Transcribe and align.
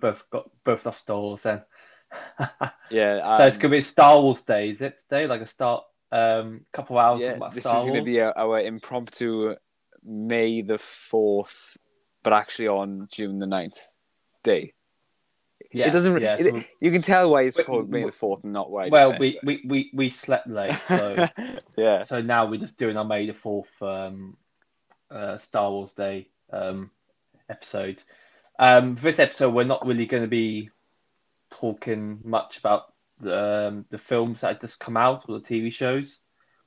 both 0.00 0.28
got 0.30 0.50
both 0.64 0.86
lost 0.86 1.00
Star 1.00 1.20
Wars 1.20 1.42
then. 1.42 1.62
Yeah. 2.90 3.36
so 3.38 3.46
it's 3.46 3.56
um, 3.56 3.62
gonna 3.62 3.72
be 3.72 3.80
Star 3.80 4.20
Wars 4.20 4.42
day, 4.42 4.70
is 4.70 4.80
it 4.80 4.98
today? 4.98 5.28
Like 5.28 5.42
a 5.42 5.46
start, 5.46 5.84
um, 6.10 6.62
couple 6.72 6.98
hours 6.98 7.20
yeah, 7.20 7.38
this 7.52 7.62
Star 7.62 7.84
is 7.84 7.90
Wars. 7.90 8.04
be 8.04 8.20
our, 8.20 8.36
our 8.36 8.60
impromptu 8.60 9.54
May 10.02 10.62
the 10.62 10.74
4th, 10.78 11.76
but 12.24 12.32
actually 12.32 12.68
on 12.68 13.06
June 13.12 13.38
the 13.38 13.46
9th 13.46 13.78
day. 14.42 14.72
yeah, 15.72 15.86
it 15.86 15.92
doesn't. 15.92 16.20
Yeah, 16.20 16.36
it- 16.38 16.46
so 16.52 16.62
you 16.80 16.90
can 16.90 17.02
tell 17.02 17.30
why 17.30 17.42
it's 17.42 17.56
called 17.62 17.88
May 17.90 18.02
the 18.04 18.10
4th 18.10 18.42
and 18.42 18.52
not 18.52 18.70
why. 18.72 18.88
Well, 18.88 19.16
we, 19.18 19.38
we, 19.44 19.62
we, 19.64 19.90
we 19.94 20.10
slept 20.10 20.48
late, 20.48 20.76
so 20.88 21.28
yeah. 21.76 22.02
so 22.02 22.20
now 22.22 22.46
we're 22.46 22.58
just 22.60 22.76
doing 22.76 22.96
our 22.96 23.04
May 23.04 23.26
the 23.26 23.34
Fourth 23.34 23.70
um, 23.80 24.36
uh, 25.10 25.38
Star 25.38 25.70
Wars 25.70 25.92
Day 25.92 26.28
um, 26.52 26.90
episode. 27.48 28.02
Um, 28.60 28.94
for 28.94 29.04
this 29.04 29.18
episode, 29.18 29.54
we're 29.54 29.64
not 29.64 29.86
really 29.86 30.04
going 30.04 30.22
to 30.22 30.28
be 30.28 30.68
talking 31.50 32.20
much 32.22 32.58
about 32.58 32.92
the, 33.18 33.68
um, 33.68 33.86
the 33.88 33.96
films 33.96 34.42
that 34.42 34.48
have 34.48 34.60
just 34.60 34.78
come 34.78 34.98
out 34.98 35.24
or 35.28 35.40
the 35.40 35.44
TV 35.44 35.72
shows, 35.72 36.20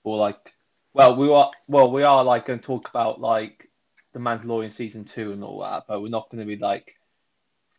or 0.03 0.17
like, 0.17 0.53
well, 0.95 1.15
we 1.15 1.31
are 1.31 1.51
well, 1.67 1.91
we 1.91 2.01
are 2.01 2.23
like 2.23 2.47
going 2.47 2.57
to 2.57 2.65
talk 2.65 2.89
about 2.89 3.21
like 3.21 3.69
the 4.13 4.19
Mandalorian 4.19 4.71
season 4.71 5.05
two 5.05 5.33
and 5.33 5.43
all 5.43 5.61
that, 5.61 5.83
but 5.87 6.01
we're 6.01 6.09
not 6.09 6.31
going 6.31 6.39
to 6.39 6.47
be 6.47 6.57
like 6.57 6.95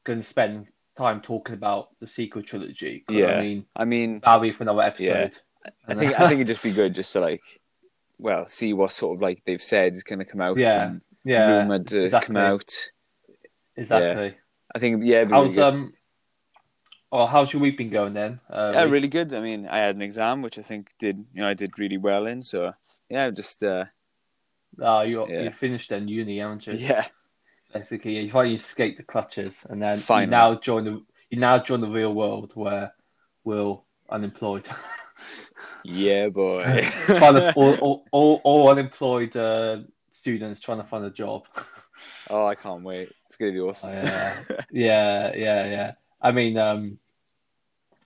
going 0.05 0.21
to 0.21 0.25
spend 0.25 0.69
time 0.97 1.21
talking 1.21 1.55
about 1.57 1.89
the 1.99 2.07
sequel 2.07 2.43
trilogy. 2.43 3.05
Yeah. 3.09 3.27
I 3.27 3.41
mean 3.41 3.67
I 3.75 3.85
mean, 3.85 4.21
that'll 4.21 4.41
be 4.41 4.53
for 4.53 4.63
another 4.63 4.83
episode. 4.83 5.39
I 5.89 5.95
think 5.95 6.21
I 6.21 6.29
think 6.29 6.35
it'd 6.41 6.47
just 6.47 6.63
be 6.63 6.73
good 6.73 6.95
just 6.95 7.13
to 7.15 7.21
like, 7.21 7.43
well, 8.19 8.47
see 8.47 8.73
what 8.75 8.93
sort 8.93 9.17
of 9.17 9.23
like 9.23 9.43
they've 9.45 9.63
said 9.63 9.95
is 9.95 10.05
going 10.05 10.21
to 10.21 10.25
come 10.25 10.41
out. 10.41 10.57
Yeah, 10.57 10.85
and 10.85 11.01
yeah, 11.25 11.59
rumored 11.59 11.89
to 11.89 12.05
exactly. 12.05 12.35
come 12.35 12.37
out. 12.37 12.73
Exactly. 13.77 14.35
I 14.75 14.79
think 14.79 15.03
yeah. 15.05 15.19
really 15.19 15.33
How's 15.33 15.55
good. 15.55 15.65
um, 15.65 15.93
or 17.11 17.29
how's 17.29 17.53
your 17.53 17.63
week 17.63 17.77
been 17.79 17.91
going 17.91 18.15
then? 18.15 18.41
Uh, 18.51 18.73
yeah, 18.75 18.83
really 18.85 19.09
good. 19.09 19.33
I 19.35 19.41
mean, 19.41 19.67
I 19.69 19.79
had 19.79 19.95
an 19.95 20.03
exam 20.03 20.43
which 20.43 20.59
I 20.59 20.63
think 20.63 20.91
did 20.99 21.25
you 21.35 21.43
know 21.43 21.49
I 21.49 21.55
did 21.55 21.79
really 21.79 21.99
well 21.99 22.27
in. 22.27 22.43
So 22.43 22.73
yeah, 23.09 23.31
just 23.31 23.63
uh, 23.63 23.85
Oh, 24.81 25.03
you 25.03 25.27
Yeah. 25.29 25.43
you 25.43 25.51
finished 25.51 25.91
then 25.91 26.09
uni, 26.09 26.39
haven't 26.41 26.67
you? 26.67 26.75
yeah, 26.75 27.07
Basically, 27.73 28.19
you 28.19 28.31
finally 28.31 28.57
escaped 28.57 28.97
the 28.99 29.05
clutches, 29.05 29.65
and 29.71 29.81
then 29.81 29.97
Finally. 29.99 30.25
you 30.27 30.31
now 30.31 30.55
join 30.57 30.85
the 30.85 31.03
you 31.31 31.39
now 31.39 31.59
join 31.59 31.81
the 31.81 31.89
real 31.89 32.13
world 32.15 32.53
where 32.55 32.93
we're 33.45 33.77
unemployed. 34.11 34.67
yeah, 35.85 36.29
boy. 36.29 36.61
trying 37.07 37.35
to, 37.35 37.53
all, 37.55 37.75
all, 37.75 38.05
all, 38.13 38.41
all 38.45 38.69
unemployed 38.71 39.37
uh, 39.37 39.79
students 40.13 40.61
trying 40.61 40.79
to 40.79 40.85
find 40.85 41.05
a 41.05 41.11
job. 41.11 41.45
Oh, 42.31 42.47
I 42.47 42.55
can't 42.55 42.83
wait. 42.83 43.13
It's 43.27 43.37
gonna 43.37 43.53
be 43.53 43.61
Oh, 43.61 43.69
awesome. 43.71 43.93
yeah, 43.93 44.35
yeah, 44.71 45.33
yeah, 45.35 45.67
yeah. 45.67 45.93
I 46.21 46.33
mean, 46.33 46.57
um, 46.57 46.99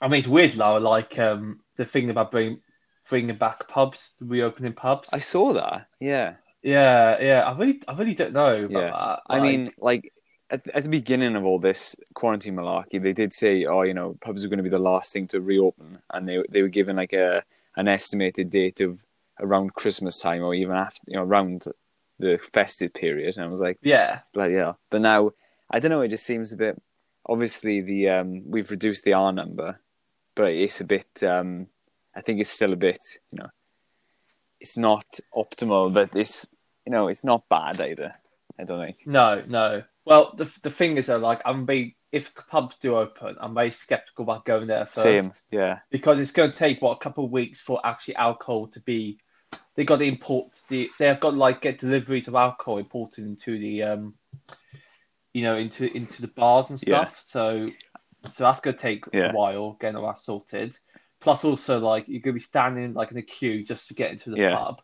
I 0.00 0.08
mean, 0.08 0.19
it's 0.19 0.28
weird, 0.28 0.55
Lara. 0.56 0.80
Like 0.80 1.19
um, 1.19 1.61
the 1.77 1.84
thing 1.84 2.11
about 2.11 2.30
bringing 2.30 2.61
bringing 3.08 3.36
back 3.36 3.69
pubs, 3.69 4.12
reopening 4.20 4.74
pubs. 4.74 5.08
I 5.12 5.20
saw 5.20 5.52
that. 5.55 5.86
Yeah. 6.00 6.34
Yeah, 6.62 7.20
yeah. 7.22 7.42
I 7.42 7.56
really, 7.56 7.80
I 7.89 7.94
really 7.94 8.14
don't 8.14 8.33
know 8.33 8.64
about 8.64 8.70
Yeah. 8.70 8.91
that. 8.91 9.20
I 9.28 9.41
mean, 9.41 9.72
like 9.78 10.12
at, 10.50 10.66
at 10.74 10.84
the 10.84 10.91
beginning 10.91 11.36
of 11.36 11.44
all 11.44 11.58
this 11.58 11.94
quarantine 12.14 12.56
malarkey, 12.56 13.00
they 13.00 13.12
did 13.12 13.33
say, 13.33 13.64
"Oh, 13.64 13.83
you 13.83 13.94
know, 13.94 14.16
pubs 14.20 14.44
are 14.44 14.48
going 14.48 14.58
to 14.58 14.62
be 14.64 14.69
the 14.69 14.78
last 14.78 15.12
thing 15.12 15.27
to 15.28 15.41
reopen," 15.41 15.98
and 16.12 16.28
they 16.28 16.42
they 16.50 16.62
were 16.62 16.69
given 16.69 16.96
like 16.96 17.12
a 17.12 17.44
an 17.77 17.86
estimated 17.89 18.50
date 18.50 18.80
of 18.80 19.00
around 19.41 19.72
Christmas 19.74 20.19
time 20.19 20.42
or 20.42 20.52
even 20.52 20.74
after, 20.74 21.00
you 21.06 21.16
know, 21.16 21.22
around 21.22 21.64
the 22.19 22.38
festive 22.52 22.92
period. 22.94 23.36
And 23.36 23.44
I 23.44 23.48
was 23.48 23.61
like, 23.61 23.78
yeah, 23.83 24.20
bloody 24.33 24.55
hell! 24.55 24.78
But 24.91 25.02
now, 25.02 25.33
I 25.70 25.78
don't 25.78 25.91
know. 25.91 26.02
It 26.02 26.08
just 26.08 26.27
seems 26.27 26.52
a 26.52 26.56
bit. 26.56 26.80
Obviously, 27.27 27.80
the 27.80 28.08
um, 28.08 28.42
we've 28.47 28.70
reduced 28.70 29.05
the 29.05 29.14
R 29.14 29.33
number, 29.33 29.78
but 30.34 30.52
it's 30.52 30.80
a 30.80 30.84
bit. 30.84 31.23
Um, 31.23 31.67
I 32.14 32.20
think 32.20 32.40
it's 32.40 32.51
still 32.51 32.73
a 32.73 32.77
bit. 32.77 33.02
You 33.33 33.40
know, 33.40 33.48
it's 34.61 34.77
not 34.77 35.20
optimal, 35.34 35.92
but 35.92 36.17
it's 36.17 36.46
you 36.86 36.92
know, 36.92 37.08
it's 37.08 37.24
not 37.24 37.48
bad 37.48 37.80
either. 37.80 38.14
I 38.58 38.64
don't 38.64 38.85
think. 38.85 38.96
no, 39.06 39.42
no. 39.46 39.83
Well, 40.05 40.33
the 40.36 40.50
the 40.62 40.70
thing 40.70 40.96
is, 40.96 41.06
though, 41.06 41.18
like, 41.18 41.42
I'm 41.45 41.67
very 41.67 41.96
if 42.12 42.35
pubs 42.35 42.77
do 42.77 42.96
open, 42.96 43.36
I'm 43.39 43.55
very 43.55 43.70
skeptical 43.70 44.23
about 44.23 44.46
going 44.46 44.67
there 44.67 44.86
first 44.86 45.02
Same, 45.02 45.33
yeah, 45.50 45.80
because 45.90 46.18
it's 46.18 46.33
going 46.33 46.50
to 46.50 46.56
take 46.56 46.80
what 46.80 46.96
a 46.96 47.00
couple 47.00 47.27
of 47.27 47.30
weeks 47.30 47.61
for 47.61 47.80
actually 47.85 48.17
alcohol 48.17 48.68
to 48.68 48.80
be. 48.80 49.18
They 49.78 49.84
got 49.84 50.00
to 50.00 50.05
import 50.06 50.46
the. 50.66 50.90
They've 50.98 51.20
got 51.20 51.34
like 51.36 51.61
get 51.61 51.78
deliveries 51.78 52.27
of 52.27 52.34
alcohol 52.34 52.78
imported 52.78 53.24
into 53.24 53.56
the 53.61 53.84
um, 53.84 54.14
you 55.33 55.42
know, 55.44 55.56
into 55.56 55.86
into 55.96 56.20
the 56.20 56.27
bars 56.27 56.70
and 56.70 56.83
Yeah. 56.84 57.05
stuff. 57.05 57.20
So, 57.22 57.70
so 58.28 58.42
that's 58.42 58.58
going 58.58 58.74
to 58.77 58.83
take 58.83 59.05
Yeah. 59.12 59.30
a 59.30 59.33
while 59.33 59.77
getting 59.80 59.94
all 59.94 60.08
that 60.08 60.18
sorted. 60.18 60.77
Plus, 61.20 61.44
also 61.44 61.78
like 61.78 62.08
you're 62.08 62.20
to 62.22 62.33
be 62.33 62.40
standing 62.40 62.92
like 62.92 63.12
in 63.12 63.18
a 63.18 63.22
queue 63.22 63.62
just 63.64 63.86
to 63.86 63.94
get 63.94 64.11
into 64.11 64.30
the 64.30 64.38
Yeah. 64.38 64.56
pub, 64.56 64.83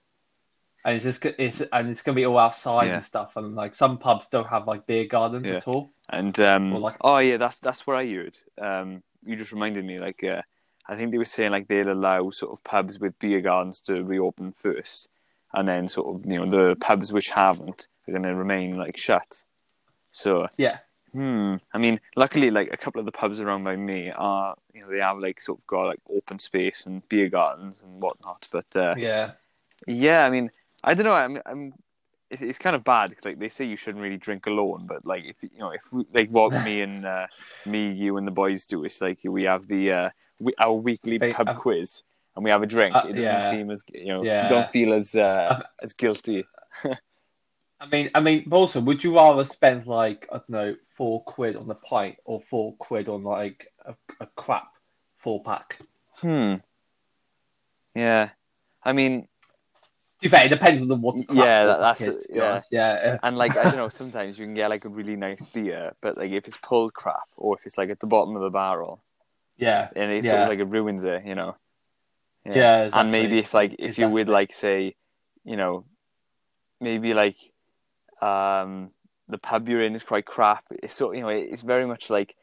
and 0.84 0.94
it's 0.94 1.02
just 1.04 1.24
it's 1.24 1.60
and 1.60 1.88
it's 1.90 2.02
going 2.02 2.14
to 2.14 2.20
be 2.20 2.24
all 2.26 2.38
outside 2.38 2.86
Yeah. 2.86 2.94
and 2.94 3.04
stuff. 3.04 3.36
And 3.36 3.56
like 3.56 3.74
some 3.74 3.98
pubs 3.98 4.28
don't 4.28 4.46
have 4.46 4.68
like 4.68 4.86
beer 4.86 5.06
gardens 5.06 5.48
Yeah. 5.48 5.56
at 5.56 5.66
all. 5.66 5.90
and 6.08 6.38
um, 6.38 6.70
like- 6.72 6.98
oh 7.00 7.18
yeah, 7.18 7.36
that's 7.38 7.58
that's 7.58 7.84
what 7.84 7.96
I 7.96 8.06
heard. 8.06 8.38
Um, 8.62 9.02
you 9.24 9.34
just 9.34 9.50
reminded 9.50 9.84
me, 9.84 9.98
like, 9.98 10.22
uh, 10.22 10.42
I 10.86 10.96
think 10.96 11.10
they 11.10 11.18
were 11.18 11.24
saying 11.24 11.52
like 11.52 11.68
they'll 11.68 11.92
allow 11.92 12.30
sort 12.30 12.52
of 12.52 12.62
pubs 12.64 12.98
with 12.98 13.18
beer 13.18 13.40
gardens 13.40 13.80
to 13.82 14.02
reopen 14.04 14.52
first, 14.52 15.08
and 15.52 15.66
then 15.68 15.88
sort 15.88 16.14
of 16.14 16.30
you 16.30 16.38
know 16.38 16.46
the 16.50 16.76
pubs 16.76 17.12
which 17.12 17.30
haven't 17.30 17.88
are 18.06 18.12
going 18.12 18.22
to 18.22 18.34
remain 18.34 18.76
like 18.76 18.96
shut. 18.96 19.44
So 20.12 20.48
Yeah, 20.58 20.78
Hmm. 21.12 21.56
I 21.72 21.78
mean, 21.78 22.00
luckily, 22.16 22.50
like 22.50 22.72
a 22.72 22.76
couple 22.76 22.98
of 22.98 23.06
the 23.06 23.12
pubs 23.12 23.40
around 23.40 23.62
by 23.62 23.76
me 23.76 24.10
are, 24.10 24.56
you 24.74 24.80
know, 24.80 24.90
they 24.90 24.98
have 24.98 25.18
like 25.18 25.40
sort 25.40 25.60
of 25.60 25.66
got 25.68 25.86
like 25.86 26.00
open 26.10 26.40
space 26.40 26.86
and 26.86 27.08
beer 27.08 27.28
gardens 27.28 27.82
and 27.82 28.02
whatnot. 28.02 28.48
But 28.50 28.66
uh, 28.74 28.94
yeah, 28.98 29.32
yeah, 29.86 30.24
I 30.26 30.30
mean, 30.30 30.50
I 30.82 30.94
don't 30.94 31.04
know. 31.04 31.14
I'm, 31.14 31.40
I'm. 31.46 31.72
It's, 32.30 32.42
it's 32.42 32.58
kind 32.58 32.74
of 32.74 32.82
bad 32.82 33.14
'cause, 33.14 33.24
like 33.24 33.38
they 33.38 33.48
say 33.48 33.64
you 33.64 33.76
shouldn't 33.76 34.02
really 34.02 34.16
drink 34.16 34.46
alone, 34.46 34.86
but 34.88 35.06
like 35.06 35.24
if 35.24 35.36
you 35.42 35.58
know 35.58 35.70
if 35.70 35.82
we, 35.92 36.04
like 36.12 36.30
what 36.30 36.50
me 36.64 36.80
and 36.80 37.06
uh, 37.06 37.26
me, 37.64 37.92
you 37.92 38.16
and 38.16 38.26
the 38.26 38.32
boys 38.32 38.66
do, 38.66 38.84
it's 38.84 39.00
like 39.00 39.20
we 39.24 39.44
have 39.44 39.68
the 39.68 39.92
uh, 39.92 40.10
we, 40.40 40.52
our 40.58 40.72
weekly 40.74 41.18
Hey, 41.18 41.32
pub 41.32 41.48
uh, 41.48 41.54
quiz 41.54 42.02
and 42.36 42.44
we 42.44 42.50
have 42.50 42.62
a 42.62 42.66
drink. 42.66 42.94
uh, 42.94 43.04
it 43.08 43.12
doesn't 43.12 43.22
yeah. 43.22 43.50
seem 43.50 43.70
as 43.70 43.84
you 43.92 44.06
know 44.06 44.24
Yeah. 44.24 44.42
you 44.44 44.48
don't 44.48 44.66
feel 44.68 44.92
as 44.92 45.14
uh, 45.14 45.62
as 45.82 45.92
guilty. 45.92 46.44
I 47.80 47.86
mean, 47.86 48.10
I 48.14 48.20
mean, 48.20 48.46
also, 48.50 48.80
would 48.80 49.04
you 49.04 49.14
rather 49.16 49.44
spend 49.44 49.86
like 49.86 50.26
I 50.32 50.36
don't 50.36 50.50
know 50.50 50.76
four 50.96 51.22
quid 51.24 51.56
on 51.56 51.68
a 51.70 51.74
pint 51.74 52.16
or 52.24 52.40
four 52.40 52.74
quid 52.76 53.08
on 53.08 53.22
like 53.24 53.72
a, 53.84 53.94
a 54.20 54.26
crap 54.36 54.68
four 55.16 55.42
pack? 55.42 55.78
Hmm. 56.16 56.54
Yeah. 57.94 58.30
I 58.82 58.92
mean, 58.92 59.28
To 60.22 60.28
fair, 60.28 60.46
it 60.46 60.48
depends 60.48 60.80
on 60.80 60.88
the 60.88 60.96
what. 60.96 61.16
Yeah, 61.32 61.64
that- 61.66 61.80
that's- 61.80 62.00
is, 62.02 62.26
yeah. 62.30 62.60
yeah. 62.70 63.18
And 63.22 63.36
like 63.36 63.56
I 63.56 63.64
don't 63.64 63.76
know, 63.76 63.88
sometimes 63.88 64.38
you 64.38 64.46
can 64.46 64.54
get 64.54 64.70
like 64.70 64.84
a 64.84 64.88
really 64.88 65.16
nice 65.16 65.44
beer, 65.46 65.92
but 66.00 66.16
like 66.16 66.30
if 66.30 66.48
it's 66.48 66.56
pulled 66.58 66.94
crap 66.94 67.28
or 67.36 67.56
if 67.56 67.66
it's 67.66 67.76
like 67.78 67.90
at 67.90 68.00
the 68.00 68.06
bottom 68.06 68.34
of 68.36 68.42
the 68.42 68.50
barrel, 68.50 69.02
yeah, 69.56 69.90
and 69.96 70.12
it 70.12 70.24
sort 70.24 70.42
of 70.42 70.48
like 70.48 70.58
it 70.58 70.64
ruins 70.64 71.04
it, 71.04 71.24
you 71.26 71.34
know. 71.34 71.56
Yeah, 72.44 72.84
And 72.92 73.10
exactly. 73.10 73.10
maybe 73.10 73.38
if 73.38 73.54
like 73.54 73.76
if 73.78 73.98
you 73.98 74.08
would 74.10 74.28
like 74.28 74.52
say, 74.52 74.96
you 75.44 75.56
know, 75.56 75.84
maybe 76.80 77.14
like 77.14 77.36
um 78.22 78.90
the 79.28 79.38
pub 79.38 79.68
you're 79.68 79.82
in 79.82 79.94
is 79.94 80.04
quite 80.04 80.26
crap. 80.26 80.64
It's 80.82 80.94
so 80.94 81.12
you 81.12 81.22
know 81.22 81.28
it's 81.28 81.62
very 81.62 81.86
much 81.86 82.10
like 82.10 82.36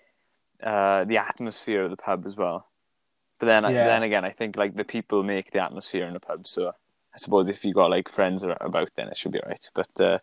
uh 0.64 1.06
the 1.06 1.18
atmosphere 1.18 1.84
of 1.84 1.92
the 1.92 1.98
pub 1.98 2.26
as 2.28 2.36
well. 2.36 2.68
But 3.40 3.48
then 3.48 3.64
Yeah. 3.64 3.84
then 3.84 4.04
again, 4.04 4.26
I 4.26 4.32
think 4.32 4.56
like 4.58 4.76
the 4.76 4.84
people 4.86 5.24
make 5.24 5.52
the 5.52 5.64
atmosphere 5.64 6.06
in 6.08 6.14
the 6.14 6.20
pub. 6.20 6.48
So 6.48 6.70
I 6.70 7.18
suppose 7.18 7.50
if 7.50 7.66
you 7.66 7.74
got 7.74 7.90
like 7.92 8.10
friends 8.10 8.44
about, 8.44 8.90
then 8.96 9.10
it 9.10 9.18
should 9.18 9.32
be 9.32 9.42
alright. 9.42 9.70
But 9.74 10.02
uh, 10.02 10.20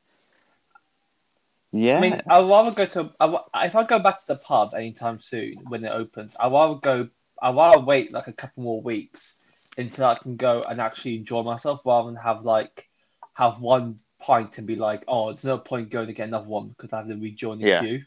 yeah, 1.72 1.98
I 1.98 2.00
mean, 2.00 2.20
I'd 2.28 2.48
rather 2.48 2.70
go 2.70 2.86
to 2.86 3.12
I 3.20 3.66
if 3.66 3.76
I 3.76 3.84
go 3.84 3.98
back 3.98 4.18
to 4.20 4.26
the 4.26 4.36
pub 4.36 4.74
anytime 4.74 5.20
soon 5.20 5.54
when 5.68 5.84
it 5.84 5.90
opens. 5.92 6.36
I'd 6.38 6.52
rather 6.52 6.76
go. 6.80 7.08
I'd 7.40 7.54
rather 7.54 7.80
wait 7.80 8.12
like 8.12 8.26
a 8.26 8.32
couple 8.32 8.62
more 8.64 8.80
weeks 8.82 9.34
until 9.76 10.06
I 10.06 10.16
can 10.16 10.36
go 10.36 10.62
and 10.62 10.80
actually 10.80 11.16
enjoy 11.16 11.42
myself, 11.42 11.80
rather 11.84 12.06
than 12.10 12.16
have 12.16 12.44
like 12.44 12.88
have 13.34 13.60
one 13.60 14.00
pint 14.20 14.58
and 14.58 14.66
be 14.66 14.74
like, 14.76 15.04
oh, 15.06 15.26
there's 15.26 15.44
no 15.44 15.58
point 15.58 15.90
going 15.90 16.08
to 16.08 16.12
get 16.12 16.28
another 16.28 16.48
one 16.48 16.68
because 16.68 16.92
I 16.92 16.98
have 16.98 17.08
to 17.08 17.14
rejoin 17.14 17.58
the 17.60 17.68
Yeah. 17.68 17.80
queue. 17.80 18.04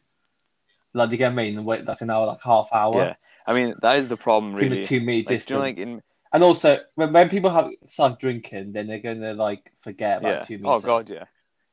Like, 0.94 1.10
do 1.10 1.13
you 1.13 1.18
get 1.19 1.34
mean? 1.34 1.58
And 1.58 1.66
wait 1.66 1.86
like 1.86 2.02
an 2.02 2.10
hour, 2.10 2.25
like 2.28 2.42
half 2.42 2.68
hour. 2.74 2.98
yeah. 2.98 3.16
I 3.48 3.54
mean, 3.54 3.75
that 3.81 3.98
is 3.98 4.10
the 4.10 4.18
problem, 4.18 4.52
Between 4.52 4.72
really. 4.72 4.81
the 4.81 4.88
two 4.88 5.00
meter 5.00 5.30
Like, 5.30 5.40
distance. 5.40 5.60
like 5.60 5.78
in 5.78 6.02
And 6.34 6.44
also, 6.44 6.80
when, 6.96 7.13
when 7.13 7.30
people 7.30 7.50
have 7.50 7.69
start 7.88 8.19
drinking, 8.19 8.74
then 8.74 8.88
they're 8.88 9.00
gonna 9.00 9.34
like 9.34 9.72
forget 9.80 10.19
about 10.19 10.30
yeah. 10.30 10.42
two 10.42 10.56
oh, 10.56 10.58
meters. 10.58 10.66
Oh 10.66 10.80
god, 10.81 11.10
yeah. 11.10 11.25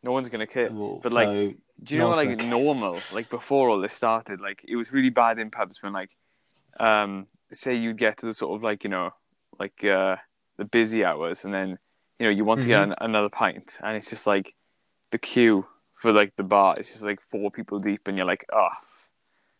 No 0.02 0.12
one's 0.12 0.28
gonna 0.28 0.46
care. 0.46 0.72
rule. 0.72 1.02
But, 1.02 1.12
like, 1.12 1.30
So, 1.30 1.54
Do 1.82 1.94
you 1.94 1.98
know, 2.00 2.10
like 2.10 2.38
normal, 2.38 3.06
like 3.10 3.28
before 3.28 3.68
all 3.70 3.80
this 3.80 3.94
started, 3.94 4.40
like 4.40 4.62
it 4.66 4.76
was 4.76 4.92
really 4.92 5.10
bad 5.10 5.38
in 5.38 5.50
pubs 5.50 5.82
when, 5.82 5.92
like, 5.92 6.10
um, 6.80 7.28
say 7.52 7.74
you'd 7.76 7.98
get 7.98 8.18
to 8.18 8.26
the 8.26 8.34
sort 8.34 8.56
of 8.56 8.62
like 8.62 8.84
you 8.84 8.90
know, 8.90 9.12
like 9.58 9.84
uh, 9.84 10.16
the 10.58 10.64
busy 10.66 11.04
hours, 11.04 11.44
and 11.44 11.54
then 11.54 11.78
you 12.18 12.26
know 12.26 12.30
you 12.30 12.44
want 12.44 12.62
to 12.62 12.68
get 12.68 12.82
Mm-hmm. 12.82 12.88
an, 12.88 12.94
another 13.00 13.28
pint, 13.30 13.78
and 13.82 13.96
it's 13.96 14.10
just 14.10 14.26
like 14.26 14.54
the 15.12 15.18
queue 15.18 15.66
for 15.96 16.12
like 16.12 16.34
the 16.36 16.44
bar 16.44 16.78
is 16.80 16.90
just 16.92 17.04
like 17.04 17.20
four 17.22 17.50
people 17.50 17.78
deep, 17.80 18.08
and 18.08 18.16
you're 18.18 18.26
like, 18.26 18.46
oh, 18.52 18.70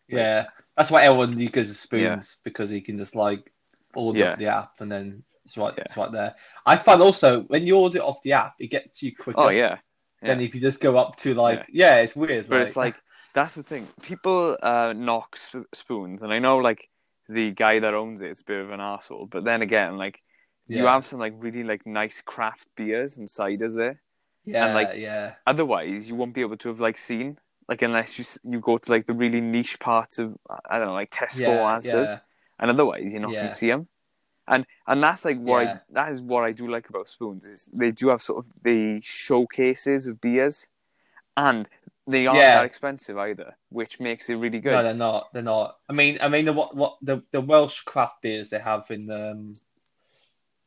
Yeah, 0.07 0.47
that's 0.75 0.89
why 0.91 1.03
everyone 1.03 1.37
uses 1.37 1.79
spoons 1.79 2.37
because 2.43 2.71
you 2.71 2.81
can 2.81 2.97
just 2.97 3.15
like 3.15 3.51
order 3.95 4.21
Yeah. 4.21 4.23
off 4.23 4.37
the 4.37 4.47
app 4.47 4.73
and 4.81 4.91
then 4.91 5.23
it's 5.45 5.57
right, 5.57 5.73
Yeah. 5.77 5.83
it's 5.85 5.97
right 5.97 6.11
there. 6.11 6.35
I 6.65 6.77
find 6.77 7.01
also 7.01 7.41
when 7.43 7.65
you 7.67 7.77
order 7.77 7.99
it 7.99 8.03
off 8.03 8.21
the 8.23 8.33
app, 8.33 8.55
it 8.59 8.67
gets 8.67 9.01
you 9.03 9.15
quicker 9.15 9.37
Oh 9.37 9.49
yeah, 9.49 9.79
than 10.21 10.39
yeah. 10.39 10.45
if 10.45 10.55
you 10.55 10.61
just 10.61 10.79
go 10.79 10.97
up 10.97 11.15
to 11.17 11.33
like 11.33 11.65
yeah, 11.71 11.97
it's 11.97 12.15
weird. 12.15 12.49
but 12.49 12.61
it's 12.61 12.75
like 12.75 12.95
that's 13.33 13.55
the 13.55 13.63
thing. 13.63 13.87
People 14.01 14.57
uh, 14.61 14.93
knock 14.95 15.37
sp- 15.37 15.69
spoons, 15.73 16.21
and 16.21 16.33
I 16.33 16.39
know 16.39 16.57
like 16.57 16.89
the 17.27 17.51
guy 17.51 17.79
that 17.79 17.93
owns 17.93 18.21
it 18.21 18.31
is 18.31 18.41
a 18.41 18.45
bit 18.45 18.59
of 18.59 18.71
an 18.71 18.81
asshole. 18.81 19.27
But 19.27 19.43
then 19.43 19.61
again, 19.61 19.97
like 19.97 20.21
you 20.67 20.85
have 20.85 21.05
some 21.05 21.19
like 21.19 21.33
really 21.37 21.63
like 21.63 21.85
nice 21.85 22.21
craft 22.21 22.67
beers 22.75 23.17
and 23.17 23.27
ciders 23.27 23.75
there. 23.75 24.01
yeah, 24.45 24.65
and, 24.65 24.75
like, 24.75 24.95
yeah, 24.95 25.35
Otherwise, 25.47 26.07
you 26.07 26.15
won't 26.15 26.33
be 26.33 26.41
able 26.41 26.57
to 26.57 26.69
have 26.69 26.79
like 26.79 26.97
seen 26.97 27.37
like 27.67 27.83
unless 27.83 28.17
you 28.17 28.25
you 28.51 28.59
go 28.59 28.77
to 28.77 28.91
like 28.91 29.05
the 29.05 29.13
really 29.13 29.41
niche 29.41 29.79
parts 29.79 30.17
of 30.17 30.35
I 30.69 30.79
don't 30.79 30.87
know 30.87 30.93
like 30.93 31.11
Tesco 31.11 31.41
yeah, 31.41 31.77
Asda's, 31.77 32.09
yeah, 32.09 32.17
and 32.59 32.71
otherwise 32.71 33.13
you're 33.13 33.21
not 33.21 33.31
Yeah. 33.31 33.41
going 33.41 33.49
to 33.51 33.55
see 33.55 33.67
them. 33.67 33.87
And 34.51 34.65
and 34.87 35.01
that's 35.01 35.23
like 35.23 35.37
what 35.37 35.61
Yeah. 35.63 35.73
I 35.73 35.79
that 35.93 36.11
is 36.11 36.21
what 36.21 36.43
I 36.43 36.51
do 36.51 36.67
like 36.67 36.89
about 36.89 37.07
spoons 37.07 37.45
is 37.45 37.69
they 37.71 37.91
do 37.91 38.07
have 38.09 38.21
sort 38.21 38.45
of 38.45 38.51
the 38.63 38.99
showcases 39.03 40.07
of 40.07 40.19
beers, 40.19 40.67
and 41.37 41.69
they 42.07 42.25
aren't 42.25 42.39
Yeah. 42.39 42.55
that 42.55 42.65
expensive 42.65 43.17
either, 43.19 43.55
which 43.69 43.99
makes 43.99 44.27
it 44.29 44.35
really 44.35 44.59
good. 44.59 44.71
No, 44.71 44.83
they're 44.83 44.93
not. 44.95 45.31
They're 45.33 45.43
not. 45.43 45.77
I 45.87 45.93
mean, 45.93 46.17
I 46.19 46.27
mean 46.29 46.45
the 46.45 46.53
what 46.53 46.75
what 46.75 46.97
the 47.03 47.21
the 47.31 47.41
Welsh 47.41 47.81
craft 47.81 48.23
beers 48.23 48.49
they 48.49 48.59
have 48.59 48.89
in 48.89 49.05
the 49.05 49.31
um, 49.31 49.53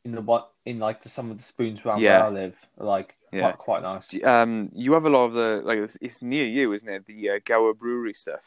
in 0.05 0.12
the 0.12 0.20
what 0.23 0.52
in 0.64 0.78
like 0.78 1.02
the, 1.02 1.08
some 1.08 1.32
of 1.32 1.37
the 1.38 1.43
spoons 1.43 1.85
around 1.85 2.00
Yeah. 2.00 2.19
where 2.19 2.26
I 2.26 2.31
live 2.31 2.56
are 2.78 2.87
like 2.87 3.17
Yeah. 3.32 3.40
quite 3.40 3.58
quite 3.58 3.82
nice. 3.82 4.25
Um, 4.25 4.70
you 4.75 4.93
have 4.93 5.06
a 5.06 5.11
lot 5.11 5.25
of 5.25 5.32
the 5.32 5.62
like 5.64 5.78
it's, 5.78 5.99
it's 6.00 6.23
near 6.23 6.46
you, 6.46 6.73
isn't 6.73 6.88
it? 6.88 7.05
The 7.06 7.31
uh, 7.31 7.38
Gower 7.44 7.75
Brewery 7.75 8.14
stuff. 8.14 8.44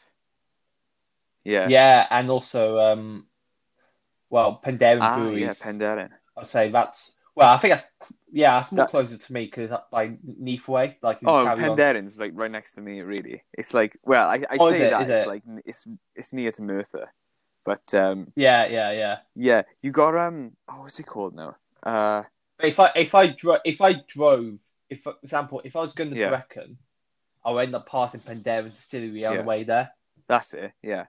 Yeah. 1.44 1.68
Yeah, 1.68 2.06
and 2.10 2.30
also 2.30 2.78
um, 2.78 3.26
well, 4.30 4.60
Penderyn 4.64 4.98
Ah, 5.00 5.16
breweries. 5.16 5.40
yeah, 5.42 5.52
Penderyn. 5.52 6.10
I'd 6.36 6.46
say 6.46 6.70
that's 6.70 7.12
well. 7.34 7.52
I 7.52 7.58
think 7.58 7.74
that's 7.74 7.86
yeah, 8.32 8.58
that's 8.58 8.72
more 8.72 8.84
That- 8.84 8.90
closer 8.90 9.16
to 9.16 9.32
me 9.32 9.44
because 9.46 9.70
by 9.90 10.08
Neathway, 10.40 10.96
like 11.02 11.22
in 11.22 11.28
Oh, 11.28 11.46
On. 11.46 12.10
Like 12.18 12.32
right 12.34 12.50
next 12.50 12.72
to 12.72 12.80
me. 12.80 13.00
Really, 13.00 13.42
it's 13.54 13.72
like 13.72 13.98
well, 14.04 14.28
I, 14.28 14.36
I 14.50 14.56
Oh, 14.58 14.70
say 14.70 14.86
it? 14.86 14.90
that 14.90 15.02
it's 15.10 15.20
it? 15.24 15.28
like 15.28 15.42
it's 15.64 15.86
it's 16.14 16.32
near 16.32 16.52
to 16.52 16.62
Merthyr, 16.62 17.06
but 17.64 17.94
um, 17.94 18.32
Yeah, 18.36 18.66
yeah, 18.66 18.90
yeah. 18.92 19.18
yeah, 19.34 19.62
you 19.82 19.90
got 19.92 20.14
um, 20.16 20.56
oh, 20.68 20.82
what's 20.82 20.98
it 21.00 21.06
called 21.06 21.34
now? 21.34 21.56
Uh, 21.82 22.24
if 22.58 22.78
I 22.80 22.90
if 22.96 23.14
I 23.14 23.28
dro- 23.28 23.60
if 23.64 23.80
I 23.80 23.94
drove, 24.08 24.60
if 24.90 25.02
for 25.02 25.14
example, 25.22 25.62
if 25.64 25.76
I 25.76 25.80
was 25.80 25.92
going 25.94 26.10
to 26.10 26.16
Yeah. 26.16 26.28
Brecon, 26.30 26.76
I 27.44 27.50
would 27.52 27.60
end 27.60 27.74
up 27.74 27.88
passing 27.88 28.20
Penderyn 28.20 28.72
Distillery 28.74 29.24
on 29.24 29.34
Yeah. 29.34 29.40
the 29.42 29.44
way 29.46 29.62
there. 29.64 29.92
that's 30.28 30.52
it. 30.54 30.72
Yeah, 30.82 31.06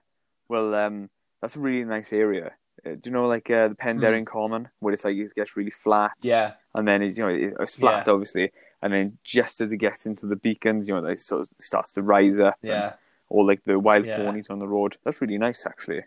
well, 0.48 0.74
um, 0.74 1.10
that's 1.42 1.56
a 1.56 1.60
really 1.60 1.84
nice 1.84 2.12
area. 2.12 2.52
Uh, 2.86 2.90
do 2.90 3.00
you 3.04 3.10
know 3.12 3.26
like 3.26 3.50
uh, 3.50 3.68
the 3.68 3.74
Penderyn 3.74 4.26
Common 4.26 4.68
where 4.80 4.92
it's 4.94 5.04
like 5.04 5.16
it 5.16 5.34
gets 5.34 5.56
really 5.56 5.70
flat? 5.70 6.12
Hmm. 6.22 6.28
Yeah, 6.28 6.52
and 6.74 6.86
then 6.86 7.02
it's 7.02 7.18
you 7.18 7.24
know 7.26 7.52
it's 7.60 7.74
flat 7.76 8.08
obviously, 8.08 8.52
and 8.82 8.92
then 8.92 9.18
just 9.24 9.60
as 9.60 9.72
it 9.72 9.78
gets 9.78 10.06
into 10.06 10.26
the 10.26 10.36
beacons, 10.36 10.86
you 10.88 10.94
know, 10.94 11.06
it 11.06 11.18
sort 11.18 11.42
of 11.42 11.48
starts 11.58 11.92
to 11.94 12.02
rise 12.02 12.38
up. 12.38 12.56
and- 12.62 12.70
yeah, 12.70 12.92
or 13.28 13.44
like 13.44 13.62
the 13.64 13.78
wild 13.78 14.06
Yeah. 14.06 14.16
ponies 14.18 14.48
on 14.50 14.58
the 14.58 14.68
road. 14.68 14.96
That's 15.04 15.20
really 15.20 15.38
nice, 15.38 15.66
actually. 15.66 16.02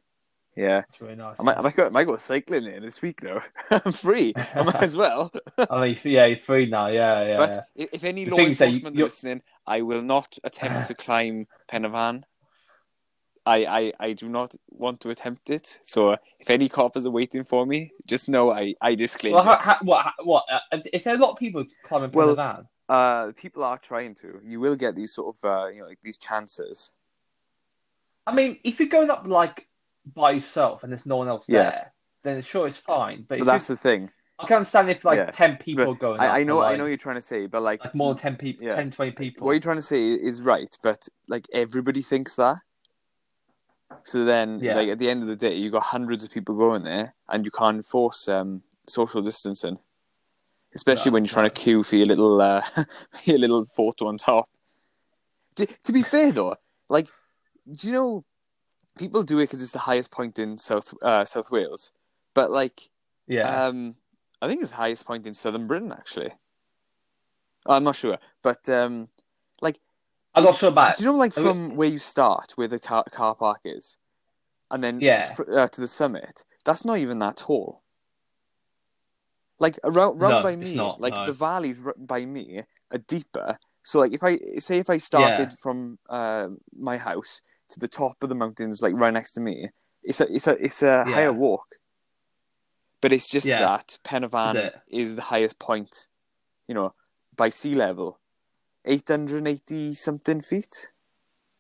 Yeah, 0.56 0.80
it's 0.90 1.00
really 1.00 1.16
nice. 1.16 1.40
I 1.40 1.44
might, 1.44 1.58
I 1.58 1.62
might 1.62 1.76
go, 1.78 1.86
I 1.86 1.90
might 1.90 2.04
go 2.08 2.18
cycling 2.18 2.66
there 2.66 2.82
this 2.82 3.02
week 3.02 3.22
though. 3.22 3.42
I'm 3.72 3.94
free. 3.94 4.34
I 4.54 4.64
might 4.64 4.84
as 4.84 4.98
well. 4.98 5.32
I 5.70 5.82
mean, 5.82 5.98
yeah, 6.04 6.26
you're 6.26 6.36
free 6.38 6.66
now. 6.66 6.88
Yeah, 6.88 7.26
yeah. 7.26 7.38
but 7.38 7.68
yeah. 7.76 7.86
if 7.94 8.04
any 8.04 8.26
The 8.26 8.32
law 8.32 8.38
thing 8.38 8.50
is 8.50 8.58
that 8.58 8.66
you- 8.66 8.72
enforcement 8.76 8.96
you're- 8.98 9.06
listening, 9.06 9.42
I 9.66 9.82
will 9.82 10.02
not 10.02 10.38
attempt 10.44 10.88
to 10.88 10.94
climb 11.06 11.48
Pen 11.70 11.84
y 11.84 11.90
Fan. 11.90 12.26
I, 13.46 13.66
I, 13.66 13.94
I 14.00 14.14
do 14.14 14.30
not 14.30 14.54
want 14.70 15.02
to 15.02 15.10
attempt 15.10 15.50
it. 15.50 15.80
So 15.84 16.16
if 16.40 16.50
any 16.50 16.70
coppers 16.70 17.06
are 17.08 17.12
waiting 17.12 17.44
for 17.44 17.66
me, 17.66 17.92
just 18.06 18.30
know 18.30 18.52
I, 18.52 18.76
I 18.82 18.94
disclaim. 18.96 19.34
Well, 19.34 19.42
it. 19.44 19.46
how, 19.46 19.58
how, 19.58 19.78
what? 19.82 20.14
What? 20.24 20.46
Uh, 20.72 20.78
is 20.94 21.04
there 21.04 21.16
a 21.16 21.18
lot 21.18 21.32
of 21.32 21.38
people 21.38 21.66
climbing 21.84 22.12
Well- 22.12 22.28
well, 22.28 22.36
van? 22.36 22.68
Uh, 22.90 23.32
people 23.38 23.64
are 23.64 23.78
trying 23.78 24.14
to. 24.16 24.42
You 24.44 24.60
will 24.60 24.76
get 24.76 24.96
these 24.96 25.14
sort 25.14 25.36
of 25.36 25.50
uh, 25.50 25.68
you 25.70 25.80
know 25.82 25.88
like 25.88 26.00
these 26.04 26.18
chances. 26.18 26.92
I 28.28 28.34
mean, 28.36 28.60
if 28.64 28.80
you're 28.80 28.90
going 28.90 29.10
up 29.10 29.24
like 29.26 29.68
by 30.14 30.32
yourself 30.32 30.84
and 30.84 30.92
there's 30.92 31.06
no 31.06 31.16
one 31.18 31.28
else 31.30 31.48
Yeah. 31.48 31.70
there, 31.70 31.94
then 32.24 32.42
sure 32.42 32.68
it's 32.68 32.78
fine. 32.78 33.26
But, 33.28 33.40
But 33.40 33.46
that's 33.46 33.68
the 33.68 33.78
thing. 33.78 34.12
I 34.40 34.46
can 34.46 34.58
understand 34.58 34.90
if 34.90 35.06
like 35.06 35.18
Yeah. 35.18 35.32
ten 35.32 35.56
people 35.58 35.86
But 35.86 35.92
are 35.92 35.96
going. 35.96 36.20
up 36.20 36.26
I, 36.32 36.40
I 36.40 36.44
know 36.44 36.62
I 36.62 36.76
know 36.76 36.84
what 36.84 36.90
you're 36.90 36.98
trying 36.98 37.16
to 37.16 37.22
say, 37.22 37.48
but 37.48 37.62
like 37.62 37.82
like 37.84 37.96
more 37.96 38.14
than 38.14 38.22
ten 38.22 38.36
people, 38.36 38.66
Yeah. 38.66 38.76
10, 38.76 38.92
20 38.92 39.12
people. 39.12 39.46
what 39.46 39.54
you're 39.54 39.62
trying 39.62 39.78
to 39.78 39.82
say 39.82 40.10
is 40.12 40.42
right, 40.42 40.76
but 40.84 41.08
like 41.28 41.48
everybody 41.54 42.02
thinks 42.02 42.36
that. 42.36 42.58
So 44.04 44.26
then, 44.26 44.60
Yeah. 44.60 44.76
like 44.76 44.90
at 44.90 45.00
the 45.00 45.10
end 45.10 45.22
of 45.22 45.28
the 45.30 45.36
day, 45.36 45.56
you 45.56 45.70
got 45.70 45.84
hundreds 45.84 46.24
of 46.24 46.32
people 46.32 46.56
going 46.56 46.84
there, 46.84 47.14
and 47.30 47.46
you 47.46 47.52
can't 47.52 47.78
enforce 47.78 48.28
um, 48.28 48.64
social 48.88 49.22
distancing, 49.22 49.78
especially 50.74 51.12
No, 51.12 51.14
when 51.14 51.24
you're 51.24 51.34
trying 51.34 51.46
no. 51.46 51.50
to 51.50 51.62
queue 51.62 51.84
for 51.84 51.96
your 51.96 52.08
little 52.08 52.42
uh, 52.42 52.64
your 53.26 53.38
little 53.38 53.66
photo 53.66 54.08
on 54.08 54.18
top. 54.18 54.50
To, 55.56 55.66
to 55.66 55.92
be 55.92 56.02
fair 56.02 56.32
though, 56.32 56.56
like, 56.90 57.08
do 57.72 57.88
you 57.88 57.94
know 57.94 58.26
people 58.98 59.24
do 59.24 59.40
it 59.40 59.44
because 59.44 59.62
it's 59.62 59.72
the 59.72 59.80
highest 59.80 60.12
point 60.12 60.40
in 60.40 60.58
South 60.58 60.94
uh, 61.02 61.26
South 61.26 61.52
Wales, 61.52 61.92
but 62.34 62.50
like, 62.52 62.90
yeah, 63.28 63.66
um, 63.68 63.96
I 64.42 64.48
think 64.48 64.62
it's 64.62 64.72
the 64.72 64.78
highest 64.78 65.06
point 65.06 65.28
in 65.28 65.34
southern 65.34 65.68
Britain 65.68 65.92
actually. 65.92 66.32
I'm 67.68 67.84
not 67.84 67.96
sure, 67.96 68.18
but 68.42 68.68
um, 68.70 69.10
I'm 70.34 70.44
not 70.44 70.56
sure 70.56 70.70
about. 70.70 70.98
do 70.98 71.04
you 71.04 71.12
know, 71.12 71.18
like 71.18 71.38
I 71.38 71.42
mean- 71.42 71.50
from 71.54 71.76
where 71.76 71.90
you 71.90 72.00
start, 72.00 72.54
where 72.56 72.68
the 72.68 72.80
car, 72.80 73.04
car 73.12 73.36
park 73.36 73.60
is, 73.66 73.98
and 74.70 74.84
then 74.84 75.00
Yeah. 75.02 75.34
fr- 75.34 75.52
uh, 75.60 75.68
to 75.68 75.82
the 75.82 75.88
summit? 75.88 76.46
That's 76.64 76.86
not 76.86 76.98
even 77.00 77.20
that 77.20 77.38
tall. 77.38 77.82
Like 79.60 79.78
around, 79.84 80.20
round 80.20 80.36
No, 80.36 80.44
by 80.44 80.56
me, 80.56 80.76
not, 80.76 81.00
like 81.02 81.14
no. 81.16 81.28
the 81.28 81.34
valleys 81.34 81.86
r- 81.86 81.96
by 81.98 82.26
me 82.26 82.64
are 82.92 82.98
deeper. 82.98 83.60
So, 83.84 84.00
like 84.00 84.14
if 84.14 84.24
I 84.24 84.38
say 84.60 84.80
if 84.80 84.90
I 84.90 84.98
started 84.98 85.50
Yeah. 85.52 85.56
from 85.60 86.00
uh, 86.10 86.48
my 86.78 86.98
house 86.98 87.42
to 87.70 87.80
the 87.80 87.88
top 87.88 88.22
of 88.24 88.30
the 88.30 88.36
mountains, 88.36 88.82
like 88.82 88.96
right 88.96 89.14
next 89.14 89.34
to 89.34 89.40
me, 89.42 89.70
it's 90.04 90.22
a 90.22 90.34
it's 90.34 90.48
a 90.48 90.54
it's 90.64 90.82
a 90.82 91.04
Yeah. 91.08 91.14
higher 91.14 91.34
walk. 91.34 91.76
But 93.02 93.12
it's 93.12 93.28
just 93.28 93.46
Yeah. 93.48 93.60
that 93.60 93.98
Pen 94.04 94.24
y 94.24 94.30
Fan 94.30 94.58
Is 94.58 94.74
is 95.10 95.16
the 95.16 95.24
highest 95.24 95.58
point, 95.60 96.08
you 96.68 96.74
know, 96.76 96.94
by 97.36 97.50
sea 97.50 97.76
level, 97.76 98.20
eight 98.86 99.08
hundred 99.08 99.38
and 99.40 99.48
eighty 99.48 99.94
something 99.94 100.42
feet, 100.42 100.92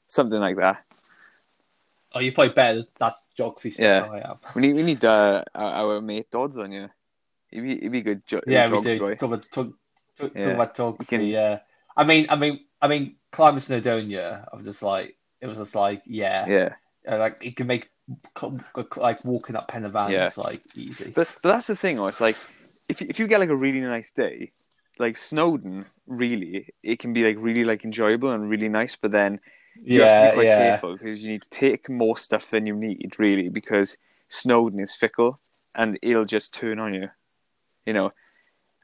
something 0.07 0.39
like 0.39 0.57
that. 0.57 0.83
Oh, 2.13 2.19
you're 2.19 2.33
probably 2.33 2.53
better 2.53 2.79
at 2.79 2.85
that 2.99 3.15
geography 3.35 3.73
Yeah. 3.79 4.01
I 4.11 4.31
am. 4.31 4.37
We 4.55 4.61
need 4.63 4.73
we 4.75 4.83
need 4.83 5.03
uh, 5.05 5.43
our, 5.55 5.95
our 5.95 6.01
mate 6.01 6.29
Dodds 6.29 6.57
on 6.57 6.71
you. 6.71 6.89
He'd 7.49 7.61
be 7.61 7.79
he'd 7.79 7.91
be 7.91 8.01
good. 8.01 8.25
Jo- 8.25 8.41
Yeah, 8.47 8.69
we 8.69 8.81
do. 8.81 8.99
boy. 8.99 9.15
Talk 9.15 9.21
about, 9.21 9.51
talk, 9.51 9.73
talk, 10.17 10.31
Yeah. 10.35 10.45
talk 10.45 10.53
about 10.55 10.75
geography. 10.75 11.05
can- 11.05 11.21
Yeah, 11.25 11.59
I 11.95 12.03
mean, 12.03 12.25
I 12.29 12.35
mean, 12.35 12.59
I 12.81 12.87
mean, 12.87 13.15
climbing 13.31 13.59
Snowdonia. 13.59 14.45
I 14.51 14.55
was 14.55 14.65
just 14.65 14.81
like, 14.83 15.15
it 15.39 15.47
was 15.47 15.57
just 15.57 15.75
like, 15.75 16.01
yeah, 16.05 16.45
Yeah, 16.47 16.69
Uh, 17.07 17.17
like 17.17 17.43
it 17.45 17.55
can 17.55 17.67
make 17.67 17.89
like 18.97 19.23
walking 19.23 19.55
up 19.55 19.67
Pen 19.69 19.83
y 19.83 19.89
Fan 19.91 20.11
Yeah. 20.11 20.29
like 20.37 20.61
easy. 20.75 21.11
but 21.15 21.31
but 21.41 21.49
that's 21.53 21.67
the 21.67 21.75
thing. 21.75 21.95
though, 21.95 22.07
It's 22.07 22.19
like 22.21 22.35
if 22.89 23.01
if 23.01 23.19
you 23.19 23.27
get 23.27 23.39
like 23.39 23.49
a 23.49 23.55
really 23.55 23.79
nice 23.79 24.11
day, 24.11 24.51
like 24.99 25.17
Snowdon, 25.17 25.85
really, 26.07 26.73
it 26.83 26.99
can 26.99 27.13
be 27.13 27.23
like 27.23 27.37
really 27.39 27.63
like 27.63 27.83
enjoyable 27.83 28.31
and 28.31 28.49
really 28.49 28.69
nice. 28.69 28.95
But 28.95 29.11
then 29.11 29.39
you 29.81 30.01
have 30.01 30.09
to 30.09 30.15
yeah, 30.15 30.29
be 30.29 30.35
quite 30.35 30.45
yeah, 30.45 30.57
careful 30.57 30.97
because 30.97 31.19
you 31.19 31.31
need 31.31 31.41
to 31.43 31.49
take 31.49 31.89
more 31.89 32.17
stuff 32.17 32.49
than 32.49 32.65
you 32.65 32.75
need, 32.75 33.13
really, 33.17 33.49
because 33.49 33.97
Snowdon 34.29 34.79
is 34.79 34.95
fickle 34.95 35.39
and 35.75 35.97
it'll 36.01 36.25
just 36.25 36.53
turn 36.53 36.79
on 36.79 36.93
you. 36.93 37.09
You 37.85 37.93
know, 37.93 38.11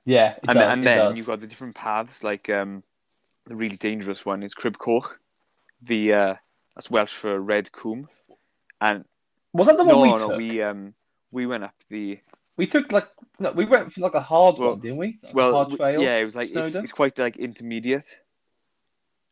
yeah. 0.05 0.35
And 0.47 0.57
does, 0.57 0.73
and 0.73 0.87
then 0.87 0.97
does. 0.97 1.17
you've 1.17 1.27
got 1.27 1.41
the 1.41 1.47
different 1.47 1.75
paths. 1.75 2.23
Like 2.23 2.49
um, 2.49 2.83
the 3.45 3.55
really 3.55 3.77
dangerous 3.77 4.25
one 4.25 4.43
is 4.43 4.53
Crib 4.53 4.77
Goch, 4.77 5.19
the 5.81 6.13
uh, 6.13 6.35
that's 6.75 6.89
Welsh 6.89 7.13
for 7.13 7.39
red 7.39 7.71
coombe, 7.71 8.07
and 8.81 9.05
was 9.53 9.67
that 9.67 9.77
the 9.77 9.83
no, 9.83 9.97
one 9.97 10.09
we 10.09 10.15
no, 10.15 10.27
took? 10.29 10.37
we 10.37 10.61
um 10.61 10.93
we 11.31 11.45
went 11.45 11.63
up 11.63 11.75
the 11.89 12.19
We 12.57 12.65
took 12.67 12.91
like 12.91 13.07
no, 13.39 13.51
we 13.51 13.65
went 13.65 13.93
for 13.93 14.01
like 14.01 14.15
a 14.15 14.21
hard 14.21 14.57
Well- 14.57 14.71
one, 14.71 14.79
didn't 14.81 14.97
we? 14.97 15.17
Like 15.23 15.33
well, 15.35 15.53
hard 15.53 15.71
trail. 15.77 16.01
yeah, 16.01 16.17
it 16.17 16.25
was 16.25 16.35
like 16.35 16.49
it's, 16.53 16.75
it's 16.75 16.91
quite 16.91 17.17
like 17.17 17.37
intermediate. 17.37 18.19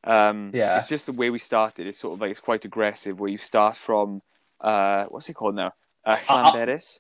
Um, 0.04 0.52
Yeah. 0.54 0.78
it's 0.78 0.88
just 0.88 1.08
the 1.08 1.12
way 1.14 1.32
we 1.32 1.40
started. 1.40 1.88
It's 1.88 1.98
sort 1.98 2.14
of 2.14 2.22
like 2.22 2.32
it's 2.32 2.40
quite 2.40 2.64
aggressive. 2.66 3.20
Where 3.20 3.30
you 3.30 3.40
start 3.40 3.76
from 3.76 4.22
uh, 4.62 5.06
what's 5.06 5.28
it 5.30 5.34
called 5.34 5.56
now? 5.56 5.74
Uh, 6.06 6.18
Uh, 6.30 6.34
uh, 6.34 6.52
Llanberis. 6.54 7.00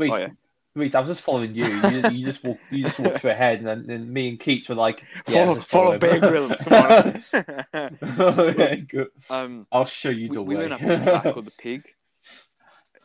Oh, 0.00 0.04
yeah. 0.04 0.28
Reece, 0.74 0.94
I 0.94 1.00
was 1.00 1.08
just 1.10 1.22
following 1.22 1.54
you. 1.54 1.64
You, 1.64 2.08
you 2.10 2.24
just 2.24 2.44
walk, 2.44 2.58
you 2.70 2.84
just 2.84 2.98
walked 3.00 3.18
through 3.20 3.32
ahead, 3.32 3.58
and 3.58 3.66
then, 3.66 3.86
then 3.86 4.12
me 4.12 4.28
and 4.28 4.38
Keats 4.38 4.68
were 4.68 4.76
like, 4.76 5.02
yeah, 5.26 5.44
follow, 5.46 5.60
follow 5.60 5.92
him. 5.92 5.98
Bear 5.98 6.20
Grylls. 6.20 6.52
Come 6.60 6.72
on. 6.72 7.22
yeah, 8.58 8.74
good. 8.76 9.08
um, 9.28 9.66
I'll 9.72 9.86
show 9.86 10.10
you 10.10 10.28
we, 10.28 10.34
the 10.36 10.42
we 10.42 10.54
way. 10.54 10.60
went 10.68 10.72
up 10.74 10.80
this 10.80 11.02
track 11.02 11.22
called 11.24 11.46
the 11.46 11.50
Pig, 11.58 11.82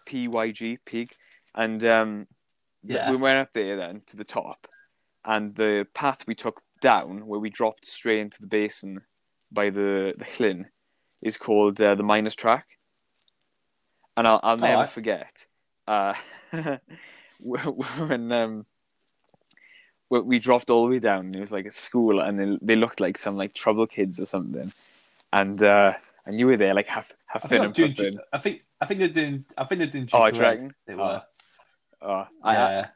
P 0.05 0.27
Y 0.27 0.51
G 0.51 0.77
Pig, 0.85 1.13
and 1.55 1.83
um, 1.85 2.27
Yeah. 2.85 3.11
we 3.11 3.17
went 3.17 3.37
up 3.39 3.49
there 3.53 3.77
then 3.77 4.01
to 4.07 4.17
the 4.17 4.23
top, 4.23 4.67
and 5.25 5.55
the 5.55 5.87
path 5.93 6.19
we 6.27 6.35
took 6.35 6.61
down, 6.81 7.25
where 7.27 7.39
we 7.39 7.49
dropped 7.49 7.85
straight 7.85 8.19
into 8.19 8.41
the 8.41 8.47
basin 8.47 9.01
by 9.51 9.69
the 9.69 10.13
the 10.17 10.25
Llyn, 10.25 10.65
is 11.21 11.37
called 11.37 11.81
uh, 11.81 11.95
the 11.95 12.03
Miners 12.03 12.35
Track. 12.35 12.65
and 14.17 14.27
I'll, 14.27 14.39
I'll 14.43 14.57
never 14.57 14.73
Alright. 14.73 14.89
forget 14.89 15.45
uh, 15.87 16.13
when 17.39 18.31
um, 18.31 18.65
we 20.09 20.39
dropped 20.39 20.69
all 20.69 20.83
the 20.85 20.91
way 20.91 20.99
down. 20.99 21.27
And 21.27 21.35
it 21.35 21.39
was 21.39 21.51
like 21.51 21.65
a 21.65 21.71
school, 21.71 22.19
and 22.19 22.39
they 22.39 22.57
they 22.61 22.75
looked 22.75 22.99
like 22.99 23.17
some 23.17 23.37
like 23.37 23.53
trouble 23.53 23.87
kids 23.87 24.19
or 24.19 24.25
something, 24.25 24.71
and 25.31 25.61
uh, 25.63 25.93
and 26.25 26.39
you 26.39 26.47
were 26.47 26.57
there 26.57 26.73
like 26.73 26.87
half 26.87 27.11
half 27.27 27.51
I 27.51 27.55
and 27.55 27.73
doing. 27.73 28.19
I 28.31 28.37
think 28.37 28.63
I 28.81 28.85
think 28.85 28.99
they're 28.99 29.07
doing 29.09 29.45
I 29.57 29.63
think 29.65 29.79
they're 29.79 29.87
doing 29.87 30.09
Oh, 30.13 30.25
Ginger 30.25 30.31
do 30.31 30.37
you 30.37 30.41
Red. 30.41 30.51
reckon? 30.51 30.75
They 30.87 30.95
were. 30.95 31.01
Oh, 31.03 31.21
I, 32.03 32.53
yeah. 32.53 32.87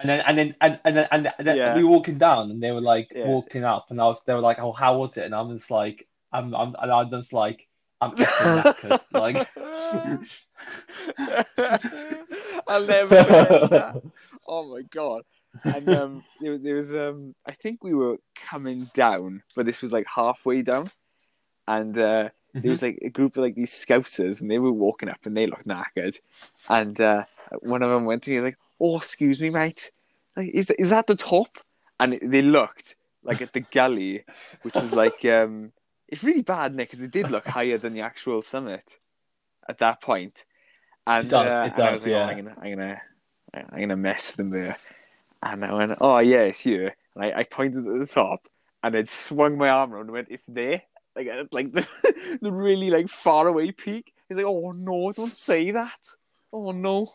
And 0.00 0.08
then 0.10 0.20
and 0.26 0.38
then 0.38 0.54
and, 0.60 0.80
and 0.84 0.96
then 0.96 1.08
and 1.10 1.46
then 1.46 1.56
Yeah. 1.56 1.74
we 1.74 1.84
were 1.84 1.90
walking 1.90 2.18
down 2.18 2.50
and 2.50 2.62
they 2.62 2.72
were 2.72 2.80
like 2.80 3.08
Yeah. 3.14 3.26
walking 3.26 3.64
up 3.64 3.86
and 3.90 4.00
I 4.00 4.04
was 4.06 4.22
they 4.24 4.34
were 4.34 4.40
like, 4.40 4.58
Oh, 4.58 4.72
how 4.72 4.98
was 4.98 5.16
it? 5.16 5.24
And 5.24 5.34
I'm 5.34 5.56
just 5.56 5.70
like 5.70 6.06
I'm 6.32 6.54
I'm 6.54 6.74
and 6.80 6.90
I'm 6.92 7.10
just 7.10 7.32
like 7.32 7.66
I'm 8.00 8.10
like 9.12 9.46
I'll 12.66 12.86
never 12.86 13.08
that. 13.70 14.02
Oh 14.46 14.64
my 14.74 14.82
god! 14.82 15.22
And 15.64 15.88
um, 15.90 16.24
there, 16.40 16.58
there 16.58 16.76
was 16.76 16.92
um, 16.94 17.34
I 17.46 17.52
think 17.52 17.82
we 17.82 17.94
were 17.94 18.18
coming 18.48 18.90
down, 18.94 19.42
but 19.54 19.64
this 19.66 19.80
was 19.80 19.92
like 19.92 20.06
halfway 20.12 20.62
down, 20.62 20.86
and 21.66 21.96
uh, 21.98 22.28
there 22.54 22.70
was 22.70 22.82
like 22.82 22.98
a 23.02 23.08
group 23.08 23.36
of 23.36 23.42
like 23.42 23.54
these 23.54 23.72
scousers, 23.72 24.40
and 24.40 24.50
they 24.50 24.58
were 24.58 24.72
walking 24.72 25.08
up, 25.08 25.20
and 25.24 25.36
they 25.36 25.46
looked 25.46 25.66
knackered, 25.68 26.18
and 26.68 27.00
uh, 27.00 27.24
one 27.62 27.82
of 27.82 27.90
them 27.90 28.04
went 28.04 28.22
to 28.24 28.30
me 28.30 28.40
like, 28.40 28.58
"Oh, 28.80 28.96
excuse 28.96 29.40
me, 29.40 29.50
mate, 29.50 29.90
like 30.36 30.50
is 30.52 30.70
is 30.70 30.90
that 30.90 31.06
the 31.06 31.16
top?" 31.16 31.58
And 32.00 32.18
they 32.22 32.42
looked 32.42 32.96
like 33.22 33.40
at 33.40 33.52
the 33.52 33.60
gully, 33.60 34.24
which 34.62 34.74
was 34.74 34.92
like 34.92 35.24
um, 35.24 35.72
it's 36.08 36.22
really 36.22 36.42
bad, 36.42 36.74
Nick, 36.74 36.90
because 36.90 37.04
it 37.04 37.12
did 37.12 37.30
look 37.30 37.46
higher 37.46 37.78
than 37.78 37.94
the 37.94 38.02
actual 38.02 38.42
summit 38.42 38.84
at 39.68 39.78
that 39.78 40.02
point. 40.02 40.44
And, 41.06 41.26
It 41.26 41.30
does, 41.30 41.58
uh, 41.58 41.64
it 41.64 41.76
does, 41.76 41.92
was 41.92 42.06
like, 42.06 42.14
oh. 42.14 42.22
I'm 42.22 42.36
gonna, 42.36 42.56
I'm 42.62 42.70
gonna, 42.70 43.02
I'm 43.54 43.80
gonna 43.80 43.96
mess 43.96 44.28
with 44.28 44.36
them 44.36 44.50
there. 44.50 44.76
And 45.42 45.64
I 45.64 45.74
went, 45.74 45.92
oh 46.00 46.18
yeah, 46.18 46.40
it's 46.40 46.60
here. 46.60 46.94
And 47.14 47.24
I, 47.24 47.40
I 47.40 47.42
pointed 47.44 47.86
at 47.86 47.98
the 47.98 48.06
top, 48.06 48.48
and 48.82 48.94
then 48.94 49.06
swung 49.06 49.58
my 49.58 49.68
arm 49.68 49.92
around 49.92 50.02
and 50.02 50.12
went, 50.12 50.28
it's 50.30 50.44
there. 50.46 50.82
Like, 51.16 51.28
like 51.52 51.72
the, 51.72 51.86
the 52.42 52.52
really 52.52 52.90
like 52.90 53.08
far 53.08 53.46
away 53.48 53.72
peak. 53.72 54.12
He's 54.28 54.36
like, 54.36 54.46
oh 54.46 54.72
no, 54.72 55.12
don't 55.12 55.34
say 55.34 55.70
that. 55.72 55.98
Oh 56.52 56.72
no. 56.72 57.10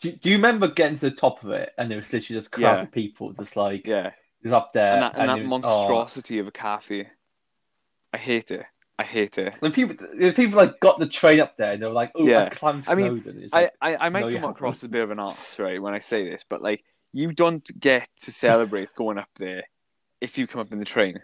Do, 0.00 0.12
do 0.12 0.28
you 0.30 0.36
remember 0.36 0.68
getting 0.68 0.98
to 0.98 1.10
the 1.10 1.16
top 1.16 1.42
of 1.44 1.50
it 1.50 1.72
and 1.78 1.90
there 1.90 1.98
was 1.98 2.12
literally 2.12 2.38
just 2.40 2.50
crowds 2.52 2.78
Yeah. 2.78 2.82
of 2.82 2.92
people 2.92 3.32
just 3.32 3.56
like 3.56 3.86
Yeah. 3.86 4.12
just 4.42 4.54
up 4.54 4.72
there 4.72 4.94
And 4.94 5.02
that, 5.02 5.14
and 5.16 5.28
that 5.30 5.38
it 5.38 5.42
was- 5.42 5.52
oh. 5.52 5.58
monstrosity 5.60 6.38
of 6.38 6.46
a 6.46 6.50
cafe. 6.52 7.08
I 8.12 8.18
hate 8.18 8.50
it. 8.50 8.64
I 8.98 9.02
hate 9.02 9.38
it. 9.38 9.54
When 9.58 9.72
people, 9.72 9.96
the 10.16 10.32
people 10.32 10.56
like 10.58 10.78
got 10.78 11.00
the 11.00 11.08
train 11.08 11.40
up 11.40 11.56
there, 11.56 11.72
and 11.72 11.82
they 11.82 11.86
were 11.86 11.92
like, 11.92 12.12
"Oh, 12.14 12.24
Yeah. 12.24 12.44
I 12.44 12.48
climbed 12.50 12.84
I 12.86 12.94
mean, 12.94 13.20
Snowdon." 13.22 13.42
It's 13.42 13.52
I, 13.52 13.70
I, 13.80 13.96
I 13.96 14.08
might 14.08 14.20
No, 14.20 14.28
you 14.28 14.38
come 14.38 14.50
across 14.50 14.76
as 14.76 14.84
a 14.84 14.88
bit 14.88 15.02
of 15.02 15.10
an 15.10 15.18
arse, 15.18 15.58
right, 15.58 15.82
when 15.82 15.94
I 15.94 15.98
say 15.98 16.28
this, 16.30 16.44
but 16.48 16.62
like 16.62 16.84
you 17.12 17.32
don't 17.32 17.68
get 17.80 18.08
to 18.22 18.30
celebrate 18.76 18.94
going 18.94 19.18
up 19.18 19.30
there 19.36 19.64
if 20.20 20.38
you 20.38 20.46
come 20.46 20.60
up 20.60 20.70
in 20.72 20.78
the 20.78 20.84
train. 20.84 21.20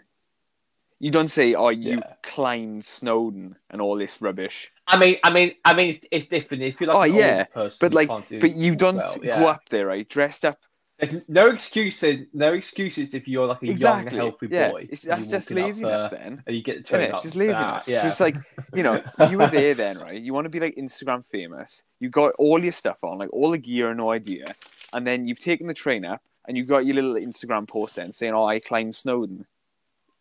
You 0.99 1.11
don't 1.11 1.29
say, 1.29 1.53
"Oh, 1.55 1.69
you 1.69 1.99
Yeah. 1.99 2.13
climbed 2.23 2.83
Snowdon" 2.83 3.55
and 3.69 3.81
all 3.81 3.95
this 3.95 4.21
rubbish. 4.21 4.69
I 4.91 4.97
mean, 4.97 5.17
I 5.23 5.31
mean, 5.31 5.53
I 5.63 5.73
mean, 5.73 5.89
it's, 5.91 6.05
it's 6.11 6.25
different 6.25 6.63
if 6.63 6.81
you're 6.81 6.89
like 6.93 7.11
Oh, 7.11 7.17
yeah, 7.17 7.45
person, 7.45 7.77
But 7.79 7.93
you 7.93 7.95
like, 7.95 8.09
can't 8.09 8.27
do 8.27 8.41
but 8.41 8.55
you 8.57 8.75
don't 8.75 8.97
well, 8.97 9.17
go 9.19 9.47
up 9.47 9.69
there, 9.69 9.87
right, 9.87 10.07
dressed 10.07 10.43
up. 10.43 10.59
There's 10.99 11.23
no 11.29 11.47
excuses, 11.47 12.27
no 12.33 12.53
excuses 12.53 13.13
if 13.13 13.25
you're 13.27 13.47
like 13.47 13.63
a 13.63 13.71
Exactly. 13.71 14.17
young, 14.17 14.27
healthy 14.27 14.47
yeah, 14.51 14.69
boy. 14.69 14.87
it's, 14.89 15.01
that's 15.01 15.29
just 15.29 15.49
up, 15.49 15.57
laziness 15.57 16.01
uh, 16.01 16.09
then. 16.09 16.43
and 16.45 16.55
you 16.55 16.61
get 16.61 16.85
train 16.85 17.03
it? 17.03 17.09
up. 17.11 17.15
It's 17.15 17.23
just 17.23 17.35
laziness. 17.37 17.59
Ah, 17.59 17.81
yeah, 17.87 18.07
It's 18.07 18.19
like, 18.19 18.35
you 18.75 18.83
know, 18.83 19.01
you 19.29 19.37
were 19.39 19.47
there 19.47 19.73
then, 19.73 19.97
right? 19.97 20.21
You 20.21 20.33
want 20.33 20.45
to 20.45 20.49
be 20.49 20.59
like 20.59 20.75
Instagram 20.75 21.25
famous. 21.25 21.83
You 22.01 22.09
got 22.09 22.33
all 22.37 22.61
your 22.61 22.73
stuff 22.73 22.97
on, 23.01 23.17
like 23.17 23.31
all 23.31 23.51
the 23.51 23.57
gear, 23.57 23.89
and 23.89 23.97
no 23.97 24.11
idea. 24.11 24.45
And 24.93 25.07
then 25.07 25.27
you've 25.27 25.39
taken 25.39 25.67
the 25.67 25.73
train 25.73 26.03
up 26.05 26.21
and 26.47 26.57
you 26.57 26.65
got 26.65 26.85
your 26.85 26.95
little 26.95 27.15
Instagram 27.15 27.67
post 27.67 27.95
then 27.95 28.11
saying, 28.11 28.33
oh, 28.33 28.45
I 28.45 28.59
climbed 28.59 28.95
Snowdon. 28.95 29.45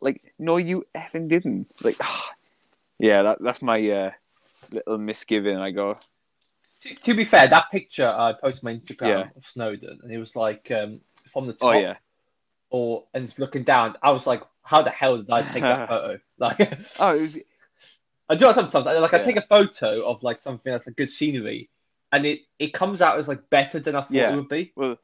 Like, 0.01 0.33
no, 0.39 0.57
you 0.57 0.87
effing 0.95 1.29
didn't. 1.29 1.67
Like, 1.83 1.97
yeah, 2.99 3.23
that, 3.25 3.39
that's 3.43 3.61
my 3.61 3.91
uh, 3.91 4.11
little 4.73 4.99
misgiving. 4.99 5.57
I 5.59 5.71
go, 5.71 5.97
to, 6.83 6.95
to 6.95 7.15
be 7.15 7.25
fair, 7.25 7.47
that 7.49 7.71
picture 7.71 8.09
I 8.09 8.33
posted 8.33 8.67
on 8.67 8.73
my 8.75 8.79
Instagram 8.81 9.09
Yeah. 9.09 9.29
of 9.37 9.45
Snowdon, 9.45 10.01
and 10.03 10.13
it 10.13 10.19
was 10.19 10.37
like 10.37 10.71
um, 10.71 11.01
from 11.33 11.47
the 11.47 11.53
top, 11.53 11.75
oh, 11.75 11.79
yeah. 11.79 11.95
or 12.71 13.05
and 13.15 13.25
it's 13.25 13.39
looking 13.39 13.65
down. 13.65 13.97
I 14.03 14.11
was 14.11 14.27
like, 14.27 14.43
"How 14.63 14.83
the 14.83 14.91
hell 14.91 15.19
did 15.19 15.31
I 15.31 15.43
take 15.43 15.63
that 15.63 15.89
photo?" 15.89 16.19
Like, 16.39 16.59
Oh, 16.99 17.15
it 17.17 17.23
was, 17.23 17.39
I 18.29 18.35
do 18.37 18.47
that 18.47 18.55
sometimes. 18.55 18.87
I, 18.87 18.93
like, 18.99 19.13
I 19.13 19.19
Yeah. 19.19 19.25
take 19.25 19.37
a 19.37 19.47
photo 19.49 20.07
of 20.09 20.23
like 20.23 20.39
something 20.39 20.71
that's 20.73 20.87
a 20.87 20.93
good 20.93 21.11
scenery, 21.11 21.69
and 22.13 22.25
it 22.25 22.41
it 22.59 22.73
comes 22.73 23.03
out 23.03 23.19
as 23.19 23.29
like 23.29 23.49
better 23.51 23.81
than 23.81 23.97
I 23.97 24.01
thought 24.03 24.13
Yeah. 24.13 24.33
it 24.33 24.37
would 24.37 24.49
be. 24.49 24.73
well, 24.77 24.97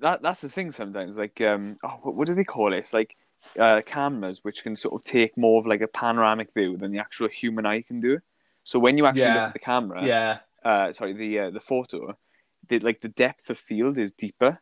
that 0.00 0.22
that's 0.22 0.40
the 0.40 0.48
thing 0.48 0.72
sometimes. 0.72 1.16
Like, 1.16 1.40
um, 1.40 1.76
oh, 1.84 1.98
what, 2.02 2.14
what 2.14 2.26
do 2.26 2.34
they 2.34 2.44
call 2.44 2.72
it? 2.72 2.78
It's 2.78 2.92
like 2.92 3.16
uh, 3.58 3.80
cameras 3.86 4.40
which 4.42 4.62
can 4.62 4.76
sort 4.76 4.94
of 4.94 5.04
take 5.04 5.36
more 5.36 5.60
of 5.60 5.66
like 5.66 5.80
a 5.80 5.88
panoramic 5.88 6.52
view 6.54 6.76
than 6.76 6.92
the 6.92 6.98
actual 6.98 7.28
human 7.28 7.66
eye 7.66 7.82
can 7.82 7.98
do. 8.00 8.18
So 8.64 8.78
when 8.78 8.98
you 8.98 9.06
actually 9.06 9.22
Yeah. 9.22 9.34
look 9.34 9.48
at 9.48 9.52
the 9.54 9.58
camera, 9.58 10.04
Yeah, 10.06 10.38
uh, 10.64 10.92
sorry, 10.92 11.12
the 11.14 11.38
uh, 11.38 11.50
the 11.50 11.60
photo, 11.60 12.16
the, 12.68 12.78
like 12.80 13.00
the 13.00 13.08
depth 13.08 13.50
of 13.50 13.58
field 13.58 13.98
is 13.98 14.12
deeper, 14.12 14.60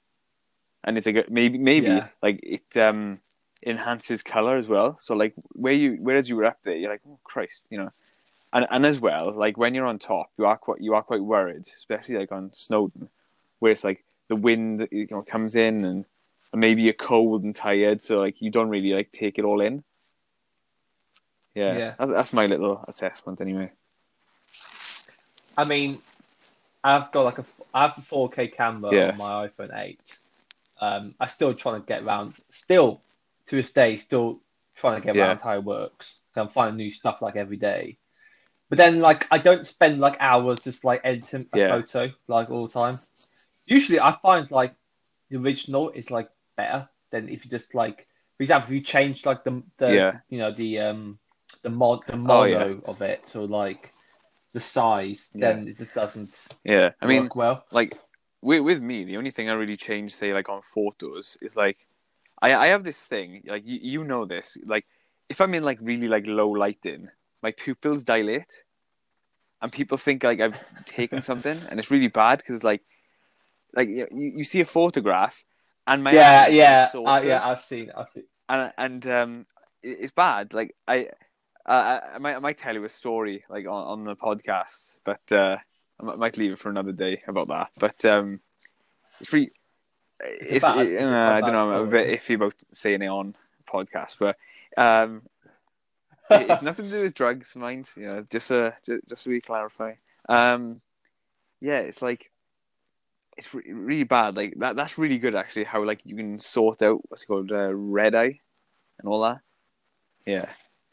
and 0.85 0.97
it's 0.97 1.07
like 1.07 1.17
a, 1.17 1.25
maybe 1.29 1.59
maybe 1.59 1.87
Yeah. 1.87 2.09
like 2.23 2.41
it 2.43 2.77
um 2.77 3.21
enhances 3.67 4.23
color 4.23 4.57
as 4.57 4.69
well. 4.69 4.97
So 5.01 5.15
like 5.15 5.35
where 5.53 5.73
you 5.73 5.99
whereas 6.01 6.29
you 6.29 6.37
were 6.37 6.45
up 6.45 6.59
there, 6.65 6.77
you're 6.77 6.91
like, 6.91 7.03
oh 7.07 7.19
Christ, 7.25 7.67
you 7.71 7.79
know, 7.79 7.91
and 8.53 8.67
and 8.71 8.87
as 8.87 9.01
well, 9.01 9.33
like 9.33 9.57
when 9.59 9.75
you're 9.75 9.87
on 9.87 9.99
top, 9.99 10.31
you 10.39 10.47
are 10.47 10.57
quite 10.57 10.81
you 10.81 10.95
are 10.95 11.03
quite 11.03 11.23
worried, 11.23 11.67
especially 11.77 12.17
like 12.17 12.33
on 12.33 12.51
Snowdon, 12.55 13.09
where 13.59 13.73
it's 13.73 13.85
like 13.85 14.05
the 14.29 14.37
wind 14.37 14.89
you 14.93 15.09
know 15.11 15.23
comes 15.23 15.57
in 15.57 15.85
and, 15.85 16.05
and 16.53 16.61
maybe 16.61 16.83
you're 16.83 16.93
cold 16.95 17.43
and 17.43 17.55
tired, 17.57 18.01
so 18.01 18.21
like 18.21 18.41
you 18.41 18.51
don't 18.51 18.69
really 18.71 18.93
like 18.95 19.11
take 19.11 19.39
it 19.39 19.45
all 19.45 19.61
in. 19.61 19.83
Yeah, 21.55 21.79
Yeah. 21.79 21.95
That, 21.99 22.07
that's 22.11 22.33
my 22.33 22.47
little 22.47 22.85
assessment 22.87 23.41
anyway. 23.41 23.73
I 25.59 25.65
mean, 25.65 25.99
I've 26.85 27.11
got 27.11 27.25
like 27.25 27.39
a 27.39 27.45
I 27.75 27.83
have 27.83 27.99
a 27.99 28.01
4K 28.01 28.53
camera 28.55 28.93
Yeah. 28.93 29.09
on 29.11 29.17
my 29.19 29.49
iPhone 29.49 29.77
8. 29.77 29.99
Um, 30.81 31.15
I'm 31.19 31.29
still 31.29 31.53
trying 31.53 31.81
to 31.81 31.87
get 31.87 32.05
around. 32.05 32.37
Still, 32.51 33.03
to 33.49 33.57
this 33.57 33.71
day, 33.71 33.97
still 33.97 34.41
trying 34.77 35.01
to 35.01 35.05
get 35.07 35.17
Yeah. 35.17 35.27
around 35.27 35.41
how 35.41 35.55
it 35.55 35.65
works. 35.65 36.21
So 36.35 36.43
I'm 36.43 36.49
finding 36.49 36.77
new 36.77 36.93
stuff 36.93 37.21
like 37.21 37.35
every 37.35 37.57
day. 37.57 37.99
But 38.69 38.79
then, 38.79 39.01
like, 39.01 39.27
I 39.33 39.39
don't 39.39 39.67
spend 39.67 39.99
like 39.99 40.17
hours 40.21 40.61
just 40.63 40.85
like 40.85 41.01
editing 41.03 41.47
a 41.53 41.59
Yeah. 41.59 41.69
photo 41.69 42.11
like 42.29 42.51
all 42.51 42.69
the 42.69 42.73
time. 42.73 42.97
Usually, 43.67 43.99
I 43.99 44.13
find 44.23 44.49
like 44.53 44.75
the 45.31 45.39
original 45.39 45.91
is 45.91 46.11
like 46.11 46.31
better 46.57 46.89
than 47.11 47.29
if 47.29 47.45
you 47.45 47.51
just 47.51 47.75
like, 47.75 48.07
for 48.37 48.43
example, 48.45 48.69
if 48.69 48.75
you 48.75 48.81
change 48.81 49.27
like 49.27 49.43
the 49.43 49.63
the 49.79 49.89
Yeah. 49.95 50.13
you 50.29 50.39
know 50.39 50.53
the 50.53 50.79
um 50.79 51.19
the 51.63 51.71
mod 51.71 52.07
the 52.07 52.17
Oh, 52.17 52.45
mono 52.45 52.47
yeah. 52.47 52.75
of 52.85 53.03
it 53.03 53.35
or 53.35 53.47
like 53.47 53.93
the 54.53 54.61
size, 54.61 55.31
then 55.35 55.69
it 55.69 55.77
just 55.77 55.95
doesn't 55.95 56.49
Yeah, 56.65 56.91
I 57.01 57.07
mean, 57.07 57.23
work 57.23 57.37
well. 57.37 57.65
like 57.73 57.99
with 58.41 58.63
with 58.63 58.81
me, 58.83 59.05
the 59.05 59.17
only 59.17 59.31
thing 59.31 59.49
I 59.49 59.55
really 59.55 59.77
change, 59.77 60.15
say 60.15 60.33
like 60.33 60.49
on 60.49 60.63
photos, 60.63 61.37
is 61.43 61.57
like 61.57 61.79
I 62.41 62.55
I 62.55 62.67
have 62.69 62.85
this 62.85 63.03
thing, 63.03 63.43
like 63.47 63.65
you 63.67 63.79
you 63.83 64.05
know 64.05 64.25
this, 64.25 64.57
like 64.67 64.87
if 65.29 65.41
I'm 65.41 65.55
in 65.55 65.63
like 65.63 65.79
really 65.81 66.09
like 66.09 66.25
low 66.27 66.51
lighting, 66.51 67.09
my 67.43 67.53
pupils 67.53 68.05
dilate, 68.05 68.65
and 69.61 69.73
people 69.73 69.99
think 69.99 70.25
like 70.25 70.41
I've 70.41 70.59
taken 70.87 71.23
something, 71.23 71.61
and 71.69 71.79
it's 71.79 71.91
really 71.91 72.09
bad 72.09 72.39
because 72.39 72.65
like 72.65 72.83
like 73.75 73.89
you, 73.89 74.07
you 74.11 74.45
see 74.45 74.61
a 74.61 74.65
photograph, 74.65 75.45
and 75.87 76.03
my 76.03 76.13
yeah, 76.15 76.49
yeah, 76.49 76.91
uh, 76.95 77.21
yeah. 77.25 77.47
I've 77.47 77.65
seen. 77.65 77.91
I've 77.97 78.11
seen. 78.11 78.25
and 78.49 78.73
and 78.79 79.07
um, 79.07 79.47
it's 79.83 80.13
bad. 80.13 80.55
Like 80.55 80.75
I, 80.87 81.09
uh, 81.69 82.01
I 82.15 82.19
might 82.19 82.37
I 82.37 82.39
might 82.39 82.59
tell 82.59 82.75
you 82.75 82.85
a 82.85 82.89
story 82.89 83.45
like 83.49 83.67
on, 83.67 84.01
on 84.01 84.05
the 84.05 84.17
podcast, 84.17 84.97
but 85.05 85.21
uh, 85.31 85.59
I 86.01 86.15
might- 86.17 86.37
leave 86.39 86.53
it 86.53 86.59
for 86.59 86.71
another 86.71 86.93
day 86.93 87.23
about 87.29 87.49
that. 87.49 87.69
But 87.79 88.05
um, 88.05 88.41
it's 89.21 89.33
really, 89.33 89.53
it's, 90.21 90.65
bad- 90.65 90.87
it- 90.87 90.93
it's 90.93 91.09
uh, 91.09 91.15
I 91.15 91.41
don't 91.41 91.53
know. 91.53 91.73
I'm 91.75 91.89
a 91.89 91.91
bit 91.91 92.21
iffy 92.21 92.35
about 92.37 92.55
saying 92.73 93.03
it 93.03 93.09
on 93.09 93.35
podcast, 93.73 94.17
but 94.19 94.37
um, 94.77 95.23
it- 96.31 96.51
it's 96.51 96.63
nothing 96.69 96.87
to 96.87 96.91
do 96.91 97.03
with 97.03 97.15
drugs, 97.15 97.55
mind. 97.55 97.89
You 97.97 98.07
know, 98.07 98.25
just 98.31 98.51
uh, 98.51 98.73
just, 98.87 99.07
just 99.09 99.23
so 99.25 99.31
we 99.31 99.41
clarify. 99.41 99.95
Um, 100.29 100.81
yeah, 101.61 101.81
it's 101.81 102.01
like 102.03 102.31
it's 103.37 103.53
re- 103.53 103.73
really 103.73 104.05
bad. 104.05 104.37
Like 104.37 104.55
that. 104.59 104.77
That's 104.77 104.97
really 104.99 105.19
good 105.19 105.35
actually. 105.35 105.65
How 105.65 105.83
like 105.85 106.01
you 106.05 106.17
can 106.17 106.39
sort 106.39 106.83
out 106.83 107.01
what's 107.09 107.25
called 107.25 107.51
uh, 107.53 107.75
red 107.75 108.15
eye 108.15 108.41
and 108.99 109.09
all 109.09 109.21
that. 109.23 109.41
Yeah, 110.27 110.49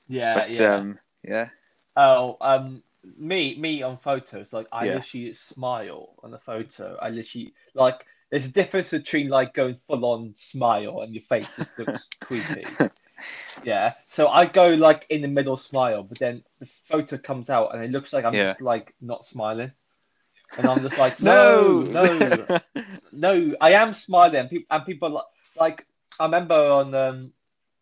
yeah, 0.08 0.36
but 0.36 0.50
yeah. 0.52 0.76
um, 0.76 1.00
yeah, 1.24 1.50
oh, 1.96 2.38
um, 2.42 2.84
me, 3.18 3.56
me 3.58 3.84
on 3.84 3.98
photos, 3.98 4.54
like 4.54 4.68
I 4.72 4.86
Yeah. 4.86 4.94
literally 4.96 5.34
smile 5.34 6.16
on 6.24 6.32
the 6.32 6.40
photo. 6.40 6.98
I 7.02 7.10
literally 7.10 7.54
like. 7.74 8.06
There's 8.32 8.48
a 8.48 8.52
difference 8.52 8.90
between 8.90 9.30
like 9.30 9.54
going 9.54 9.80
full 9.88 10.04
on 10.04 10.34
smile 10.36 11.02
and 11.02 11.14
your 11.14 11.24
face 11.24 11.56
just 11.56 11.78
looks 11.78 12.10
creepy. 12.20 12.80
Yeah. 13.64 13.94
So 14.10 14.28
I 14.30 14.46
go 14.48 14.70
like 14.76 15.06
in 15.10 15.22
the 15.22 15.28
middle 15.28 15.58
smile, 15.58 16.04
but 16.04 16.20
then 16.20 16.44
the 16.60 16.66
photo 16.66 17.18
comes 17.18 17.50
out 17.50 17.74
and 17.76 17.84
it 17.84 17.92
looks 17.92 18.14
like 18.14 18.26
I'm 18.26 18.34
Yeah. 18.34 18.42
just 18.42 18.62
like 18.62 18.96
not 19.02 19.26
smiling. 19.26 19.72
And 20.58 20.68
I'm 20.68 20.82
just 20.84 20.98
like, 20.98 21.22
no, 21.22 21.84
no, 21.84 22.48
no, 23.12 23.56
I 23.62 23.74
am 23.74 23.94
smiling. 23.94 24.38
And 24.38 24.50
people, 24.50 24.68
and 24.76 24.86
people 24.86 25.10
like, 25.12 25.26
like, 25.56 25.88
I 26.20 26.26
remember 26.26 26.56
on, 26.56 26.94
um, 26.96 27.34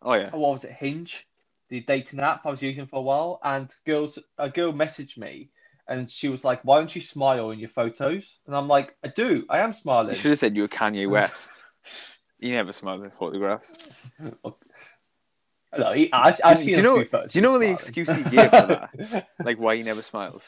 oh 0.02 0.14
yeah. 0.14 0.30
oh, 0.32 0.38
what 0.40 0.52
was 0.52 0.64
it, 0.64 0.72
Hinge, 0.72 1.26
the 1.70 1.80
dating 1.80 2.20
app 2.20 2.44
I 2.46 2.50
was 2.50 2.62
using 2.62 2.86
for 2.86 2.96
a 2.98 3.02
while, 3.02 3.40
and 3.42 3.70
girls, 3.86 4.18
a 4.38 4.48
girl 4.50 4.72
messaged 4.72 5.16
me 5.18 5.50
and 5.88 6.10
she 6.10 6.28
was 6.28 6.44
like, 6.44 6.62
why 6.64 6.78
don't 6.78 6.94
you 6.94 7.02
smile 7.02 7.50
in 7.50 7.58
your 7.58 7.68
photos? 7.68 8.38
And 8.46 8.56
I'm 8.56 8.68
like, 8.68 8.96
I 9.04 9.08
do, 9.08 9.44
I 9.50 9.58
am 9.60 9.70
You 9.70 9.74
smiling. 9.74 10.14
should 10.14 10.30
have 10.30 10.38
said 10.38 10.56
you 10.56 10.62
were 10.62 10.68
Kanye 10.68 11.08
West. 11.10 11.50
He 12.40 12.50
never 12.52 12.72
smiles 12.72 13.02
in 13.02 13.10
photographs. 13.10 13.72
No, 15.76 15.92
he, 15.92 16.12
I, 16.12 16.34
I 16.44 16.54
Do 16.54 16.60
you 16.64 16.74
see 16.76 16.82
know- 16.82 16.96
a 16.96 17.00
few 17.00 17.08
photos 17.08 17.32
do 17.32 17.38
you 17.38 17.42
know 17.42 17.54
of 17.56 17.60
the 17.60 17.70
excuse 17.70 18.08
he 18.14 18.22
gave 18.22 18.50
for 18.50 18.66
that? 18.96 19.26
Like 19.44 19.58
why 19.58 19.76
he 19.76 19.82
never 19.82 20.02
smiles? 20.02 20.44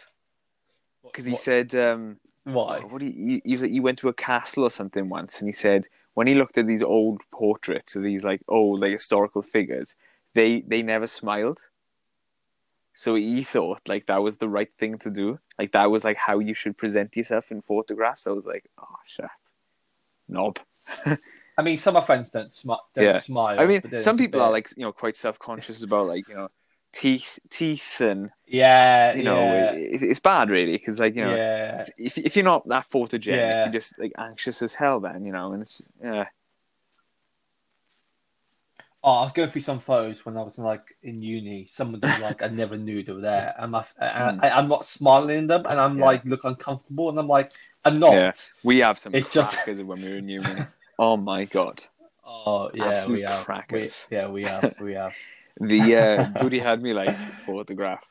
Because 1.04 1.24
he 1.24 1.32
What- 1.32 1.40
said, 1.40 1.74
um, 1.74 2.18
Why? 2.44 2.80
what 2.80 3.02
he, 3.02 3.10
he, 3.10 3.42
he 3.44 3.52
was 3.52 3.62
like, 3.62 3.70
he 3.72 3.80
went 3.80 3.98
to 3.98 4.08
a 4.08 4.14
castle 4.14 4.62
or 4.64 4.70
something 4.70 5.08
once, 5.08 5.40
and 5.40 5.48
he 5.48 5.52
said 5.52 5.86
when 6.14 6.26
he 6.28 6.34
looked 6.34 6.56
at 6.58 6.66
these 6.66 6.82
old 6.82 7.20
portraits 7.32 7.96
of 7.96 8.02
these 8.04 8.22
like 8.24 8.40
old 8.48 8.80
like 8.80 8.92
historical 8.92 9.42
figures, 9.42 9.96
they 10.36 10.60
they 10.60 10.82
never 10.82 11.06
smiled. 11.06 11.58
So 12.94 13.14
he 13.14 13.42
thought 13.44 13.80
like 13.88 14.06
that 14.06 14.22
was 14.22 14.36
the 14.36 14.48
right 14.48 14.70
thing 14.78 14.98
to 15.00 15.10
do. 15.10 15.38
Like 15.58 15.72
that 15.72 15.90
was 15.90 16.04
like 16.04 16.16
how 16.16 16.38
you 16.38 16.54
should 16.54 16.76
present 16.78 17.16
yourself 17.16 17.50
in 17.50 17.60
photographs. 17.62 18.26
I 18.26 18.30
was 18.30 18.46
like, 18.46 18.64
oh 18.78 18.98
shit, 19.06 19.26
knob. 20.28 20.58
I 21.58 21.62
mean, 21.62 21.78
some 21.78 21.96
of 21.96 22.02
my 22.02 22.06
friends 22.06 22.30
don't, 22.30 22.52
Yeah. 22.94 23.18
smile. 23.18 23.58
I 23.58 23.66
mean, 23.66 23.82
some 23.98 24.18
people 24.18 24.40
are 24.42 24.50
like 24.50 24.68
you 24.76 24.84
know 24.84 24.92
quite 24.92 25.16
self 25.16 25.38
conscious 25.38 25.82
about 25.82 26.06
like 26.06 26.28
you 26.28 26.36
know 26.36 26.48
teeth 26.92 27.38
teeth 27.50 28.00
and 28.00 28.30
yeah, 28.46 29.14
you 29.14 29.24
know 29.24 29.36
yeah, 29.36 29.72
it, 29.72 30.02
it's 30.02 30.20
bad 30.20 30.48
really 30.50 30.72
because 30.72 30.98
like 30.98 31.14
you 31.16 31.24
know 31.24 31.34
yeah. 31.34 31.82
if 31.98 32.16
if 32.18 32.36
you're 32.36 32.44
not 32.44 32.66
that 32.68 32.90
photogenic, 32.90 33.36
Yeah. 33.36 33.64
you're 33.64 33.72
just 33.80 33.98
like 33.98 34.12
anxious 34.18 34.62
as 34.62 34.74
hell. 34.74 35.00
Then 35.00 35.24
you 35.26 35.32
know, 35.32 35.52
and 35.52 35.62
it's 35.62 35.82
yeah, 36.02 36.26
Oh, 39.08 39.12
I 39.12 39.22
was 39.22 39.30
going 39.32 39.48
through 39.48 39.60
some 39.60 39.78
photos 39.78 40.26
when 40.26 40.36
I 40.36 40.42
was 40.42 40.58
like 40.58 40.96
in 41.04 41.22
uni. 41.22 41.66
Some 41.66 41.94
of 41.94 42.00
them 42.00 42.20
like 42.20 42.42
I 42.42 42.48
never 42.48 42.76
knew 42.76 43.04
they 43.04 43.12
were 43.12 43.20
there, 43.20 43.54
and, 43.56 43.70
my, 43.70 43.84
and 44.00 44.40
I, 44.42 44.50
I'm 44.50 44.66
not 44.66 44.84
smiling 44.84 45.38
in 45.38 45.46
them, 45.46 45.64
and 45.66 45.78
I'm 45.80 45.92
Hmm. 45.92 45.98
Yeah. 46.00 46.04
like 46.06 46.24
look 46.24 46.42
uncomfortable, 46.42 47.08
and 47.10 47.18
I'm 47.18 47.28
like 47.28 47.52
I'm 47.84 48.00
not. 48.00 48.12
Yeah. 48.14 48.32
we 48.64 48.78
have 48.80 48.98
some 48.98 49.14
It's 49.14 49.28
just- 49.30 49.54
crackers 49.54 49.82
when 49.84 50.02
we 50.02 50.10
were 50.10 50.16
in 50.18 50.28
uni. 50.28 50.62
oh 50.98 51.16
my 51.16 51.44
god, 51.44 51.84
Oh 52.24 52.68
yeah, 52.74 52.88
Absolute 52.88 53.16
we 53.18 53.22
have. 53.22 53.38
We, 53.38 53.44
crackers. 53.44 54.06
yeah, 54.10 54.28
we 54.28 54.42
have. 54.42 54.74
We 54.80 54.94
have. 54.94 55.12
the 55.60 55.96
uh, 55.96 56.24
Buddy 56.42 56.58
had 56.58 56.82
me 56.82 56.92
like 56.92 57.16
photograph. 57.46 58.02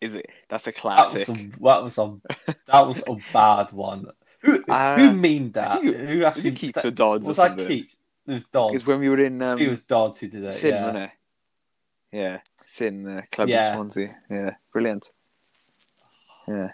Is 0.00 0.14
it? 0.14 0.26
That's 0.48 0.66
a 0.66 0.70
That 0.72 0.74
was 0.74 0.82
classic. 1.10 1.26
some. 1.26 1.52
That 1.62 1.82
was 1.84 1.94
some. 1.94 2.22
That 2.66 2.86
was 2.88 3.02
a 3.06 3.16
bad 3.32 3.70
one. 3.72 4.06
Who 4.40 4.64
Uh, 4.68 4.96
who 4.96 5.12
mean 5.12 5.52
that? 5.52 5.80
Who 5.82 6.18
Was 6.18 6.26
actually? 6.26 6.48
it 6.50 6.56
Keats 6.56 6.84
or 6.84 6.90
Dodds 6.90 7.24
or 7.24 7.28
was 7.28 7.36
that? 7.36 7.56
Keats? 7.56 7.96
It 8.28 8.32
was 8.32 8.44
Dodds. 8.44 8.72
Because 8.72 8.86
when 8.86 9.00
we 9.00 9.08
were 9.08 9.20
in 9.20 9.40
um, 9.42 9.58
it 9.58 9.68
was 9.68 9.82
Dodds 9.82 10.20
who 10.20 10.28
did 10.28 10.44
it. 10.44 10.52
Sin, 10.52 10.74
yeah. 10.74 10.84
wasn't 10.84 11.04
it? 11.04 11.10
Yeah, 12.12 12.40
Sin 12.64 13.06
uh, 13.06 13.22
Club 13.32 13.48
Yeah. 13.48 13.68
in 13.70 13.74
Swansea. 13.76 14.16
Yeah, 14.30 14.50
brilliant. 14.72 15.10
Yeah, 16.48 16.70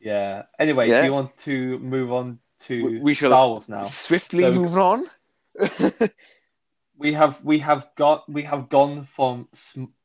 Yeah. 0.00 0.42
Anyway, 0.58 0.88
Yeah. 0.88 1.00
do 1.00 1.06
you 1.06 1.12
want 1.12 1.36
to 1.38 1.78
move 1.78 2.12
on 2.12 2.38
to 2.60 3.00
We- 3.00 3.14
shall- 3.14 3.30
Star 3.30 3.48
Wars 3.48 3.68
now? 3.68 3.82
swiftly 3.82 4.42
So- 4.44 4.52
moving 4.52 4.78
on. 4.78 5.06
We 7.00 7.12
have 7.12 7.40
we 7.44 7.60
have 7.60 7.88
got 7.94 8.28
we 8.28 8.42
have 8.42 8.68
gone 8.68 9.04
from 9.04 9.48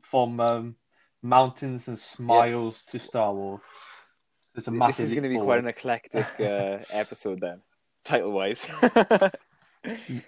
from 0.04 0.40
um, 0.40 0.76
mountains 1.24 1.88
and 1.88 1.98
smiles 1.98 2.84
to 2.84 3.00
Star 3.00 3.34
Wars. 3.34 3.62
There's 4.54 4.68
a 4.68 4.72
this 4.72 5.00
is 5.00 5.12
going 5.12 5.24
to 5.24 5.30
be 5.30 5.40
quite 5.40 5.58
an 5.58 5.66
eclectic 5.68 6.28
uh, 6.40 6.78
episode 6.92 7.40
then, 7.42 7.62
title 8.04 8.32
wise. 8.32 8.66
Ti- 9.86 9.92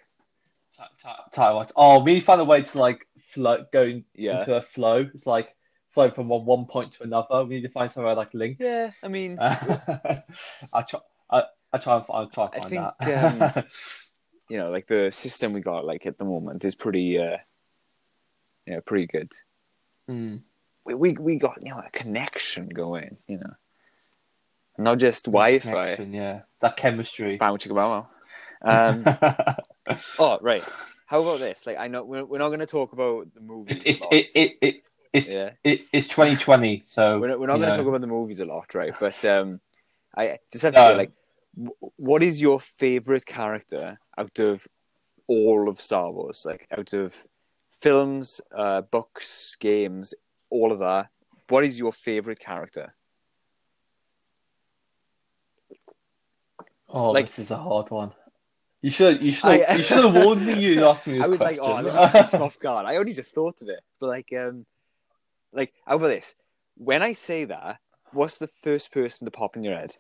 ti- 0.76 1.10
Title-wise. 1.32 1.72
Oh, 1.76 2.00
we 2.04 2.20
found 2.20 2.42
a 2.42 2.46
way 2.46 2.62
to 2.62 2.78
like 2.78 3.08
flow, 3.20 3.66
going 3.72 4.06
Yeah. 4.16 4.40
into 4.40 4.56
a 4.56 4.62
flow. 4.62 5.08
It's 5.14 5.26
like 5.28 5.56
flow 5.92 6.10
from 6.12 6.28
one, 6.28 6.46
one 6.46 6.66
point 6.66 6.92
to 6.94 7.04
another. 7.04 7.46
We 7.46 7.56
need 7.56 7.62
to 7.62 7.70
find 7.70 7.90
somewhere 7.92 8.16
like 8.16 8.34
links. 8.34 8.60
yeah, 8.66 8.92
I 9.02 9.08
mean, 9.08 9.38
I 9.42 10.22
try. 10.88 11.00
I, 11.30 11.44
I 11.74 11.78
try 11.78 11.98
and 11.98 12.06
find, 12.06 12.18
I'll 12.20 12.30
try 12.30 12.46
and 12.46 12.54
I 12.54 12.60
find 12.60 12.70
think, 12.70 12.84
that. 13.00 13.66
you 14.50 14.58
know, 14.58 14.70
like 14.70 14.88
the 14.88 15.12
system 15.12 15.54
we 15.54 15.62
got 15.62 15.86
like 15.86 16.06
at 16.06 16.18
the 16.18 16.26
moment 16.26 16.64
is 16.66 16.76
pretty, 16.76 17.18
uh, 17.20 17.38
yeah, 18.68 18.80
pretty 18.86 19.08
good. 19.08 19.32
Mm. 20.10 20.42
We, 20.86 20.94
we 20.94 21.14
we 21.14 21.36
got 21.38 21.58
you 21.64 21.72
know 21.72 21.80
a 21.86 21.90
connection 21.92 22.70
going, 22.70 23.18
you 23.28 23.40
know, 23.40 23.54
not 24.78 24.98
just 25.00 25.26
Wi-Fi. 25.26 25.96
Yeah, 26.10 26.42
that 26.62 26.78
chemistry. 26.78 27.38
Bow 27.38 27.56
chicka 27.58 27.76
bow 27.76 27.90
wow. 27.90 28.08
Um, 28.64 29.96
oh 30.20 30.40
right. 30.42 30.64
How 31.08 31.22
about 31.22 31.40
this? 31.40 31.68
Like, 31.68 31.78
I 31.78 31.88
know 31.88 32.04
we're, 32.04 32.26
we're 32.26 32.40
not 32.40 32.48
going 32.48 32.62
to 32.62 32.66
talk 32.66 32.92
about 32.94 33.32
the 33.36 33.42
movies. 33.42 33.76
it's 33.78 33.86
it's 33.86 34.02
lots. 34.02 34.14
it, 34.16 34.28
it, 34.36 34.58
it, 34.62 34.76
it's 35.14 35.28
yeah, 35.28 35.52
it, 35.64 35.82
it's 35.94 36.08
2020, 36.08 36.82
so 36.86 37.20
we're 37.22 37.28
not, 37.28 37.40
we're 37.40 37.46
not 37.48 37.58
going 37.60 37.70
to 37.72 37.78
talk 37.78 37.88
about 37.88 38.02
the 38.02 38.08
movies 38.08 38.40
a 38.40 38.46
lot, 38.46 38.74
right? 38.74 38.94
But 39.00 39.24
um, 39.24 39.62
I 40.18 40.40
just 40.52 40.64
have 40.64 40.74
to 40.74 40.80
No. 40.82 40.88
say, 40.88 40.96
like, 40.96 41.12
w- 41.56 41.76
what 41.98 42.24
is 42.24 42.42
your 42.42 42.60
favorite 42.60 43.26
character 43.28 44.00
out 44.18 44.40
of 44.40 44.68
all 45.28 45.70
of 45.70 45.80
Star 45.80 46.12
Wars? 46.12 46.44
Like, 46.44 46.68
out 46.76 46.92
of 46.94 47.14
films, 47.80 48.42
uh, 48.58 48.82
books, 48.82 49.56
games, 49.60 50.16
all 50.50 50.72
of 50.72 50.80
that. 50.80 51.10
What 51.50 51.64
is 51.66 51.78
your 51.78 51.92
favorite 51.94 52.40
character? 52.40 52.96
Oh, 56.89 57.12
like- 57.12 57.26
this 57.26 57.39
is 57.39 57.52
a 57.52 57.58
hard 57.58 57.89
one. 57.91 58.13
You 58.82 58.91
should 58.91 59.21
you 59.24 59.32
should 59.32 59.50
I- 59.50 59.76
you 59.78 59.84
should 59.84 60.04
have 60.06 60.13
warned 60.24 60.45
me. 60.45 60.54
You 60.63 60.86
asked 60.86 61.08
me 61.08 61.19
I 61.24 61.28
was 61.28 61.39
like, 61.39 61.58
question. 61.58 61.88
oh, 61.88 62.10
let 62.13 62.34
me 62.34 62.39
off 62.39 62.60
guard. 62.65 62.86
I 62.86 62.98
only 62.98 63.13
just 63.13 63.34
thought 63.34 63.62
of 63.63 63.69
it, 63.69 63.80
but 64.00 64.08
like, 64.08 64.32
um, 64.38 64.65
like, 65.52 65.74
how 65.88 65.95
about 65.95 66.10
this? 66.10 66.36
When 66.78 67.02
I 67.02 67.13
say 67.13 67.45
that, 67.45 67.80
what's 68.12 68.38
the 68.38 68.50
first 68.62 68.91
person 68.91 69.26
to 69.26 69.32
pop 69.32 69.56
in 69.58 69.63
your 69.63 69.76
head? 69.76 69.95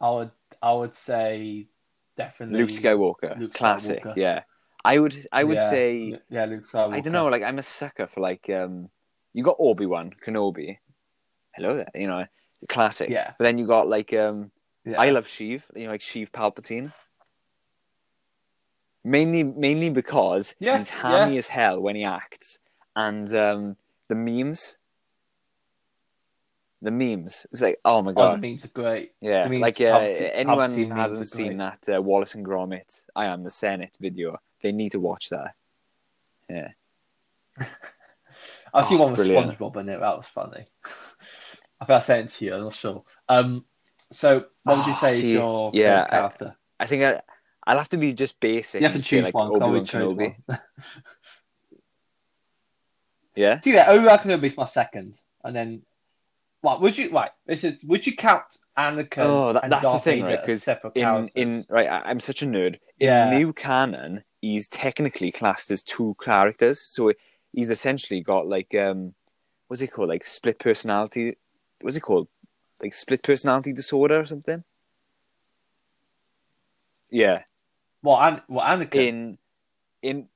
I 0.00 0.10
would 0.10 0.30
I 0.62 0.72
would 0.72 0.94
say 0.94 1.68
definitely 2.16 2.58
Luke 2.60 2.70
Skywalker, 2.70 3.38
Luke 3.38 3.54
classic. 3.54 4.02
Skywalker. 4.04 4.16
Yeah, 4.16 4.42
I 4.84 4.98
would. 4.98 5.16
I 5.32 5.44
would 5.44 5.56
Yeah, 5.56 5.70
say. 5.70 6.18
yeah, 6.28 6.44
Luke 6.44 6.66
Skywalker. 6.68 6.92
I 6.94 7.00
don't 7.00 7.12
know. 7.14 7.28
Like, 7.28 7.42
I'm 7.42 7.58
a 7.58 7.62
sucker 7.62 8.06
for 8.06 8.20
like. 8.20 8.50
um 8.50 8.90
You 9.32 9.42
got 9.42 9.56
Obi 9.58 9.86
Wan 9.86 10.12
Kenobi. 10.24 10.78
Hello 11.54 11.76
there. 11.76 11.90
You 11.94 12.08
know, 12.08 12.26
classic. 12.68 13.10
Yeah. 13.10 13.32
But 13.38 13.44
then 13.44 13.58
you 13.58 13.66
got 13.66 13.88
like. 13.88 14.12
um 14.12 14.50
Yeah. 14.84 15.00
I 15.00 15.10
love 15.10 15.26
Sheev. 15.26 15.62
You 15.74 15.84
know, 15.84 15.90
like 15.90 16.00
Sheev 16.00 16.30
Palpatine. 16.30 16.92
Mainly, 19.04 19.44
mainly 19.44 19.88
because 19.88 20.54
Yeah, 20.58 20.78
he's 20.78 20.90
hammy 20.90 21.32
yeah. 21.34 21.38
as 21.38 21.48
hell 21.48 21.78
when 21.80 21.94
he 21.94 22.04
acts, 22.04 22.58
and 22.96 23.32
um 23.34 23.76
the 24.08 24.14
memes. 24.16 24.78
The 26.82 26.90
memes. 26.90 27.46
It's 27.52 27.62
like, 27.62 27.78
oh 27.84 28.02
my 28.02 28.10
Oh, 28.10 28.14
god. 28.14 28.42
the 28.42 28.48
memes 28.48 28.64
are 28.64 28.68
great. 28.68 29.12
Yeah, 29.20 29.46
like 29.48 29.80
uh, 29.80 29.84
Palpatine- 29.98 30.30
anyone 30.34 30.72
Palpatine 30.72 30.94
hasn't 30.94 31.28
seen 31.28 31.56
that 31.58 31.88
uh, 31.88 32.02
Wallace 32.02 32.34
and 32.34 32.44
Gromit, 32.44 33.04
I 33.16 33.26
am 33.26 33.40
the 33.40 33.50
Senate 33.50 33.96
video. 34.00 34.38
They 34.62 34.72
need 34.72 34.92
to 34.92 35.00
watch 35.00 35.30
that. 35.30 35.54
Yeah, 36.50 36.68
seen 37.58 37.68
Oh, 38.74 38.96
one 38.98 39.12
with 39.12 39.16
brilliant. 39.26 39.58
SpongeBob 39.58 39.76
in 39.78 39.88
it. 39.88 40.00
That 40.00 40.16
was 40.16 40.26
funny. 40.26 40.66
I 41.80 41.84
think 41.84 41.96
I 41.96 41.98
sent 42.00 42.30
it 42.30 42.34
to 42.38 42.44
you. 42.44 42.54
I'm 42.54 42.64
not 42.64 42.74
sure. 42.74 43.04
Um, 43.28 43.64
so 44.10 44.46
what 44.64 44.78
would 44.78 44.86
you 44.86 44.92
Oh, 44.92 44.96
say 45.00 45.14
is 45.14 45.20
see, 45.20 45.32
your 45.32 45.70
yeah, 45.74 46.06
character? 46.08 46.56
I 46.80 46.86
think 46.86 47.02
I, 47.02 47.20
I'll 47.66 47.76
have 47.78 47.88
to 47.90 47.96
be 47.98 48.12
just 48.14 48.38
basic. 48.40 48.80
you 48.80 48.86
have 48.86 48.96
to 48.96 49.02
choose 49.02 49.24
like 49.24 49.34
one. 49.34 49.48
I 49.48 49.54
Obi-Wan 49.54 49.86
Kenobi. 49.86 50.34
one. 50.48 50.58
Yeah, 53.34 53.56
Do 53.62 53.72
that. 53.72 53.88
Obi 53.90 54.06
Wan 54.06 54.18
Kenobi 54.18 54.44
is 54.44 54.56
my 54.56 54.64
second, 54.64 55.20
and 55.44 55.54
then 55.54 55.82
what 56.62 56.80
would 56.80 56.96
you 56.96 57.10
right? 57.10 57.30
This 57.44 57.64
is 57.64 57.84
would 57.84 58.06
you 58.06 58.16
count 58.16 58.44
Anakin? 58.78 59.18
Oh, 59.18 59.52
that- 59.52 59.68
that's 59.68 59.82
the 59.82 59.98
thing, 59.98 60.24
Vader 60.24 60.38
right? 60.40 60.48
as 60.50 60.64
'Cause 60.64 60.90
in 60.94 61.02
characters? 61.02 61.30
in 61.34 61.66
right, 61.68 61.86
I, 61.88 62.00
I'm 62.06 62.20
such 62.20 62.40
a 62.42 62.46
nerd. 62.46 62.76
In 62.98 63.08
Yeah. 63.08 63.36
new 63.36 63.52
canon, 63.52 64.24
he's 64.40 64.68
technically 64.68 65.30
classed 65.32 65.70
as 65.70 65.82
two 65.82 66.16
characters, 66.18 66.80
so 66.80 67.12
he's 67.52 67.68
essentially 67.68 68.22
got 68.22 68.46
like 68.46 68.74
um, 68.74 69.14
what's 69.68 69.82
it 69.82 69.88
called? 69.88 70.08
Like 70.08 70.24
split 70.24 70.58
personality. 70.58 71.36
What's 71.80 71.96
it 71.96 72.00
called? 72.00 72.28
Like 72.80 72.94
split 72.94 73.22
personality 73.22 73.72
disorder 73.72 74.20
or 74.20 74.26
something. 74.26 74.64
Yeah, 77.10 77.42
Well, 78.02 78.20
An, 78.20 78.42
what 78.48 78.66
Anakin? 78.66 78.94
in 78.94 79.38
in 80.02 80.28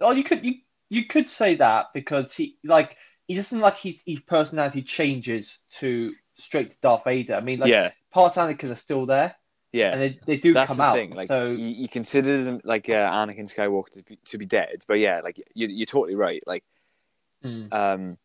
Oh, 0.00 0.12
you 0.12 0.22
could 0.24 0.44
you 0.44 0.54
you 0.90 1.06
could 1.06 1.28
say 1.28 1.54
that 1.56 1.86
because 1.94 2.34
he 2.34 2.56
like 2.62 2.96
he 3.26 3.34
doesn't 3.34 3.60
like 3.60 3.78
his 3.78 4.02
his 4.06 4.20
personality 4.20 4.82
changes 4.82 5.60
to 5.78 6.14
straight 6.34 6.70
to 6.72 6.76
Darth 6.82 7.04
Vader. 7.04 7.34
I 7.36 7.40
mean, 7.40 7.58
like 7.60 7.70
yeah 7.70 7.90
parts 8.12 8.36
of 8.36 8.48
Anakin 8.48 8.70
are 8.70 8.76
still 8.76 9.06
there. 9.06 9.34
yeah. 9.72 9.92
and 9.92 10.00
they, 10.00 10.18
they 10.26 10.36
do 10.36 10.52
That's 10.52 10.68
come 10.68 10.76
the 10.76 10.82
out. 10.84 10.94
thing. 10.94 11.10
Like 11.14 11.26
so 11.28 11.56
he, 11.56 11.74
he 11.74 11.88
considers 11.88 12.46
him 12.46 12.60
like 12.64 12.88
uh, 12.88 12.92
Anakin 13.10 13.52
Skywalker 13.52 13.90
to 13.92 14.02
be, 14.02 14.18
to 14.26 14.38
be 14.38 14.46
dead, 14.46 14.84
but 14.86 14.98
yeah, 14.98 15.20
like 15.24 15.38
you, 15.54 15.68
you're 15.68 15.86
totally 15.86 16.14
right. 16.14 16.42
Like 16.46 16.64
mm, 17.44 17.72
um, 17.72 18.18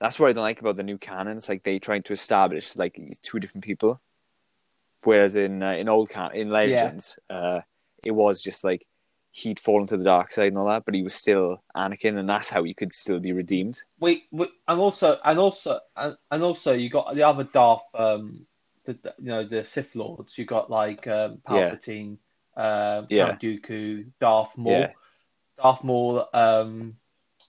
that's 0.00 0.18
what 0.18 0.28
I 0.28 0.32
don't 0.32 0.42
like 0.42 0.60
about 0.60 0.76
the 0.76 0.82
new 0.82 0.98
canon. 0.98 1.36
It's 1.36 1.48
like 1.48 1.62
they 1.62 1.78
trying 1.78 2.02
to 2.04 2.12
establish 2.12 2.76
like 2.76 3.00
two 3.22 3.40
different 3.40 3.64
people, 3.64 4.00
whereas 5.04 5.36
in 5.36 5.62
uh, 5.62 5.72
in 5.72 5.88
old 5.88 6.10
can 6.10 6.32
in 6.34 6.50
Legends, 6.50 7.18
uh, 7.30 7.60
it 8.04 8.10
was 8.12 8.42
just 8.42 8.64
like 8.64 8.86
he'd 9.30 9.60
fallen 9.60 9.86
to 9.86 9.96
the 9.98 10.04
dark 10.04 10.32
side 10.32 10.48
and 10.48 10.58
all 10.58 10.66
that, 10.66 10.84
but 10.86 10.94
he 10.94 11.02
was 11.02 11.14
still 11.14 11.62
Anakin, 11.76 12.18
and 12.18 12.28
that's 12.28 12.48
how 12.50 12.62
he 12.62 12.72
could 12.72 12.92
still 12.92 13.20
be 13.20 13.32
redeemed. 13.32 13.82
we, 14.00 14.24
we 14.30 14.46
and 14.66 14.80
also 14.80 15.18
and 15.24 15.38
also 15.38 15.78
and, 15.96 16.16
and 16.30 16.42
also 16.42 16.72
you 16.72 16.88
got 16.88 17.14
the 17.14 17.22
other 17.22 17.44
Darth, 17.44 17.82
um, 17.94 18.46
the 18.84 18.98
you 19.18 19.26
know 19.26 19.44
the 19.44 19.64
Sith 19.64 19.94
Lords. 19.94 20.38
You 20.38 20.44
got 20.44 20.70
like 20.70 21.06
um, 21.06 21.40
Yeah. 21.50 21.70
Palpatine, 21.70 22.18
um, 22.56 23.06
Yeah. 23.10 23.28
Count 23.28 23.40
Dooku, 23.40 24.06
Darth 24.20 24.56
Maul, 24.56 24.80
Yeah. 24.80 24.92
Darth 25.62 25.84
Maul, 25.84 26.28
um, 26.32 26.96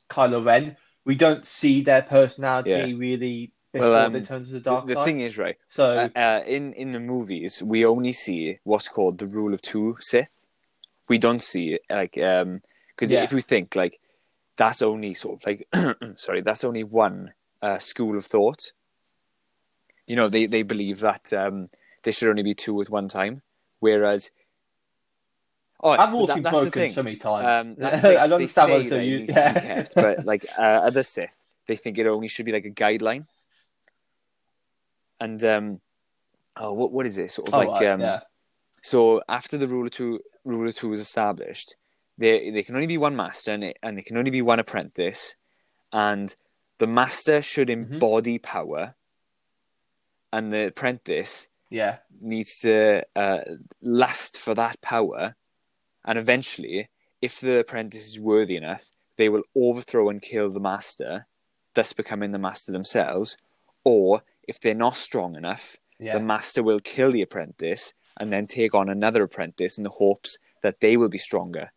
Kylo 0.10 0.46
Ren. 0.46 0.78
We 1.08 1.16
don't 1.16 1.46
see 1.46 1.82
their 1.82 2.02
personality 2.02 2.70
Yeah. 2.94 2.98
really 2.98 3.54
before 3.72 3.90
Well, 3.92 4.06
um, 4.08 4.14
they 4.14 4.22
turn 4.22 4.44
to 4.44 4.52
the 4.52 4.60
The, 4.60 4.70
dark 4.70 4.88
the 4.90 4.96
side. 4.96 5.06
thing 5.06 5.20
is, 5.22 5.38
right? 5.38 5.56
so 5.70 5.98
uh, 5.98 6.10
uh, 6.20 6.42
in 6.46 6.74
in 6.74 6.92
the 6.92 7.00
movies, 7.00 7.64
we 7.64 7.86
only 7.86 8.12
see 8.12 8.60
what's 8.66 8.90
called 8.90 9.18
the 9.18 9.26
rule 9.28 9.54
of 9.54 9.62
two 9.62 9.96
Sith. 10.02 10.44
We 11.08 11.18
don't 11.18 11.42
see 11.42 11.76
it 11.76 11.82
like 11.90 12.18
um 12.18 12.62
because 12.90 13.10
Yeah. 13.14 13.24
if 13.24 13.32
you 13.32 13.40
think 13.40 13.74
like 13.74 14.02
that's 14.58 14.82
only 14.82 15.14
sort 15.14 15.42
of 15.42 15.46
like 15.48 15.68
sorry, 16.18 16.42
that's 16.42 16.66
only 16.66 16.84
one 16.84 17.34
uh, 17.62 17.80
school 17.80 18.18
of 18.18 18.26
thought. 18.26 18.74
You 20.08 20.18
know, 20.18 20.28
they 20.28 20.46
they 20.46 20.64
believe 20.64 21.00
that 21.00 21.32
um 21.32 21.70
there 22.04 22.12
should 22.12 22.30
only 22.30 22.44
be 22.44 22.54
two 22.54 22.82
at 22.82 22.90
one 22.90 23.08
time, 23.08 23.44
whereas. 23.80 24.30
Oh, 25.80 25.92
I've 25.92 26.14
all 26.14 26.28
that- 26.28 26.42
broken 26.42 26.90
so 26.90 27.04
many 27.04 27.18
times. 27.18 27.68
Um, 27.68 27.76
that's 27.78 28.02
the. 28.02 28.20
I 28.20 28.28
don't 28.28 28.34
understand 28.34 28.72
why 28.72 28.84
so 28.84 28.98
you 28.98 29.26
yeah. 29.28 29.54
kept, 29.60 29.96
but 29.96 30.26
like 30.26 30.46
uh, 30.58 30.62
other 30.62 31.04
Sith, 31.04 31.38
they 31.68 31.76
think 31.76 31.98
it 31.98 32.08
only 32.08 32.28
should 32.28 32.46
be 32.46 32.52
like 32.52 32.66
a 32.66 32.70
guideline. 32.72 33.26
And 35.20 35.44
um, 35.44 35.82
oh, 36.56 36.74
what 36.74 36.92
what 36.92 37.06
is 37.06 37.18
it? 37.18 37.32
Sort 37.32 37.48
of 37.48 37.54
Oh, 37.54 37.58
like 37.60 37.70
right, 37.70 37.88
um, 37.88 38.02
yeah. 38.02 38.20
so 38.84 39.22
after 39.28 39.58
the 39.58 39.68
rule 39.68 39.86
of 39.86 39.92
two 39.92 40.20
rule 40.46 40.68
of 40.68 40.76
two 40.76 40.92
is 40.94 41.00
established, 41.00 41.76
there 42.18 42.52
there 42.52 42.64
can 42.64 42.76
only 42.76 42.88
be 42.88 42.98
one 42.98 43.16
master 43.16 43.52
and 43.52 43.64
it, 43.64 43.78
and 43.84 43.98
it 44.00 44.06
can 44.06 44.18
only 44.18 44.32
be 44.32 44.42
one 44.42 44.60
apprentice, 44.60 45.36
and 45.92 46.36
the 46.80 46.88
master 46.88 47.42
should 47.42 47.68
Mm-hmm. 47.70 47.94
embody 47.94 48.38
power, 48.38 48.96
and 50.32 50.52
the 50.54 50.68
apprentice 50.68 51.48
yeah. 51.70 51.98
needs 52.22 52.60
to 52.60 53.04
uh, 53.16 53.40
last 53.82 54.38
for 54.40 54.54
that 54.54 54.80
power, 54.82 55.36
and 56.08 56.18
eventually, 56.18 56.90
if 57.22 57.40
the 57.42 57.60
apprentice 57.60 58.08
is 58.08 58.20
worthy 58.20 58.56
enough, 58.56 58.86
they 59.18 59.30
will 59.30 59.44
overthrow 59.56 60.10
and 60.10 60.22
kill 60.22 60.50
the 60.50 60.60
master, 60.60 61.28
thus 61.76 61.92
becoming 61.94 62.32
the 62.32 62.40
master 62.40 62.72
themselves. 62.72 63.38
Or 63.84 64.24
if 64.48 64.60
they're 64.60 64.74
not 64.74 64.96
strong 64.98 65.36
enough, 65.36 65.76
Yeah. 66.00 66.14
the 66.14 66.20
master 66.24 66.64
will 66.64 66.80
kill 66.80 67.12
the 67.12 67.22
apprentice 67.24 67.94
and 68.20 68.32
then 68.32 68.48
take 68.48 68.74
on 68.74 68.90
another 68.90 69.24
apprentice 69.24 69.78
in 69.78 69.84
the 69.84 69.90
hopes 69.90 70.38
that 70.64 70.80
they 70.80 70.96
will 70.98 71.10
be 71.10 71.18
stronger. 71.18 71.72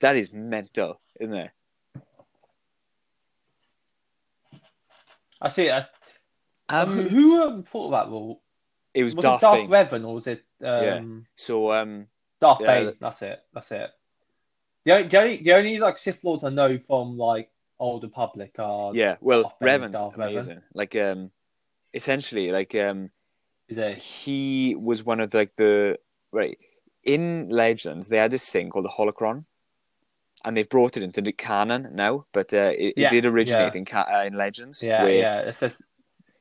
That 0.00 0.16
is 0.16 0.32
mental, 0.32 1.00
isn't 1.20 1.36
it? 1.36 1.50
I 5.40 5.48
see. 5.48 5.70
I, 5.70 5.84
Um, 6.68 6.88
who, 6.88 7.08
who 7.08 7.42
um, 7.42 7.62
thought 7.62 7.86
of 7.86 7.90
that 7.92 8.08
rule? 8.08 8.42
it 8.94 9.04
was, 9.04 9.14
Was 9.14 9.24
Darth 9.24 9.42
it 9.42 9.70
Darth. 9.70 9.90
Revan 9.90 10.06
or 10.06 10.14
was 10.14 10.26
it 10.26 10.44
Yeah. 10.60 10.96
um, 10.98 11.26
So 11.36 11.72
um, 11.72 12.06
Darth 12.40 12.60
Yeah, 12.60 12.80
Bane? 12.84 12.94
That's 13.00 13.22
it. 13.22 13.40
That's 13.52 13.70
it. 13.72 13.90
The 14.84 14.92
only, 14.92 15.08
the 15.08 15.18
only, 15.20 15.36
the 15.42 15.52
only 15.52 15.78
like 15.78 15.98
Sith 15.98 16.24
Lords 16.24 16.42
I 16.44 16.48
know 16.48 16.78
from 16.78 17.18
like 17.18 17.50
Old 17.78 18.02
Republic 18.02 18.54
are 18.58 18.94
yeah, 18.94 19.16
well, 19.20 19.42
Darth 19.42 19.54
Revan's 19.60 19.92
Darth 19.92 20.14
Revan. 20.14 20.62
Like 20.74 20.96
um, 20.96 21.30
essentially, 21.92 22.50
like 22.50 22.74
um, 22.74 23.10
is 23.68 23.78
it? 23.78 23.98
he 23.98 24.74
was 24.74 25.04
one 25.04 25.20
of 25.20 25.32
like 25.34 25.54
the 25.56 25.98
right 26.32 26.58
in 27.04 27.48
Legends. 27.50 28.08
They 28.08 28.16
had 28.18 28.30
this 28.30 28.48
thing 28.50 28.70
called 28.70 28.86
the 28.86 28.90
holocron, 28.90 29.44
and 30.44 30.56
they've 30.56 30.68
brought 30.68 30.96
it 30.96 31.02
into 31.02 31.20
the 31.20 31.32
canon 31.32 31.90
now. 31.92 32.26
But 32.32 32.52
uh, 32.54 32.72
it, 32.76 32.94
Yeah, 32.96 33.08
it 33.08 33.10
did 33.10 33.26
originate 33.26 33.74
yeah. 33.74 33.78
in 33.78 33.84
ca- 33.84 34.08
uh, 34.12 34.24
in 34.24 34.34
Legends. 34.34 34.82
Yeah, 34.82 35.02
where- 35.02 35.12
yeah. 35.12 35.38
It's 35.40 35.60
just, 35.60 35.82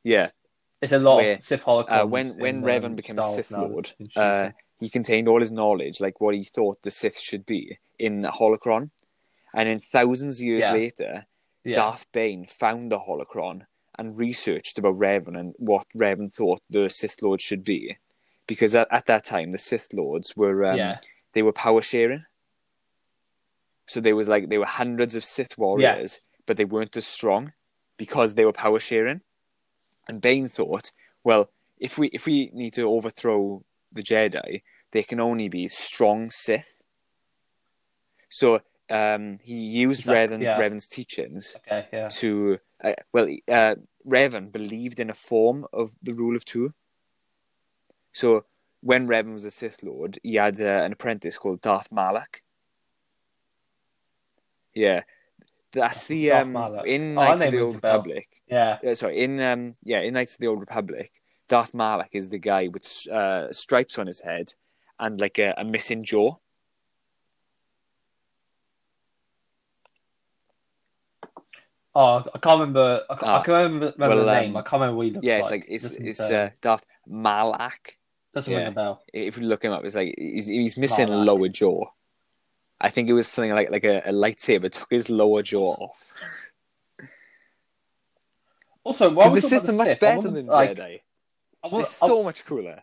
yeah. 0.04 0.28
it's 0.82 0.92
a 0.94 1.00
lot 1.00 1.18
Where, 1.18 1.34
of 1.36 1.42
Sith 1.42 1.64
holocrons. 1.64 2.04
Uh, 2.04 2.08
when 2.08 2.38
when 2.38 2.56
in, 2.58 2.64
Revan 2.64 2.86
um, 2.86 2.96
became 2.96 3.18
Star 3.18 3.32
a 3.32 3.34
Sith. 3.36 3.52
Lord, 3.52 3.94
uh. 4.16 4.50
He 4.80 4.90
contained 4.90 5.28
all 5.28 5.42
his 5.42 5.52
knowledge, 5.52 6.00
like 6.00 6.22
what 6.22 6.36
he 6.36 6.44
thought 6.44 6.82
the 6.82 6.92
Sith 6.92 7.20
should 7.20 7.46
be, 7.46 7.80
in 7.98 8.22
the 8.22 8.30
holocron. 8.30 8.90
And 9.54 9.68
then 9.68 9.80
thousands 9.80 10.40
of 10.40 10.46
years 10.46 10.62
Yeah. 10.62 10.74
later, 10.74 11.26
yeah. 11.64 11.76
Darth 11.76 12.06
Bane 12.12 12.46
found 12.46 12.92
the 12.92 13.00
holocron 13.00 13.66
and 13.98 14.18
researched 14.18 14.78
about 14.78 14.98
Revan 14.98 15.38
and 15.38 15.54
what 15.58 15.86
Revan 15.96 16.34
thought 16.34 16.62
the 16.70 16.90
Sith 16.90 17.22
Lord 17.22 17.42
should 17.42 17.64
be, 17.64 17.98
because 18.48 18.74
at, 18.74 18.88
at 18.92 19.08
that 19.08 19.26
time 19.26 19.52
the 19.52 19.58
Sith 19.58 19.90
Lords 19.92 20.38
were 20.38 20.66
um, 20.66 20.78
yeah, 20.78 20.98
they 21.34 21.42
were 21.42 21.52
power 21.52 21.82
sharing. 21.82 22.24
So 23.88 24.00
there 24.00 24.16
was 24.16 24.28
like 24.28 24.50
there 24.50 24.60
were 24.60 24.66
hundreds 24.66 25.16
of 25.16 25.26
Sith 25.26 25.58
warriors, 25.58 26.22
but 26.46 26.58
they 26.58 26.66
weren't 26.66 26.96
as 26.96 27.08
strong 27.08 27.52
because 27.98 28.36
they 28.36 28.46
were 28.46 28.54
power 28.54 28.80
sharing. 28.80 29.22
And 30.08 30.22
Bane 30.22 30.48
thought, 30.48 30.92
well, 31.24 31.50
if 31.78 31.98
we 31.98 32.08
if 32.14 32.26
we 32.26 32.52
need 32.54 32.74
to 32.74 32.84
overthrow 32.90 33.64
the 33.92 34.04
Jedi, 34.04 34.62
they 34.92 35.04
can 35.04 35.20
only 35.20 35.50
be 35.50 35.68
strong 35.68 36.30
Sith. 36.30 36.82
So 38.30 38.62
um, 38.90 39.40
he 39.42 39.56
used 39.56 40.06
Revan, 40.06 40.42
yeah. 40.42 40.60
Revan's 40.60 40.88
teachings 40.88 41.56
okay, 41.58 41.88
yeah, 41.92 42.08
to 42.08 42.60
uh, 42.84 42.94
well, 43.14 43.28
uh, 43.48 43.76
Revan 44.08 44.52
believed 44.52 45.00
in 45.00 45.10
a 45.10 45.14
form 45.14 45.66
of 45.74 45.94
the 46.02 46.14
rule 46.14 46.36
of 46.36 46.46
two. 46.46 46.74
So 48.14 48.46
when 48.82 49.08
Revan 49.08 49.34
was 49.34 49.46
a 49.46 49.52
Sith 49.52 49.84
Lord, 49.84 50.20
he 50.24 50.36
had 50.36 50.60
uh, 50.62 50.66
an 50.66 50.94
apprentice 50.94 51.38
called 51.38 51.62
Darth 51.62 51.92
Malak. 51.92 52.42
Yeah, 54.74 55.02
that's 55.72 56.06
the 56.06 56.32
um, 56.32 56.56
in 56.86 57.18
Oh, 57.18 57.34
of 57.34 57.40
the 57.40 57.60
Old. 57.60 57.76
Republic. 57.76 58.28
yeah. 58.48 58.78
Uh, 58.88 58.94
sorry, 58.94 59.20
in 59.20 59.40
um, 59.42 59.76
yeah, 59.84 60.00
in 60.00 60.14
Knights 60.14 60.34
of 60.34 60.40
the 60.40 60.48
Old 60.48 60.60
Republic, 60.60 61.12
Darth 61.50 61.74
Malak 61.74 62.10
is 62.14 62.30
the 62.30 62.38
guy 62.38 62.68
with 62.70 62.86
uh, 63.12 63.52
stripes 63.52 63.98
on 64.00 64.08
his 64.08 64.22
head 64.22 64.54
and 65.00 65.20
like 65.20 65.38
a, 65.40 65.54
a 65.58 65.66
missing 65.66 66.04
jaw. 66.06 66.36
Oh, 71.96 72.24
I 72.34 72.38
can't 72.38 72.60
remember. 72.60 73.02
I, 73.10 73.16
can't, 73.16 73.24
Ah, 73.30 73.40
I 73.42 73.44
can 73.44 73.54
remember, 73.56 73.94
remember 73.98 74.16
well, 74.18 74.26
the 74.26 74.34
name. 74.42 74.52
um, 74.52 74.58
I 74.58 74.62
can't 74.62 74.74
remember 74.80 74.98
what 74.98 75.06
he 75.08 75.12
looks 75.14 75.26
Yeah, 75.26 75.40
like. 75.40 75.42
it's 75.42 75.52
like 75.52 75.66
it's 75.68 76.20
it's 76.20 76.20
uh, 76.32 76.50
Darth 76.62 76.86
Malak. 77.08 77.98
doesn't 78.34 78.52
yeah. 78.52 78.60
ring 78.60 78.68
a 78.68 78.72
bell. 78.72 79.02
if 79.12 79.38
you 79.38 79.44
look 79.48 79.64
him 79.66 79.72
up, 79.74 79.84
it's 79.84 79.96
like 79.96 80.14
he's, 80.18 80.46
he's 80.48 80.78
missing 80.78 81.08
a 81.10 81.12
Malak. 81.12 81.28
lower 81.28 81.48
jaw. 81.50 81.86
I 82.80 82.90
think 82.90 83.10
it 83.10 83.14
was 83.14 83.28
something 83.28 83.52
like 83.54 83.72
like 83.72 83.84
a, 83.84 84.00
a 84.06 84.12
lightsaber 84.14 84.72
took 84.72 84.88
his 84.90 85.10
lower 85.10 85.42
jaw 85.42 85.66
off. 85.66 86.06
Also, 88.84 89.12
why 89.12 89.28
was 89.28 89.44
the 89.44 89.50
Sith 89.50 89.68
are 89.70 89.74
much 89.74 90.00
better 90.00 90.30
than 90.30 90.46
like, 90.46 90.78
Jedi. 90.78 91.02
I 91.64 91.68
They're 91.70 91.76
want, 91.78 91.88
so 91.88 92.24
much 92.24 92.46
cooler. 92.46 92.82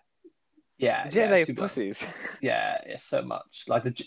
yeah, 0.79 1.09
The 1.09 1.19
Jedi 1.21 1.29
to 1.47 1.53
are 1.53 1.55
be 1.55 1.59
honest. 1.61 1.75
pussies. 1.77 2.39
Yeah, 2.43 2.79
yeah, 2.89 2.99
so 2.99 3.23
much. 3.23 3.65
Like 3.69 3.85
the, 3.85 4.05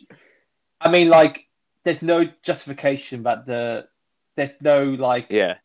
I 0.79 0.89
mean, 0.91 1.09
like 1.09 1.47
there's 1.83 2.01
no 2.01 2.25
justification 2.43 3.23
that 3.23 3.45
the 3.45 3.87
there's 4.35 4.53
no 4.61 4.83
like 4.85 5.27
yeah, 5.31 5.55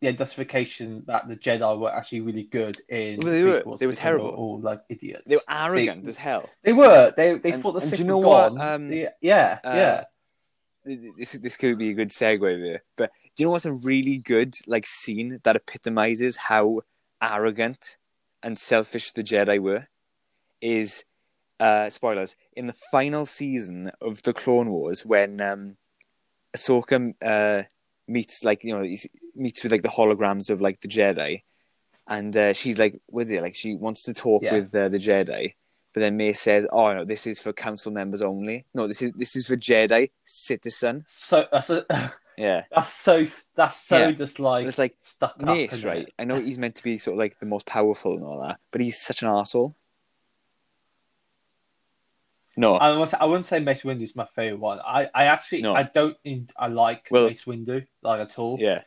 yeah 0.00 0.12
justification 0.12 1.02
that 1.06 1.26
the 1.28 1.36
Jedi 1.36 1.78
were 1.78 1.92
actually 1.92 2.20
really 2.20 2.44
good 2.44 2.76
in. 2.88 3.18
Well, 3.22 3.32
they 3.32 3.42
were- 3.42 3.76
they 3.78 3.86
were 3.86 3.94
terrible. 3.94 4.28
all 4.30 4.60
like 4.60 4.82
idiots. 4.88 5.24
they 5.26 5.36
were 5.36 5.42
arrogant 5.48 6.04
They- 6.04 6.10
as 6.10 6.16
hell. 6.16 6.48
They 6.62 6.72
were. 6.72 7.12
They 7.16 7.38
they 7.38 7.52
And- 7.52 7.62
thought 7.62 7.72
the 7.72 7.80
Sith 7.80 7.98
you 7.98 8.04
know 8.04 8.18
were 8.18 8.26
what? 8.28 8.54
gone. 8.56 8.60
Um, 8.86 8.92
yeah, 8.92 9.10
yeah, 9.20 9.58
uh, 9.64 9.74
yeah. 9.74 10.04
This 11.18 11.32
this 11.32 11.56
could 11.56 11.78
be 11.78 11.90
a 11.90 11.94
good 11.94 12.10
segue 12.10 12.60
there. 12.62 12.82
But 12.96 13.10
do 13.34 13.42
you 13.42 13.46
know 13.46 13.52
what's 13.52 13.64
a 13.64 13.72
really 13.72 14.18
good 14.18 14.54
like 14.66 14.86
scene 14.86 15.40
that 15.42 15.56
epitomizes 15.56 16.36
how 16.36 16.82
arrogant 17.22 17.96
and 18.44 18.56
selfish 18.58 19.10
the 19.12 19.24
Jedi 19.24 19.58
were? 19.58 19.88
Is 20.60 21.04
uh, 21.60 21.90
spoilers 21.90 22.36
in 22.54 22.66
the 22.68 22.74
final 22.92 23.26
season 23.26 23.90
of 24.00 24.22
the 24.22 24.32
Clone 24.32 24.70
Wars 24.70 25.04
when 25.04 25.40
um, 25.40 25.76
Ahsoka 26.56 27.14
uh, 27.24 27.64
meets 28.06 28.44
like 28.44 28.64
you 28.64 28.74
know 28.76 28.86
meets 29.34 29.62
with 29.62 29.72
like 29.72 29.82
the 29.82 29.88
holograms 29.88 30.50
of 30.50 30.60
like 30.60 30.80
the 30.80 30.88
Jedi, 30.88 31.42
and 32.06 32.36
uh, 32.36 32.52
she's 32.52 32.78
like, 32.78 33.00
what 33.06 33.22
is 33.24 33.30
it? 33.30 33.42
Like 33.42 33.54
she 33.56 33.74
wants 33.74 34.02
to 34.04 34.14
talk 34.14 34.42
Yeah. 34.42 34.54
with 34.54 34.74
uh, 34.74 34.88
the 34.88 34.98
Jedi, 34.98 35.54
but 35.92 36.00
then 36.00 36.16
May 36.16 36.32
says, 36.32 36.66
"Oh 36.72 36.94
no, 36.94 37.04
this 37.04 37.26
is 37.26 37.40
for 37.40 37.52
council 37.52 37.92
members 37.92 38.22
only. 38.22 38.64
No, 38.74 38.86
this 38.86 39.02
is 39.02 39.12
this 39.16 39.36
is 39.36 39.46
for 39.46 39.56
Jedi 39.56 40.10
citizen." 40.24 41.04
So 41.08 41.46
that's 41.50 41.70
a, 41.70 41.84
Yeah, 42.36 42.64
that's 42.74 42.92
so 42.92 43.24
that's 43.54 43.80
so 43.80 43.98
Yeah. 43.98 44.10
just 44.12 44.38
like 44.40 44.66
it's 44.66 44.78
like, 44.78 44.96
stuck 45.00 45.36
up. 45.42 45.56
Isn't 45.56 45.88
right? 45.88 46.08
it? 46.08 46.14
I 46.18 46.24
know 46.24 46.40
he's 46.40 46.58
meant 46.58 46.74
to 46.76 46.82
be 46.82 46.98
sort 46.98 47.14
of 47.14 47.18
like 47.18 47.38
the 47.38 47.46
most 47.46 47.66
powerful 47.66 48.14
and 48.14 48.24
all 48.24 48.40
that, 48.42 48.58
but 48.70 48.80
he's 48.80 49.00
such 49.00 49.22
an 49.22 49.28
asshole. 49.28 49.74
No, 52.56 52.76
I 52.76 52.92
won't 52.96 53.10
say, 53.10 53.16
I 53.20 53.24
wouldn't 53.24 53.46
say 53.46 53.58
Mace 53.58 53.82
Windu 53.82 54.02
is 54.02 54.14
my 54.14 54.26
favorite 54.26 54.60
one. 54.60 54.78
I, 54.84 55.08
I 55.12 55.24
actually 55.24 55.62
No. 55.62 55.74
I 55.74 55.82
don't 55.82 56.16
in, 56.22 56.48
I 56.56 56.68
like 56.68 57.08
Well- 57.10 57.26
Mace 57.26 57.44
Windu 57.44 57.84
like 58.02 58.20
at 58.20 58.38
all. 58.38 58.58
yeah. 58.60 58.82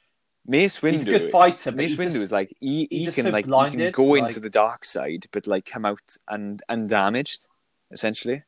Mace 0.45 0.79
Windu. 0.79 0.91
He's 0.93 1.01
a 1.01 1.05
good 1.05 1.31
fighter, 1.31 1.71
but 1.71 1.75
Mace 1.75 1.91
he 1.91 1.97
Windu 1.97 2.05
just- 2.13 2.15
is 2.15 2.31
like 2.31 2.55
he, 2.61 2.87
he's 2.89 2.99
he 2.99 3.03
just 3.05 3.15
can 3.15 3.25
so 3.25 3.31
like 3.31 3.39
he 3.39 3.43
can 3.43 3.49
blinded, 3.49 3.93
go 3.93 4.05
like- 4.05 4.23
into 4.23 4.39
the 4.39 4.49
dark 4.49 4.85
side, 4.85 5.25
but 5.33 5.47
like 5.47 5.65
come 5.65 5.83
out 5.85 6.15
and 6.29 6.61
undamaged, 6.69 7.47
essentially. 7.91 8.43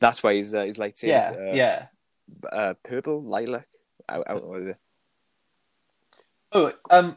That's 0.00 0.22
why 0.22 0.34
his 0.34 0.52
uh, 0.52 0.64
his 0.64 0.76
lightsaber 0.76 1.06
yeah, 1.06 1.30
uh, 1.38 1.52
yeah. 1.54 1.86
Uh, 2.52 2.74
purple 2.84 3.22
lilac. 3.22 3.68
Out, 4.08 4.24
out, 4.28 4.42
it? 4.62 4.76
Oh, 6.52 6.72
um, 6.90 7.16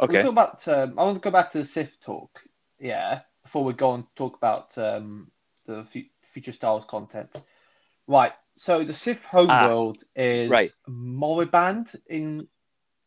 Okay, 0.00 0.12
We'll 0.22 0.22
talk 0.22 0.32
about. 0.32 0.68
Um, 0.68 0.98
I 0.98 1.02
want 1.04 1.16
to 1.16 1.20
go 1.20 1.32
back 1.32 1.50
to 1.50 1.58
the 1.58 1.64
Sith 1.64 1.98
talk. 2.00 2.42
Yeah, 2.78 3.20
before 3.42 3.64
we 3.64 3.72
go 3.72 3.94
and 3.94 4.04
talk 4.14 4.36
about 4.36 4.78
um, 4.78 5.30
the 5.66 5.84
fu- 5.92 6.04
future 6.22 6.52
Star 6.52 6.72
Wars 6.74 6.84
content. 6.84 7.42
Right. 8.06 8.32
So 8.54 8.84
the 8.84 8.92
Sith 8.92 9.24
homeworld 9.24 10.04
is 10.14 10.48
Ah, 10.50 10.54
right. 10.54 10.72
Moraband 10.88 11.96
in 12.08 12.46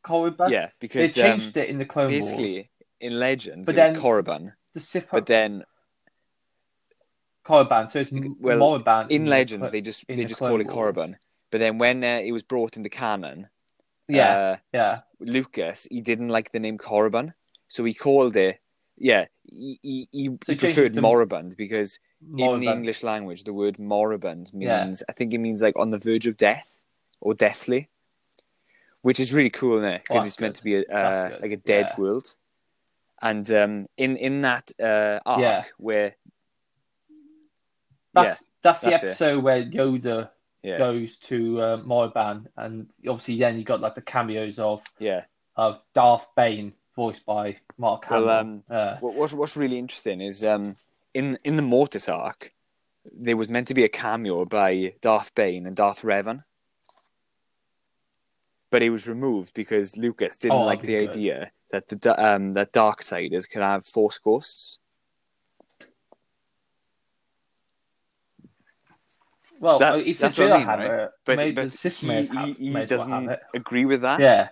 Korriban. 0.04 0.50
yeah, 0.50 0.70
because 0.82 1.14
they 1.14 1.22
changed 1.22 1.56
um, 1.58 1.64
it 1.64 1.70
in 1.70 1.78
the 1.78 1.86
Clone 1.86 2.10
basically 2.10 2.54
Wars. 2.56 2.66
in 3.00 3.20
Legends 3.20 3.66
But 3.68 3.78
it 3.78 3.80
was 3.80 3.88
then- 3.94 4.04
Korriban, 4.04 4.54
The 4.74 4.80
Sith 4.82 5.08
but 5.12 5.26
then 5.26 5.64
Korriban. 7.46 7.90
So 7.90 8.00
it's 8.00 8.12
well, 8.12 8.58
Moraband 8.60 9.12
in 9.12 9.24
the 9.26 9.30
Legends 9.32 9.64
Cl- 9.64 9.72
they 9.72 9.82
just 9.82 10.06
they 10.08 10.16
the 10.16 10.26
just 10.26 10.40
Clone 10.40 10.52
call 10.52 10.60
it 10.62 10.68
Wars. 10.68 11.16
But 11.52 11.60
then 11.60 11.78
when 11.78 12.04
uh, 12.04 12.20
it 12.24 12.32
was 12.32 12.44
brought 12.44 12.78
into 12.78 12.90
canon, 12.90 13.48
Yeah, 14.08 14.32
uh, 14.38 14.58
yeah. 14.74 15.00
Lucas 15.20 15.88
he 15.92 16.02
didn't 16.02 16.30
like 16.30 16.52
the 16.52 16.60
name 16.60 16.78
Korriban, 16.78 17.34
so 17.68 17.84
he 17.84 17.94
called 17.94 18.36
it. 18.36 18.60
Yeah, 18.98 19.26
he 19.44 19.80
he, 19.82 20.08
he 20.12 20.30
So 20.44 20.56
preferred 20.56 20.92
it 20.92 20.96
to- 20.96 21.02
moribund 21.02 21.56
because 21.58 22.00
in 22.38 22.60
the 22.60 22.68
English 22.72 23.04
language 23.04 23.44
the 23.44 23.54
word 23.54 23.80
moribund 23.80 24.52
Yeah. 24.54 24.86
means 24.86 25.04
I 25.10 25.14
think 25.14 25.34
it 25.34 25.40
means 25.40 25.62
like 25.62 25.76
on 25.78 25.90
the 25.92 25.98
verge 25.98 26.28
of 26.28 26.38
death 26.38 26.80
or 27.20 27.34
deathly, 27.34 27.90
which 29.02 29.20
is 29.20 29.34
really 29.34 29.50
cool, 29.50 29.84
it? 29.84 30.02
Oh, 30.10 30.14
Because 30.14 30.24
that's 30.24 30.28
it's 30.28 30.40
meant 30.40 30.56
to 30.56 30.64
be 30.64 30.76
a, 30.76 30.84
uh, 30.84 31.38
like 31.42 31.52
a 31.52 31.58
dead 31.58 31.88
Yeah. 31.90 31.98
world, 32.02 32.36
and 33.22 33.50
um, 33.52 33.88
in 33.98 34.16
in 34.18 34.42
that 34.42 34.72
uh, 34.80 35.20
arc 35.26 35.42
Yeah. 35.42 35.64
where 35.78 36.16
That's 38.14 38.44
that's 38.64 38.82
the 38.82 38.90
that's 38.92 39.04
it. 39.04 39.08
episode 39.08 39.44
where 39.44 39.64
Yoda 39.64 40.30
yeah 40.63 40.78
goes 40.78 41.17
to 41.17 41.62
uh, 41.62 41.78
Moraband, 41.78 42.47
and 42.58 42.89
obviously 43.08 43.38
then 43.39 43.58
you 43.58 43.63
got 43.63 43.82
like 43.82 43.95
the 43.95 44.02
cameos 44.02 44.60
of 44.60 44.82
yeah 45.00 45.26
of 45.56 45.82
Darth 45.93 46.28
Bane, 46.36 46.74
voiced 46.95 47.26
by 47.26 47.58
Mark 47.78 48.10
Well, 48.10 48.28
Hamill. 48.28 48.39
um, 48.39 48.63
uh, 48.69 48.97
what's 49.02 49.34
what's 49.34 49.56
really 49.58 49.78
interesting 49.80 50.21
is 50.21 50.43
um, 50.43 50.76
in 51.13 51.38
in 51.43 51.56
the 51.56 51.62
Mortis 51.62 52.08
arc, 52.08 52.54
there 53.12 53.38
was 53.38 53.50
meant 53.50 53.67
to 53.67 53.74
be 53.74 53.84
a 53.84 53.89
cameo 53.89 54.45
by 54.45 54.93
Darth 55.02 55.34
Bane 55.36 55.65
and 55.65 55.76
Darth 55.76 56.02
Revan, 56.04 56.43
but 58.69 58.82
it 58.82 58.89
was 58.91 59.08
removed 59.08 59.54
because 59.54 59.97
Lucas 59.97 60.38
didn't 60.38 60.58
Oh, 60.58 60.65
like 60.65 60.80
that'd 60.82 60.89
the 60.89 61.06
good. 61.06 61.10
idea 61.10 61.52
that 61.71 61.88
the 61.89 62.24
um, 62.36 62.54
that 62.54 62.71
Darksiders 62.74 63.50
could 63.50 63.62
have 63.62 63.86
Force 63.86 64.19
ghosts. 64.19 64.80
Well, 69.62 69.80
that- 69.80 70.00
if 70.06 70.17
the 70.17 70.21
that's 70.24 70.38
what 70.38 70.52
I 70.52 70.58
mean, 70.58 70.67
right? 70.67 71.04
it, 71.04 71.10
But, 71.26 71.38
maybe 71.38 71.56
but 71.56 71.71
the 71.71 71.78
Sith 71.78 71.97
he, 71.97 72.08
he, 72.24 72.54
he 72.54 72.69
may 72.69 72.82
as 72.84 72.89
well 72.89 73.00
doesn't 73.00 73.39
agree 73.54 73.86
with 73.86 74.02
that. 74.02 74.19
Yeah, 74.19 74.50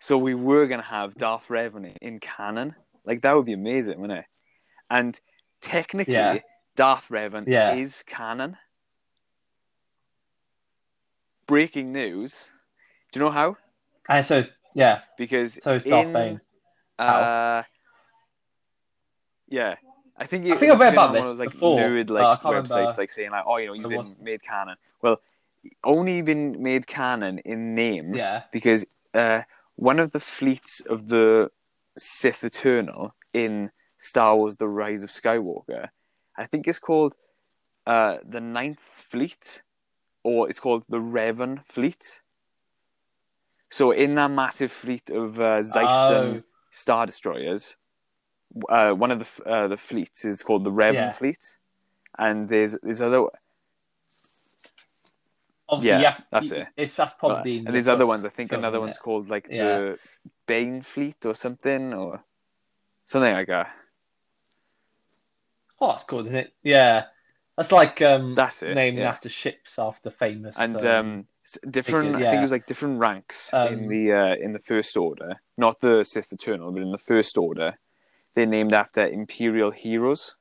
So 0.00 0.18
we 0.18 0.34
were 0.34 0.66
gonna 0.66 0.82
have 0.82 1.14
Darth 1.14 1.48
Revan 1.48 1.96
in, 2.02 2.18
canon. 2.20 2.74
Like 3.04 3.22
that 3.22 3.34
would 3.34 3.46
be 3.46 3.52
amazing, 3.54 4.00
wouldn't 4.00 4.18
it? 4.20 4.24
And 4.90 5.18
technically, 5.60 6.14
Yeah. 6.14 6.38
Darth 6.76 7.08
Revan 7.08 7.44
Yeah. 7.46 7.74
is 7.74 8.02
canon. 8.06 8.56
Breaking 11.46 11.92
news. 11.92 12.50
Do 13.12 13.20
you 13.20 13.24
know 13.24 13.30
how? 13.30 13.56
and 14.08 14.24
so 14.24 14.42
yeah, 14.74 15.00
Because 15.16 15.58
so 15.62 15.74
it's 15.74 15.84
Darth 15.84 16.06
in, 16.06 16.12
Bane. 16.12 16.40
Uh, 16.98 17.62
yeah. 19.48 19.76
I 20.18 20.26
think, 20.26 20.46
it 20.46 20.52
I 20.52 20.56
think 20.56 20.72
I've 20.72 20.80
read 20.80 20.94
about 20.94 21.12
this 21.12 21.22
one 21.22 21.30
of 21.32 21.36
those, 21.36 21.46
like 21.46 21.52
before, 21.52 21.78
nerd 21.78 22.10
like 22.10 22.40
websites 22.40 22.96
like 22.98 23.10
saying 23.10 23.30
like, 23.30 23.44
oh, 23.46 23.58
you 23.58 23.66
know, 23.66 23.72
he's 23.74 23.86
been 23.86 23.96
wasn't. 23.96 24.22
made 24.22 24.42
canon. 24.42 24.76
Well, 25.02 25.20
only 25.84 26.22
been 26.22 26.62
made 26.62 26.86
canon 26.86 27.38
in 27.40 27.74
name 27.74 28.14
Yeah, 28.14 28.44
because 28.52 28.86
uh, 29.14 29.42
one 29.74 29.98
of 29.98 30.12
the 30.12 30.20
fleets 30.20 30.80
of 30.80 31.08
the 31.08 31.50
Sith 31.98 32.44
Eternal 32.44 33.14
in 33.34 33.70
Star 33.98 34.36
Wars: 34.36 34.56
The 34.56 34.68
Rise 34.68 35.02
of 35.02 35.10
Skywalker, 35.10 35.88
I 36.36 36.46
think 36.46 36.66
it's 36.66 36.78
called 36.78 37.16
uh, 37.86 38.18
the 38.24 38.40
Ninth 38.40 38.80
Fleet, 38.80 39.62
or 40.22 40.48
it's 40.48 40.60
called 40.60 40.84
the 40.88 40.98
Revan 40.98 41.64
Fleet. 41.64 42.22
So 43.70 43.90
in 43.90 44.14
that 44.14 44.30
massive 44.30 44.70
fleet 44.72 45.10
of 45.10 45.40
uh, 45.40 45.60
Xyston 45.60 46.36
Oh. 46.38 46.42
Star 46.70 47.04
Destroyers, 47.06 47.76
uh, 48.68 48.92
one 48.92 49.10
of 49.10 49.18
the 49.20 49.44
uh, 49.44 49.68
the 49.68 49.76
fleets 49.76 50.24
is 50.24 50.42
called 50.42 50.64
the 50.64 50.70
Revan 50.70 50.94
Yeah. 50.94 51.12
Fleet, 51.12 51.58
and 52.18 52.48
there's 52.48 52.76
there's 52.82 53.00
other 53.00 53.26
obviously 55.68 55.90
Yeah, 55.90 55.98
you 55.98 56.04
have, 56.06 56.26
that's 56.30 56.50
you- 56.50 56.56
it. 56.58 56.66
It's 56.76 56.94
that's 56.94 57.14
probably 57.14 57.58
in 57.58 57.66
and 57.66 57.74
there's 57.74 57.88
other 57.88 58.06
ones. 58.06 58.24
I 58.24 58.28
think 58.28 58.52
another 58.52 58.80
one's 58.80 58.96
it? 58.96 59.02
called 59.02 59.28
like 59.28 59.48
Yeah. 59.50 59.64
the 59.64 59.98
Bane 60.46 60.82
Fleet 60.82 61.24
or 61.26 61.34
something, 61.34 61.92
or 61.94 62.22
something 63.04 63.32
like 63.32 63.48
that. 63.48 63.68
Oh, 65.80 65.88
that's 65.88 66.04
cool, 66.04 66.20
isn't 66.20 66.34
it? 66.34 66.54
Yeah, 66.62 67.04
that's 67.56 67.72
like 67.72 68.00
um, 68.00 68.34
That's 68.34 68.62
it, 68.62 68.74
naming 68.74 69.00
yeah. 69.00 69.10
after 69.10 69.28
ships 69.28 69.78
after 69.78 70.10
famous. 70.10 70.56
And 70.58 70.76
um, 70.76 70.84
um, 70.86 71.26
different. 71.70 72.08
I 72.08 72.12
think 72.12 72.22
yeah. 72.22 72.38
it 72.38 72.42
was 72.42 72.52
like 72.52 72.66
different 72.66 72.98
ranks 72.98 73.50
in 73.52 73.58
Um, 73.58 73.88
the 73.88 74.12
uh, 74.12 74.34
in 74.42 74.52
the 74.52 74.58
First 74.58 74.96
Order, 74.96 75.40
not 75.58 75.80
the 75.80 76.04
Sith 76.04 76.32
Eternal, 76.32 76.72
but 76.72 76.82
in 76.82 76.92
the 76.92 76.98
First 76.98 77.36
Order, 77.36 77.78
they're 78.36 78.46
named 78.46 78.72
after 78.72 79.04
Imperial 79.08 79.72
heroes. 79.72 80.36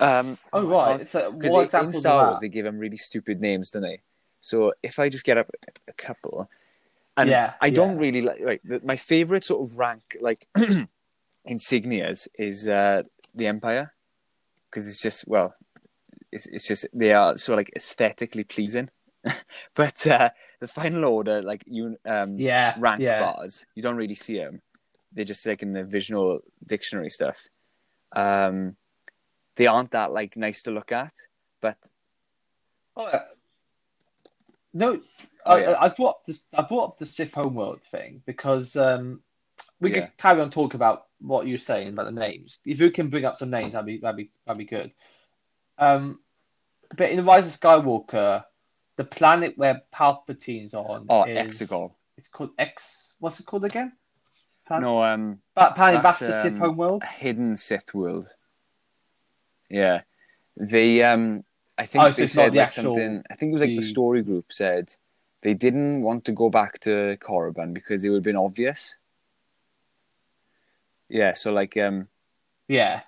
Um, 0.00 0.38
oh 0.52 0.68
right, 0.68 1.06
so 1.06 1.32
Because 1.32 1.52
what 1.52 1.74
in 1.74 1.92
Star 1.92 2.26
Wars, 2.26 2.38
they 2.40 2.48
give 2.48 2.64
them 2.64 2.78
really 2.78 2.98
stupid 2.98 3.40
names, 3.40 3.70
don't 3.70 3.82
they? 3.82 4.02
So 4.40 4.74
if 4.82 4.98
I 4.98 5.08
just 5.08 5.24
get 5.24 5.38
up 5.38 5.50
a 5.88 5.92
couple, 5.94 6.50
and 7.16 7.30
Yeah, 7.30 7.54
I 7.60 7.70
don't 7.70 7.94
yeah. 7.94 8.00
really 8.00 8.20
like. 8.20 8.60
My 8.84 8.96
favorite 8.96 9.44
sort 9.44 9.66
of 9.66 9.78
rank, 9.78 10.18
like 10.20 10.46
insignias, 11.48 12.28
is 12.38 12.68
uh, 12.68 13.02
the 13.34 13.46
Empire, 13.46 13.94
because 14.68 14.86
it's 14.86 15.00
just 15.00 15.26
well, 15.26 15.54
it's, 16.30 16.46
it's 16.48 16.66
just 16.66 16.86
they 16.92 17.12
are 17.12 17.38
so 17.38 17.54
like 17.54 17.72
aesthetically 17.74 18.44
pleasing. 18.44 18.90
but 19.74 20.06
uh, 20.06 20.28
the 20.64 20.68
Final 20.80 21.04
Order, 21.04 21.42
like 21.42 21.62
you, 21.66 21.96
um, 22.06 22.38
Yeah, 22.38 22.74
rank 22.78 23.02
yeah. 23.02 23.20
bars, 23.20 23.66
you 23.74 23.82
don't 23.82 23.96
really 23.96 24.14
see 24.14 24.38
them. 24.38 24.62
They're 25.12 25.24
just 25.26 25.44
like 25.46 25.62
in 25.62 25.72
the 25.74 25.84
visual 25.84 26.40
dictionary 26.66 27.10
stuff. 27.10 27.46
Um, 28.12 28.76
they 29.56 29.66
aren't 29.66 29.90
that 29.90 30.12
like 30.12 30.36
nice 30.36 30.62
to 30.62 30.70
look 30.70 30.90
at, 30.90 31.12
but 31.60 31.76
Oh, 32.96 33.08
yeah. 33.12 33.24
No, 34.72 35.00
Oh, 35.46 35.56
I, 35.56 35.60
yeah. 35.60 35.76
I 35.78 35.88
brought 35.90 36.08
up 36.10 36.26
this. 36.26 36.42
I 36.56 36.62
brought 36.62 36.84
up 36.92 36.98
the 36.98 37.04
Sith 37.04 37.34
homeworld 37.34 37.82
thing 37.90 38.22
because 38.24 38.74
um, 38.76 39.20
we 39.80 39.90
Yeah. 39.90 40.00
could 40.06 40.16
carry 40.16 40.40
on 40.40 40.48
talking 40.50 40.76
about 40.76 41.08
what 41.20 41.46
you're 41.46 41.58
saying 41.58 41.88
about 41.88 42.06
the 42.06 42.12
names. 42.12 42.60
If 42.64 42.80
you 42.80 42.90
can 42.90 43.08
bring 43.10 43.26
up 43.26 43.36
some 43.36 43.50
names, 43.50 43.72
that'd 43.72 43.84
be 43.84 43.98
that'd 43.98 44.16
be 44.16 44.30
that'd 44.46 44.58
be 44.58 44.64
good. 44.64 44.92
Um, 45.76 46.20
but 46.96 47.10
in 47.10 47.18
the 47.18 47.22
Rise 47.24 47.46
of 47.46 47.60
Skywalker, 47.60 48.44
the 48.96 49.04
planet 49.04 49.54
where 49.56 49.82
Palpatine's 49.92 50.74
on 50.74 51.06
oh, 51.08 51.24
is 51.24 51.36
Exegol. 51.60 51.92
it's 52.16 52.28
called 52.28 52.50
X. 52.58 53.14
What's 53.18 53.40
it 53.40 53.46
called 53.46 53.64
again? 53.64 53.92
Plan- 54.66 54.82
No, 54.82 55.02
um, 55.02 55.40
But 55.54 55.72
apparently 55.72 56.02
that's, 56.02 56.20
that's, 56.20 56.32
the 56.32 56.42
Sith 56.42 56.52
um, 56.54 56.58
homeworld. 56.60 57.02
a 57.02 57.06
hidden 57.06 57.56
Sith 57.56 57.92
world. 57.94 58.28
Yeah, 59.68 60.02
the 60.56 61.02
um, 61.04 61.44
I 61.76 61.86
think 61.86 62.04
Oh, 62.04 62.10
so 62.10 62.22
they 62.22 62.26
said 62.28 62.52
the 62.52 62.58
like 62.58 62.68
actual- 62.68 62.82
something. 62.96 63.22
I 63.30 63.34
think 63.34 63.50
it 63.50 63.52
was 63.54 63.62
like 63.62 63.70
the 63.70 63.76
the- 63.78 63.82
story 63.82 64.22
group 64.22 64.52
said 64.52 64.94
they 65.42 65.54
didn't 65.54 66.02
want 66.02 66.24
to 66.26 66.32
go 66.32 66.48
back 66.50 66.78
to 66.80 67.16
Korriban 67.20 67.74
because 67.74 68.04
it 68.04 68.10
would 68.10 68.16
have 68.18 68.22
been 68.22 68.36
obvious. 68.36 68.96
Yeah, 71.08 71.34
so 71.34 71.52
like 71.52 71.76
um, 71.76 72.08
Yeah. 72.68 73.00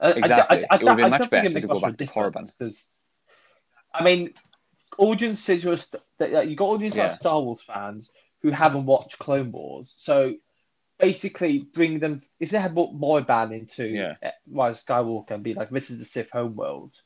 I- 0.00 0.08
I- 0.08 0.10
Exactly. 0.12 0.64
I, 0.64 0.66
I, 0.70 0.76
It 0.76 0.82
would've 0.82 0.96
been 0.96 1.10
much 1.10 1.30
better 1.30 1.48
to 1.50 1.60
go 1.60 1.68
much 1.74 1.76
of 1.76 1.82
a 1.82 1.86
back 1.92 1.98
to 1.98 2.06
Korriban. 2.06 2.52
'cause, 2.58 2.88
I 3.94 4.04
mean, 4.04 4.34
audiences 4.98 5.62
who 5.62 5.72
are 5.72 5.76
st- 5.76 6.02
that- 6.18 6.30
that 6.32 6.48
you 6.48 6.56
got 6.56 6.68
audiences 6.70 6.98
like 6.98 7.12
Star 7.12 7.40
Wars 7.40 7.62
fans 7.62 8.10
who 8.42 8.50
haven't 8.50 8.86
watched 8.86 9.18
Clone 9.18 9.52
Wars, 9.52 9.94
so 9.96 10.34
basically 10.98 11.58
bring 11.58 11.98
them 11.98 12.20
if 12.40 12.50
they 12.50 12.58
had 12.58 12.74
brought 12.74 12.94
Moraband 12.94 13.52
into 13.52 13.86
Yeah. 13.86 14.16
Rise 14.50 14.80
of 14.80 14.86
Skywalker 14.86 15.32
and 15.32 15.42
be 15.44 15.54
like, 15.54 15.70
"This 15.70 15.90
is 15.90 15.98
the 15.98 16.04
Sith 16.04 16.30
homeworld." 16.30 17.00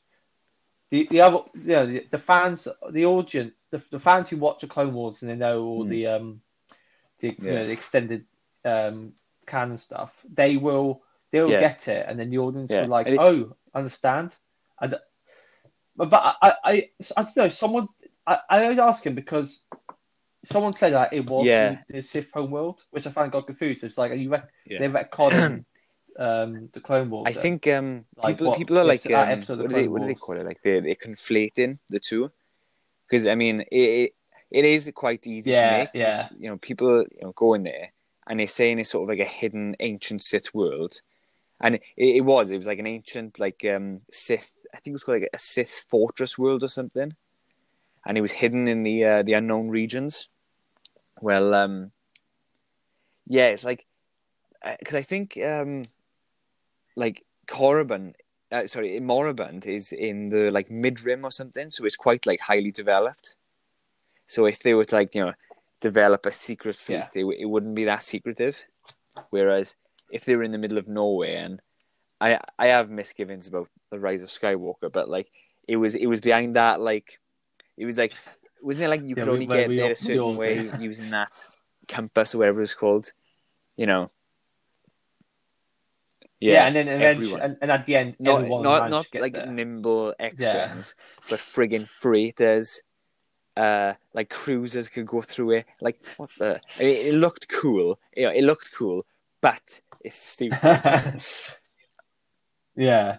The 0.91 1.07
the 1.09 1.21
other, 1.21 1.39
you 1.55 1.73
know, 1.73 1.85
the, 1.85 2.07
the 2.11 2.17
fans, 2.17 2.67
the 2.89 3.05
audience, 3.05 3.53
the, 3.71 3.81
the 3.91 3.99
fans 3.99 4.29
who 4.29 4.37
watch 4.37 4.61
the 4.61 4.67
Clone 4.67 4.93
Wars 4.93 5.21
and 5.21 5.31
they 5.31 5.35
know 5.35 5.63
all 5.63 5.85
Mm. 5.85 5.89
the 5.89 6.07
um, 6.07 6.41
the, 7.19 7.29
you 7.39 7.51
know, 7.51 7.65
the 7.65 7.71
extended 7.71 8.25
um 8.63 9.13
canon 9.45 9.77
stuff, 9.77 10.13
they 10.31 10.55
will 10.57 11.01
they'll 11.31 11.49
Yeah. 11.49 11.59
get 11.59 11.87
it, 11.87 12.05
and 12.07 12.19
then 12.19 12.29
the 12.29 12.37
audience 12.39 12.71
Yeah. 12.71 12.81
will 12.83 12.89
like, 12.89 13.07
it- 13.07 13.19
oh, 13.19 13.55
understand. 13.73 14.35
And 14.79 14.99
but, 15.95 16.09
I, 16.13 16.53
I 16.63 16.89
I 17.17 17.23
don't 17.23 17.37
know. 17.37 17.49
Someone 17.49 17.87
I, 18.27 18.39
I 18.49 18.63
always 18.63 18.79
ask 18.79 19.05
him 19.05 19.15
because 19.15 19.61
someone 20.45 20.73
said 20.73 20.93
that 20.93 21.13
it 21.13 21.29
was 21.29 21.45
Yeah. 21.45 21.79
the 21.89 22.01
Sith 22.01 22.31
homeworld, 22.33 22.83
which 22.91 23.05
I 23.07 23.11
found 23.11 23.31
got 23.31 23.45
confused. 23.47 23.83
It's 23.83 23.97
like, 23.97 24.11
are 24.11 24.15
you 24.15 24.29
rec- 24.29 24.49
Yeah. 24.65 24.79
they 24.79 24.89
retconning 24.89 25.65
um, 26.19 26.69
the 26.73 26.79
Clone 26.79 27.09
Wars? 27.09 27.25
I 27.35 27.39
think 27.39 27.67
um, 27.67 28.05
Like 28.15 28.35
people 28.35 28.47
what- 28.47 28.57
people 28.57 28.77
are 28.79 28.83
like 28.83 29.03
that 29.03 29.27
um, 29.27 29.29
episode 29.29 29.53
of 29.53 29.59
what, 29.61 29.69
do 29.69 29.75
they, 29.75 29.81
Clone 29.83 29.91
what 29.93 30.01
do 30.01 30.07
they 30.07 30.13
Wars. 30.13 30.21
call 30.21 30.37
it? 30.39 30.45
Like 30.45 30.61
they're, 30.63 30.81
they're 30.81 30.95
conflating 30.95 31.79
the 31.89 31.99
two 31.99 32.31
because 33.07 33.27
I 33.27 33.35
mean 33.35 33.61
it, 33.61 33.75
it 33.75 34.11
it 34.51 34.65
is 34.65 34.91
quite 34.95 35.25
easy 35.27 35.51
Yeah, 35.51 35.69
to 35.71 35.77
make. 35.77 35.87
'cause, 35.87 35.93
yeah. 35.95 36.27
You 36.37 36.49
know, 36.49 36.57
people 36.57 37.01
you 37.11 37.21
know 37.21 37.31
go 37.35 37.53
in 37.53 37.63
there 37.63 37.91
and 38.27 38.39
they're 38.39 38.47
saying 38.47 38.79
it's 38.79 38.89
sort 38.89 39.03
of 39.03 39.17
like 39.17 39.25
a 39.25 39.29
hidden 39.29 39.75
ancient 39.79 40.21
Sith 40.21 40.53
world, 40.53 41.01
and 41.59 41.75
it, 41.75 41.81
it 41.97 42.21
was 42.21 42.51
it 42.51 42.57
was 42.57 42.67
like 42.67 42.79
an 42.79 42.87
ancient 42.87 43.39
like 43.39 43.63
um 43.65 44.01
Sith. 44.11 44.51
I 44.73 44.77
think 44.77 44.93
it 44.93 44.93
was 44.93 45.03
called 45.03 45.21
like 45.21 45.29
a 45.33 45.39
Sith 45.39 45.85
fortress 45.89 46.37
world 46.37 46.63
or 46.63 46.67
something, 46.67 47.15
and 48.05 48.17
it 48.17 48.21
was 48.21 48.31
hidden 48.31 48.67
in 48.67 48.83
the 48.83 49.05
uh, 49.05 49.23
the 49.23 49.33
unknown 49.33 49.69
regions. 49.69 50.27
Well, 51.21 51.53
um, 51.53 51.91
yeah, 53.27 53.47
it's 53.47 53.63
like 53.63 53.85
because 54.79 54.95
I 54.95 55.01
think 55.01 55.37
um, 55.43 55.83
like 56.95 57.25
Korriban, 57.47 58.13
uh, 58.51 58.67
sorry, 58.67 58.99
Moraband 58.99 59.65
is 59.65 59.91
in 59.91 60.29
the 60.29 60.51
like 60.51 60.71
mid 60.71 61.01
rim 61.03 61.25
or 61.25 61.31
something, 61.31 61.69
so 61.69 61.85
it's 61.85 61.95
quite 61.97 62.25
like 62.25 62.39
highly 62.39 62.71
developed. 62.71 63.35
So 64.27 64.45
if 64.45 64.59
they 64.63 64.73
were 64.73 64.85
to 64.85 64.95
like 64.95 65.13
you 65.13 65.25
know 65.25 65.33
develop 65.81 66.25
a 66.25 66.31
secret 66.31 66.75
fleet, 66.75 67.09
Yeah. 67.13 67.21
it, 67.21 67.25
it 67.39 67.45
wouldn't 67.45 67.75
be 67.75 67.85
that 67.85 68.03
secretive. 68.03 68.65
Whereas 69.29 69.75
if 70.09 70.25
they 70.25 70.35
were 70.35 70.43
in 70.43 70.51
the 70.51 70.57
middle 70.57 70.77
of 70.77 70.87
nowhere, 70.87 71.43
and 71.43 71.61
I 72.21 72.39
I 72.57 72.67
have 72.67 72.89
misgivings 72.89 73.47
about 73.47 73.67
the 73.89 73.99
rise 73.99 74.23
of 74.23 74.29
Skywalker, 74.29 74.91
but 74.91 75.09
like 75.09 75.27
it 75.67 75.75
was 75.77 75.95
it 75.95 76.05
was 76.05 76.21
behind 76.21 76.55
that 76.55 76.79
like 76.79 77.19
it 77.77 77.85
was 77.85 77.97
like 77.97 78.13
wasn't 78.61 78.85
it 78.85 78.89
like 78.89 79.01
you 79.01 79.15
Yeah, 79.15 79.23
could 79.23 79.29
only 79.33 79.47
well, 79.47 79.57
get 79.57 79.67
we 79.69 79.77
there 79.77 79.85
all- 79.85 79.91
a 79.91 79.99
we 79.99 80.05
certain 80.05 80.37
way 80.37 80.71
using 80.79 81.09
that 81.09 81.47
compass 81.87 82.35
or 82.35 82.37
whatever 82.39 82.61
it's 82.61 82.75
called, 82.75 83.11
you 83.75 83.87
know. 83.87 84.11
yeah, 86.39 86.65
and 86.65 86.75
then 86.75 86.87
and, 86.87 87.01
then 87.01 87.15
everyone. 87.17 87.41
and, 87.41 87.57
and 87.61 87.71
at 87.71 87.85
the 87.85 87.95
end, 87.95 88.15
not 88.19 88.47
not 88.47 88.89
not 88.89 89.07
like 89.15 89.33
there. 89.33 89.45
nimble 89.47 90.13
X 90.19 90.39
Yeah. 90.39 90.73
but 91.29 91.39
friggin' 91.39 91.87
freighters. 91.87 92.83
Uh, 93.57 93.93
like 94.13 94.29
cruisers 94.29 94.87
could 94.89 95.05
go 95.05 95.21
through 95.21 95.51
it. 95.51 95.65
Like 95.81 95.99
what 96.17 96.29
the? 96.37 96.61
I 96.79 96.83
mean, 96.83 97.07
it 97.07 97.13
looked 97.15 97.47
cool. 97.49 97.99
You 98.15 98.23
know, 98.27 98.31
it 98.31 98.43
looked 98.43 98.71
cool, 98.73 99.05
but 99.41 99.81
it's 100.03 100.15
stupid. 100.15 100.59
yeah. 102.75 103.17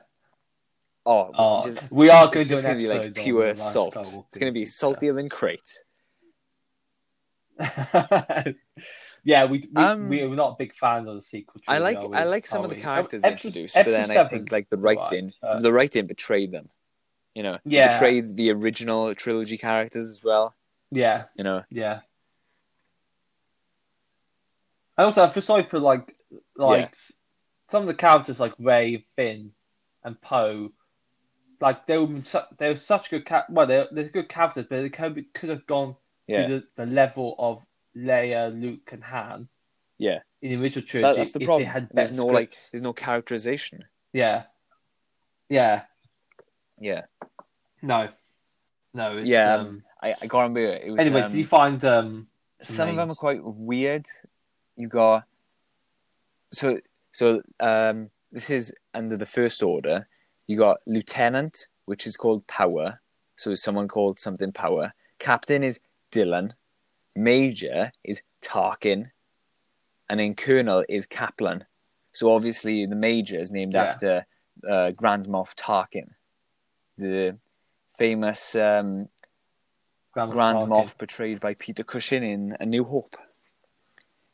oh, 1.06 1.30
Oh, 1.34 1.62
just, 1.64 1.82
we 1.90 2.10
are 2.10 2.30
going 2.30 2.46
to 2.46 2.74
be 2.74 2.88
like 2.88 3.14
pure 3.14 3.40
the 3.40 3.48
Rise 3.50 3.76
of 3.76 3.92
salt. 3.92 4.24
It's 4.28 4.38
gonna 4.38 4.52
be 4.52 4.60
in 4.60 4.64
the 4.64 4.70
saltier 4.70 5.12
than 5.12 5.28
Crait. 5.28 5.84
yeah, 9.24 9.44
we 9.44 9.68
we 9.72 9.82
Um, 9.82 10.08
we're 10.08 10.28
not 10.34 10.58
big 10.58 10.74
fans 10.74 11.08
of 11.08 11.16
the 11.16 11.22
sequel. 11.22 11.60
I 11.68 11.78
like 11.78 12.02
we? 12.08 12.16
I 12.16 12.24
like 12.24 12.46
some 12.46 12.64
of 12.64 12.70
the 12.70 12.76
characters 12.76 13.22
introduced, 13.24 13.74
but 13.74 13.86
then 13.86 14.10
I 14.10 14.28
think 14.28 14.50
like 14.50 14.68
the 14.68 14.78
writing, 14.78 15.32
uh, 15.42 15.60
the 15.60 15.72
writing 15.72 16.06
betrayed 16.06 16.50
them. 16.52 16.68
You 17.34 17.42
know, 17.42 17.58
Yeah. 17.64 17.90
betrayed 17.90 18.34
the 18.34 18.50
original 18.50 19.14
trilogy 19.14 19.56
characters 19.58 20.08
as 20.08 20.22
well. 20.22 20.54
Yeah, 20.90 21.24
You 21.34 21.44
know, 21.44 21.64
yeah. 21.70 22.00
I 24.98 25.04
also 25.04 25.24
I 25.24 25.28
feel 25.30 25.42
sorry 25.42 25.62
for 25.62 25.78
like 25.78 26.14
like 26.56 26.80
Yeah. 26.80 27.14
Some 27.72 27.84
of 27.84 27.88
the 27.88 27.94
characters 27.94 28.38
like 28.38 28.52
Rey, 28.58 29.06
Finn, 29.16 29.50
and 30.04 30.20
Poe. 30.20 30.70
Like 31.58 31.86
they 31.86 31.96
were 31.96 32.20
su- 32.20 32.50
they 32.58 32.68
were 32.68 32.76
such 32.76 33.08
good 33.08 33.24
ca- 33.24 33.46
well 33.48 33.66
they're, 33.66 33.88
they're 33.90 34.10
good 34.10 34.28
characters, 34.28 34.66
but 34.68 34.82
they 34.82 34.90
could, 34.90 35.14
be- 35.14 35.22
could 35.22 35.48
have 35.48 35.66
gone 35.66 35.96
yeah, 36.26 36.46
to 36.46 36.54
the, 36.54 36.84
the 36.84 36.84
level 36.84 37.34
of 37.38 37.62
Leia, 37.96 38.52
Luke, 38.60 38.90
and 38.92 39.02
Han 39.02 39.48
yeah. 39.96 40.18
in 40.42 40.50
the 40.50 40.62
original 40.62 40.86
trilogy. 40.86 41.14
That, 41.14 41.16
that's 41.16 41.32
the 41.32 41.40
if 41.40 41.46
problem. 41.46 41.62
They 41.62 41.72
had 41.72 41.88
There's 41.94 42.12
no 42.12 42.26
like, 42.26 42.54
there's 42.72 42.82
no 42.82 42.92
characterization. 42.92 43.86
yeah, 44.12 44.42
yeah, 45.48 45.84
Yeah, 46.78 47.02
no, 47.80 48.10
no. 48.92 49.16
It's, 49.16 49.30
Yeah, 49.30 49.54
Um, 49.54 49.82
I, 50.02 50.10
I 50.10 50.26
can't 50.26 50.32
remember. 50.34 50.60
It 50.60 50.90
was 50.90 51.00
anyway, 51.00 51.22
um, 51.22 51.30
did 51.30 51.38
you 51.38 51.46
find 51.46 51.82
um? 51.86 52.26
some 52.60 52.90
of 52.90 52.96
them 52.96 53.10
are 53.10 53.14
quite 53.14 53.40
weird. 53.42 54.04
You 54.76 54.88
got 54.88 55.24
so 56.52 56.78
so 57.12 57.42
um 57.60 58.10
this 58.32 58.50
is 58.50 58.72
under 58.94 59.16
the 59.16 59.26
first 59.26 59.62
order. 59.62 60.08
You 60.46 60.56
got 60.58 60.78
lieutenant, 60.86 61.68
which 61.84 62.06
is 62.06 62.16
called 62.16 62.46
Power. 62.46 63.00
So 63.36 63.54
someone 63.54 63.88
called 63.88 64.18
something 64.18 64.52
Power. 64.52 64.94
Captain 65.18 65.62
is 65.62 65.80
Dylan. 66.10 66.52
Major 67.14 67.92
is 68.04 68.22
Tarkin, 68.42 69.10
and 70.08 70.18
then 70.18 70.34
Colonel 70.34 70.84
is 70.88 71.06
Kaplan. 71.06 71.64
So 72.12 72.32
obviously 72.32 72.86
the 72.86 72.96
Major 72.96 73.38
is 73.38 73.52
named 73.52 73.74
Yeah. 73.74 73.84
after 73.84 74.26
uh, 74.68 74.90
Grand 74.92 75.26
Moff 75.26 75.54
Tarkin, 75.54 76.10
the 76.96 77.36
famous 77.98 78.54
um, 78.54 79.08
Grand, 80.12 80.32
Grand. 80.32 80.58
Moff 80.70 80.96
portrayed 80.96 81.40
by 81.40 81.54
Peter 81.54 81.82
Cushing 81.84 82.22
in 82.22 82.56
A 82.60 82.66
New 82.66 82.84
Hope. 82.84 83.16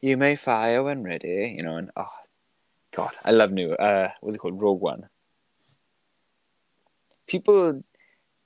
You 0.00 0.16
may 0.16 0.36
fire 0.36 0.82
when 0.84 1.02
ready, 1.02 1.54
you 1.56 1.62
know, 1.64 1.76
and 1.76 1.90
oh 1.96 2.06
god, 2.98 3.14
I 3.24 3.30
love 3.30 3.52
New. 3.52 3.72
Uh, 3.72 4.10
what's 4.20 4.34
it 4.36 4.38
called? 4.40 4.60
Rogue 4.60 4.80
One. 4.80 5.08
People, 7.26 7.82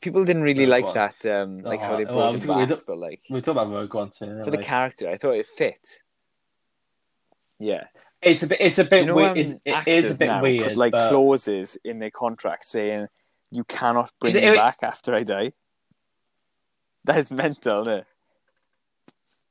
people 0.01 0.25
didn't 0.25 0.43
really 0.43 0.65
Rogue 0.67 0.71
like 0.71 0.85
One. 0.85 0.95
that, 0.95 1.27
um, 1.27 1.59
like 1.61 1.81
how 1.81 1.95
Oh, 1.95 1.97
they 1.97 2.05
well, 2.05 2.15
brought 2.15 2.33
we 2.35 2.39
him 2.41 2.47
talk- 2.47 2.57
we 2.57 2.67
back, 2.67 2.87
but 2.87 2.99
like 2.99 3.21
We'll 3.31 3.43
talk 3.43 3.53
about 3.53 3.71
Rogue 3.73 3.95
One 3.95 4.13
soon. 4.13 4.45
for 4.45 4.51
the 4.51 4.59
character, 4.59 5.09
I 5.09 5.17
thought 5.17 5.33
it 5.37 5.47
fit. 5.47 5.87
Yeah, 7.59 7.85
It's 8.21 8.43
a 8.43 8.47
bit. 8.49 8.61
It's 8.61 8.79
a 8.79 8.85
bit 8.85 9.01
you 9.03 9.07
know 9.07 9.15
weird. 9.17 9.31
um, 9.31 9.37
it's, 9.39 9.55
it 9.65 9.87
is 9.87 10.11
a 10.17 10.19
bit 10.19 10.27
now 10.29 10.43
weird. 10.43 10.69
put 10.69 10.77
like 10.77 10.93
but... 10.93 11.09
clauses 11.11 11.79
in 11.85 11.99
their 12.01 12.11
contract 12.11 12.65
saying 12.65 13.07
you 13.53 13.63
cannot 13.65 14.11
bring 14.21 14.33
Is 14.35 14.43
it- 14.43 14.45
me 14.47 14.53
it- 14.53 14.57
back 14.57 14.79
after 14.83 15.15
I 15.15 15.23
die. 15.23 15.53
That 17.05 17.19
is 17.19 17.31
mental, 17.31 17.83
isn't 17.83 17.93
it? 18.01 18.07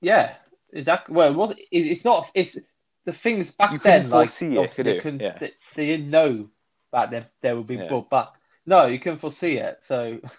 Yeah, 0.02 0.36
exactly. 0.74 1.14
Well, 1.16 1.32
it 1.32 1.36
was. 1.36 1.52
It, 1.52 1.66
it's 1.72 2.04
not. 2.06 2.30
It's 2.34 2.58
the 3.06 3.14
things 3.14 3.52
back 3.52 3.72
You 3.72 3.78
then. 3.80 4.10
Like 4.10 4.30
foresee 4.30 4.58
it, 4.58 4.76
could 4.76 4.86
they 4.86 4.96
you? 4.96 5.02
couldn't. 5.02 5.22
Yeah. 5.22 5.38
They, 5.40 5.52
they 5.76 5.86
didn't 5.88 6.10
know 6.10 6.50
that 6.92 7.12
they 7.12 7.26
they 7.42 7.54
would 7.54 7.68
be 7.68 7.76
Yeah. 7.76 7.88
brought 7.88 8.10
back. 8.10 8.30
No, 8.66 8.86
you 8.86 9.00
couldn't 9.00 9.20
foresee 9.20 9.58
it. 9.58 9.80
So, 9.82 10.20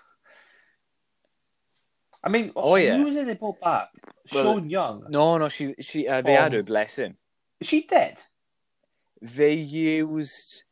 I 2.24 2.28
mean, 2.28 2.52
Oh, 2.54 2.76
yeah. 2.76 2.96
who 2.96 3.04
was 3.04 3.16
it 3.16 3.26
they 3.26 3.34
brought 3.34 3.60
back? 3.60 3.88
Well, 4.32 4.54
Sean 4.54 4.70
Young. 4.70 5.04
No, 5.08 5.38
no, 5.38 5.48
she's 5.48 5.72
she. 5.80 6.06
Uh, 6.06 6.22
they 6.22 6.34
had 6.34 6.52
Um, 6.52 6.58
her 6.58 6.62
blessing. 6.62 7.16
Is 7.60 7.68
she 7.68 7.82
dead? 7.82 8.20
They 9.20 9.54
used. 9.54 10.64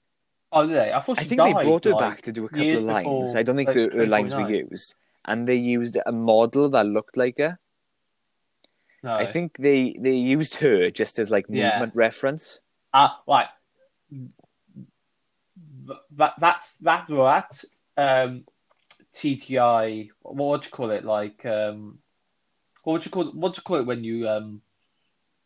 Oh, 0.53 0.66
did 0.66 0.76
they? 0.76 0.92
I 0.92 1.00
thought 1.00 1.18
I 1.18 1.24
think 1.24 1.38
died. 1.38 1.57
they 1.57 1.64
brought 1.64 1.85
her 1.85 1.90
like, 1.90 2.00
back 2.00 2.22
to 2.22 2.33
do 2.33 2.44
a 2.44 2.48
couple 2.48 2.76
of 2.76 2.83
lines. 2.83 3.05
before, 3.05 3.37
I 3.38 3.42
don't 3.42 3.57
think 3.57 3.68
like, 3.68 3.76
the, 3.76 3.83
her 3.96 4.07
lines 4.07 4.35
were 4.35 4.40
2049. 4.40 4.68
used, 4.70 4.94
and 5.26 5.48
they 5.48 5.55
used 5.57 5.96
a 6.07 6.12
model 6.12 6.68
that 6.70 6.87
looked 6.87 7.16
like 7.16 7.38
her. 7.38 7.59
No. 9.03 9.17
I 9.17 9.25
think 9.27 9.57
they 9.59 9.97
they 9.99 10.15
used 10.15 10.57
her 10.57 10.91
just 10.91 11.19
as 11.19 11.31
like 11.31 11.47
Yeah. 11.49 11.71
movement 11.71 11.95
reference. 11.97 12.61
Ah, 12.93 13.23
right. 13.27 13.49
That 16.17 16.35
that's 16.39 16.77
that 16.79 17.09
we're 17.09 17.29
at 17.29 17.65
um, 17.97 18.45
TTI. 19.15 20.11
What 20.23 20.37
would 20.51 20.65
you 20.67 20.71
call 20.71 20.91
it? 20.91 21.05
Like 21.05 21.45
um, 21.47 21.99
what 22.85 22.95
would 22.95 23.05
you 23.05 23.11
call 23.11 23.25
what 23.33 23.57
you 23.57 23.63
call 23.63 23.77
it 23.77 23.87
when 23.87 24.05
you 24.05 24.29
um 24.29 24.61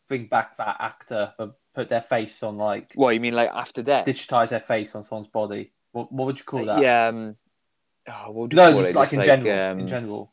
bring 0.08 0.26
back 0.26 0.56
that 0.58 0.76
actor 0.80 1.32
and 1.38 1.52
put 1.74 1.88
their 1.88 2.00
face 2.02 2.42
on 2.42 2.56
like 2.58 2.92
What 2.94 3.14
you 3.14 3.20
mean, 3.20 3.34
like 3.34 3.50
after 3.52 3.82
death? 3.82 4.06
digitize 4.06 4.48
their 4.50 4.60
face 4.60 4.94
on 4.94 5.04
someone's 5.04 5.28
body? 5.28 5.72
What 5.92 6.10
what 6.12 6.26
would 6.26 6.38
you 6.38 6.44
call 6.44 6.64
that? 6.66 6.80
Yeah. 6.80 7.08
Um, 7.08 7.36
oh, 8.08 8.30
what 8.30 8.34
would 8.34 8.52
you 8.52 8.56
No, 8.56 8.72
just 8.72 8.90
it? 8.90 8.96
like 8.96 9.12
in 9.12 9.24
general. 9.24 9.70
um, 9.72 9.80
in 9.80 9.88
general. 9.88 10.32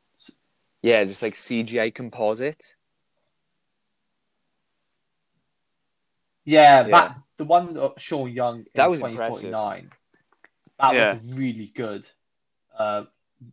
Yeah, 0.82 1.04
just 1.04 1.22
like 1.22 1.36
CGI 1.36 1.94
composite. 1.94 2.76
Yeah, 6.52 6.82
Yeah. 6.82 6.92
that 6.92 7.18
the 7.38 7.46
one 7.46 7.78
of 7.78 7.94
Sean 7.98 8.30
Young 8.30 8.60
in 8.60 8.66
That 8.76 8.90
was 8.90 9.00
2049. 9.00 9.92
That 10.80 10.94
Yeah. 10.94 11.14
was 11.14 11.38
really 11.38 11.68
good. 11.68 12.10
Uh, 12.78 13.06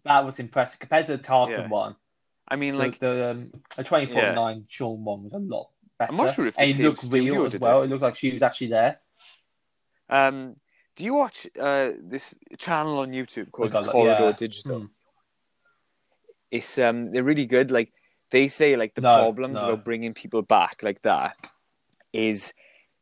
that 0.04 0.24
was 0.24 0.40
impressive 0.40 0.80
compared 0.80 1.06
to 1.06 1.16
the 1.16 1.22
Tarkin 1.22 1.48
Yeah. 1.50 1.68
one. 1.68 1.96
I 2.48 2.56
mean, 2.56 2.74
The, 2.74 2.78
like 2.78 2.98
the, 2.98 3.30
um, 3.30 3.50
the 3.76 3.84
2049 3.84 4.66
Sean 4.68 5.04
one 5.04 5.24
was 5.24 5.32
a 5.32 5.38
lot 5.38 5.70
better. 5.98 6.10
I'm 6.10 6.16
not 6.16 6.34
sure 6.34 6.46
if 6.46 6.56
the 6.56 6.62
and 6.62 6.70
it 6.70 6.74
same 6.74 6.86
looked 6.86 7.04
real 7.04 7.44
as 7.44 7.56
well. 7.56 7.82
it. 7.82 7.84
It 7.84 7.88
looked 7.90 8.02
like 8.02 8.16
she 8.16 8.32
was 8.32 8.42
actually 8.42 8.68
there. 8.68 9.00
Um, 10.08 10.56
do 10.96 11.04
you 11.04 11.14
watch 11.14 11.46
uh, 11.60 11.92
this 12.02 12.34
channel 12.58 12.98
on 12.98 13.12
YouTube 13.12 13.52
called 13.52 13.74
Like, 13.74 13.86
uh, 13.86 13.90
Corridor 13.92 14.24
yeah. 14.24 14.32
Digital? 14.32 14.80
Hmm. 14.80 14.86
It's 16.50 16.78
um, 16.78 17.12
they're 17.12 17.22
really 17.22 17.46
good. 17.46 17.70
Like 17.70 17.92
they 18.30 18.48
say, 18.48 18.74
like 18.76 18.94
the 18.94 19.02
No, 19.02 19.14
problems 19.14 19.62
no. 19.62 19.68
about 19.68 19.84
bringing 19.84 20.14
people 20.14 20.42
back 20.42 20.82
like 20.82 21.02
that 21.02 21.36
is 22.12 22.54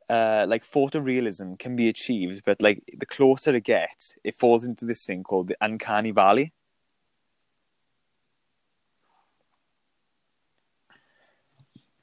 uh, 0.09 0.44
like 0.48 0.64
photorealism 0.64 1.59
can 1.59 1.74
be 1.76 1.88
achieved, 1.88 2.42
but 2.44 2.62
like 2.62 2.82
the 2.96 3.07
closer 3.07 3.54
it 3.57 3.64
gets, 3.64 4.16
it 4.24 4.34
falls 4.36 4.64
into 4.64 4.84
this 4.84 5.04
thing 5.04 5.22
called 5.24 5.48
the 5.48 5.57
uncanny 5.61 6.11
valley. 6.12 6.52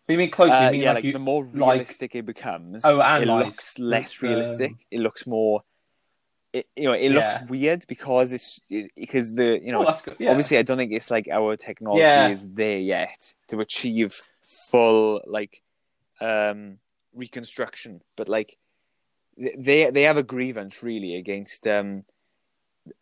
You 0.07 0.17
mean 0.17 0.31
closer? 0.31 0.53
Uh, 0.53 0.65
you 0.65 0.71
mean 0.71 0.81
yeah, 0.81 0.87
like, 0.89 0.95
like, 0.95 1.03
you, 1.05 1.13
the 1.13 1.19
more 1.19 1.43
like- 1.45 1.53
realistic 1.53 2.15
it 2.15 2.25
becomes, 2.25 2.83
Oh, 2.85 2.99
and 3.01 3.23
it 3.23 3.29
analysed. 3.29 3.45
looks 3.47 3.79
less 3.79 4.21
Um, 4.23 4.29
realistic. 4.29 4.73
it 4.91 4.99
looks 4.99 5.25
more. 5.25 5.63
It, 6.51 6.67
you 6.75 6.83
know, 6.83 6.93
it 6.93 7.09
looks 7.09 7.33
weird 7.49 7.85
because 7.87 8.31
it's 8.31 8.59
it, 8.69 8.91
because 8.95 9.33
the 9.33 9.59
you 9.63 9.71
know 9.71 9.85
oh. 9.87 10.13
Yeah. 10.19 10.29
obviously 10.29 10.59
I 10.59 10.61
don't 10.61 10.77
think 10.77 10.91
it's 10.91 11.09
like 11.09 11.27
our 11.31 11.55
technology 11.55 12.01
Yeah. 12.01 12.29
is 12.29 12.45
there 12.47 12.77
yet 12.77 13.33
to 13.47 13.59
achieve 13.59 14.21
full 14.43 15.21
like 15.25 15.63
um 16.21 16.77
reconstruction 17.15 18.01
but 18.15 18.27
like 18.29 18.57
they 19.37 19.89
they 19.89 20.03
have 20.03 20.17
a 20.17 20.23
grievance 20.23 20.83
really 20.83 21.15
against 21.15 21.65
um 21.67 22.03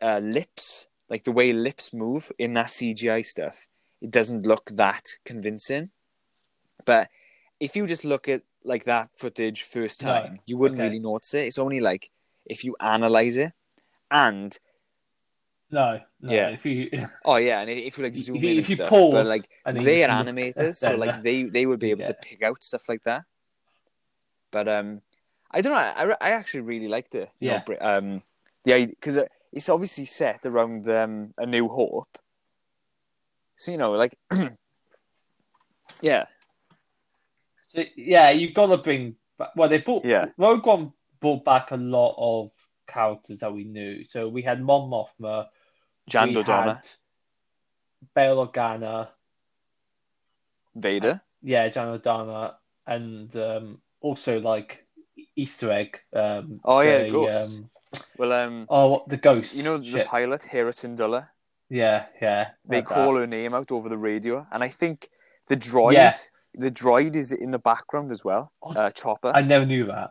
uh 0.00 0.18
lips 0.18 0.88
like 1.08 1.24
the 1.24 1.32
way 1.32 1.52
lips 1.52 1.92
move 1.92 2.32
in 2.38 2.54
that 2.54 2.66
CGI 2.66 3.24
stuff 3.24 3.66
it 4.00 4.10
doesn't 4.10 4.46
look 4.46 4.70
that 4.72 5.08
convincing 5.24 5.90
but 6.84 7.08
if 7.60 7.76
you 7.76 7.86
just 7.86 8.04
look 8.04 8.28
at 8.28 8.42
like 8.64 8.84
that 8.84 9.10
footage 9.16 9.62
first 9.62 10.02
No. 10.02 10.08
time 10.14 10.40
you 10.46 10.56
wouldn't 10.56 10.78
Okay. 10.80 10.88
really 10.88 11.00
notice 11.00 11.34
it 11.34 11.46
it's 11.46 11.58
only 11.58 11.80
like 11.80 12.10
if 12.46 12.64
you 12.64 12.76
analyze 12.80 13.36
it 13.36 13.52
and 14.10 14.58
no, 15.70 16.00
no. 16.20 16.32
Yeah. 16.32 16.48
If 16.48 16.66
you 16.66 16.90
Oh 17.24 17.36
yeah, 17.36 17.60
and 17.60 17.70
if 17.70 17.96
you 17.96 18.04
like 18.04 18.14
zoom 18.16 18.36
you- 18.36 18.50
in 18.50 18.58
if 18.58 18.58
and 18.58 18.68
you 18.68 18.76
stuff, 18.76 18.90
pause 18.90 19.12
but 19.12 19.26
like 19.26 19.48
they 19.72 20.04
are 20.04 20.08
animators, 20.24 20.74
so 20.84 20.96
like 20.96 21.22
they 21.22 21.44
they 21.44 21.64
would 21.66 21.80
be 21.80 21.90
able 21.90 22.04
to 22.04 22.14
pick 22.14 22.42
out 22.42 22.62
stuff 22.62 22.82
like 22.88 23.02
that. 23.04 23.22
But 24.52 24.68
um, 24.68 25.00
I 25.50 25.60
don't 25.60 25.72
know. 25.72 25.78
I, 25.78 26.28
I 26.28 26.30
actually 26.30 26.60
really 26.60 26.86
liked 26.88 27.16
it. 27.16 27.30
you 27.40 27.50
know, 27.50 27.62
Yeah. 27.68 27.96
Um, 27.96 28.22
the 28.64 28.86
because 28.86 29.18
it's 29.52 29.68
obviously 29.68 30.04
set 30.04 30.46
around 30.46 30.88
um 30.88 31.30
a 31.36 31.46
New 31.46 31.68
Hope. 31.68 32.16
So 33.56 33.72
you 33.72 33.78
know, 33.78 33.92
like, 33.92 34.16
yeah, 36.00 36.26
So, 37.68 37.82
yeah, 37.96 38.30
you've 38.30 38.54
got 38.54 38.66
to 38.66 38.78
bring. 38.78 39.16
Back, 39.38 39.50
well, 39.56 39.68
they 39.68 39.78
brought. 39.78 40.04
Yeah. 40.04 40.26
Rogue 40.36 40.66
One 40.66 40.92
brought 41.20 41.44
back 41.44 41.70
a 41.70 41.76
lot 41.76 42.14
of 42.18 42.50
characters 42.86 43.38
that 43.38 43.52
we 43.52 43.64
knew. 43.64 44.04
So 44.04 44.28
we 44.28 44.42
had 44.42 44.60
Mon 44.62 44.90
Mothma. 44.90 45.46
Jan 46.08 46.28
we 46.28 46.34
Dodonna, 46.34 46.82
Bail 48.14 48.46
Organa. 48.46 49.08
Vader. 50.74 51.20
Yeah, 51.42 51.68
Jan 51.68 51.98
Dodonna, 51.98 52.54
and 52.86 53.34
um, 53.36 53.78
also 54.02 54.40
like 54.40 54.84
Easter 55.36 55.70
egg. 55.70 56.00
Um, 56.12 56.60
Oh, 56.64 56.80
yeah, 56.80 57.04
the, 57.04 57.10
ghosts. 57.10 57.58
um, 57.58 57.68
Well, 58.18 58.32
um, 58.32 58.66
oh, 58.68 58.86
what- 58.88 59.08
the 59.08 59.16
ghost. 59.16 59.54
you 59.56 59.62
know 59.62 59.78
the 59.78 59.84
ship. 59.86 60.06
pilot 60.06 60.42
Hera 60.44 60.70
Syndulla. 60.72 61.28
Yeah, 61.70 62.06
yeah. 62.20 62.50
They 62.68 62.76
like 62.76 62.86
call 62.86 63.14
that. 63.14 63.20
her 63.20 63.26
name 63.26 63.54
out 63.54 63.70
over 63.72 63.88
the 63.88 63.96
radio, 63.96 64.46
and 64.52 64.62
I 64.62 64.68
think 64.68 65.08
the 65.48 65.56
droid, 65.56 65.94
Yeah. 65.94 66.14
the 66.54 66.70
droid 66.70 67.16
is 67.16 67.32
in 67.32 67.50
the 67.50 67.58
background 67.58 68.12
as 68.12 68.22
well. 68.24 68.52
Oh, 68.62 68.74
Uh, 68.74 68.90
Chopper. 68.90 69.32
I 69.34 69.40
never 69.42 69.64
knew 69.64 69.86
that. 69.86 70.10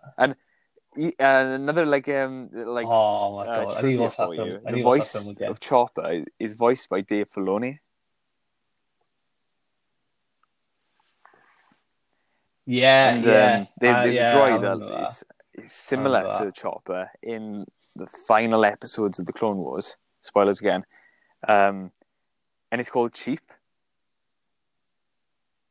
E- 0.98 1.14
and 1.20 1.54
another 1.54 1.86
like 1.86 2.10
um 2.10 2.50
like 2.52 2.86
oh 2.86 3.38
my 3.38 3.44
uh, 3.44 3.46
god! 3.46 3.58
I 3.58 3.64
need 3.64 3.72
to 3.76 3.80
trivia 3.80 4.02
watch 4.02 4.18
that 4.18 4.26
for 4.28 4.36
film. 4.36 4.48
you. 4.50 4.60
I 4.68 4.72
The 4.74 4.82
voice 4.82 5.14
that 5.14 5.20
film 5.24 5.36
again. 5.38 5.50
of 5.52 5.60
Chopper 5.62 6.24
is 6.38 6.54
voiced 6.56 6.90
by 6.90 7.00
Dave 7.02 7.30
Filoni. 7.32 7.80
Yeah, 12.72 13.10
and 13.10 13.26
yeah. 13.26 13.56
um, 13.58 13.68
there's, 13.82 13.96
Uh, 13.98 14.02
there's 14.04 14.16
yeah, 14.16 14.32
a 14.32 14.36
droid 14.36 14.62
that 14.62 14.80
that. 14.80 15.10
is, 15.10 15.24
is 15.66 15.72
similar 15.74 16.20
remember 16.20 16.40
to 16.40 16.48
a 16.48 16.52
Chopper 16.54 17.12
in 17.22 17.66
the 17.98 18.08
final 18.28 18.64
episodes 18.64 19.20
of 19.20 19.26
the 19.26 19.34
Clone 19.34 19.58
Wars. 19.58 19.98
Spoilers 20.22 20.62
again. 20.62 20.86
Um, 21.46 21.92
and 22.72 22.80
it's 22.80 22.90
called 22.90 23.14
Cheap. 23.14 23.42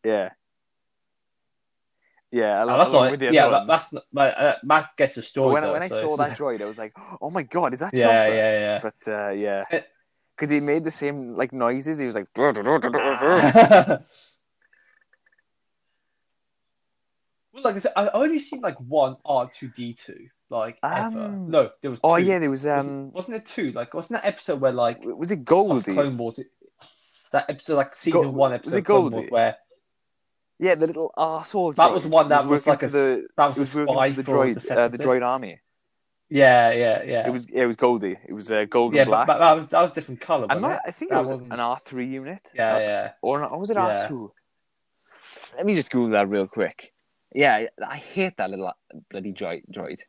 Yeah. 0.04 0.30
Yeah, 2.30 2.60
Oh, 2.60 2.64
along, 2.64 2.78
that's 2.78 2.90
along 2.90 3.02
not 3.04 3.10
with 3.12 3.20
the 3.20 3.26
it. 3.28 3.34
Yeah, 3.34 3.46
ones. 3.46 3.66
that, 3.66 3.90
that's 3.90 4.04
but, 4.12 4.38
uh, 4.38 4.56
Matt 4.62 4.90
gets 4.98 5.16
a 5.16 5.20
But 5.20 5.24
story. 5.24 5.52
when, 5.54 5.62
though, 5.62 5.72
when 5.72 5.82
I 5.82 5.88
saw 5.88 6.16
that 6.18 6.36
droid, 6.38 6.60
I 6.60 6.66
was 6.66 6.78
like, 6.78 6.92
"Oh 7.22 7.30
my 7.30 7.42
god, 7.42 7.72
is 7.74 7.80
that 7.80 7.92
yeah, 7.94 8.04
Chopper?" 8.04 8.34
yeah, 8.36 8.60
yeah. 8.60 8.80
But 8.82 9.10
uh, 9.10 9.30
yeah, 9.30 9.64
because 10.36 10.50
he 10.50 10.60
made 10.60 10.84
the 10.84 10.90
same 10.92 11.34
like 11.34 11.52
noises. 11.52 11.98
He 11.98 12.06
was 12.06 12.14
like, 12.14 12.28
well, 17.52 17.62
like 17.64 17.76
I 17.76 17.78
said, 17.80 17.92
I 17.96 18.08
only 18.10 18.38
seen 18.38 18.60
like 18.60 18.76
one 18.80 19.16
R 19.24 19.50
two 19.52 19.68
D 19.68 19.92
two, 19.94 20.28
like 20.50 20.78
ever. 20.82 21.18
Um, 21.24 21.50
No, 21.50 21.70
there 21.82 21.90
was. 21.90 22.00
"Oh 22.04 22.16
yeah, 22.16 22.38
there 22.38 22.50
was 22.50 22.64
Was 22.64 22.86
um, 22.86 23.12
wasn't 23.12 23.32
there 23.32 23.40
two? 23.40 23.72
Like, 23.72 23.94
wasn't 23.94 24.20
that 24.22 24.28
episode 24.28 24.60
where 24.60 24.72
like 24.72 25.04
was 25.04 25.30
it 25.30 25.44
Goldie? 25.44 25.92
Clone 25.94 26.16
Wars? 26.16 26.38
It, 26.38 26.48
that 27.32 27.48
episode, 27.48 27.76
like 27.76 27.94
season 27.94 28.22
Go- 28.22 28.30
one 28.30 28.50
was 28.52 28.58
episode, 28.60 28.76
it 28.76 28.78
of 28.80 28.84
Clone 28.86 29.02
Wars, 29.02 29.14
Goldie? 29.14 29.28
where 29.30 29.56
Yeah, 30.58 30.74
the 30.74 30.86
little 30.86 31.12
arsehole. 31.16 31.74
that 31.76 31.92
was 31.92 32.06
one 32.06 32.28
that 32.28 32.42
He 32.42 32.48
was, 32.48 32.66
like 32.66 32.82
a 32.82 32.88
the 32.88 33.26
that 33.36 33.48
was, 33.48 33.58
was 33.58 33.74
a 33.76 33.84
spy 33.84 34.12
for 34.12 34.22
the 34.22 34.30
droid, 34.32 34.62
the 34.66 34.80
uh, 34.80 34.88
the 34.88 34.98
droid 34.98 35.24
army. 35.24 35.60
Yeah, 36.32 36.70
yeah, 36.70 37.02
yeah. 37.02 37.26
It 37.26 37.30
was 37.32 37.46
yeah, 37.50 37.62
it 37.64 37.66
was 37.66 37.74
Goldie. 37.76 38.16
It 38.28 38.32
was 38.32 38.52
uh, 38.52 38.64
gold 38.70 38.94
yeah, 38.94 39.02
and 39.02 39.10
but, 39.10 39.26
black. 39.26 39.26
but 39.26 39.38
that 39.40 39.56
was 39.56 39.66
that 39.68 39.82
was 39.82 39.90
different 39.92 40.20
color. 40.20 40.46
Not, 40.46 40.72
it? 40.72 40.80
I 40.86 40.90
think 40.92 41.10
that 41.10 41.18
it 41.18 41.22
was 41.22 41.30
wasn't- 41.32 41.52
an 41.54 41.58
R 41.60 41.76
three 41.84 42.06
unit. 42.06 42.48
Yeah, 42.54 42.74
Uh, 42.74 42.78
yeah. 42.78 43.10
Or, 43.20 43.44
or 43.44 43.58
was 43.58 43.70
it 43.70 43.76
Yeah. 43.76 43.96
R 44.02 44.08
two? 44.08 44.32
Let 45.56 45.66
me 45.66 45.74
just 45.74 45.90
Google 45.90 46.10
that 46.10 46.28
real 46.28 46.46
quick. 46.46 46.92
Yeah, 47.32 47.66
I- 47.86 47.96
hate 47.96 48.36
that 48.38 48.50
little 48.50 48.72
bloody 49.10 49.32
droid. 49.32 50.00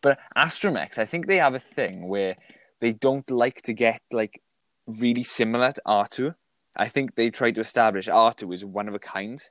But 0.00 0.18
Astromechs, 0.36 0.98
I 0.98 1.04
think 1.04 1.26
they 1.26 1.36
have 1.36 1.54
a 1.54 1.60
thing 1.60 2.08
where 2.08 2.36
they 2.80 2.92
don't 2.92 3.30
like 3.30 3.62
to 3.62 3.72
get 3.72 4.00
like 4.10 4.42
really 4.86 5.22
similar 5.22 5.72
to 5.72 5.82
R 5.84 6.06
two. 6.06 6.34
I 6.76 6.88
think 6.88 7.14
they 7.14 7.30
tried 7.30 7.54
to 7.56 7.60
establish 7.60 8.08
R 8.08 8.32
two 8.32 8.50
is 8.52 8.64
one 8.64 8.88
of 8.88 8.94
a 8.94 8.98
kind, 8.98 9.42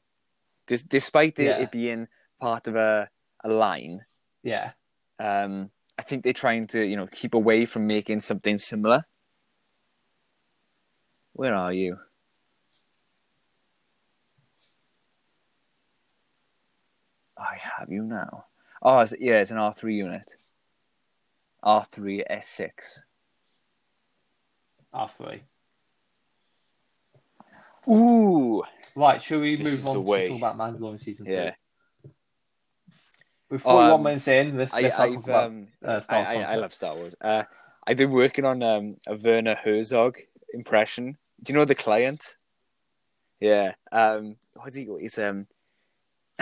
Dis- 0.67 0.83
despite 0.83 1.37
it, 1.39 1.45
Yeah. 1.45 1.59
it 1.59 1.71
being 1.71 2.07
part 2.39 2.67
of 2.67 2.75
a 2.75 3.09
a 3.43 3.49
line. 3.49 4.05
Yeah. 4.43 4.71
Um, 5.19 5.71
I 5.97 6.03
think 6.03 6.23
they're 6.23 6.33
trying 6.33 6.67
to, 6.67 6.83
you 6.83 6.95
know, 6.95 7.07
keep 7.07 7.33
away 7.35 7.65
from 7.65 7.85
making 7.87 8.21
something 8.21 8.57
similar. 8.57 9.03
Where 11.33 11.53
are 11.55 11.71
you? 11.73 11.99
I 17.41 17.57
have 17.79 17.91
you 17.91 18.03
now. 18.03 18.45
Oh, 18.81 18.99
it's, 18.99 19.13
yeah, 19.19 19.39
it's 19.39 19.51
an 19.51 19.57
R 19.57 19.73
three 19.73 19.95
unit. 19.95 20.35
R 21.63 21.85
three 21.91 22.23
S 22.27 22.47
six. 22.47 23.01
R 24.93 25.09
three. 25.09 25.43
Ooh, 27.89 28.63
Right, 28.95 29.21
shall 29.21 29.39
we 29.39 29.55
This 29.55 29.77
move 29.77 29.87
on 29.87 29.93
to 29.95 30.01
way. 30.01 30.27
talk 30.27 30.37
about 30.37 30.57
Mandalorian 30.57 30.99
season 30.99 31.25
two? 31.25 31.33
yeah. 31.33 31.51
We're 33.49 33.57
Oh, 33.65 33.77
41 33.77 33.91
um, 33.91 34.03
minutes 34.03 34.27
in. 34.27 34.57
Let's, 34.57 34.73
I, 34.73 34.81
let's 34.81 34.97
about 34.99 35.45
um, 35.47 35.67
uh, 35.83 36.01
Star 36.01 36.19
I, 36.19 36.35
Wars 36.35 36.45
I, 36.47 36.53
I 36.53 36.55
love 36.55 36.73
Star 36.73 36.95
Wars. 36.95 37.15
Uh, 37.19 37.43
I've 37.85 37.97
been 37.97 38.11
working 38.11 38.45
on 38.45 38.61
um, 38.63 38.95
a 39.07 39.15
Werner 39.15 39.55
Herzog 39.55 40.17
impression. 40.53 41.17
Do 41.43 41.51
you 41.51 41.59
know 41.59 41.65
the 41.65 41.75
client? 41.75 42.37
Yeah. 43.39 43.73
Um, 43.91 44.37
what's 44.53 44.75
he? 44.75 44.87
He's 44.99 45.17
um. 45.17 45.47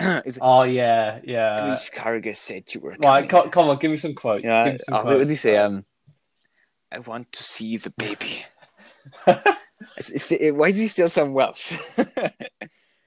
Is 0.24 0.38
Oh 0.40 0.62
yeah, 0.62 1.20
yeah. 1.24 1.70
Reach 1.72 1.92
Carragher 1.92 2.34
said 2.34 2.72
you 2.74 2.80
were 2.80 2.96
right, 2.98 3.28
coming. 3.28 3.28
co- 3.28 3.48
come 3.50 3.68
on, 3.68 3.78
give 3.78 3.90
me 3.90 3.96
some 3.96 4.14
quotes. 4.14 4.44
Yeah. 4.44 4.76
Some 4.84 4.94
oh, 4.94 4.96
what 4.96 5.02
quotes. 5.02 5.20
did 5.24 5.30
he 5.30 5.36
say? 5.36 5.56
Um, 5.56 5.84
I 6.92 6.98
want 7.00 7.30
to 7.32 7.42
see 7.42 7.76
the 7.76 7.90
baby. 7.90 8.44
It's- 9.96 10.10
it's- 10.10 10.32
it- 10.32 10.54
why 10.54 10.70
does 10.72 10.80
he 10.80 10.88
still 10.88 11.08
sound 11.08 11.32
Welsh? 11.32 11.72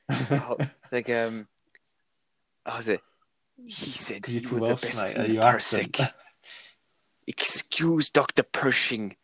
Oh, 0.10 0.58
like 0.92 1.10
um, 1.10 1.48
how 2.66 2.78
was 2.78 2.90
it? 2.90 3.00
He 3.66 3.92
said 3.92 4.28
you 4.28 4.42
were 4.50 4.70
the 4.70 4.76
best 4.76 5.06
mate, 5.06 5.16
in 5.16 5.22
uh, 5.22 5.28
the. 5.28 5.52
Persic. 5.52 6.00
Excuse 7.28 8.10
Doctor 8.10 8.44
Pershing, 8.44 9.16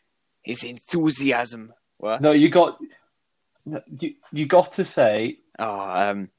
his 0.43 0.63
enthusiasm. 0.63 1.73
What? 1.97 2.21
no, 2.21 2.31
you 2.31 2.49
got 2.49 2.79
you 3.99 4.13
you 4.31 4.45
got 4.45 4.71
to 4.73 4.85
say 4.85 5.39
Oh, 5.57 5.79
um, 5.79 6.29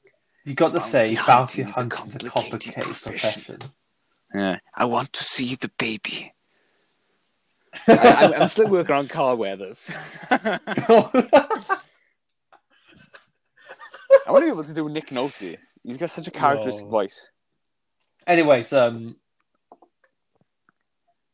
you 0.45 0.53
got 0.53 0.73
to 0.73 0.81
say 0.81 1.15
bounty 1.15 1.15
Bounty 1.15 1.63
hunting 1.63 1.67
is 1.67 1.77
a 1.77 1.81
hunting 1.81 2.09
is 2.21 2.27
a 2.27 2.29
complicated 2.29 2.83
profession. 2.83 3.41
profession. 3.55 3.71
yeah. 4.33 4.57
I 4.75 4.85
want 4.85 5.13
to 5.13 5.23
see 5.23 5.55
the 5.55 5.69
baby. 5.77 6.33
I, 7.87 8.25
I'm, 8.25 8.33
I'm 8.41 8.47
still 8.47 8.67
working 8.69 8.95
on 8.95 9.07
Carl 9.07 9.37
Weathers. 9.37 9.91
I 10.29 10.59
want 14.27 14.41
to 14.41 14.45
be 14.45 14.47
able 14.51 14.63
to 14.63 14.73
do 14.73 14.89
Nick 14.89 15.07
Nolte. 15.09 15.57
He's 15.83 15.97
got 15.97 16.09
such 16.09 16.27
a 16.27 16.31
characteristic 16.31 16.85
Whoa. 16.85 16.91
voice. 16.91 17.31
Anyways, 18.27 18.71
um, 18.73 19.15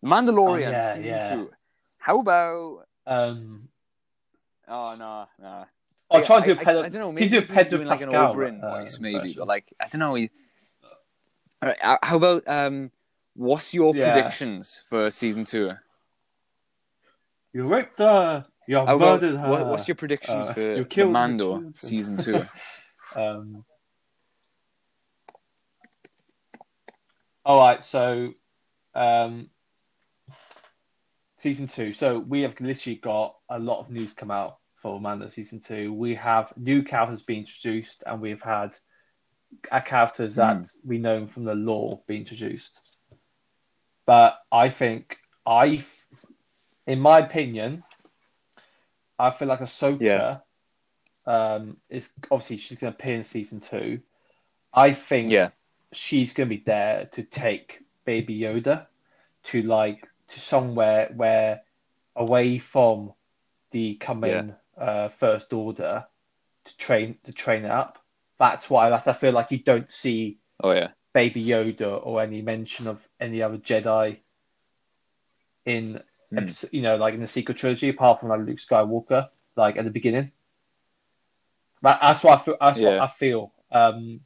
Mandalorian 0.03 0.68
Oh, 0.68 0.72
yeah, 0.72 0.93
season 0.93 1.12
yeah. 1.12 1.36
two. 1.36 1.51
How 1.99 2.20
about? 2.20 2.86
um, 3.05 3.68
Oh 4.70 4.95
no, 4.97 5.28
no. 5.41 5.66
I'll 6.10 6.24
try 6.24 6.38
and 6.38 6.45
do 6.45 6.51
a 6.53 6.55
Pedro. 6.55 6.82
I, 6.82 6.86
I 6.86 6.89
don't 6.89 7.01
know. 7.01 7.08
Can 7.08 7.16
Maybe 7.16 7.26
you 7.26 7.30
do 7.32 7.38
a 7.38 7.41
if 7.41 7.47
he's 7.49 7.55
Pedro 7.58 7.78
doing 7.80 7.88
like 7.88 8.01
an 8.01 8.08
Pascal 8.10 8.36
Oberyn 8.36 8.64
uh, 8.64 8.70
voice, 8.70 8.99
maybe. 8.99 9.20
version? 9.20 9.39
But 9.39 9.47
like, 9.47 9.74
I 9.80 9.88
don't 9.88 9.99
know. 9.99 10.16
He, 10.16 10.30
All 11.62 11.70
right, 11.70 11.78
uh, 11.84 11.97
how 12.03 12.16
about 12.16 12.47
um, 12.47 12.91
what's 13.36 13.74
your 13.74 13.93
Yeah. 13.93 14.03
predictions 14.14 14.82
for 14.88 15.10
season 15.10 15.43
two? 15.43 15.72
You 17.53 17.68
raped 17.68 17.99
her. 17.99 18.45
You 18.68 18.78
How 18.78 18.95
about, 18.95 19.22
murdered 19.22 19.38
her. 19.38 19.49
what, 19.49 19.68
what's 19.68 19.88
your 19.88 19.95
predictions 19.95 20.49
Uh, 20.49 20.53
for 20.53 20.60
you 20.60 20.84
the 20.84 20.86
killed 20.86 21.12
Mando 21.14 21.64
season 21.74 22.18
two? 22.24 22.45
Um, 23.16 23.64
all 27.45 27.60
right, 27.60 27.82
so 27.82 28.34
um, 28.93 29.49
season 31.38 31.68
two. 31.68 31.93
So 31.93 32.20
we 32.20 32.41
have 32.41 32.60
literally 32.60 32.97
got 32.97 33.38
a 33.49 33.58
lot 33.58 33.80
of 33.80 33.89
news 33.89 34.14
come 34.14 34.32
out 34.32 34.58
for 34.88 35.01
Mando 35.01 35.27
season 35.27 35.59
two. 35.59 35.91
We 35.93 36.15
have 36.15 36.53
new 36.55 36.81
characters 36.81 37.21
being 37.21 37.39
introduced, 37.39 38.03
and 38.07 38.21
we've 38.21 38.41
had 38.41 38.77
characters 39.85 40.35
that 40.35 40.65
we 40.85 40.97
know 40.97 41.27
from 41.27 41.43
the 41.43 41.55
lore 41.55 42.01
being 42.07 42.21
introduced. 42.21 42.81
But 44.05 44.39
I 44.49 44.69
think 44.69 45.17
I, 45.45 45.83
in 46.85 47.01
my 47.01 47.19
opinion, 47.19 47.83
I 49.19 49.31
feel 49.31 49.49
like 49.49 49.59
Ahsoka 49.59 49.99
Yeah. 50.01 50.38
um, 51.25 51.77
is 51.89 52.09
obviously 52.31 52.57
she's 52.57 52.77
going 52.77 52.93
to 52.93 52.97
appear 52.97 53.15
in 53.15 53.23
season 53.23 53.59
two. 53.59 53.99
I 54.73 54.93
think 54.93 55.31
yeah, 55.31 55.49
she's 55.91 56.31
going 56.33 56.47
to 56.47 56.55
be 56.55 56.63
there 56.63 57.09
to 57.11 57.23
take 57.23 57.83
Baby 58.05 58.39
Yoda 58.39 58.88
to 59.45 59.61
like 59.63 60.07
to 60.29 60.39
somewhere 60.39 61.11
where 61.13 61.61
away 62.15 62.57
from 62.57 63.11
the 63.71 63.95
coming 63.95 64.55
uh, 64.78 65.09
First 65.09 65.53
Order 65.53 66.05
to 66.65 66.78
train 66.78 67.17
to 67.25 67.32
train 67.32 67.65
it 67.65 67.71
up. 67.71 67.99
That's 68.39 68.69
why 68.69 68.89
that's 68.89 69.07
I 69.07 69.13
feel 69.13 69.32
like 69.32 69.51
you 69.51 69.59
don't 69.59 69.91
see 69.91 70.39
oh 70.63 70.71
yeah, 70.71 70.89
Baby 71.13 71.43
Yoda 71.45 71.99
or 72.05 72.21
any 72.21 72.41
mention 72.41 72.88
of 72.88 72.99
any 73.19 73.41
other 73.41 73.57
Jedi 73.57 74.17
in 75.65 76.01
episode, 76.36 76.69
you 76.73 76.82
know 76.82 76.95
like 76.97 77.13
in 77.13 77.21
the 77.21 77.28
sequel 77.28 77.55
trilogy 77.55 77.89
apart 77.89 78.19
from 78.19 78.30
like 78.30 78.41
Luke 78.41 78.57
Skywalker 78.57 79.30
like 79.55 79.78
at 79.78 79.86
the 79.86 79.91
beginning. 79.91 80.32
That, 81.82 81.99
that's 82.01 82.23
what 82.23 82.39
I 82.39 82.43
feel. 82.43 82.57
That's 82.59 82.80
what 82.80 82.99
I 82.99 83.07
feel. 83.07 83.53
Um, 83.71 84.21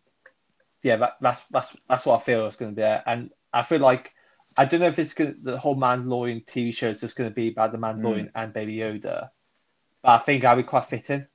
yeah, 0.83 0.95
that, 0.97 1.17
that's 1.21 1.43
that's 1.51 1.75
that's 1.89 2.05
what 2.05 2.19
I 2.19 2.23
feel 2.23 2.47
is 2.47 2.55
going 2.55 2.71
to 2.71 2.75
be 2.75 2.81
there, 2.81 3.03
and 3.05 3.31
I 3.53 3.63
feel 3.63 3.79
like 3.79 4.13
I 4.57 4.65
don't 4.65 4.79
know 4.79 4.87
if 4.87 4.99
it's 4.99 5.13
going 5.13 5.35
the 5.41 5.57
whole 5.57 5.75
Mandalorian 5.75 6.45
TV 6.45 6.73
show 6.73 6.89
is 6.89 7.01
just 7.01 7.15
going 7.15 7.29
to 7.29 7.33
be 7.33 7.49
about 7.49 7.71
the 7.71 7.77
Mandalorian 7.77 8.31
Hmm. 8.31 8.37
and 8.37 8.53
Baby 8.53 8.77
Yoda, 8.77 9.29
but 10.03 10.09
I 10.09 10.17
think 10.19 10.41
that'd 10.41 10.63
be 10.63 10.67
quite 10.67 10.85
fitting, 10.85 11.25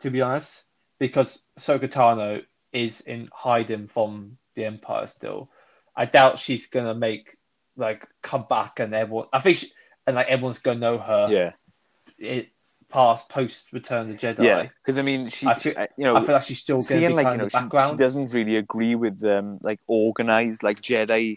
to 0.00 0.10
be 0.10 0.20
honest, 0.22 0.64
because 0.98 1.38
Ahsoka 1.58 1.88
Tano 1.90 2.42
is 2.72 3.00
in 3.02 3.28
hiding 3.32 3.88
from 3.88 4.38
the 4.54 4.64
Empire 4.64 5.06
still. 5.06 5.50
I 5.94 6.04
doubt 6.04 6.38
she's 6.38 6.66
going 6.66 6.86
to 6.86 6.94
make 6.94 7.36
like 7.76 8.06
come 8.22 8.46
back 8.48 8.80
and 8.80 8.94
everyone. 8.94 9.26
I 9.32 9.40
think 9.40 9.58
she, 9.58 9.72
and 10.06 10.16
like 10.16 10.28
everyone's 10.28 10.58
going 10.58 10.78
to 10.78 10.80
know 10.80 10.98
her. 10.98 11.28
yeah, 11.30 11.52
It 12.18 12.48
past 12.88 13.28
post 13.28 13.72
Return 13.72 14.10
of 14.10 14.18
the 14.20 14.26
Jedi. 14.26 14.44
yeah. 14.44 14.68
Because 14.82 14.98
I 14.98 15.02
mean, 15.02 15.28
she, 15.28 15.46
I 15.46 15.54
feel- 15.54 15.72
she- 15.74 15.80
you 15.98 16.04
know, 16.04 16.16
I 16.16 16.24
feel 16.24 16.34
like 16.34 16.44
she's 16.44 16.58
still 16.60 16.80
seeing 16.80 17.14
like 17.16 17.32
you 17.32 17.38
know 17.38 17.48
she, 17.48 17.58
she 17.90 17.96
doesn't 17.96 18.32
really 18.32 18.56
agree 18.56 18.94
with 18.94 19.22
um 19.24 19.58
like 19.62 19.80
organized 19.86 20.62
like 20.62 20.80
Jedi 20.80 21.36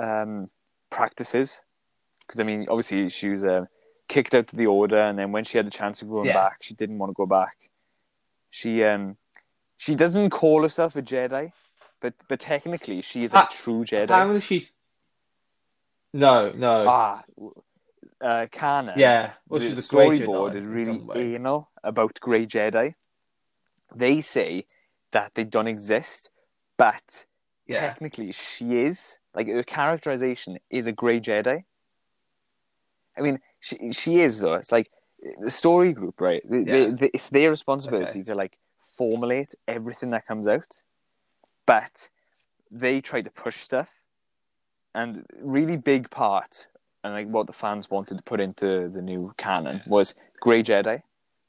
um 0.00 0.50
practices 0.90 1.62
because 2.26 2.40
I 2.40 2.44
mean 2.44 2.66
obviously 2.68 3.08
she 3.08 3.28
was 3.30 3.44
uh, 3.44 3.64
kicked 4.08 4.34
out 4.34 4.52
of 4.52 4.58
the 4.58 4.66
order 4.66 4.98
and 4.98 5.18
then 5.18 5.32
when 5.32 5.44
she 5.44 5.56
had 5.58 5.66
the 5.66 5.70
chance 5.70 6.02
of 6.02 6.08
going 6.08 6.26
Yeah. 6.26 6.34
back 6.34 6.62
she 6.62 6.74
didn't 6.74 6.98
want 6.98 7.10
to 7.10 7.14
go 7.14 7.26
back 7.26 7.70
she 8.50 8.84
um 8.84 9.16
she 9.76 9.94
doesn't 9.94 10.30
call 10.30 10.62
herself 10.62 10.94
a 10.96 11.02
Jedi 11.02 11.52
but 12.00 12.14
but 12.28 12.40
technically 12.40 13.00
she 13.02 13.24
is 13.24 13.32
a 13.32 13.36
Ah, 13.36 13.48
true 13.50 13.84
Jedi 13.84 14.04
Apparently 14.04 14.40
she's 14.40 14.70
no, 16.12 16.52
no. 16.52 16.86
ah 16.88 17.22
uh 18.20 18.46
canon 18.52 18.98
yeah, 18.98 19.32
well, 19.48 19.58
the 19.60 19.66
she's 19.66 19.78
a 19.78 19.82
storyboard 19.82 20.54
is 20.54 20.68
really 20.68 21.34
anal 21.34 21.70
about 21.82 22.20
Grey 22.20 22.46
Jedi. 22.46 22.94
They 23.94 24.20
say 24.20 24.66
that 25.12 25.34
they 25.34 25.44
don't 25.44 25.66
exist, 25.68 26.30
but 26.76 27.26
Yeah, 27.66 27.80
technically 27.80 28.32
she 28.32 28.76
is. 28.78 29.18
Like 29.34 29.48
her 29.48 29.62
characterization 29.64 30.58
is 30.70 30.86
a 30.86 30.92
Grey 30.92 31.20
Jedi. 31.20 31.64
I 33.16 33.20
mean, 33.20 33.40
she 33.66 33.76
she 34.00 34.12
is 34.26 34.34
though. 34.40 34.54
It's 34.62 34.72
like 34.78 34.88
the 35.40 35.50
story 35.50 35.92
group, 35.92 36.20
right? 36.20 36.42
They, 36.44 36.58
Yeah. 36.60 36.90
they- 37.00 37.10
it's 37.16 37.30
their 37.30 37.50
responsibility 37.50 38.22
to 38.28 38.34
like 38.42 38.54
formulate 38.98 39.52
everything 39.76 40.10
that 40.14 40.26
comes 40.30 40.46
out, 40.46 40.72
but 41.66 41.94
they 42.70 43.00
try 43.00 43.20
to 43.22 43.30
push 43.44 43.56
stuff, 43.68 43.90
and 44.94 45.24
really 45.42 45.76
big 45.76 46.10
part 46.10 46.68
and 47.02 47.12
like 47.18 47.28
what 47.28 47.46
the 47.46 47.52
fans 47.52 47.90
wanted 47.90 48.16
to 48.18 48.24
put 48.24 48.40
into 48.40 48.88
the 48.96 49.02
new 49.02 49.32
canon 49.36 49.82
was 49.86 50.14
Grey 50.40 50.62
Jedi, 50.62 51.02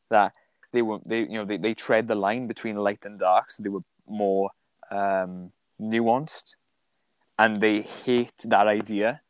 that 0.09 0.33
they 0.73 0.81
were 0.81 0.99
they 1.05 1.19
you 1.31 1.37
know 1.39 1.45
they, 1.45 1.57
they 1.57 1.73
tread 1.73 2.07
the 2.07 2.15
line 2.27 2.47
between 2.47 2.75
light 2.87 3.05
and 3.05 3.19
dark, 3.19 3.51
so 3.51 3.63
they 3.63 3.69
were 3.69 3.85
more 4.07 4.49
um, 4.91 5.51
nuanced, 5.79 6.55
and 7.37 7.51
they 7.61 7.81
hate 7.81 8.33
that 8.43 8.67
idea. 8.67 9.21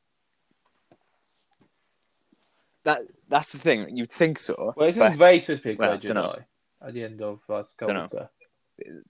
That 2.86 3.02
that's 3.28 3.52
the 3.52 3.58
thing. 3.58 3.98
You'd 3.98 4.12
think 4.12 4.40
so. 4.40 4.74
well, 4.78 4.88
isn't 4.88 5.02
but 5.02 5.20
Rey 5.20 5.40
supposed 5.42 5.64
to 5.64 5.70
be 5.70 5.74
a 5.74 5.78
well, 5.78 5.98
great 5.98 6.08
dunno. 6.08 6.46
At 6.82 6.94
the 6.94 7.04
end 7.04 7.22
of 7.22 7.40
uh, 7.50 7.64
Dunno. 7.80 8.08
Skywalker? 8.08 8.30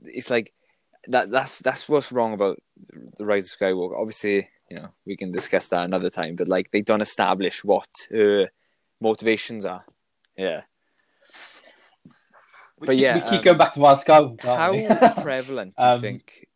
it's 0.04 0.30
like 0.30 0.54
that. 1.08 1.30
That's 1.30 1.60
that's 1.60 1.88
what's 1.88 2.12
wrong 2.12 2.34
about 2.34 2.58
the 3.18 3.26
Rise 3.26 3.52
of 3.52 3.60
Skywalker. 3.60 4.00
Obviously, 4.00 4.50
you 4.70 4.78
know 4.78 4.90
we 5.06 5.18
can 5.18 5.32
discuss 5.32 5.68
that 5.68 5.84
another 5.84 6.10
time. 6.10 6.36
But 6.38 6.48
like 6.48 6.72
they 6.72 6.82
don't 6.82 7.02
establish 7.02 7.64
what 7.64 7.90
her 8.12 8.50
motivations 9.02 9.66
are. 9.66 9.84
Yeah. 10.38 10.62
We 12.80 12.88
But 12.88 12.94
keep, 12.94 13.02
yeah, 13.02 13.16
we 13.16 13.22
keep 13.22 13.40
um, 13.40 13.44
going 13.44 13.58
back 13.58 13.74
to 13.74 13.82
Rise 13.82 14.04
Skywalker. 14.04 14.42
How 14.42 15.14
prevalent 15.22 15.76
do 15.78 15.84
you 15.84 15.90
Um, 15.90 16.02
think 16.02 16.48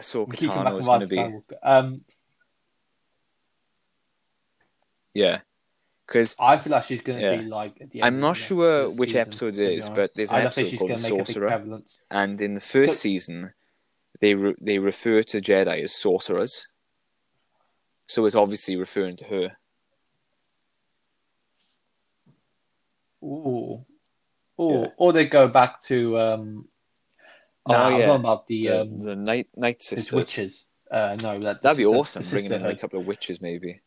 Ahsoka 0.00 0.34
Tano 0.36 0.78
is 0.78 0.86
going 0.86 1.00
to 1.00 1.06
be? 1.08 1.56
Um, 1.62 2.04
Yeah, 5.14 5.40
because 6.08 6.34
I 6.38 6.56
feel 6.56 6.72
like 6.72 6.84
she's 6.84 7.02
going 7.02 7.20
to 7.20 7.24
Yeah. 7.24 7.36
be 7.36 7.44
like. 7.44 7.74
I'm 8.02 8.18
not 8.18 8.36
sure 8.36 8.88
which 8.90 9.10
season, 9.10 9.20
episode 9.20 9.58
it 9.58 9.72
is, 9.78 9.88
but 9.90 10.10
there's 10.14 10.32
an 10.32 10.46
episode 10.46 10.78
called 10.78 10.90
gonna 10.90 11.02
The 11.02 11.02
make 11.02 11.12
a 11.12 11.16
big 11.18 11.26
Sorcerer. 11.26 11.82
and 12.10 12.40
in 12.40 12.54
the 12.54 12.60
first 12.60 12.94
So- 12.94 13.00
season, 13.00 13.52
they 14.20 14.34
re- 14.34 14.54
they 14.60 14.78
refer 14.78 15.22
to 15.22 15.40
Jedi 15.40 15.82
as 15.82 15.94
sorcerers, 15.94 16.66
so 18.06 18.24
it's 18.26 18.34
obviously 18.34 18.74
referring 18.76 19.16
to 19.16 19.24
her. 19.26 19.56
Ooh. 23.22 23.84
Ooh. 24.60 24.80
Yeah. 24.82 24.86
Or 24.96 25.12
they 25.12 25.26
go 25.26 25.46
back 25.48 25.80
to. 25.82 26.18
Um, 26.18 26.68
Oh, 27.70 27.72
nah, 27.74 27.88
I 27.88 27.92
was 27.92 28.00
yeah. 28.00 28.10
on 28.12 28.20
about 28.20 28.46
the, 28.46 28.62
The, 28.66 28.80
um, 28.80 28.98
the 28.98 29.14
night 29.14 29.48
night 29.54 29.82
sisters. 29.82 30.10
witches. 30.10 30.64
Uh, 30.90 31.18
no, 31.20 31.38
that 31.40 31.60
That'd 31.60 31.76
be 31.76 31.84
awesome. 31.84 32.22
Bringing 32.30 32.52
in 32.52 32.62
like, 32.62 32.76
a 32.76 32.78
couple 32.78 32.98
of 32.98 33.06
witches, 33.06 33.42
maybe. 33.42 33.82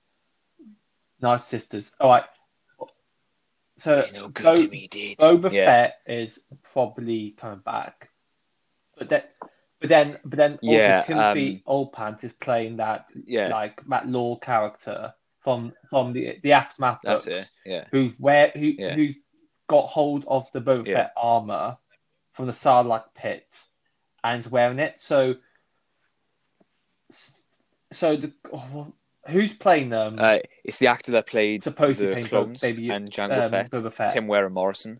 Nice 1.22 1.46
sisters. 1.46 1.92
All 2.00 2.10
right. 2.10 2.24
So 3.78 4.04
Bo- 4.14 4.56
dude. 4.56 5.18
Boba 5.18 5.52
Yeah. 5.52 5.66
Fett 5.66 6.00
is 6.06 6.40
probably 6.74 7.32
coming 7.32 7.60
back, 7.60 8.10
but 8.98 9.10
then, 9.10 9.24
but 9.80 9.90
then, 9.90 10.18
but 10.24 10.38
then 10.38 10.54
also 10.62 10.76
Yeah, 10.76 11.02
Timothy 11.02 11.64
Olyphant 11.68 12.24
is 12.24 12.34
playing 12.34 12.78
that 12.78 13.08
Yeah, 13.26 13.48
like 13.48 13.88
Matt 13.88 14.08
Law 14.08 14.36
character 14.36 15.14
from 15.40 15.74
from 15.90 16.14
the 16.14 16.40
the 16.44 16.54
aftermath 16.54 17.00
that's 17.04 17.26
books, 17.26 17.40
it. 17.42 17.50
Yeah, 17.66 17.86
who's 17.92 18.14
where 18.20 18.52
who 18.54 18.68
Yeah. 18.78 18.94
who's 18.94 19.18
got 19.68 19.88
hold 19.88 20.26
of 20.28 20.52
the 20.52 20.62
Boba 20.62 20.88
Yeah. 20.88 20.94
Fett 20.96 21.14
armor 21.18 21.78
from 22.34 22.46
the 22.46 22.52
Sarlacc 22.52 23.06
pit 23.16 23.64
and 24.24 24.38
is 24.40 24.48
wearing 24.50 24.78
it. 24.80 25.00
So, 25.00 25.36
so 27.92 28.16
the 28.16 28.32
oh, 28.54 28.94
who's 29.28 29.54
playing 29.54 29.90
them? 29.90 30.16
uh, 30.20 30.40
it's 30.64 30.78
the 30.78 30.88
actor 30.88 31.12
that 31.14 31.28
played 31.28 31.64
Supposedly 31.64 32.08
the 32.08 32.14
playing 32.14 32.26
clones 32.28 32.62
Baby- 32.62 32.90
and 32.90 33.10
Jango 33.10 33.44
um, 33.46 33.50
Fett, 33.52 33.72
Boba 33.72 33.92
Fett. 33.94 34.16
Temuera 34.16 34.52
Morrison. 34.52 35.00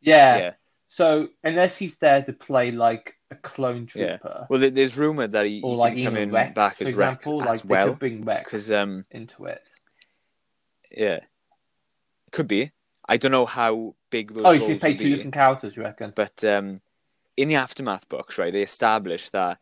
yeah. 0.00 0.38
Yeah. 0.38 0.50
So 0.88 1.28
unless 1.42 1.78
he's 1.78 1.96
there 1.96 2.22
to 2.22 2.32
play 2.32 2.70
like 2.70 3.14
a 3.30 3.34
clone 3.36 3.88
Yeah. 3.94 4.16
trooper 4.18 4.46
Well, 4.50 4.60
there's 4.70 4.96
rumor 4.98 5.26
that 5.26 5.46
he, 5.46 5.62
or 5.62 5.70
he 5.72 5.76
like 5.76 5.94
could 5.94 6.04
come 6.04 6.16
in 6.16 6.30
Rex, 6.30 6.54
back 6.54 6.80
as 6.82 6.88
example, 6.88 7.38
Rex 7.40 7.46
like 7.48 7.54
as 7.54 7.64
well. 7.64 7.92
bring 7.94 8.22
Rex 8.24 8.44
Because 8.44 8.70
um, 8.72 9.06
into 9.10 9.46
it. 9.46 9.62
yeah, 10.90 11.20
could 12.30 12.46
be. 12.48 12.72
I 13.08 13.16
don't 13.16 13.32
know 13.32 13.46
how 13.46 13.94
big 14.10 14.34
those 14.34 14.44
Oh, 14.44 14.50
you 14.50 14.60
should 14.66 14.80
play 14.80 14.94
two 14.94 15.04
be. 15.04 15.10
different 15.14 15.34
characters, 15.34 15.76
you 15.76 15.82
reckon? 15.82 16.12
But 16.14 16.44
um, 16.44 16.76
in 17.36 17.48
the 17.48 17.54
aftermath 17.56 18.08
books, 18.08 18.36
right, 18.38 18.52
they 18.52 18.62
establish 18.62 19.30
that 19.30 19.58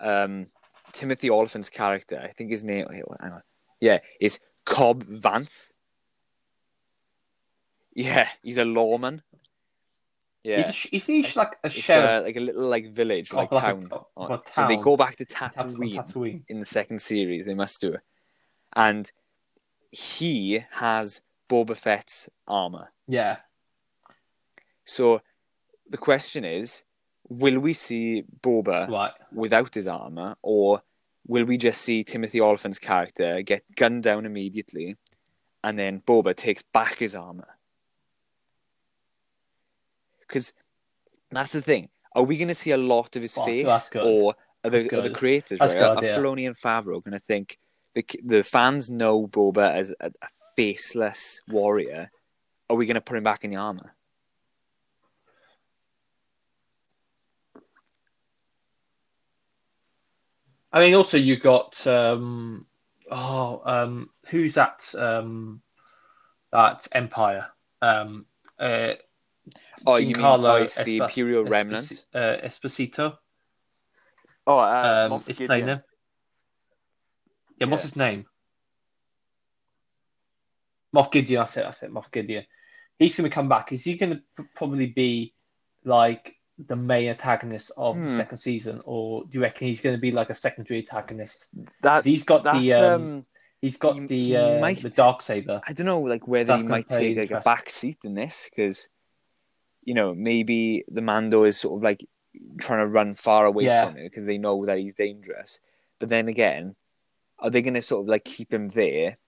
um, 0.00 0.46
Timothy 0.94 1.28
Olyphant's 1.28 1.68
character, 1.70 2.18
I 2.22 2.28
think 2.32 2.50
his 2.50 2.64
name, 2.64 2.86
hang 2.90 3.02
on, 3.32 3.42
yeah, 3.80 3.98
is 4.20 4.40
Cobb 4.64 5.04
Vanth. 5.04 5.72
Yeah, 7.94 8.28
he's 8.42 8.58
a 8.58 8.64
lawman, 8.64 9.22
Yeah, 10.42 10.56
He's, 10.90 11.08
a, 11.08 11.38
like 11.38 11.52
a 11.62 11.66
it's 11.68 11.74
sheriff 11.76 12.10
uh, 12.10 12.22
like 12.24 12.36
a 12.36 12.40
little 12.40 12.68
like 12.68 12.90
village, 12.92 13.32
like 13.32 13.52
like 13.52 13.62
a- 13.62 13.66
town. 13.66 13.90
a 14.16 14.40
So 14.50 14.66
they 14.66 14.76
go 14.76 14.96
back 14.96 15.16
to 15.16 15.24
Tat- 15.24 15.54
Tatooine 15.56 15.94
Tatooine. 15.94 16.42
in 16.48 16.58
the 16.58 16.64
second 16.64 17.00
series. 17.00 17.44
They 17.46 17.54
must 17.54 17.80
do, 17.80 17.96
and 18.74 19.10
he 19.92 20.64
has 20.72 21.22
Boba 21.48 21.76
Fett's 21.76 22.28
armor. 22.48 22.88
Yeah. 23.06 23.36
So 24.84 25.22
the 25.88 25.98
question 25.98 26.44
is, 26.44 26.82
will 27.28 27.58
we 27.58 27.72
see 27.72 28.24
Boba 28.42 28.88
Right. 28.88 29.12
without 29.32 29.74
his 29.74 29.88
armor, 29.88 30.36
or 30.42 30.82
will 31.26 31.44
we 31.44 31.56
just 31.56 31.80
see 31.82 32.04
Timothy 32.04 32.40
Olyphant's 32.40 32.78
character 32.78 33.42
get 33.42 33.62
gunned 33.76 34.02
down 34.02 34.26
immediately, 34.26 34.96
and 35.62 35.78
then 35.78 36.00
Boba 36.00 36.34
takes 36.36 36.62
back 36.62 36.98
his 36.98 37.14
armor? 37.14 37.48
Because 40.20 40.52
that's 41.30 41.52
the 41.52 41.62
thing. 41.62 41.88
Are 42.14 42.22
we 42.22 42.36
going 42.36 42.48
to 42.48 42.54
see 42.54 42.70
a 42.70 42.76
lot 42.76 43.16
of 43.16 43.22
his 43.22 43.36
Oh, 43.36 43.44
face, 43.44 43.88
good. 43.88 44.04
or 44.04 44.34
are 44.62 44.70
the, 44.70 44.96
are 44.96 45.02
the 45.02 45.10
creators, 45.10 45.58
That's 45.58 45.74
right? 45.74 45.82
a 45.82 45.88
Are, 45.90 45.94
good 45.96 46.04
are 46.04 46.06
idea. 46.12 46.18
Filoni 46.18 46.46
and 46.46 46.56
Favreau 46.56 47.02
going 47.02 47.12
to 47.12 47.18
think 47.18 47.58
the 47.94 48.04
the 48.24 48.42
fans 48.42 48.88
know 48.90 49.26
Boba 49.26 49.72
as 49.72 49.94
a, 50.00 50.06
a 50.22 50.28
faceless 50.56 51.40
warrior? 51.48 52.10
Are 52.70 52.76
we 52.76 52.86
going 52.86 52.94
to 52.94 53.00
put 53.00 53.16
him 53.16 53.24
back 53.24 53.44
in 53.44 53.50
the 53.50 53.56
armor? 53.56 53.94
I 60.74 60.80
mean, 60.80 60.94
also 60.94 61.16
you 61.16 61.36
got 61.36 61.86
um, 61.86 62.66
oh, 63.08 63.62
um, 63.64 64.10
who's 64.26 64.54
that? 64.54 64.92
Um, 64.98 65.62
that 66.50 66.88
Empire. 66.92 67.46
Um, 67.80 68.26
uh, 68.58 68.94
Oh, 69.86 69.96
you 69.96 70.06
mean 70.06 70.16
Giancarlo 70.16 70.50
oh, 70.60 70.62
it's 70.62 70.76
the 70.82 70.98
Imperial 70.98 71.44
Esposi- 71.44 71.50
Remnant? 71.50 72.06
Uh, 72.14 72.36
Esposito. 72.42 73.18
Oh, 74.46 74.58
uh, 74.58 75.08
Um, 75.12 75.22
is 75.28 75.38
playing 75.38 75.68
him. 75.68 75.82
Yeah, 77.58 77.66
what's 77.68 77.82
his 77.82 77.94
name? 77.94 78.24
Moff 80.94 81.12
Gideon. 81.12 81.40
That's 81.40 81.56
it. 81.56 81.64
That's 81.64 81.82
it. 81.82 81.92
Moff 81.92 82.10
Gideon. 82.10 82.46
He's 82.98 83.16
going 83.16 83.28
to 83.28 83.34
come 83.34 83.48
back. 83.48 83.72
Is 83.72 83.84
he 83.84 83.96
going 83.96 84.12
to 84.12 84.44
probably 84.54 84.86
be 84.86 85.34
like 85.84 86.36
the 86.58 86.76
main 86.76 87.08
antagonist 87.08 87.72
of 87.76 87.96
the 87.96 88.02
Hmm. 88.02 88.16
second 88.16 88.38
season, 88.38 88.80
or 88.84 89.24
do 89.24 89.30
you 89.32 89.40
reckon 89.40 89.66
he's 89.66 89.80
going 89.80 89.96
to 89.96 90.00
be 90.00 90.12
like 90.12 90.30
a 90.30 90.34
secondary 90.34 90.78
antagonist? 90.80 91.48
That 91.82 92.04
He's 92.04 92.22
got 92.24 92.44
the 92.44 92.72
um, 92.74 93.02
um, 93.02 93.26
he's 93.60 93.76
got 93.76 93.94
he- 93.96 94.06
the 94.06 94.16
he 94.18 94.36
uh, 94.36 94.60
might- 94.60 94.80
the 94.82 94.90
dark 94.90 95.22
saber. 95.22 95.60
I 95.66 95.72
don't 95.72 95.86
know, 95.86 96.00
like 96.00 96.28
whether 96.28 96.44
That's 96.44 96.62
he 96.62 96.68
might 96.68 96.88
take 96.88 97.16
like 97.16 97.30
a 97.32 97.40
back 97.40 97.70
seat 97.70 97.98
in 98.04 98.14
this 98.14 98.48
because, 98.50 98.88
you 99.82 99.94
know, 99.94 100.14
maybe 100.14 100.84
the 100.88 101.00
Mando 101.02 101.42
is 101.44 101.58
sort 101.58 101.78
of 101.78 101.82
like 101.82 102.06
trying 102.58 102.80
to 102.80 102.86
run 102.88 103.14
far 103.14 103.46
away 103.46 103.64
Yeah. 103.64 103.86
from 103.86 103.96
it 103.98 104.04
because 104.10 104.24
they 104.24 104.38
know 104.38 104.64
that 104.66 104.78
he's 104.78 104.94
dangerous. 104.94 105.60
But 105.98 106.08
then 106.08 106.28
again, 106.28 106.76
are 107.40 107.50
they 107.50 107.62
going 107.62 107.74
to 107.74 107.82
sort 107.82 108.02
of 108.02 108.08
like 108.08 108.24
keep 108.24 108.52
him 108.52 108.68
there, 108.68 109.18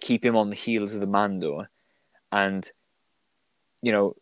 keep 0.00 0.24
him 0.24 0.34
on 0.36 0.50
the 0.50 0.56
heels 0.56 0.92
of 0.94 1.00
the 1.00 1.06
Mando, 1.06 1.66
and 2.32 2.68
you 3.80 3.92
know, 3.92 4.16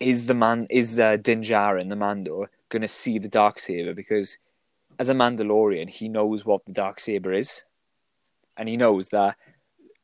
is 0.00 0.26
the 0.26 0.34
man 0.34 0.66
is 0.70 0.98
uh, 0.98 1.16
Din 1.16 1.42
Djarin 1.42 1.88
the 1.90 1.96
Mando 1.96 2.46
going 2.70 2.82
to 2.82 2.88
see 2.88 3.18
the 3.18 3.28
dark 3.28 3.60
saber 3.60 3.94
because 3.94 4.38
as 4.98 5.08
a 5.08 5.14
Mandalorian 5.14 5.88
he 5.88 6.08
knows 6.08 6.44
what 6.44 6.64
the 6.64 6.72
dark 6.72 6.98
saber 6.98 7.32
is, 7.32 7.64
and 8.56 8.68
he 8.68 8.76
knows 8.76 9.10
that 9.10 9.36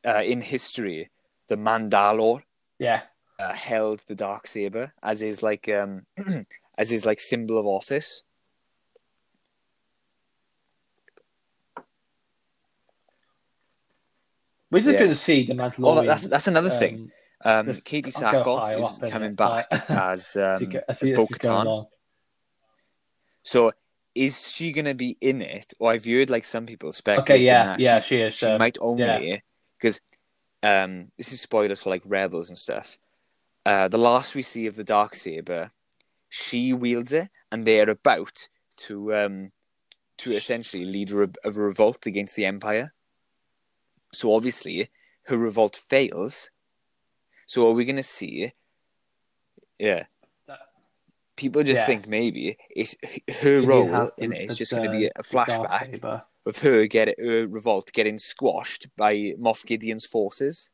uh, 0.07 0.21
in 0.23 0.41
history 0.41 1.09
the 1.47 1.55
Mandalor, 1.57 2.41
Yeah, 2.79 3.01
uh, 3.39 3.53
held 3.53 3.99
the 4.07 4.15
dark 4.15 4.47
saber 4.47 4.93
as 5.01 5.21
his 5.21 5.41
like 5.41 5.67
um 5.69 6.05
as 6.77 6.89
his 6.89 7.05
like 7.05 7.19
symbol 7.19 7.57
of 7.57 7.65
office. 7.65 8.23
we're 14.71 14.79
just 14.79 14.93
Yeah. 14.93 14.99
going 14.99 15.11
to 15.11 15.15
see 15.15 15.43
the 15.43 15.53
Mandalorian. 15.53 15.83
Oh, 15.83 16.05
that's 16.05 16.27
that's 16.27 16.47
another 16.47 16.69
thing. 16.69 17.11
Um, 17.47 17.65
just- 17.65 17.85
Katee 17.85 18.23
I'll 18.23 18.43
go 18.43 18.57
higher 18.57 18.79
Sackhoff 18.79 19.03
is 19.03 19.11
coming 19.11 19.35
back 19.35 19.67
Like- 19.71 19.89
as 19.89 20.35
um, 20.37 20.43
as 20.43 20.61
as 20.61 20.61
he- 20.61 20.79
as 20.89 20.99
he's 20.99 21.09
going 21.15 21.27
Bo-Katan. 21.27 21.87
So 23.43 23.71
is 24.15 24.51
she 24.51 24.71
gonna 24.71 24.93
be 24.95 25.17
in 25.21 25.41
it? 25.41 25.73
Or 25.79 25.91
I've 25.91 26.05
heard 26.05 26.29
like 26.29 26.43
some 26.43 26.65
people 26.65 26.89
Okay, 26.89 26.97
speculating 26.97 27.45
yeah, 27.45 27.75
yeah, 27.79 27.99
she, 27.99 28.15
she 28.17 28.21
is. 28.21 28.33
she 28.33 28.45
um, 28.47 28.57
might 28.59 28.77
only 28.81 29.43
because 29.77 30.01
um, 30.63 31.11
this 31.17 31.31
is 31.31 31.39
spoilers 31.39 31.83
for 31.83 31.91
like 31.91 32.03
Rebels 32.05 32.49
and 32.49 32.57
stuff. 32.57 32.97
Uh, 33.65 33.87
the 33.87 33.97
last 33.97 34.33
we 34.33 34.41
see 34.41 34.65
of 34.65 34.75
the 34.75 34.83
dark 34.83 35.13
saber, 35.13 35.71
she 36.29 36.73
wields 36.73 37.13
it, 37.13 37.29
and 37.51 37.65
they're 37.65 37.89
about 37.89 38.47
to 38.77 39.13
um, 39.15 39.51
to 40.17 40.31
essentially 40.31 40.83
lead 40.83 41.11
a, 41.11 41.15
re- 41.15 41.27
a 41.43 41.51
revolt 41.51 42.05
against 42.07 42.35
the 42.35 42.45
Empire. 42.45 42.93
So 44.13 44.33
obviously, 44.33 44.89
her 45.23 45.37
revolt 45.37 45.75
fails. 45.75 46.49
So 47.47 47.67
are 47.69 47.73
we 47.73 47.85
going 47.85 47.95
to 47.95 48.03
see? 48.03 48.51
Yeah, 49.79 50.03
That- 50.47 50.59
people 51.35 51.63
just 51.63 51.81
Yeah. 51.81 51.85
think 51.85 52.07
maybe 52.07 52.57
it's 52.69 52.95
her 53.41 53.61
Gideon 53.61 53.65
role 53.67 53.87
has 53.89 54.13
in 54.19 54.33
it. 54.33 54.43
It's 54.43 54.55
just 54.57 54.71
going 54.71 54.83
to 54.83 54.91
be 54.95 55.07
a 55.07 55.23
flashback 55.23 56.03
of 56.45 56.57
her 56.59 56.87
get 56.87 57.15
her 57.19 57.47
revolt 57.47 57.91
getting 57.93 58.19
squashed 58.19 58.87
by 58.95 59.33
Moff 59.39 59.65
Gideon's 59.65 60.05
forces. 60.05 60.69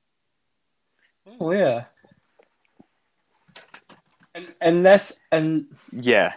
Oh 1.39 1.51
yeah. 1.51 1.85
Un- 4.35 4.53
Unless 4.61 5.13
and 5.31 5.65
Yeah, 5.91 6.33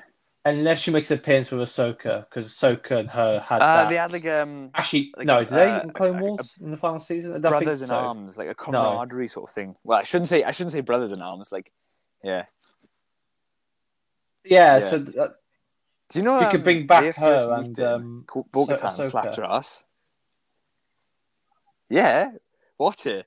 unless 0.46 0.80
she 0.80 0.90
makes 0.90 1.10
an 1.10 1.18
appearance 1.18 1.50
with 1.50 1.60
Ahsoka, 1.68 2.20
because 2.28 2.46
Ahsoka 2.48 2.92
and 3.00 3.10
her 3.10 3.40
had 3.40 3.60
uh, 3.60 3.76
that. 3.82 3.88
they 3.88 3.96
had 3.96 4.12
like 4.12 4.26
um 4.26 4.70
Actually, 4.74 5.12
like 5.16 5.26
no, 5.26 5.38
a- 5.38 5.44
did 5.44 5.48
they 5.54 5.68
uh, 5.70 5.80
in 5.82 5.90
Clone 5.90 6.18
a- 6.18 6.22
Wars 6.22 6.54
in 6.60 6.70
the 6.70 6.76
final 6.76 6.98
season? 7.00 7.34
I 7.34 7.38
brothers 7.38 7.82
in 7.82 7.88
so. 7.88 7.94
arms, 7.94 8.38
like 8.38 8.48
a 8.48 8.54
camaraderie 8.54 9.28
sort 9.28 9.50
of 9.50 9.54
thing. 9.54 9.76
Well, 9.84 9.98
I 9.98 10.02
shouldn't 10.04 10.28
say 10.28 10.44
I 10.44 10.52
shouldn't 10.52 10.72
say 10.72 10.80
brothers 10.80 11.12
in 11.12 11.20
arms. 11.20 11.52
Like, 11.52 11.72
yeah. 12.22 12.44
Yeah, 14.44 14.78
Yeah. 14.78 14.80
so 14.90 15.04
th- 15.04 15.16
Do 16.10 16.18
you 16.18 16.22
know 16.24 16.38
You 16.38 16.46
um, 16.46 16.52
could 16.52 16.64
bring 16.64 16.86
back 16.86 17.16
her 17.16 17.52
and, 17.58 17.80
um, 17.80 18.24
Bo-Katan 18.52 18.84
Ah- 18.84 18.90
slapped 18.90 19.36
her 19.36 19.44
ass. 19.44 19.84
Yeah, 21.88 22.32
watch 22.78 23.06
it. 23.06 23.26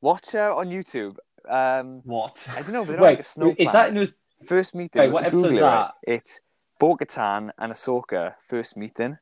Watch 0.00 0.30
her 0.32 0.52
on 0.52 0.68
YouTube. 0.70 1.16
Um, 1.48 2.00
what? 2.04 2.46
I 2.56 2.62
don't 2.62 2.72
know, 2.72 2.84
but 2.84 2.98
Wait, 3.00 3.18
like 3.18 3.18
a 3.18 3.62
is 3.62 3.72
that 3.72 3.88
in 3.88 3.94
planet. 3.94 4.14
First 4.44 4.74
meeting. 4.74 5.00
Wait, 5.00 5.12
what 5.12 5.24
Google 5.24 5.44
episode's 5.44 5.58
it, 5.58 5.62
that? 5.62 5.94
It's 6.06 6.40
Bo-Katan 6.78 7.50
and 7.58 7.72
Ahsoka 7.72 8.34
first 8.48 8.76
meeting. 8.76 9.18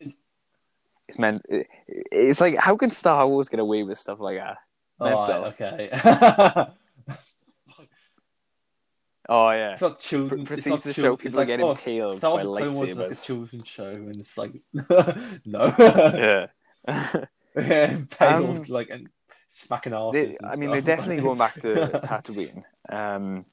Is- 0.00 0.16
It's 1.08 1.18
meant. 1.18 1.42
it- 1.48 1.66
It's 1.88 2.40
like 2.40 2.56
how 2.56 2.76
can 2.76 2.90
Star 2.90 3.26
Wars 3.26 3.48
get 3.48 3.60
away 3.60 3.82
with 3.82 3.98
stuff 3.98 4.20
like 4.20 4.38
that? 4.38 4.58
Oh, 5.00 5.10
right, 5.10 5.52
okay. 5.60 6.66
Oh 9.28 9.50
yeah. 9.50 9.72
it's 9.72 9.80
not 9.80 10.00
children. 10.00 10.46
It's 10.50 10.66
not 10.66 10.82
show 10.82 11.16
people 11.16 11.38
like, 11.38 11.46
getting 11.46 11.64
oh, 11.64 11.70
impaled 11.70 12.18
Star 12.18 12.32
Wars 12.44 12.76
Wars 12.76 12.90
is 12.90 12.96
like 12.96 13.10
a 13.10 13.14
children's 13.14 13.68
show, 13.68 13.86
and 13.86 14.16
it's 14.16 14.36
like 14.36 14.50
no, 15.44 15.74
Yeah. 16.84 17.24
impaled 17.54 18.58
Um, 18.58 18.64
like 18.68 18.90
and 18.90 19.08
smacking. 19.48 19.92
They, 20.12 20.36
I 20.44 20.56
mean, 20.56 20.72
they're 20.72 20.80
definitely 20.80 21.22
going 21.22 21.38
back 21.38 21.54
to 21.60 22.00
Tatooine. 22.04 22.64
Um, 22.88 23.46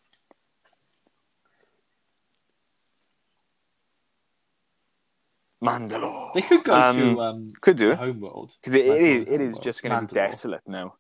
Mandalore. 5.64 6.34
They 6.34 6.42
could 6.42 6.64
go 6.64 6.82
Um, 6.82 6.96
to 6.96 7.22
um, 7.22 7.54
Could 7.62 7.78
the 7.78 7.84
do 7.86 7.96
homeworld 7.96 8.52
because 8.62 8.74
it, 8.74 8.86
it 8.86 9.02
Mandalore 9.02 9.02
is 9.02 9.28
it 9.28 9.28
is 9.28 9.38
homeworld. 9.40 9.64
just 9.64 9.84
going 9.84 10.00
to 10.00 10.06
be 10.06 10.14
desolate 10.14 10.68
now. 10.68 10.96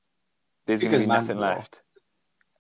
There's 0.65 0.81
going 0.83 0.93
to 0.93 0.99
be 0.99 1.05
to 1.05 1.11
nothing 1.11 1.37
Mandalore. 1.37 1.55
left. 1.55 1.83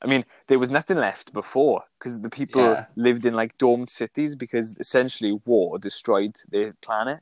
I 0.01 0.07
mean, 0.07 0.23
there 0.47 0.59
was 0.59 0.69
nothing 0.69 0.97
left 0.97 1.33
before 1.33 1.83
because 1.97 2.19
the 2.21 2.29
people 2.29 2.61
Yeah. 2.61 2.85
lived 2.95 3.25
in 3.25 3.33
like 3.33 3.57
domed 3.57 3.89
cities 3.89 4.35
because 4.35 4.75
essentially 4.79 5.33
war 5.45 5.77
destroyed 5.77 6.37
their 6.49 6.73
planet. 6.81 7.19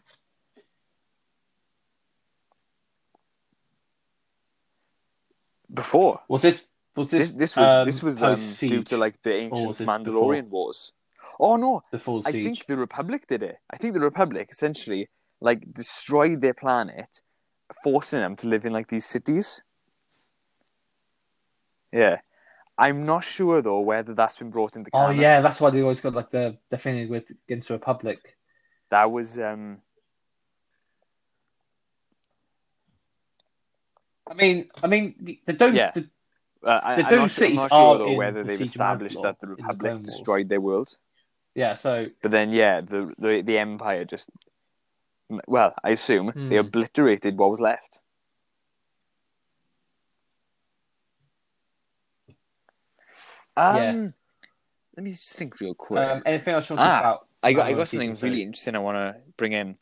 Before 5.73 6.21
Was 6.29 6.43
this 6.43 6.65
was 6.95 7.09
this 7.09 7.31
this 7.31 7.53
this 7.53 7.55
was 7.55 7.69
um, 7.69 7.85
this 7.85 8.03
was 8.03 8.21
um, 8.21 8.35
due 8.67 8.83
to 8.83 8.97
like 8.97 9.21
the 9.23 9.33
ancient 9.33 9.67
was 9.67 9.77
this 9.79 9.87
Mandalorian 9.87 10.47
wars. 10.49 10.93
Oh 11.39 11.55
no, 11.55 11.81
before 11.91 12.21
I 12.25 12.31
siege? 12.31 12.43
think 12.43 12.67
the 12.67 12.77
Republic 12.77 13.27
did 13.27 13.43
it. 13.43 13.57
I 13.69 13.77
think 13.77 13.93
the 13.93 13.99
Republic 13.99 14.49
essentially 14.51 15.09
like 15.39 15.71
destroyed 15.71 16.41
their 16.41 16.53
planet, 16.53 17.21
forcing 17.83 18.19
them 18.19 18.35
to 18.37 18.47
live 18.47 18.65
in 18.65 18.73
like 18.73 18.87
these 18.89 19.05
cities. 19.05 19.61
Yeah, 21.91 22.17
I'm 22.77 23.05
not 23.05 23.23
sure 23.23 23.61
though 23.61 23.81
whether 23.81 24.13
that's 24.13 24.37
been 24.37 24.49
brought 24.49 24.75
into. 24.75 24.89
Oh 24.93 25.11
yeah, 25.11 25.41
that's 25.41 25.61
why 25.61 25.69
they 25.69 25.81
always 25.81 26.01
got 26.01 26.13
like 26.13 26.31
the 26.31 26.57
the 26.69 26.77
thing 26.77 27.07
with 27.09 27.31
against 27.47 27.67
the 27.67 27.75
Republic. 27.75 28.19
that 28.89 29.11
was 29.11 29.37
um. 29.39 29.77
I 34.29 34.33
mean, 34.33 34.69
I 34.83 34.87
mean, 34.87 35.39
they 35.45 35.53
don't. 35.53 35.73
Yeah. 35.73 35.91
The, 35.91 36.09
Uh, 36.63 36.81
I, 36.83 36.95
The 36.95 37.07
I'm 37.07 37.15
not, 37.15 37.31
sure, 37.31 37.47
I'm 37.47 37.55
not 37.55 37.71
are 37.71 37.79
sure 37.79 37.97
though 37.99 38.13
whether 38.13 38.43
the 38.43 38.49
they've 38.49 38.61
established 38.61 39.21
that 39.21 39.39
the 39.39 39.47
in 39.47 39.55
the 39.55 39.63
Republic 39.63 40.03
destroyed 40.03 40.49
their 40.49 40.59
world. 40.59 40.97
Yeah, 41.57 41.73
so 41.73 42.05
But 42.21 42.29
then, 42.29 42.51
yeah, 42.51 42.81
the 42.81 43.11
the, 43.17 43.41
the 43.41 43.57
Empire 43.57 44.05
just, 44.05 44.29
well, 45.47 45.73
I 45.83 45.89
assume 45.89 46.27
they 46.35 46.57
Hmm. 46.57 46.67
obliterated 46.67 47.35
what 47.35 47.49
was 47.49 47.59
left. 47.59 47.99
Um, 53.57 53.75
Yeah. 53.75 54.07
Let 54.95 55.03
me 55.03 55.09
just 55.09 55.33
think 55.33 55.59
real 55.59 55.73
quick. 55.73 55.99
um, 56.07 56.21
anything 56.27 56.53
else 56.53 56.69
you 56.69 56.75
want 56.75 56.91
to 56.91 56.95
talk 56.95 57.01
Ah, 57.03 57.09
about? 57.09 57.27
I 57.41 57.53
got 57.53 57.65
I 57.67 57.73
got 57.73 57.87
something 57.87 58.11
season 58.11 58.29
two? 58.29 58.33
really 58.35 58.43
interesting 58.43 58.75
I 58.75 58.79
want 58.79 58.97
to 58.97 59.21
bring 59.35 59.53
in. 59.53 59.77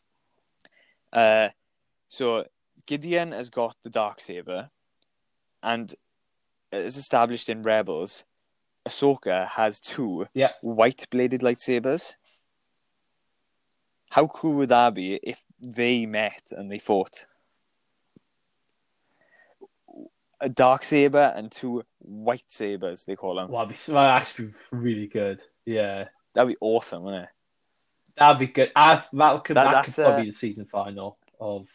Uh, 1.11 1.49
so 2.07 2.45
Gideon 2.85 3.33
has 3.33 3.49
got 3.49 3.75
the 3.83 3.89
dark 3.89 4.21
saber, 4.21 4.69
and 5.61 5.93
it's 6.71 6.95
established 6.95 7.49
in 7.49 7.63
Rebels, 7.63 8.23
Ahsoka 8.87 9.47
has 9.49 9.79
two 9.81 10.27
Yeah. 10.33 10.51
white 10.61 11.07
bladed 11.09 11.41
lightsabers. 11.41 12.15
How 14.11 14.27
cool 14.27 14.53
would 14.55 14.69
that 14.69 14.93
be 14.93 15.15
if 15.23 15.43
they 15.59 16.05
met 16.05 16.51
and 16.51 16.71
they 16.71 16.79
fought? 16.79 17.27
A 20.41 20.49
dark 20.49 20.83
saber 20.83 21.33
and 21.35 21.51
two 21.51 21.83
white 21.99 22.43
sabers, 22.49 23.05
they 23.05 23.15
call 23.15 23.35
them. 23.35 23.49
Well, 23.49 23.65
that'd 23.65 23.85
be, 23.85 23.91
well, 23.91 24.03
that'd 24.03 24.21
actually 24.21 24.45
be 24.47 24.53
really 24.71 25.07
good. 25.07 25.41
Yeah, 25.65 26.07
That'd 26.33 26.49
be 26.49 26.57
awesome, 26.59 27.03
wouldn't 27.03 27.23
it? 27.23 27.29
that'd 28.17 28.39
be 28.39 28.47
good. 28.47 28.71
I, 28.75 29.03
that 29.13 29.43
could 29.43 29.55
That- 29.57 29.71
that, 29.71 29.85
could 29.85 29.95
probably 29.95 30.13
uh, 30.13 30.21
be 30.23 30.29
the 30.29 30.35
season 30.35 30.65
final 30.65 31.17
of 31.39 31.67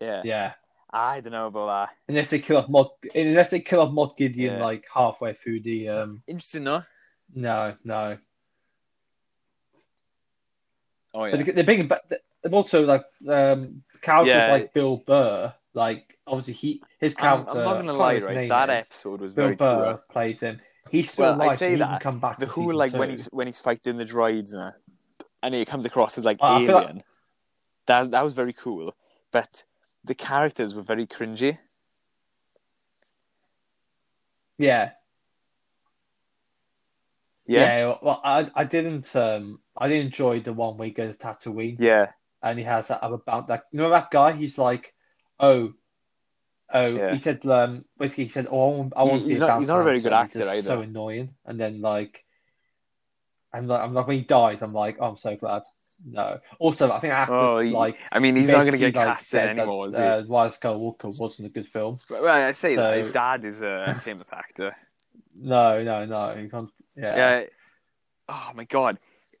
Yeah. 0.00 0.22
yeah. 0.24 0.52
I 0.90 1.20
don't 1.20 1.32
know 1.32 1.48
about 1.48 1.66
that. 1.88 1.96
Unless 2.08 2.30
they 2.30 2.38
kill 2.38 2.56
off 2.58 2.66
Moff, 2.68 2.90
unless 3.14 3.50
they 3.50 3.60
kill 3.60 3.80
off 3.80 3.90
Moff 3.90 4.16
Gideon 4.16 4.54
Yeah. 4.58 4.64
like 4.64 4.86
halfway 4.92 5.34
through 5.34 5.60
the 5.60 5.88
um. 5.90 6.22
Interesting, 6.26 6.64
though. 6.64 6.82
No, 7.34 7.74
no. 7.84 8.16
Oh 11.14 11.24
yeah. 11.24 11.36
But 11.36 11.46
they- 11.46 11.52
they're 11.52 11.64
bringing 11.64 11.88
back. 11.88 12.02
They're 12.08 12.52
also 12.52 12.84
like 12.84 13.04
um 13.28 13.82
characters 14.00 14.34
Yeah. 14.34 14.52
like 14.52 14.72
Bill 14.72 14.96
Burr. 14.98 15.52
Like 15.74 16.18
obviously 16.26 16.54
he 16.54 16.82
his 16.98 17.14
I'm, 17.18 17.44
character. 17.44 17.58
I'm 17.58 17.64
not 17.64 17.74
gonna 17.74 17.86
can't 17.88 17.98
lie, 17.98 18.14
his 18.14 18.24
right? 18.24 18.34
name 18.34 18.48
That 18.48 18.70
is. 18.70 18.86
episode 18.86 19.20
was 19.20 19.32
Bill 19.32 19.44
very 19.46 19.56
Burr 19.56 19.84
cool. 19.94 20.02
plays 20.10 20.40
him. 20.40 20.60
He's 20.90 21.10
still 21.10 21.36
Well, 21.36 21.50
I 21.50 21.54
say 21.54 21.66
so 21.66 21.70
he 21.70 21.76
that, 21.76 21.88
can 21.90 21.98
come 22.00 22.18
back. 22.20 22.38
The 22.38 22.46
who, 22.46 22.62
season 22.62 22.76
like 22.76 22.92
when 22.94 23.10
he's 23.10 23.24
when 23.26 23.46
he's 23.46 23.58
fighting 23.58 23.96
the 23.98 24.04
droids 24.04 24.54
and, 24.54 24.72
and 25.42 25.54
he 25.54 25.64
comes 25.64 25.84
across 25.86 26.16
as 26.18 26.24
like 26.24 26.38
Oh, 26.40 26.56
I 26.56 26.66
feel 26.66 26.74
like- 26.74 26.84
alien. 26.88 27.02
That 27.86 28.10
that 28.10 28.22
was 28.24 28.34
very 28.34 28.52
cool, 28.52 28.94
but 29.32 29.64
the 30.08 30.14
characters 30.14 30.74
were 30.74 30.82
very 30.82 31.06
cringy. 31.06 31.58
yeah, 34.58 34.90
Yeah, 37.46 37.78
yeah. 37.78 37.96
Well, 38.02 38.20
I 38.24 38.50
I 38.54 38.64
didn't 38.64 39.14
um 39.14 39.60
I 39.76 39.88
didn't 39.88 40.06
enjoy 40.06 40.40
the 40.40 40.52
one 40.52 40.76
where 40.76 40.86
he 40.86 40.92
goes 40.92 41.16
to 41.16 41.26
Tatooine 41.26 41.78
yeah, 41.78 42.10
and 42.42 42.58
he 42.58 42.64
has 42.64 42.88
that 42.88 43.02
other 43.02 43.18
bound 43.18 43.46
that 43.48 43.64
you 43.72 43.78
know 43.78 43.90
that 43.90 44.10
guy. 44.10 44.32
He's 44.32 44.58
like, 44.58 44.94
oh. 45.38 45.74
Oh, 46.70 46.96
Yeah. 46.96 47.12
he 47.14 47.18
said. 47.18 47.46
Um, 47.46 47.86
basically, 47.98 48.24
he 48.24 48.28
said, 48.30 48.46
"Oh, 48.50 48.60
I 48.60 48.76
want, 48.76 48.92
I 48.94 49.02
want 49.04 49.14
He- 49.14 49.20
to 49.22 49.28
be 49.28 49.34
he's 49.34 49.42
a 49.42 49.46
not- 49.46 49.58
he's 49.60 49.68
not 49.68 49.80
a 49.80 49.84
very 49.84 50.00
good 50.00 50.12
actor 50.12 50.42
either. 50.42 50.60
So 50.60 50.80
annoying, 50.82 51.34
and 51.46 51.58
then 51.58 51.80
like, 51.80 52.26
I'm 53.54 53.66
like, 53.66 53.80
I'm 53.80 53.94
like 53.94 54.06
when 54.06 54.18
he 54.18 54.24
dies, 54.24 54.60
I'm 54.60 54.74
like, 54.74 54.98
oh, 55.00 55.06
I'm 55.08 55.16
so 55.16 55.34
glad. 55.34 55.62
No. 56.04 56.38
Also, 56.58 56.90
I 56.92 57.00
think 57.00 57.12
actors 57.12 57.36
Oh, 57.36 57.56
like 57.58 57.98
I 58.12 58.18
mean, 58.20 58.36
he's 58.36 58.48
not 58.48 58.60
going 58.60 58.72
to 58.72 58.78
get 58.78 58.94
like, 58.94 59.20
said 59.20 59.50
anymore, 59.58 59.90
that, 59.90 60.00
he? 60.02 60.30
uh, 60.30 60.34
Rise 60.34 60.58
Skywalker 60.58 61.18
wasn't 61.18 61.48
a 61.48 61.50
good 61.50 61.66
film. 61.66 61.98
well, 62.08 62.26
I 62.28 62.52
say 62.52 62.76
that 62.76 62.96
his 62.96 63.12
dad 63.12 63.44
is 63.44 63.62
a 63.62 63.96
famous 64.04 64.30
actor. 64.32 64.76
No, 65.34 65.82
no, 65.82 66.04
no. 66.04 66.34
You 66.34 66.48
can't. 66.48 66.70
Yeah. 66.96 67.16
Yeah. 67.16 67.44
Oh 68.28 68.52
my 68.54 68.64
god, 68.64 68.98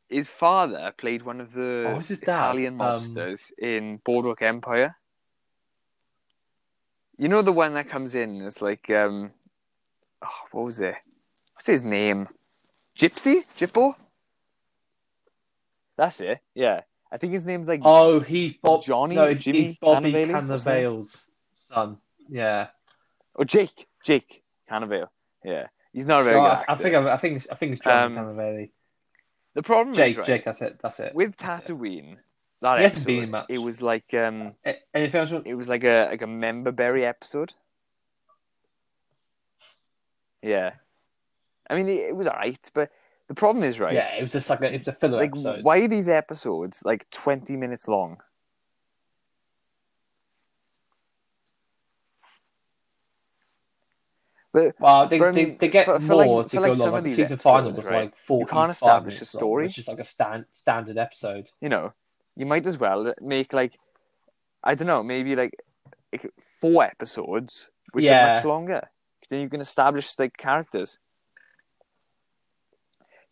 his 0.08 0.30
father 0.30 0.92
played 0.96 1.22
one 1.22 1.40
of 1.40 1.52
the 1.52 1.84
Oh, 1.86 1.98
his 1.98 2.08
dad? 2.08 2.22
Italian 2.22 2.74
Um, 2.80 2.98
mobsters 2.98 3.52
in 3.58 3.98
Boardwalk 4.04 4.42
Empire. 4.42 4.94
You 7.18 7.28
know 7.28 7.42
the 7.42 7.52
one 7.52 7.74
that 7.74 7.88
comes 7.88 8.14
in 8.14 8.42
as 8.42 8.62
like 8.62 8.88
um, 8.90 9.32
oh, 10.22 10.40
what 10.52 10.64
was 10.64 10.80
it? 10.80 10.94
What's 11.54 11.66
his 11.66 11.84
name? 11.84 12.28
Gypsy? 12.98 13.44
Gippo? 13.56 13.94
That's 15.98 16.20
it. 16.22 16.40
Yeah, 16.54 16.80
I 17.12 17.18
think 17.18 17.34
his 17.34 17.44
name's 17.44 17.68
like 17.68 17.82
Oh, 17.84 18.20
he's 18.20 18.54
Bob. 18.54 18.82
Johnny- 18.84 19.16
No, 19.16 19.26
he's, 19.28 19.44
Jimmy 19.44 19.62
he's 19.64 19.76
Bobby 19.76 20.12
Cannavale, 20.12 20.32
what's 20.48 20.62
his 20.62 20.66
name? 20.66 20.84
Cannavale's 20.86 21.28
son. 21.66 21.98
Yeah. 22.30 22.68
oh 23.36 23.44
Jake 23.44 23.86
Jake 24.04 24.42
Cannavale. 24.70 25.08
Yeah, 25.44 25.66
he's 25.92 26.06
not 26.06 26.20
a 26.22 26.24
very 26.24 26.36
good 26.40 26.46
I. 26.50 26.64
I 26.68 26.74
think 26.76 26.94
I 26.94 27.16
think 27.18 27.46
I 27.50 27.54
think 27.56 27.72
it's 27.72 27.80
Johnny 27.82 28.16
Um, 28.16 28.24
Cannavale. 28.24 28.70
the 29.54 29.62
problem 29.62 29.94
Jake, 29.94 30.12
is 30.12 30.16
right, 30.18 30.26
Jake. 30.26 30.44
That's 30.44 30.62
it. 30.62 30.78
That's 30.80 31.00
it. 31.00 31.14
with. 31.14 31.36
Tatooine. 31.36 32.16
That 32.60 32.80
hasn't 32.80 33.02
episode, 33.04 33.06
been 33.20 33.30
much. 33.30 33.46
it 33.50 33.58
was 33.58 33.80
like 33.82 34.12
um, 34.14 34.52
Anything 34.92 35.20
else? 35.20 35.42
it 35.46 35.54
was 35.54 35.68
like 35.68 35.84
a 35.84 36.08
like 36.10 36.22
a 36.22 36.26
member 36.26 36.72
berry 36.72 37.04
episode. 37.06 37.52
Yeah, 40.42 40.72
I 41.68 41.74
mean 41.76 41.88
it, 41.88 42.08
it 42.10 42.16
was 42.16 42.28
alright, 42.28 42.70
but 42.74 42.90
the 43.28 43.34
problem 43.34 43.62
is 43.64 43.78
right. 43.78 43.94
Yeah, 43.94 44.14
it 44.16 44.22
was 44.22 44.32
just 44.32 44.50
like 44.50 44.60
a, 44.62 44.72
it 44.74 44.78
was 44.78 44.88
a 44.88 44.92
filler 44.92 45.18
like 45.18 45.30
episode. 45.30 45.62
why 45.64 45.78
are 45.80 45.88
these 45.88 46.08
episodes 46.08 46.82
like 46.84 47.08
twenty 47.10 47.56
minutes 47.56 47.86
long? 47.88 48.18
But 54.52 54.74
Well, 54.78 55.06
they, 55.08 55.18
But 55.18 55.28
I 55.28 55.32
they, 55.32 55.44
mean, 55.44 55.58
they 55.58 55.68
get 55.68 55.84
for- 55.84 56.00
for 56.00 56.12
more 56.24 56.38
like- 56.42 56.46
to 56.48 56.56
go 56.56 56.62
like 56.62 56.72
along. 56.74 56.92
Like 56.92 57.04
the 57.04 57.14
season 57.14 57.38
final 57.38 57.70
was 57.72 57.84
right, 57.84 58.04
like 58.04 58.16
forty. 58.16 58.50
can't 58.50 58.70
establish 58.70 59.20
a 59.20 59.24
story. 59.26 59.66
It's 59.66 59.74
just 59.74 59.88
like 59.88 59.98
a 59.98 60.04
stand 60.04 60.46
standard 60.52 60.96
episode. 60.98 61.48
you 61.60 61.68
know, 61.68 61.92
you 62.34 62.46
might 62.46 62.66
as 62.66 62.78
well 62.78 63.12
make 63.20 63.52
like 63.52 63.78
I 64.64 64.74
don't 64.74 64.88
know, 64.88 65.02
maybe 65.02 65.36
like, 65.36 65.54
like 66.12 66.30
four 66.60 66.82
episodes, 66.84 67.70
which 67.92 68.06
are 68.06 68.34
much 68.34 68.44
longer. 68.44 68.88
Then 69.28 69.40
you 69.42 69.48
can 69.48 69.60
establish 69.60 70.18
like 70.18 70.36
characters. 70.36 70.98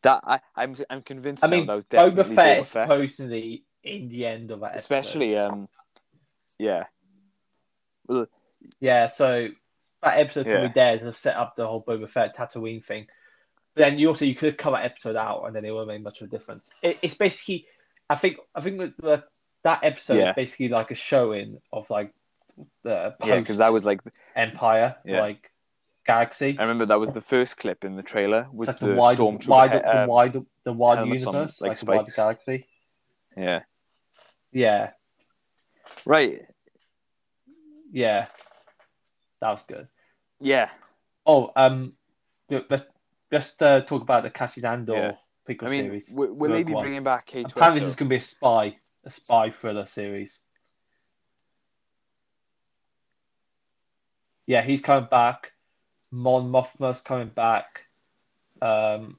That 0.07 0.21
I, 0.25 0.41
I'm 0.55 0.75
I'm 0.89 1.03
convinced 1.03 1.45
I 1.45 1.49
mean, 1.49 1.67
that 1.67 1.75
was 1.75 1.85
Boba 1.87 2.15
definitely 2.17 2.37
Fett 2.37 2.57
Boba 2.59 2.61
is 2.61 2.71
Fett. 2.73 2.89
supposedly 2.89 3.65
in 3.83 4.09
the 4.09 4.25
end 4.27 4.51
of 4.53 4.61
that 4.61 4.67
episode. 4.75 4.79
especially 4.81 5.37
um, 5.37 5.69
yeah, 6.59 6.85
Yeah, 8.81 9.07
so 9.07 9.49
that 10.03 10.19
episode 10.19 10.47
Yeah. 10.47 10.53
probably 10.55 10.73
there 10.75 10.99
to 10.99 11.13
set 11.13 11.37
up 11.37 11.57
the 11.57 11.67
whole 11.67 11.83
Boba 11.83 12.09
Fett 12.09 12.37
Tatooine 12.37 12.85
thing. 12.85 13.07
But 13.75 13.83
then 13.83 13.99
you 13.99 14.09
also 14.09 14.25
you 14.25 14.35
could 14.35 14.57
cut 14.59 14.71
that 14.73 14.85
episode 14.85 15.17
out, 15.17 15.45
and 15.45 15.55
then 15.55 15.65
it 15.65 15.71
won't 15.73 15.89
make 15.89 16.03
much 16.03 16.21
of 16.23 16.29
a 16.29 16.31
difference. 16.31 16.71
It, 16.83 16.99
it's 17.03 17.15
basically, 17.15 17.67
I 18.09 18.15
think, 18.17 18.37
I 18.55 18.61
think 18.61 18.79
that 18.79 18.97
the, 18.99 19.25
that 19.65 19.81
episode 19.83 20.19
Yeah. 20.19 20.31
is 20.31 20.35
basically 20.37 20.69
like 20.69 20.91
a 20.91 20.95
showing 20.95 21.61
of 21.73 21.91
like 21.91 22.15
the 22.85 23.15
yeah, 23.25 23.39
because 23.41 23.59
that 23.59 23.73
was 23.73 23.85
like 23.85 24.01
Empire, 24.35 24.97
Yeah. 25.05 25.21
like 25.21 25.51
galaxy. 26.07 26.57
I 26.59 26.63
remember 26.63 26.87
that 26.87 27.01
was 27.01 27.13
the 27.13 27.21
first 27.21 27.57
clip 27.57 27.85
in 27.85 27.97
the 27.97 28.03
trailer 28.03 28.49
with 28.53 28.69
It's 28.69 28.81
like 28.83 28.89
the, 28.89 28.95
the 28.95 28.95
wide, 28.95 29.19
stormtrooper. 29.19 29.49
wide, 29.49 29.73
he- 29.73 29.79
the 29.79 30.03
um, 30.03 30.09
wide, 30.09 30.33
the 30.65 30.73
wide 30.73 30.99
helmets 30.99 31.27
on, 31.27 31.35
universe, 31.35 31.61
like, 31.61 31.71
like, 31.71 31.79
the 31.81 31.87
wide 31.87 32.15
galaxy. 32.15 32.67
yeah, 33.37 33.61
Yeah, 34.53 34.91
right, 36.05 36.43
yeah, 37.93 38.27
that 39.41 39.51
was 39.51 39.63
good. 39.65 39.89
yeah. 40.41 40.71
Oh, 41.27 41.51
um, 41.57 41.95
let's 42.49 42.85
let's 43.33 43.61
uh, 43.61 43.81
talk 43.81 44.03
about 44.03 44.23
the 44.23 44.31
Cassian 44.31 44.65
Andor 44.65 44.95
Yeah. 44.95 45.13
prequel 45.49 45.67
I 45.67 45.71
mean, 45.71 45.85
series. 45.85 46.07
w- 46.09 46.33
will 46.33 46.53
they 46.53 46.63
be 46.63 46.73
One. 46.73 46.83
bringing 46.83 47.03
back 47.03 47.27
K 47.27 47.43
Apparently, 47.43 47.81
this 47.81 47.89
is 47.89 47.97
going 47.97 48.09
to 48.09 48.11
be 48.11 48.17
a 48.17 48.21
spy, 48.21 48.77
a 49.05 49.11
spy 49.11 49.51
thriller 49.51 49.87
series. 49.87 50.41
Yeah, 54.47 54.63
he's 54.63 54.81
coming 54.81 55.09
back. 55.11 55.53
Mon 56.11 56.51
Mothma's 56.51 57.01
coming 57.01 57.29
back. 57.29 57.87
Um, 58.63 59.19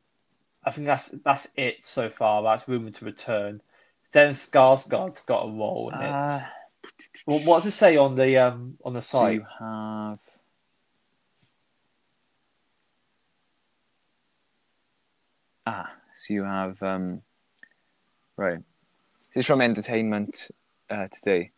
I 0.63 0.71
think 0.71 0.87
that's 0.87 1.09
that's 1.23 1.47
it 1.55 1.85
so 1.85 2.09
far. 2.09 2.43
That's 2.43 2.67
rumored 2.67 2.95
to 2.95 3.05
return. 3.05 3.61
Stellan 4.11 4.33
Skarsgård's 4.33 5.21
got 5.21 5.45
a 5.45 5.51
role 5.51 5.89
in 5.93 6.01
it. 6.01 6.13
Uh, 6.13 6.39
Well, 7.25 7.39
what 7.45 7.63
does 7.63 7.73
it 7.73 7.77
say 7.77 7.97
on 7.97 8.15
the 8.15 8.37
um 8.37 8.77
on 8.83 8.93
the 8.93 9.01
site? 9.01 9.35
you 9.35 9.45
have. 9.59 10.19
Ah, 15.65 15.91
so 16.15 16.33
you 16.33 16.43
have 16.43 16.81
um, 16.81 17.21
right. 18.37 18.59
This 19.33 19.41
is 19.41 19.45
from 19.45 19.61
Entertainment 19.61 20.49
uh, 20.89 21.07
Today. 21.09 21.51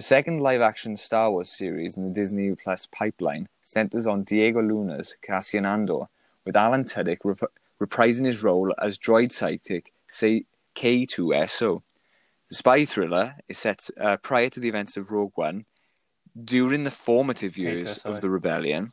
The 0.00 0.04
second 0.04 0.40
live-action 0.40 0.96
Star 0.96 1.30
Wars 1.30 1.50
series 1.50 1.98
in 1.98 2.04
the 2.04 2.08
Disney 2.08 2.54
Plus 2.54 2.86
pipeline 2.86 3.50
centers 3.60 4.06
on 4.06 4.22
Diego 4.22 4.62
Luna's 4.62 5.14
Cassian 5.20 5.66
Andor, 5.66 6.08
with 6.46 6.56
Alan 6.56 6.84
Tudyk 6.84 7.18
rep- 7.22 7.52
reprising 7.78 8.24
his 8.24 8.42
role 8.42 8.72
as 8.80 8.96
droid 8.96 9.30
say 9.30 10.46
K2SO. 10.74 11.82
The 12.48 12.54
spy 12.54 12.86
thriller 12.86 13.34
is 13.46 13.58
set 13.58 13.90
uh, 14.00 14.16
prior 14.16 14.48
to 14.48 14.58
the 14.58 14.70
events 14.70 14.96
of 14.96 15.10
Rogue 15.10 15.32
One, 15.34 15.66
during 16.42 16.84
the 16.84 16.90
formative 16.90 17.58
years 17.58 17.98
of 17.98 18.22
the 18.22 18.30
rebellion, 18.30 18.92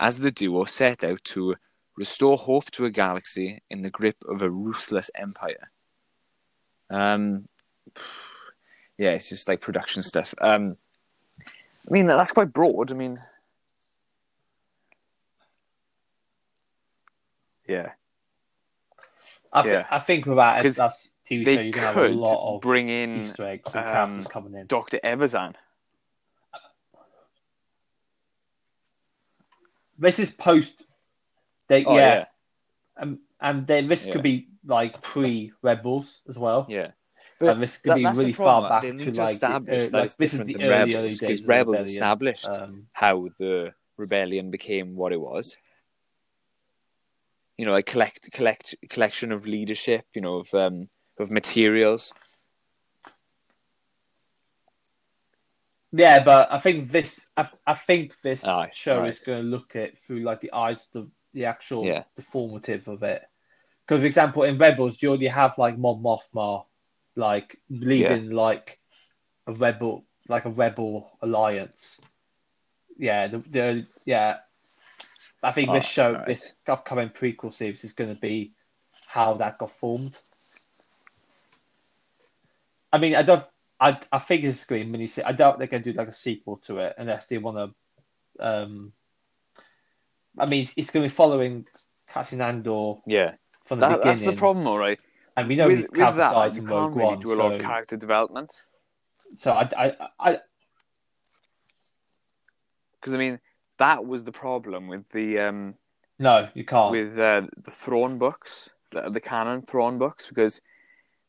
as 0.00 0.18
the 0.18 0.32
duo 0.32 0.64
set 0.64 1.04
out 1.04 1.22
to 1.22 1.54
restore 1.96 2.36
hope 2.36 2.72
to 2.72 2.84
a 2.84 2.90
galaxy 2.90 3.62
in 3.70 3.82
the 3.82 3.90
grip 3.90 4.16
of 4.28 4.42
a 4.42 4.50
ruthless 4.50 5.08
empire. 5.14 5.70
Um, 6.90 7.46
yeah, 8.98 9.10
it's 9.10 9.28
just 9.28 9.48
like 9.48 9.60
production 9.60 10.02
stuff. 10.02 10.34
Um, 10.40 10.76
I 11.88 11.92
mean, 11.92 12.06
that's 12.08 12.32
quite 12.32 12.52
broad. 12.52 12.90
I 12.90 12.94
mean, 12.94 13.18
yeah, 17.66 17.92
I, 19.52 19.62
th- 19.62 19.72
Yeah. 19.72 19.86
I 19.90 19.98
think 20.00 20.26
with 20.26 20.36
that 20.36 20.74
that's 20.74 21.08
TV 21.28 21.44
show, 21.44 21.60
you're 21.60 21.72
gonna 21.72 21.86
have 21.86 21.96
a 21.96 22.08
lot 22.08 22.56
of 22.56 22.60
bring 22.60 22.88
in 22.88 23.20
Easter 23.20 23.46
eggs 23.46 23.74
and 23.74 23.86
um, 23.86 23.92
characters 23.92 24.26
coming 24.26 24.54
in. 24.54 24.66
Doctor 24.66 24.98
Evazan. 25.02 25.54
This 30.00 30.18
is 30.18 30.30
post. 30.30 30.82
They, 31.68 31.84
Oh 31.84 31.96
yeah, 31.96 32.14
yeah, 32.14 32.24
Um, 32.96 33.20
and 33.40 33.66
then 33.66 33.88
this 33.88 34.06
Yeah. 34.06 34.12
could 34.12 34.22
be 34.22 34.48
like 34.64 35.00
pre 35.02 35.52
Rebels 35.62 36.20
as 36.28 36.38
well. 36.38 36.66
yeah. 36.68 36.92
And 37.40 37.62
this 37.62 37.78
could 37.78 37.90
that- 37.90 37.96
be 37.96 38.04
really 38.04 38.32
far 38.32 38.68
back 38.68 38.82
to 38.82 39.12
like, 39.12 39.34
establish 39.34 39.94
uh, 39.94 39.98
like 39.98 40.16
this 40.16 40.34
is 40.34 40.46
the 40.46 40.56
early, 40.56 40.94
Rebels 40.94 41.18
because. 41.18 41.44
Rebels 41.44 41.80
established 41.80 42.48
Um, 42.48 42.88
how 42.92 43.28
the 43.38 43.74
rebellion 43.96 44.50
became 44.50 44.96
what 44.96 45.12
it 45.12 45.20
was. 45.20 45.56
You 47.56 47.64
know, 47.66 47.72
like 47.72 47.86
collect 47.86 48.30
collect 48.32 48.74
collection 48.88 49.32
of 49.32 49.46
leadership. 49.46 50.04
You 50.14 50.22
know, 50.22 50.36
of 50.38 50.54
um, 50.54 50.88
of 51.18 51.30
materials. 51.30 52.14
yeah, 55.92 56.22
but 56.22 56.52
I 56.52 56.58
think 56.58 56.90
this, 56.90 57.24
I, 57.36 57.48
I 57.66 57.74
think 57.74 58.20
this 58.20 58.42
show 58.72 59.00
right. 59.00 59.08
is 59.08 59.20
going 59.20 59.42
to 59.42 59.48
look 59.48 59.74
at 59.74 59.98
through 59.98 60.20
like 60.20 60.40
the 60.40 60.52
eyes 60.52 60.86
of 60.94 61.04
the, 61.04 61.10
the 61.32 61.44
actual 61.46 61.84
Yeah. 61.86 62.04
the 62.16 62.22
formative 62.22 62.88
of 62.88 63.02
it. 63.02 63.22
Because, 63.86 64.00
for 64.00 64.06
example, 64.06 64.42
in 64.42 64.58
Rebels, 64.58 65.00
you 65.00 65.08
already 65.08 65.28
have 65.28 65.56
like 65.56 65.78
Mon 65.78 66.02
Mothma, 66.02 66.66
like 67.18 67.58
leading 67.68 68.30
like 68.30 68.78
a 69.46 69.52
rebel, 69.52 70.04
like 70.28 70.44
a 70.44 70.50
rebel 70.50 71.10
alliance. 71.20 72.00
Yeah, 72.96 73.26
the, 73.26 73.38
the 73.38 73.86
yeah. 74.04 74.38
I 75.42 75.52
think 75.52 75.72
this 75.72 75.84
Oh, 75.84 75.88
show, 75.88 76.12
right. 76.12 76.26
this 76.26 76.54
upcoming 76.66 77.10
prequel 77.10 77.52
series, 77.52 77.84
is 77.84 77.92
going 77.92 78.14
to 78.14 78.20
be 78.20 78.52
how 79.06 79.34
that 79.34 79.58
got 79.58 79.70
formed. 79.72 80.18
I 82.92 82.98
mean, 82.98 83.14
I 83.14 83.22
don't. 83.22 83.44
I 83.80 83.98
I 84.10 84.18
think 84.18 84.44
it's 84.44 84.64
going 84.64 84.80
to 84.82 84.86
be 84.86 84.90
mini. 84.90 85.10
I 85.24 85.32
doubt 85.32 85.58
they're 85.58 85.66
going 85.68 85.82
to 85.82 85.92
do 85.92 85.98
like 85.98 86.08
a 86.08 86.12
sequel 86.12 86.56
to 86.64 86.78
it 86.78 86.94
unless 86.98 87.26
they 87.26 87.38
want 87.38 87.74
to. 88.38 88.44
Um, 88.44 88.92
I 90.38 90.46
mean, 90.46 90.62
it's, 90.62 90.74
it's 90.76 90.90
going 90.90 91.02
to 91.04 91.08
be 91.08 91.14
following 91.14 91.66
Cassian 92.08 92.40
Andor 92.40 92.94
Yeah, 93.06 93.34
from 93.64 93.80
the 93.80 93.86
that, 93.86 93.98
beginning. 93.98 94.04
that's 94.04 94.24
the 94.24 94.32
problem, 94.32 94.66
all 94.66 94.78
right. 94.78 94.98
And 95.38 95.46
we 95.46 95.54
know 95.54 95.68
With, 95.68 95.76
he's 95.76 95.86
with 95.86 95.98
character 95.98 96.18
that, 96.18 96.54
you 96.56 96.62
in 96.62 96.66
can't 96.66 96.96
really 96.96 97.06
One, 97.06 97.20
do 97.20 97.32
a 97.32 97.36
lot 97.36 97.52
of 97.52 97.60
character 97.60 97.96
development 97.96 98.52
So 99.36 99.52
I, 99.52 99.70
I, 99.78 99.96
I, 100.18 100.38
because 102.94 103.14
I 103.14 103.18
mean 103.18 103.38
that 103.78 104.04
was 104.04 104.24
the 104.24 104.32
problem 104.32 104.88
with 104.88 105.08
the 105.10 105.38
um, 105.38 105.74
no, 106.18 106.48
you 106.54 106.64
can't. 106.64 106.90
with 106.90 107.16
uh, 107.16 107.42
the 107.56 107.70
Thrawn 107.70 108.18
books, 108.18 108.68
the, 108.90 109.10
the 109.10 109.20
canon 109.20 109.62
Thrawn 109.62 109.96
books, 109.96 110.26
because 110.26 110.60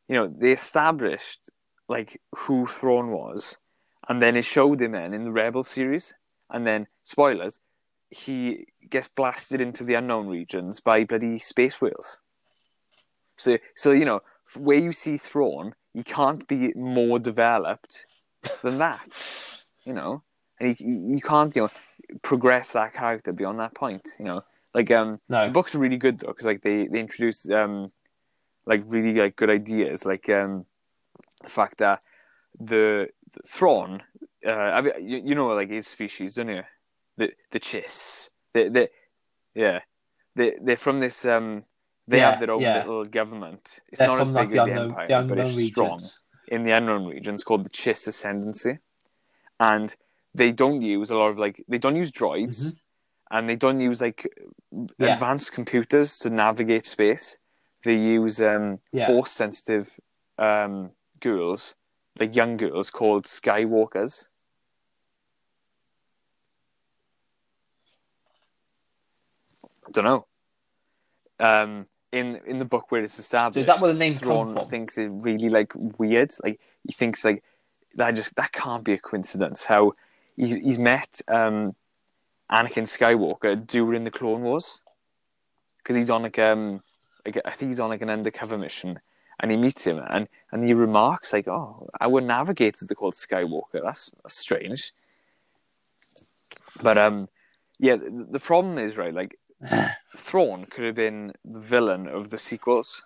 you 0.07 0.15
know 0.15 0.27
they 0.27 0.53
established 0.53 1.51
like 1.87 2.19
who 2.35 2.65
Thrawn 2.65 3.11
was, 3.11 3.57
and 4.07 4.19
then 4.19 4.35
it 4.35 4.43
showed 4.45 4.81
him 4.81 4.93
then 4.93 5.13
in 5.13 5.23
the 5.23 5.31
Rebel 5.31 5.61
series, 5.61 6.15
and 6.49 6.65
then 6.65 6.87
spoilers, 7.03 7.59
he 8.09 8.65
gets 8.89 9.07
blasted 9.07 9.61
into 9.61 9.83
the 9.83 9.93
unknown 9.93 10.25
regions 10.25 10.79
by 10.79 11.03
bloody 11.03 11.37
space 11.37 11.79
whales. 11.79 12.21
So, 13.39 13.57
so 13.75 13.91
you 13.91 14.05
know 14.05 14.21
where 14.57 14.77
you 14.77 14.91
see 14.91 15.17
Thrawn, 15.17 15.73
you 15.93 16.03
can't 16.03 16.47
be 16.47 16.73
more 16.75 17.19
developed 17.19 18.05
than 18.63 18.77
that, 18.79 19.17
you 19.85 19.93
know, 19.93 20.23
and 20.59 20.79
you, 20.79 21.13
you 21.15 21.21
can't 21.21 21.55
you 21.55 21.63
know 21.63 21.69
progress 22.21 22.73
that 22.73 22.93
character 22.93 23.31
beyond 23.31 23.59
that 23.59 23.75
point, 23.75 24.09
you 24.19 24.25
know. 24.25 24.43
Like 24.73 24.91
um, 24.91 25.19
no, 25.29 25.45
the 25.45 25.51
books 25.51 25.73
are 25.73 25.79
really 25.79 25.97
good 25.97 26.19
though 26.19 26.27
because 26.27 26.45
like 26.45 26.61
they 26.61 26.87
they 26.87 26.99
introduce 26.99 27.49
um 27.49 27.91
like 28.65 28.83
really 28.87 29.19
like 29.19 29.35
good 29.35 29.49
ideas 29.49 30.05
like 30.05 30.29
um 30.29 30.65
the 31.41 31.49
fact 31.49 31.79
that 31.79 32.01
the, 32.59 33.07
the 33.33 33.39
Thrawn 33.47 34.03
uh 34.45 34.51
I 34.51 34.81
mean, 34.81 34.93
you, 35.01 35.21
you 35.25 35.35
know 35.35 35.47
like 35.47 35.71
his 35.71 35.87
species 35.87 36.35
don't 36.35 36.49
you? 36.49 36.63
The 37.17 37.31
the 37.51 37.59
Chiss. 37.59 38.29
They 38.53 38.69
they 38.69 38.89
yeah. 39.55 39.79
They 40.35 40.55
they're 40.61 40.77
from 40.77 40.99
this 40.99 41.25
um 41.25 41.63
they 42.09 42.19
Yeah, 42.19 42.31
have 42.31 42.39
their 42.39 42.51
own 42.51 42.63
yeah. 42.63 42.77
little 42.79 43.05
government 43.05 43.79
it's 43.89 43.99
they're 43.99 44.07
not 44.07 44.19
as 44.19 44.27
big 44.27 44.35
like 44.35 44.47
as 44.49 44.53
the 44.53 44.57
the 44.65 44.71
unknown, 44.71 44.89
Empire 44.91 45.07
the 45.21 45.27
but 45.29 45.39
it's 45.39 45.63
strong 45.67 46.09
in 46.47 46.63
the 46.63 46.71
unknown 46.71 47.05
regions 47.05 47.43
called 47.43 47.65
the 47.65 47.69
Chiss 47.69 48.07
Ascendancy, 48.07 48.79
and 49.59 49.95
they 50.33 50.51
don't 50.51 50.81
use 50.81 51.09
a 51.09 51.15
lot 51.15 51.29
of 51.29 51.37
like 51.37 51.63
they 51.67 51.77
don't 51.77 51.95
use 51.95 52.11
droids, 52.11 52.59
Mhm. 52.73 52.77
and 53.31 53.49
they 53.49 53.55
don't 53.55 53.79
use 53.79 54.01
like 54.01 54.27
Yeah. 54.97 55.13
advanced 55.13 55.51
computers 55.51 56.17
to 56.19 56.29
navigate 56.29 56.85
space. 56.87 57.37
They 57.83 57.95
use 57.95 58.41
um, 58.41 58.79
force 59.05 59.31
sensitive 59.31 59.99
um, 60.37 60.91
girls, 61.19 61.75
like 62.19 62.35
young 62.35 62.57
girls 62.57 62.89
called 62.89 63.25
Skywalkers. 63.25 64.27
I 69.87 69.91
don't 69.91 70.05
know. 70.05 70.25
Um, 71.39 71.85
in 72.11 72.39
in 72.45 72.59
the 72.59 72.65
book 72.65 72.91
where 72.91 73.03
it's 73.03 73.19
established, 73.19 73.55
So 73.55 73.59
is 73.61 73.67
that 73.67 73.81
where 73.81 73.93
the 73.93 73.99
name 73.99 74.13
come 74.13 74.19
Thrawn 74.19 74.53
from? 74.53 74.67
thinks 74.67 74.97
it 74.97 75.11
really 75.13 75.49
like 75.49 75.73
weird. 75.75 76.31
Like 76.43 76.59
he 76.85 76.91
thinks 76.91 77.23
like 77.23 77.43
that 77.95 78.11
just 78.11 78.35
that 78.35 78.51
can't 78.51 78.83
be 78.83 78.93
a 78.93 78.97
coincidence. 78.97 79.65
How 79.65 79.93
he's 80.35 80.53
he's 80.53 80.79
met 80.79 81.21
um, 81.27 81.75
Anakin 82.51 82.87
Skywalker 82.87 83.65
during 83.65 84.03
the 84.03 84.11
Clone 84.11 84.41
Wars 84.41 84.81
because 85.77 85.95
he's 85.95 86.09
on 86.09 86.23
like 86.23 86.39
um 86.39 86.81
like 87.25 87.39
I 87.45 87.51
think 87.51 87.69
he's 87.71 87.79
on 87.79 87.89
like 87.89 88.01
an 88.01 88.09
undercover 88.09 88.57
mission 88.57 88.99
and 89.39 89.51
he 89.51 89.57
meets 89.57 89.85
him 89.85 90.01
and 90.09 90.27
and 90.51 90.63
he 90.65 90.73
remarks 90.73 91.31
like 91.33 91.47
oh 91.47 91.87
our 92.01 92.21
navigators 92.21 92.91
are 92.91 92.95
called 92.95 93.13
Skywalker 93.13 93.81
that's, 93.83 94.11
that's 94.21 94.35
strange 94.35 94.93
but 96.81 96.97
um 96.97 97.29
yeah 97.79 97.95
the, 97.95 98.27
the 98.31 98.39
problem 98.39 98.77
is 98.77 98.97
right 98.97 99.13
like 99.13 99.37
Thrawn 100.15 100.65
could 100.65 100.85
have 100.85 100.95
been 100.95 101.33
the 101.43 101.59
villain 101.59 102.07
of 102.07 102.29
the 102.29 102.37
sequels 102.37 103.03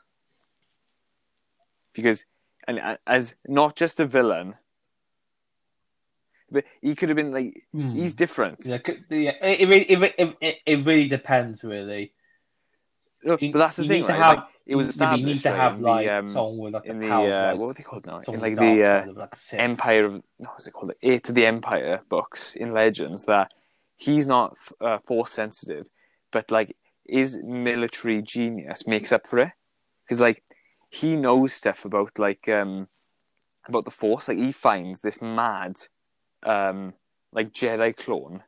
because 1.93 2.26
and 2.68 2.80
uh, 2.80 2.97
as 3.08 3.36
not 3.47 3.76
just 3.76 3.99
a 3.99 4.06
villain 4.06 4.56
but 6.51 6.64
he 6.82 6.93
could 6.95 7.10
have 7.10 7.16
been 7.16 7.32
like 7.32 7.64
Hmm. 7.72 7.91
he's 7.91 8.14
different 8.16 8.66
Yeah, 8.66 8.78
yeah, 9.10 9.32
it, 9.41 9.62
it, 9.62 9.68
really- 9.68 10.14
it, 10.18 10.38
it, 10.39 10.58
it, 10.66 10.86
really 10.86 11.08
depends, 11.08 11.64
really. 11.64 12.14
But 13.26 13.39
that's 13.54 13.78
the 13.78 13.84
you 13.84 13.89
thing 13.89 14.01
need 14.01 14.08
to 14.08 14.14
have- 14.14 14.38
Like, 14.38 14.47
it 14.66 14.76
was 14.76 14.88
established 14.88 15.20
You 15.22 15.26
need 15.34 15.41
to 15.43 15.51
have 15.51 15.76
in 15.76 15.82
like 15.82 16.06
the, 16.06 16.14
um, 16.20 16.26
someone 16.28 16.58
with 16.60 16.74
like 16.76 16.86
in 16.86 16.99
the 16.99 17.06
the 17.08 17.12
power, 17.12 17.34
uh, 17.34 17.47
like, 17.51 17.60
what 17.60 17.68
were 17.68 17.74
they 17.74 17.84
called 17.84 18.06
now? 18.06 18.22
In 18.28 18.39
like 18.39 18.56
the 18.56 18.84
uh, 18.84 19.10
of, 19.10 19.18
like. 19.18 19.36
Empire 19.54 20.06
of 20.06 20.14
no, 20.14 20.49
what's 20.51 20.68
it 20.68 20.72
called? 20.72 20.91
The 20.91 21.08
Heir 21.08 21.20
to 21.22 21.32
the 21.34 21.45
Empire 21.45 22.01
books 22.08 22.56
in 22.56 22.72
Legends 22.74 23.26
that 23.26 23.51
he's 23.97 24.28
not 24.28 24.58
uh, 24.80 24.99
force 24.99 25.32
sensitive, 25.32 25.88
but 26.34 26.52
like 26.52 26.76
his 27.08 27.40
military 27.44 28.22
genius 28.22 28.86
makes 28.86 29.14
up 29.14 29.26
for 29.26 29.40
it? 29.40 29.52
Because 30.04 30.20
like 30.20 30.44
he 30.90 31.16
knows 31.16 31.54
stuff 31.54 31.86
about 31.86 32.20
like 32.20 32.50
um 32.50 32.88
about 33.68 33.86
the 33.86 33.92
Force. 33.92 34.28
Like 34.28 34.38
he 34.38 34.52
finds 34.52 35.00
this 35.00 35.22
mad 35.22 35.76
um 36.46 36.94
like 37.32 37.54
Jedi 37.54 37.96
clone, 37.96 38.44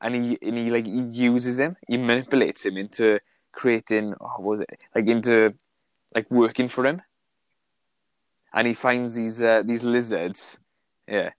and 0.00 0.14
he 0.14 0.38
and 0.40 0.56
he 0.56 0.70
like 0.70 0.86
he 0.86 1.00
uses 1.00 1.58
him, 1.58 1.76
he 1.88 1.96
manipulates 1.96 2.64
him 2.64 2.76
into 2.76 3.18
creating 3.52 4.14
oh, 4.20 4.26
what 4.36 4.42
was 4.42 4.60
it? 4.60 4.70
Like 4.94 5.08
into 5.08 5.54
like 6.14 6.30
working 6.30 6.68
for 6.68 6.86
him. 6.86 7.02
And 8.52 8.66
he 8.66 8.74
finds 8.74 9.14
these 9.14 9.42
uh, 9.42 9.62
these 9.62 9.84
lizards, 9.84 10.58
yeah, 11.06 11.30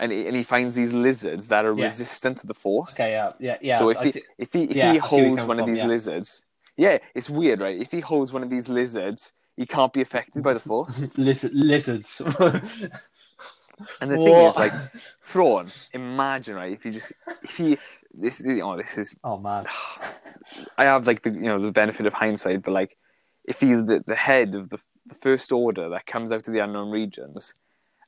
and 0.00 0.12
he, 0.12 0.26
and 0.26 0.36
he 0.36 0.42
finds 0.42 0.74
these 0.74 0.92
lizards 0.92 1.48
that 1.48 1.64
are 1.64 1.74
Yeah. 1.74 1.84
resistant 1.84 2.38
to 2.38 2.46
the 2.46 2.54
force. 2.54 2.94
Okay, 2.98 3.12
yeah, 3.12 3.32
yeah, 3.38 3.58
yeah. 3.60 3.78
so 3.78 3.88
I 3.88 3.92
if 3.92 4.02
he 4.02 4.10
see- 4.12 4.22
if 4.38 4.52
he 4.52 4.62
if 4.64 4.76
Yeah, 4.76 4.92
he 4.92 4.98
see 5.00 5.06
where 5.08 5.20
you're 5.20 5.28
holds 5.30 5.44
one 5.44 5.60
of 5.60 5.66
these 5.66 5.78
yeah. 5.78 5.86
lizards, 5.86 6.44
yeah, 6.76 6.98
it's 7.14 7.28
weird, 7.30 7.60
right? 7.60 7.80
If 7.80 7.90
he 7.90 8.00
holds 8.00 8.32
one 8.32 8.42
of 8.42 8.50
these 8.50 8.68
lizards, 8.68 9.32
he 9.56 9.66
can't 9.66 9.92
be 9.92 10.00
affected 10.00 10.42
by 10.42 10.54
the 10.54 10.60
force. 10.60 11.04
Liz- 11.16 11.50
lizards. 11.52 12.22
And 14.00 14.10
the 14.10 14.16
thing 14.16 14.34
is, 14.34 14.56
like, 14.56 14.72
Thrawn, 15.22 15.70
imagine, 15.92 16.56
right? 16.56 16.72
If 16.72 16.84
you 16.84 16.90
just 16.92 17.12
if 17.42 17.56
he 17.56 17.78
this 18.12 18.40
is 18.40 18.60
oh 18.60 18.76
this 18.76 18.98
is 18.98 19.16
oh 19.22 19.38
man, 19.38 19.66
I 20.78 20.84
have 20.84 21.06
like 21.06 21.22
the 21.22 21.30
you 21.30 21.42
know 21.42 21.60
the 21.60 21.70
benefit 21.70 22.06
of 22.06 22.12
hindsight, 22.12 22.62
but 22.62 22.72
like 22.72 22.96
if 23.44 23.60
he's 23.60 23.78
the, 23.84 24.02
the 24.06 24.16
head 24.16 24.54
of 24.56 24.70
the, 24.70 24.78
the 25.06 25.14
first 25.14 25.52
order 25.52 25.88
that 25.90 26.06
comes 26.06 26.32
out 26.32 26.42
to 26.44 26.50
the 26.50 26.58
unknown 26.58 26.90
regions, 26.90 27.54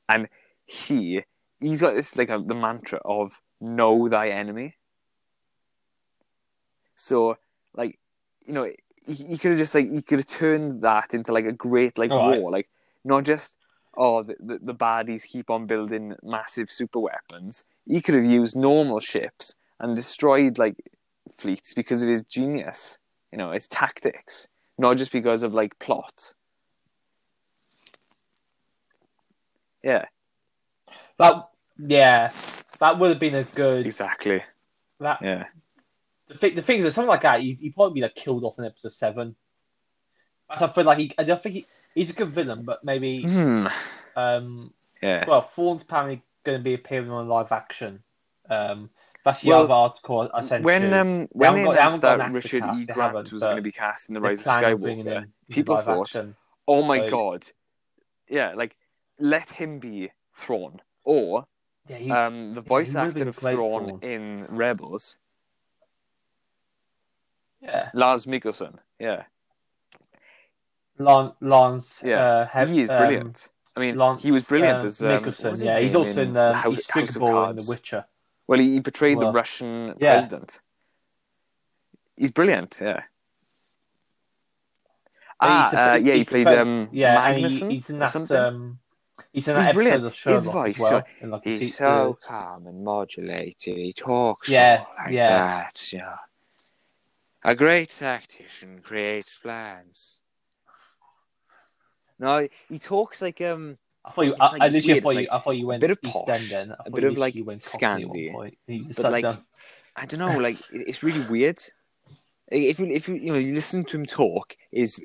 and 0.08 0.28
he 0.64 1.22
he's 1.60 1.80
got 1.80 1.94
this 1.94 2.16
like 2.16 2.30
a, 2.30 2.38
the 2.38 2.54
mantra 2.54 3.00
of 3.04 3.40
know 3.60 4.08
thy 4.08 4.30
enemy. 4.30 4.76
So 6.96 7.38
like 7.74 7.98
you 8.46 8.52
know 8.52 8.70
he, 9.06 9.14
he 9.14 9.38
could 9.38 9.52
have 9.52 9.58
just 9.58 9.74
like 9.74 9.90
he 9.90 10.02
could 10.02 10.18
have 10.18 10.26
turned 10.26 10.82
that 10.82 11.14
into 11.14 11.32
like 11.32 11.44
a 11.44 11.52
great 11.52 11.98
like 11.98 12.10
right. 12.10 12.40
war, 12.40 12.50
like 12.50 12.68
not 13.04 13.24
just 13.24 13.58
oh 13.96 14.22
the, 14.22 14.36
the 14.40 14.58
the 14.62 14.74
baddies 14.74 15.24
keep 15.24 15.50
on 15.50 15.66
building 15.66 16.14
massive 16.22 16.70
super 16.70 17.00
weapons. 17.00 17.64
He 17.86 18.00
could 18.00 18.14
have 18.14 18.24
used 18.24 18.56
normal 18.56 19.00
ships 19.00 19.56
and 19.78 19.96
destroyed 19.96 20.58
like 20.58 20.76
fleets 21.32 21.74
because 21.74 22.02
of 22.02 22.08
his 22.08 22.24
genius. 22.24 22.98
You 23.32 23.38
know, 23.38 23.52
his 23.52 23.68
tactics, 23.68 24.48
not 24.76 24.96
just 24.96 25.12
because 25.12 25.44
of 25.44 25.54
like 25.54 25.78
plot. 25.78 26.34
Yeah, 29.84 30.04
That 31.20 31.49
yeah, 31.86 32.30
that 32.78 32.98
would 32.98 33.10
have 33.10 33.18
been 33.18 33.34
a 33.34 33.44
good. 33.44 33.86
exactly. 33.86 34.42
That 34.98 35.18
Yeah, 35.22 35.44
the 36.28 36.34
thing, 36.34 36.54
the 36.54 36.62
thing 36.62 36.80
is, 36.80 36.94
something 36.94 37.08
like 37.08 37.22
that, 37.22 37.42
you 37.42 37.56
you 37.60 37.72
probably 37.72 37.94
be 37.94 38.02
like 38.02 38.14
killed 38.14 38.44
off 38.44 38.58
in 38.58 38.64
episode 38.64 38.92
seven. 38.92 39.36
I 40.48 40.66
feel 40.66 40.84
like 40.84 40.98
he, 40.98 41.12
I 41.16 41.22
don't 41.22 41.40
think 41.40 41.54
he, 41.54 41.66
he's 41.94 42.10
a 42.10 42.12
good 42.12 42.28
villain, 42.28 42.64
but 42.64 42.82
maybe 42.84 43.22
hmm. 43.22 43.68
um, 44.16 44.74
yeah. 45.00 45.24
well, 45.28 45.42
Thrawn's 45.42 45.82
apparently 45.82 46.22
going 46.44 46.58
to 46.58 46.64
be 46.64 46.74
appearing 46.74 47.10
on 47.10 47.28
live 47.28 47.52
action. 47.52 48.02
Um, 48.48 48.90
that's 49.24 49.42
the 49.42 49.50
Well, 49.50 49.64
other 49.64 49.72
article 49.74 50.28
I 50.34 50.42
sent 50.42 50.64
when 50.64 50.82
you. 50.90 50.94
um 50.94 51.28
when 51.30 51.54
they 51.54 51.62
they 51.62 51.70
announced 51.70 52.02
got 52.02 52.14
an 52.14 52.18
that 52.18 52.32
Richard 52.32 52.62
cast, 52.62 52.82
E. 52.82 52.92
Grant 52.92 53.32
was 53.32 53.42
going 53.42 53.56
to 53.56 53.62
be 53.62 53.70
cast 53.70 54.08
in 54.08 54.14
the 54.14 54.20
Rise 54.20 54.38
of 54.38 54.44
planning 54.44 54.72
on 54.72 54.80
bringing 54.80 55.04
Skywalker, 55.06 55.26
people 55.50 55.76
thought, 55.76 56.08
action. 56.08 56.34
oh 56.66 56.82
my 56.82 56.98
So- 57.00 57.10
god, 57.10 57.46
yeah, 58.28 58.54
like 58.54 58.76
let 59.20 59.50
him 59.50 59.78
be 59.78 60.10
Thrawn, 60.36 60.80
or 61.04 61.46
Yeah, 61.88 61.96
he, 61.96 62.10
um 62.10 62.54
the 62.54 62.60
voice 62.60 62.94
actor 62.94 63.28
of 63.28 63.36
Thrawn 63.36 63.98
in 64.02 64.46
Rebels, 64.48 65.18
yeah. 67.60 67.90
Lars 67.94 68.26
Mikkelsen. 68.26 68.78
Yeah, 68.98 69.24
Lance, 70.98 71.34
Lance 71.40 72.02
Yeah, 72.04 72.46
uh, 72.54 72.66
he 72.66 72.82
is 72.82 72.90
um, 72.90 72.96
brilliant. 72.96 73.48
I 73.76 73.80
mean, 73.80 73.96
Lance, 73.96 74.22
he 74.22 74.30
was 74.30 74.46
brilliant 74.46 74.80
um, 74.80 74.86
as 74.86 75.02
um, 75.02 75.08
Mikkelsen. 75.24 75.64
Yeah, 75.64 75.78
he's 75.80 75.94
also 75.94 76.22
in, 76.22 76.32
the 76.34 76.50
um, 76.50 76.54
House, 76.54 76.86
House 76.86 77.16
of 77.16 77.22
Cards. 77.22 77.66
The 77.66 77.70
Witcher. 77.70 78.04
Well, 78.46 78.58
he, 78.58 78.72
he 78.74 78.80
portrayed 78.80 79.16
Well, 79.16 79.28
the 79.28 79.32
Russian 79.32 79.94
yeah. 79.98 80.12
president. 80.12 80.60
He's 82.16 82.30
brilliant. 82.30 82.78
Yeah. 82.82 83.02
Ah, 85.40 85.70
the- 85.70 85.92
uh, 85.92 85.94
yeah, 85.96 86.14
he 86.14 86.22
the 86.22 86.30
played 86.30 86.46
um, 86.48 86.88
yeah, 86.92 87.26
and 87.26 87.46
he, 87.46 87.58
he's 87.60 87.88
in 87.88 87.98
that 88.00 88.30
um, 88.32 88.78
he's 89.32 89.48
in 89.48 89.56
He's 89.56 89.64
that 89.64 89.74
brilliant. 89.74 90.04
of 90.06 90.14
His 90.18 90.46
voice, 90.46 90.78
well. 90.78 90.94
uh, 90.96 91.02
in 91.20 91.30
like 91.30 91.44
He's 91.44 91.76
so 91.76 92.18
calm 92.26 92.66
and 92.66 92.84
modulated. 92.84 93.76
He 93.76 93.92
talks 93.92 94.48
Yeah, 94.48 94.84
like 94.98 95.12
yeah. 95.12 95.28
that. 95.38 95.92
Yeah. 95.92 96.16
A 97.44 97.54
great 97.54 97.90
tactician 97.90 98.80
creates 98.80 99.38
plans. 99.38 100.20
No, 102.18 102.46
he 102.68 102.78
talks 102.78 103.22
like 103.22 103.40
um 103.40 103.78
I 104.04 104.10
thought 104.10 104.22
you. 104.26 104.34
I, 104.40 104.52
like- 104.52 104.60
I 104.60 104.68
literally 104.68 104.94
weird, 104.94 105.02
thought 105.02 105.10
it's 105.10 105.20
you. 105.22 105.28
I 105.30 105.38
thought 105.40 105.50
you 105.56 105.66
went 105.66 105.80
bit 105.80 105.90
of 105.90 105.98
East 106.02 106.12
posh, 106.14 106.28
End 106.28 106.44
then. 106.50 106.72
I 106.72 106.82
a 106.86 106.90
bit 106.90 107.04
you 107.04 107.10
of, 107.10 107.18
like, 107.18 107.34
literally 107.34 107.42
went 107.46 107.60
Scandi. 107.62 108.52
You 108.66 108.84
but, 108.96 109.12
like, 109.12 109.22
down. 109.22 109.44
I 109.96 110.06
don't 110.06 110.20
know, 110.20 110.38
like 110.38 110.56
it's 110.72 111.02
really 111.02 111.20
weird. 111.22 111.58
If 112.48 112.78
you 112.80 112.86
if 112.86 113.08
you 113.08 113.14
you 113.16 113.32
know 113.32 113.38
you 113.38 113.54
listen 113.54 113.84
to 113.84 113.96
him 113.98 114.06
talk, 114.06 114.56
is 114.72 115.00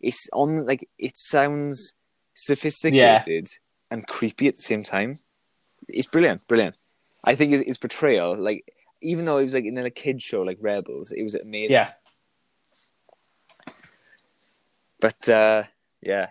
it's 0.00 0.28
on 0.32 0.66
like 0.66 0.88
it 0.98 1.16
sounds 1.16 1.94
sophisticated 2.34 3.48
and 3.90 4.06
creepy 4.06 4.48
at 4.48 4.56
the 4.56 4.62
same 4.62 4.82
time. 4.82 5.18
It's 5.88 6.06
brilliant, 6.06 6.46
brilliant. 6.48 6.76
I 7.24 7.34
think 7.34 7.52
his, 7.52 7.62
his 7.62 7.78
portrayal, 7.78 8.36
like 8.36 8.72
even 9.00 9.24
though 9.24 9.38
it 9.38 9.44
was 9.44 9.54
like 9.54 9.64
in 9.64 9.78
a 9.78 9.90
kid 9.90 10.22
show 10.22 10.42
like 10.42 10.58
Rebels, 10.60 11.12
it 11.12 11.22
was 11.22 11.34
amazing. 11.34 11.74
yeah, 11.74 11.90
But 15.00 15.28
uh, 15.28 15.64
yeah, 16.02 16.28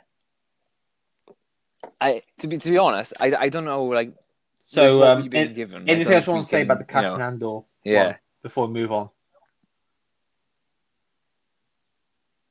I 1.99 2.24
to 2.39 2.47
be 2.47 2.58
to 2.58 2.70
be 2.70 2.78
honest, 2.78 3.14
I, 3.20 3.34
I 3.36 3.49
don't 3.49 3.66
know 3.66 3.86
like 3.86 4.14
So, 4.66 5.03
um, 5.03 5.30
an- 5.34 5.53
given. 5.53 5.89
Anything 5.89 6.14
else 6.14 6.28
you 6.28 6.34
want 6.34 6.45
to 6.45 6.49
say 6.49 6.62
about 6.62 6.86
the 6.86 6.93
you 6.93 7.01
know, 7.01 7.16
Andor? 7.16 7.60
Yeah. 7.84 8.18
before 8.43 8.68
we 8.68 8.74
move 8.74 8.91
on. 8.91 9.10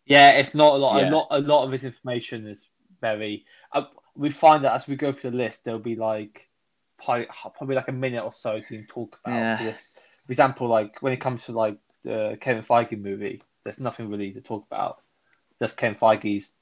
Yeah, 0.06 0.32
it's 0.32 0.54
not 0.54 0.74
a 0.74 0.76
lot. 0.76 0.98
Yeah. 0.98 1.10
A 1.10 1.10
lot. 1.10 1.26
A 1.30 1.38
lot 1.40 1.64
of 1.64 1.70
this 1.72 1.84
information 1.84 2.46
is 2.46 2.66
very. 3.00 3.44
Uh, 3.72 3.84
we 4.16 4.30
find 4.30 4.64
that 4.64 4.72
as 4.72 4.86
we 4.86 4.96
go 4.96 5.12
through 5.12 5.32
the 5.32 5.36
list, 5.36 5.64
there'll 5.64 5.80
be 5.80 5.96
like 5.96 6.48
probably, 7.02 7.26
probably 7.56 7.76
like 7.76 7.88
a 7.88 7.92
minute 7.92 8.24
or 8.24 8.32
so 8.32 8.60
to 8.60 8.84
talk 8.84 9.18
about 9.24 9.36
Yeah. 9.36 9.58
this. 9.58 9.94
For 10.26 10.32
example, 10.32 10.68
like 10.68 11.02
when 11.02 11.12
it 11.12 11.20
comes 11.20 11.44
to 11.44 11.52
like 11.52 11.78
the 12.02 12.38
Kevin 12.40 12.62
Feige 12.62 13.00
movie, 13.00 13.42
there's 13.64 13.80
nothing 13.80 14.08
really 14.10 14.32
to 14.32 14.40
talk 14.40 14.64
about. 14.70 15.02
Just 15.60 15.76
Kevin 15.76 15.98
Feige's 15.98 16.52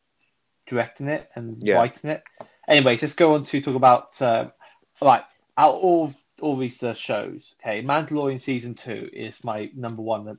directing 0.66 1.08
it 1.08 1.30
and 1.34 1.58
Yeah. 1.62 1.76
writing 1.76 2.10
it. 2.10 2.22
Anyways, 2.68 3.02
let's 3.02 3.14
go 3.14 3.34
on 3.34 3.44
to 3.44 3.60
talk 3.60 3.74
about 3.74 4.20
um, 4.22 4.52
right 5.02 5.24
out 5.56 5.74
of 5.74 5.80
all 5.82 6.14
all 6.40 6.56
these 6.56 6.82
uh, 6.82 6.94
shows. 6.94 7.54
Okay, 7.60 7.82
Mandalorian 7.82 8.40
season 8.40 8.74
two 8.74 9.08
is 9.12 9.42
my 9.44 9.70
number 9.74 10.02
one, 10.02 10.36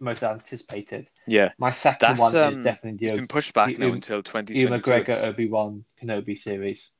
most 0.00 0.22
anticipated. 0.22 1.10
Yeah, 1.26 1.50
My 1.58 1.70
second 1.70 2.08
That's, 2.08 2.20
one 2.20 2.36
um, 2.36 2.52
is 2.54 2.58
definitely 2.60 3.06
it's 3.06 3.12
the 3.12 3.20
been 3.22 3.28
pushed 3.28 3.54
back 3.54 3.78
now 3.78 3.92
until 3.92 4.22
twenty 4.22 4.54
Ewan. 4.58 4.80
McGregor 4.80 5.22
Obi 5.24 5.48
Wan 5.48 5.84
Kenobi 6.00 6.36
series. 6.38 6.90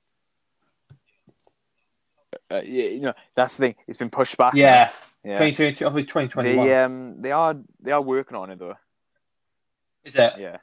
Uh, 2.51 2.61
yeah, 2.65 2.87
you 2.87 3.01
know 3.01 3.15
that's 3.35 3.57
the 3.57 3.69
thing. 3.69 3.75
It's 3.87 3.97
been 3.97 4.11
pushed 4.11 4.37
back. 4.37 4.55
Yeah, 4.55 4.91
now. 5.25 5.31
yeah. 5.31 5.39
2022, 5.39 5.87
obviously 5.87 6.07
2021. 6.09 6.67
They 6.67 6.75
um 6.77 7.23
they 7.23 7.33
are 7.33 7.57
they 7.81 7.93
are 7.93 8.03
working 8.03 8.37
on 8.37 8.51
it 8.51 8.59
though. 8.59 8.75
Is 10.05 10.17
it? 10.17 10.35
Yeah, 10.39 10.59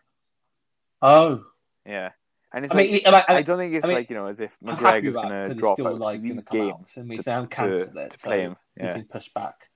Oh, 1.01 1.43
yeah. 1.85 2.11
And 2.53 2.65
it's 2.65 2.73
I 2.73 2.77
like 2.77 2.91
mean, 2.91 3.01
I, 3.05 3.11
I, 3.11 3.35
I 3.35 3.41
don't 3.43 3.57
think 3.57 3.73
it's 3.73 3.85
I 3.85 3.87
mean, 3.87 3.95
like 3.97 4.09
you 4.09 4.15
know 4.15 4.27
as 4.27 4.41
if 4.41 4.57
McGregor's 4.59 5.15
going 5.15 5.29
to 5.49 5.55
drop 5.55 5.79
out 5.79 5.99
like 5.99 6.21
he's 6.21 6.43
to 6.43 6.45
come 6.45 6.59
game 6.59 6.71
out. 6.71 6.91
I 6.97 7.01
mean, 7.01 7.17
to, 7.17 7.23
to, 7.23 7.73
it, 7.73 8.11
to 8.11 8.17
so 8.17 8.27
play 8.27 8.41
him. 8.41 8.57
it's 8.75 8.87
Yeah, 8.87 8.93
been 8.93 9.05
pushed 9.05 9.33
back. 9.33 9.70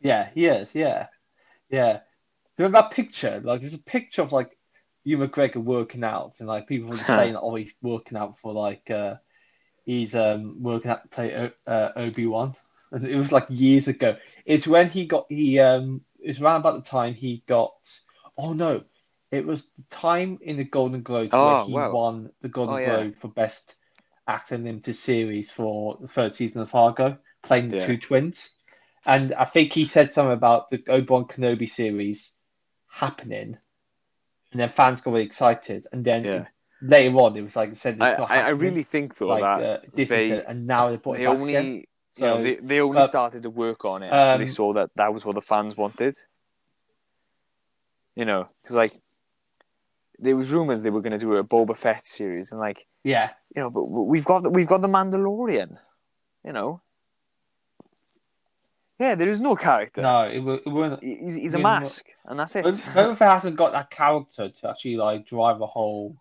Yeah, 0.00 0.30
he 0.34 0.46
is. 0.46 0.74
Yeah, 0.74 1.08
yeah. 1.70 2.00
Remember 2.58 2.80
that 2.82 2.92
picture? 2.92 3.40
Like, 3.42 3.60
there's 3.60 3.74
a 3.74 3.78
picture 3.78 4.22
of 4.22 4.32
like 4.32 4.56
you 5.04 5.18
McGregor 5.18 5.56
working 5.62 6.04
out, 6.04 6.34
and 6.38 6.48
like 6.48 6.66
people 6.66 6.90
were 6.90 6.98
saying, 6.98 7.36
"Oh, 7.36 7.54
he's 7.54 7.74
working 7.82 8.18
out 8.18 8.38
for 8.38 8.52
like 8.52 8.90
uh 8.90 9.16
he's 9.84 10.14
um 10.14 10.62
working 10.62 10.90
out 10.90 11.02
to 11.02 11.08
play 11.08 11.34
O- 11.36 11.72
uh, 11.72 11.92
Obi 11.96 12.26
Wan." 12.26 12.54
And 12.92 13.06
it 13.06 13.16
was 13.16 13.32
like 13.32 13.46
years 13.50 13.88
ago. 13.88 14.16
It's 14.46 14.66
when 14.66 14.88
he 14.90 15.06
got 15.06 15.26
he 15.28 15.58
um 15.60 16.02
it's 16.20 16.40
around 16.40 16.60
about 16.60 16.82
the 16.82 16.90
time 16.90 17.14
he 17.14 17.42
got. 17.46 17.74
Oh 18.36 18.52
no, 18.52 18.84
it 19.30 19.46
was 19.46 19.64
the 19.76 19.82
time 19.90 20.38
in 20.42 20.56
the 20.56 20.64
Golden 20.64 21.02
Globes 21.02 21.34
Oh, 21.34 21.44
where 21.46 21.56
he 21.56 21.72
wow. 21.72 21.92
won 21.92 22.30
the 22.40 22.48
Golden 22.48 22.76
Oh, 22.76 22.78
yeah. 22.78 22.86
Globe 22.86 23.16
for 23.16 23.28
best 23.28 23.76
actor 24.26 24.54
in 24.54 24.64
limited 24.64 24.94
series 24.94 25.50
for 25.50 25.98
the 26.00 26.08
third 26.08 26.34
season 26.34 26.62
of 26.62 26.70
Fargo, 26.70 27.18
playing 27.42 27.70
the 27.70 27.76
Yeah. 27.76 27.86
two 27.86 27.96
twins. 27.98 28.50
And 29.08 29.32
I 29.32 29.46
think 29.46 29.72
he 29.72 29.86
said 29.86 30.10
something 30.10 30.34
about 30.34 30.68
the 30.68 30.84
Obi 30.86 31.06
Wan 31.08 31.24
Kenobi 31.24 31.68
series 31.68 32.30
happening, 32.88 33.56
and 34.52 34.60
then 34.60 34.68
fans 34.68 35.00
got 35.00 35.12
really 35.14 35.24
excited. 35.24 35.86
And 35.92 36.04
then 36.04 36.24
Yeah. 36.24 36.46
later 36.82 37.16
on, 37.16 37.34
it 37.34 37.40
was 37.40 37.56
like 37.56 37.74
said, 37.74 37.94
it's 37.94 38.02
I, 38.02 38.16
not 38.18 38.30
I, 38.30 38.42
I 38.42 38.48
really 38.50 38.82
think 38.82 39.16
though 39.16 39.28
like 39.28 39.40
that 39.40 39.62
uh, 39.62 39.78
they- 39.94 40.04
said, 40.04 40.44
and 40.46 40.66
now 40.66 40.90
they 40.90 40.96
brought 40.96 41.16
they 41.16 41.22
it 41.24 41.26
back 41.26 41.38
only 41.38 41.54
again. 41.54 41.84
you 42.18 42.22
know 42.22 42.36
So, 42.36 42.42
they, 42.42 42.54
they 42.56 42.80
only 42.80 42.98
uh, 42.98 43.06
started 43.06 43.44
to 43.44 43.50
work 43.50 43.86
on 43.86 44.02
it 44.02 44.12
after 44.12 44.36
they 44.36 44.50
um, 44.50 44.54
saw 44.54 44.74
that 44.74 44.90
that 44.96 45.14
was 45.14 45.24
what 45.24 45.36
the 45.36 45.40
fans 45.40 45.74
wanted. 45.74 46.18
You 48.14 48.26
know, 48.26 48.46
because 48.62 48.76
like 48.76 48.92
there 50.18 50.36
was 50.36 50.50
rumors 50.50 50.82
they 50.82 50.90
were 50.90 51.00
going 51.00 51.12
to 51.12 51.18
do 51.18 51.34
a 51.36 51.44
Boba 51.44 51.74
Fett 51.74 52.04
series, 52.04 52.52
and 52.52 52.60
like 52.60 52.86
yeah, 53.04 53.30
you 53.56 53.62
know, 53.62 53.70
but 53.70 53.84
we've 53.84 54.24
got 54.26 54.42
the, 54.42 54.50
we've 54.50 54.66
got 54.66 54.82
the 54.82 54.88
Mandalorian. 54.88 55.78
You 56.44 56.52
know, 56.52 56.82
yeah, 58.98 59.14
there 59.14 59.28
is 59.28 59.40
no 59.40 59.54
character. 59.56 60.02
no, 60.02 60.22
it, 60.22 60.38
it 60.66 60.68
wasn't. 60.70 61.02
He's, 61.02 61.34
he's 61.34 61.54
a 61.54 61.58
mask, 61.58 62.04
and 62.26 62.38
that's 62.38 62.56
it. 62.56 62.64
Boba 62.64 63.18
hasn't 63.18 63.56
got 63.56 63.72
that 63.72 63.90
character 63.90 64.48
to 64.48 64.70
actually 64.70 64.96
like 64.96 65.26
drive 65.26 65.60
a 65.60 65.66
whole. 65.66 66.16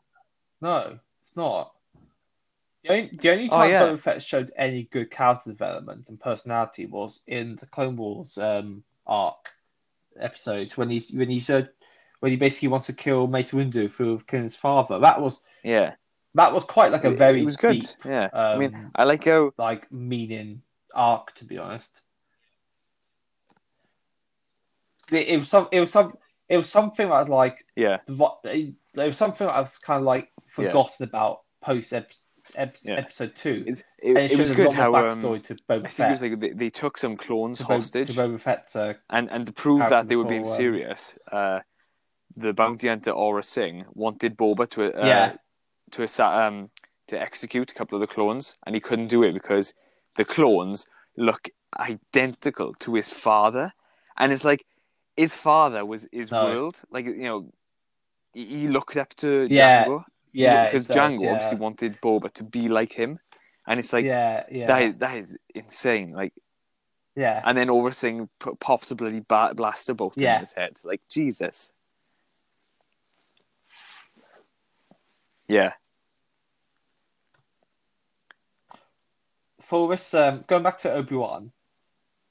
No, 0.62 1.00
it's 1.22 1.36
not. 1.36 1.74
The 2.84 2.90
only, 2.94 3.10
the 3.22 3.32
only 3.32 3.50
Oh, 3.52 3.58
time 3.58 3.70
yeah. 3.72 3.82
Boba 3.84 4.00
Fett 4.00 4.24
showed 4.24 4.52
any 4.58 4.84
good 4.92 5.12
character 5.12 5.50
development 5.52 6.10
and 6.10 6.20
personality 6.20 6.86
was 6.86 7.22
in 7.28 7.56
the 7.58 7.66
Clone 7.66 7.98
Wars 7.98 8.38
um, 8.38 8.84
arc 9.06 9.50
episodes 10.20 10.78
when 10.78 10.90
he's 10.90 11.12
when 11.12 11.30
he 11.30 11.40
said 11.40 11.70
when 12.20 12.32
he 12.32 12.38
basically 12.38 12.70
wants 12.70 12.88
to 12.88 12.94
kill 12.94 13.28
Mace 13.28 13.52
Windu 13.52 13.92
for 13.92 14.20
killing 14.26 14.44
his 14.46 14.56
father. 14.56 15.00
That 15.00 15.22
was 15.22 15.42
yeah, 15.64 15.96
that 16.36 16.54
was 16.54 16.64
quite 16.66 16.92
like 16.92 17.04
a 17.04 17.12
very 17.12 17.42
it 17.42 17.46
was 17.46 17.58
good. 17.58 17.82
deep, 17.82 17.90
Yeah, 18.06 18.26
um, 18.26 18.32
I 18.34 18.58
mean, 18.58 18.92
I 18.96 19.04
like 19.04 19.26
how 19.26 19.52
like 19.58 19.92
meaning 19.92 20.62
arc 20.96 21.34
to 21.36 21.46
be 21.46 21.58
honest. 21.58 22.02
It, 25.12 25.28
it 25.28 25.38
was 25.38 25.50
some. 25.50 25.68
It 25.72 25.80
was 25.80 25.92
some. 25.92 26.14
It 26.50 26.58
was 26.58 26.70
something 26.70 27.10
that 27.10 27.30
like 27.30 27.66
yeah, 27.76 27.98
there 28.08 29.08
was 29.08 29.18
something 29.18 29.48
I've 29.50 29.80
kind 29.82 30.00
of 30.00 30.06
like 30.06 30.32
forgotten 30.48 31.04
about 31.04 31.42
post 31.62 31.94
ep- 31.94 32.12
Yeah. 32.56 32.96
episode 32.96 33.36
two. 33.36 33.64
It's, 33.68 33.84
and 34.02 34.18
it, 34.18 34.32
it 34.32 34.40
was 34.40 34.50
a 34.50 34.56
good 34.56 34.72
how 34.72 34.96
um, 34.96 35.22
backstory 35.22 35.44
to 35.44 35.58
I 35.70 35.74
Boba 35.74 35.82
think 35.82 35.86
it 35.86 35.92
Fett. 35.92 36.12
was 36.12 36.22
like 36.22 36.40
they, 36.40 36.52
they 36.52 36.70
took 36.70 36.98
some 36.98 37.18
clones 37.18 37.58
to, 37.60 37.66
hostage, 37.66 38.16
to 38.16 38.22
Boba 38.22 38.40
Fett's 38.40 38.76
uh, 38.76 38.94
and 39.10 39.30
and 39.30 39.46
to 39.48 39.54
prove 39.54 39.80
that 39.80 40.08
they 40.08 40.16
were 40.16 40.24
being 40.26 40.46
um, 40.48 40.56
serious, 40.56 41.18
uh, 41.32 41.60
the 42.36 42.54
bounty 42.54 42.88
hunter 42.88 43.12
Aurra 43.12 43.44
Sing 43.44 43.86
wanted 43.94 44.38
Boba 44.38 44.70
to 44.70 44.84
uh, 44.86 45.06
Yeah. 45.06 45.36
to 45.92 46.04
assa- 46.04 46.46
um 46.46 46.70
to 47.08 47.20
execute 47.20 47.72
a 47.72 47.76
couple 47.76 47.96
of 47.98 48.02
the 48.02 48.14
clones, 48.14 48.56
and 48.66 48.76
he 48.76 48.80
couldn't 48.82 49.08
do 49.08 49.24
it 49.24 49.34
because 49.34 49.74
the 50.16 50.26
clones 50.26 50.86
look 51.18 51.50
identical 51.78 52.74
to 52.80 52.94
his 52.96 53.12
father, 53.12 53.74
and 54.18 54.32
it's 54.32 54.44
like 54.46 54.66
his 55.18 55.34
father 55.36 55.86
was 55.86 56.08
his 56.12 56.32
No. 56.32 56.46
world, 56.46 56.82
like 56.90 57.06
you 57.06 57.24
know. 57.24 57.52
He 58.34 58.68
looked 58.68 58.98
up 58.98 59.16
to 59.16 59.48
Yeah, 59.50 59.86
Jango 59.86 60.04
yeah, 60.32 60.66
because 60.66 60.86
Jango 60.86 61.24
yeah. 61.24 61.32
obviously 61.32 61.58
wanted 61.58 62.00
Boba 62.02 62.32
to 62.34 62.44
be 62.44 62.68
like 62.70 62.94
him, 62.94 63.20
and 63.68 63.80
it's 63.80 63.92
like 63.92 64.06
yeah, 64.06 64.44
yeah, 64.52 64.68
that 64.68 64.82
is, 64.84 64.96
that 64.98 65.18
is 65.18 65.38
insane. 65.56 66.12
Like, 66.12 66.34
yeah. 67.16 67.42
and 67.44 67.58
then 67.58 67.70
Aurra 67.70 67.96
Sing 67.96 68.30
p- 68.40 68.52
pops 68.60 68.92
a 68.92 68.96
bloody 68.96 69.22
blaster 69.22 69.96
bolt 69.96 70.18
Yeah. 70.18 70.36
in 70.36 70.42
his 70.42 70.54
head. 70.54 70.80
Like 70.84 71.02
Jesus. 71.10 71.72
Yeah, 75.48 75.74
For 79.68 79.90
this, 79.90 80.14
um, 80.14 80.46
going 80.48 80.64
back 80.64 80.78
to 80.80 80.94
Obi 80.94 81.16
Wan, 81.16 81.52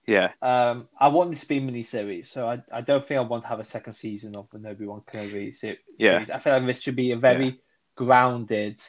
yeah, 0.06 0.32
um, 0.42 0.88
I 0.98 1.08
want 1.08 1.30
this 1.30 1.40
to 1.40 1.48
be 1.48 1.58
a 1.58 1.60
mini 1.60 1.82
series, 1.82 2.30
so 2.30 2.48
I, 2.48 2.62
I 2.72 2.80
don't 2.80 3.04
think 3.04 3.18
I 3.18 3.22
want 3.22 3.42
to 3.44 3.48
have 3.48 3.60
a 3.60 3.64
second 3.64 3.94
season 3.94 4.36
of 4.36 4.48
the 4.52 4.68
Obi 4.68 4.86
Wan 4.86 5.00
Kenobi 5.00 5.54
se- 5.54 5.78
Yeah. 5.98 6.24
I 6.32 6.38
feel 6.38 6.52
like 6.52 6.66
this 6.66 6.80
should 6.82 6.96
be 6.96 7.12
a 7.12 7.16
very 7.16 7.60
grounded, 7.96 8.80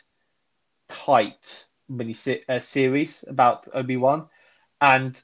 tight 0.88 1.66
mini 1.90 2.14
se- 2.14 2.44
uh, 2.48 2.60
series 2.60 3.24
about 3.28 3.68
Obi 3.74 3.98
Wan, 3.98 4.28
and 4.80 5.20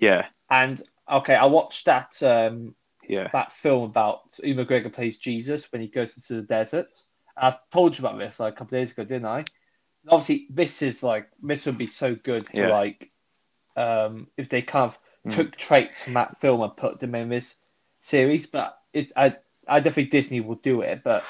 yeah, 0.00 0.26
and 0.50 0.80
okay, 1.10 1.34
I 1.34 1.44
watched 1.46 1.84
that 1.84 2.22
um, 2.22 2.74
yeah, 3.08 3.28
that 3.32 3.52
film 3.52 3.84
about 3.84 4.38
Ewan 4.42 4.64
McGregor 4.66 4.92
plays 4.92 5.18
Jesus 5.18 5.70
when 5.70 5.82
he 5.82 5.88
goes 5.88 6.16
into 6.16 6.40
the 6.40 6.46
desert. 6.46 6.88
I 7.36 7.56
told 7.70 7.98
you 7.98 8.06
about 8.06 8.18
this 8.18 8.40
like 8.40 8.54
a 8.54 8.56
couple 8.56 8.76
of 8.76 8.82
days 8.82 8.92
ago, 8.92 9.04
didn't 9.04 9.26
I? 9.26 9.44
Obviously, 10.08 10.46
this 10.50 10.82
is 10.82 11.02
like 11.02 11.28
this 11.42 11.66
would 11.66 11.78
be 11.78 11.86
so 11.86 12.14
good 12.14 12.48
for 12.48 12.56
Yeah. 12.56 12.68
like 12.68 13.11
um, 13.76 14.28
if 14.36 14.48
they 14.48 14.62
kind 14.62 14.84
of 14.84 14.98
Mm. 15.24 15.30
took 15.30 15.56
traits 15.56 16.02
from 16.02 16.14
that 16.14 16.40
film 16.40 16.62
and 16.62 16.76
put 16.76 16.98
them 16.98 17.14
in 17.14 17.28
this 17.28 17.54
series. 18.00 18.48
But 18.48 18.76
it, 18.92 19.12
I 19.16 19.36
I 19.68 19.78
don't 19.78 19.92
think 19.92 20.10
Disney 20.10 20.40
will 20.40 20.56
do 20.56 20.80
it. 20.80 21.02
But 21.04 21.22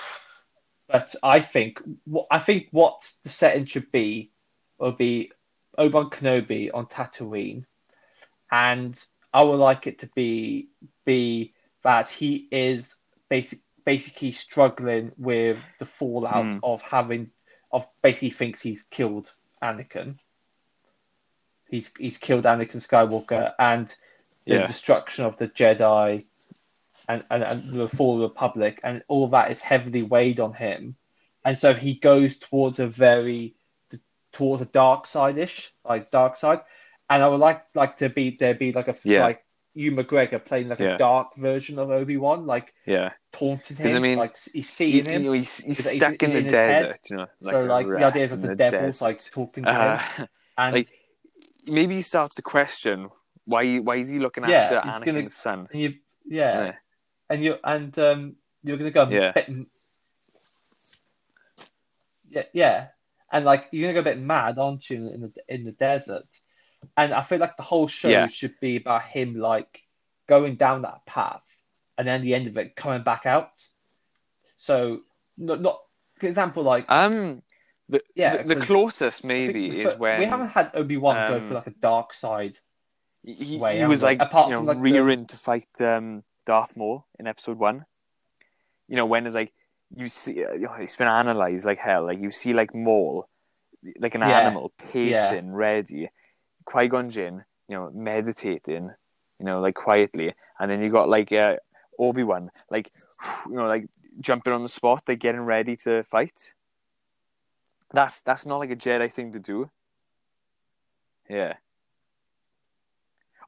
but 0.88 1.14
I 1.22 1.40
think 1.40 1.82
what 2.04 2.26
I 2.30 2.38
think 2.38 2.68
what 2.70 3.12
the 3.22 3.28
setting 3.28 3.66
should 3.66 3.92
be 3.92 4.30
will 4.78 4.92
be 4.92 5.30
Obi 5.76 5.92
Wan 5.92 6.08
Kenobi 6.10 6.70
on 6.72 6.86
Tatooine, 6.86 7.66
and 8.50 8.98
I 9.32 9.42
would 9.42 9.56
like 9.56 9.86
it 9.86 9.98
to 10.00 10.06
be 10.14 10.68
be 11.04 11.52
that 11.82 12.08
he 12.08 12.48
is 12.50 12.94
basic, 13.28 13.60
basically 13.84 14.32
struggling 14.32 15.12
with 15.18 15.58
the 15.78 15.86
fallout 15.86 16.46
Mm. 16.46 16.60
of 16.62 16.80
having 16.82 17.30
of 17.70 17.86
basically 18.02 18.30
thinks 18.30 18.62
he's 18.62 18.84
killed 18.84 19.32
Anakin. 19.62 20.18
He's 21.72 21.90
he's 21.98 22.18
killed 22.18 22.44
Anakin 22.44 22.86
Skywalker 22.86 23.54
and 23.58 23.88
the 24.46 24.54
Yeah. 24.56 24.66
destruction 24.66 25.24
of 25.24 25.38
the 25.38 25.48
Jedi 25.48 26.26
and, 27.08 27.24
and, 27.30 27.42
and 27.42 27.72
the 27.72 27.88
Fall 27.88 28.14
of 28.16 28.20
the 28.20 28.28
Republic 28.28 28.78
and 28.84 29.02
all 29.08 29.26
that 29.28 29.50
is 29.50 29.60
heavily 29.60 30.02
weighed 30.02 30.38
on 30.38 30.52
him. 30.52 30.96
And 31.44 31.56
so 31.58 31.72
he 31.74 31.94
goes 31.94 32.36
towards 32.36 32.78
a 32.78 32.86
very 32.86 33.54
towards 34.32 34.62
a 34.62 34.66
dark 34.66 35.06
side 35.06 35.38
ish, 35.38 35.72
like 35.84 36.10
dark 36.10 36.36
side. 36.36 36.60
And 37.10 37.22
I 37.22 37.28
would 37.28 37.40
like 37.40 37.64
like 37.74 37.96
to 37.98 38.08
be 38.10 38.36
there 38.38 38.54
be 38.54 38.72
like 38.72 38.88
a 38.88 38.96
Yeah. 39.02 39.22
like 39.22 39.42
you 39.74 39.92
McGregor 39.92 40.44
playing 40.44 40.68
like 40.68 40.78
Yeah. 40.78 40.96
a 40.96 40.98
dark 40.98 41.34
version 41.36 41.78
of 41.78 41.90
Obi 41.90 42.18
Wan, 42.18 42.46
like 42.46 42.74
yeah. 42.84 43.12
taunting 43.32 43.78
him, 43.78 43.96
I 43.96 43.98
mean, 44.00 44.18
like 44.18 44.36
he's 44.52 44.68
seeing 44.68 45.06
him. 45.06 45.22
he's, 45.32 45.56
he's 45.58 45.88
stuck 45.90 46.22
is 46.22 46.28
in 46.28 46.32
the 46.34 46.38
in 46.40 46.44
head? 46.44 46.82
desert, 46.88 47.00
you 47.10 47.16
know. 47.16 47.26
so 47.40 47.64
like 47.64 47.86
the 47.86 48.04
idea 48.04 48.24
is 48.24 48.30
the, 48.32 48.36
the 48.48 48.54
devil's 48.54 49.00
like 49.00 49.24
talking 49.24 49.64
to 49.64 49.72
him, 49.72 49.78
Uh, 49.80 50.26
and 50.58 50.74
like, 50.76 50.88
maybe 51.66 51.96
he 51.96 52.02
starts 52.02 52.34
to 52.36 52.42
question 52.42 53.08
why 53.44 53.78
why 53.78 53.96
is 53.96 54.08
he 54.08 54.18
looking 54.18 54.44
Yeah, 54.48 54.62
after 54.62 54.80
Anakin's 54.88 55.04
gonna- 55.04 55.28
son? 55.30 55.68
and 55.72 55.80
you 55.80 55.94
yeah, 56.24 56.64
Yeah. 56.64 56.74
and 57.30 57.44
you 57.44 57.56
and 57.64 57.98
um 57.98 58.36
you're 58.62 58.76
gonna 58.76 58.90
go 58.90 59.08
Yeah. 59.08 59.30
a 59.30 59.32
bit 59.32 59.48
yeah 62.30 62.42
yeah 62.52 62.86
and 63.32 63.44
like 63.44 63.68
you're 63.72 63.82
gonna 63.92 63.94
go 64.02 64.10
a 64.10 64.14
bit 64.14 64.20
mad 64.22 64.58
aren't 64.58 64.88
you 64.90 65.08
in 65.08 65.20
the 65.22 65.32
in 65.48 65.64
the 65.64 65.72
desert 65.72 66.26
and 66.96 67.12
i 67.12 67.20
feel 67.22 67.38
like 67.38 67.56
the 67.56 67.62
whole 67.62 67.88
show 67.88 68.08
Yeah. 68.08 68.26
should 68.28 68.54
be 68.60 68.76
about 68.76 69.02
him 69.02 69.34
like 69.38 69.82
going 70.28 70.56
down 70.56 70.82
that 70.82 71.04
path 71.06 71.42
and 71.98 72.06
then 72.08 72.22
the 72.22 72.34
end 72.34 72.46
of 72.46 72.56
it 72.56 72.74
coming 72.76 73.02
back 73.02 73.26
out 73.26 73.50
so 74.56 75.00
not 75.36 75.60
not 75.60 75.80
for 76.18 76.26
example 76.26 76.62
like 76.62 76.90
Um, 76.90 77.42
the 77.92 78.00
Yeah, 78.14 78.42
the, 78.42 78.54
the 78.54 78.60
closest 78.60 79.24
maybe 79.24 79.70
the 79.70 79.80
is 79.80 79.98
when 79.98 80.18
we 80.18 80.26
haven't 80.26 80.48
had 80.48 80.70
obi-wan 80.74 81.28
go 81.28 81.36
um, 81.36 81.48
for 81.48 81.54
like 81.54 81.66
a 81.66 81.74
dark 81.80 82.12
side 82.14 82.58
he, 83.24 83.56
way, 83.58 83.78
he 83.78 83.84
was 83.84 84.02
like 84.02 84.20
Apart 84.20 84.48
you 84.48 84.52
know 84.52 84.58
from, 84.58 84.66
like, 84.66 84.78
rearing 84.80 85.26
to 85.26 85.36
fight 85.36 85.80
um, 85.80 86.24
Darth 86.44 86.76
Maul 86.76 87.06
in 87.18 87.26
Episode 87.26 87.58
One. 87.58 87.84
You 88.88 88.96
know 88.96 89.06
when 89.06 89.26
it's 89.26 89.34
like 89.34 89.52
you 89.94 90.08
see, 90.08 90.44
uh, 90.44 90.72
it's 90.80 90.96
been 90.96 91.08
analyzed 91.08 91.64
like 91.64 91.78
hell. 91.78 92.04
Like 92.06 92.20
you 92.20 92.30
see 92.30 92.52
like 92.52 92.74
Maul, 92.74 93.28
like 94.00 94.14
an 94.14 94.22
Yeah. 94.22 94.38
animal 94.38 94.72
pacing, 94.78 95.52
ready. 95.52 96.10
Qui 96.64 96.88
Gon 96.88 97.10
Jinn, 97.10 97.44
you 97.68 97.76
know, 97.76 97.90
meditating, 97.94 98.90
you 99.38 99.46
know, 99.46 99.60
like 99.60 99.74
quietly, 99.74 100.34
and 100.58 100.70
then 100.70 100.82
you 100.82 100.90
got 100.90 101.08
like 101.08 101.32
uh, 101.32 101.56
Obi 101.98 102.24
Wan, 102.24 102.50
like 102.70 102.90
you 103.46 103.54
know, 103.54 103.66
like 103.66 103.88
jumping 104.20 104.52
on 104.52 104.62
the 104.62 104.68
spot, 104.68 105.04
like 105.08 105.18
getting 105.18 105.42
ready 105.42 105.76
to 105.76 106.02
fight. 106.04 106.54
That's 107.92 108.20
that's 108.22 108.46
not 108.46 108.58
like 108.58 108.70
a 108.70 108.76
Jedi 108.76 109.10
thing 109.12 109.32
to 109.32 109.38
do. 109.38 109.70
Yeah. 111.28 111.54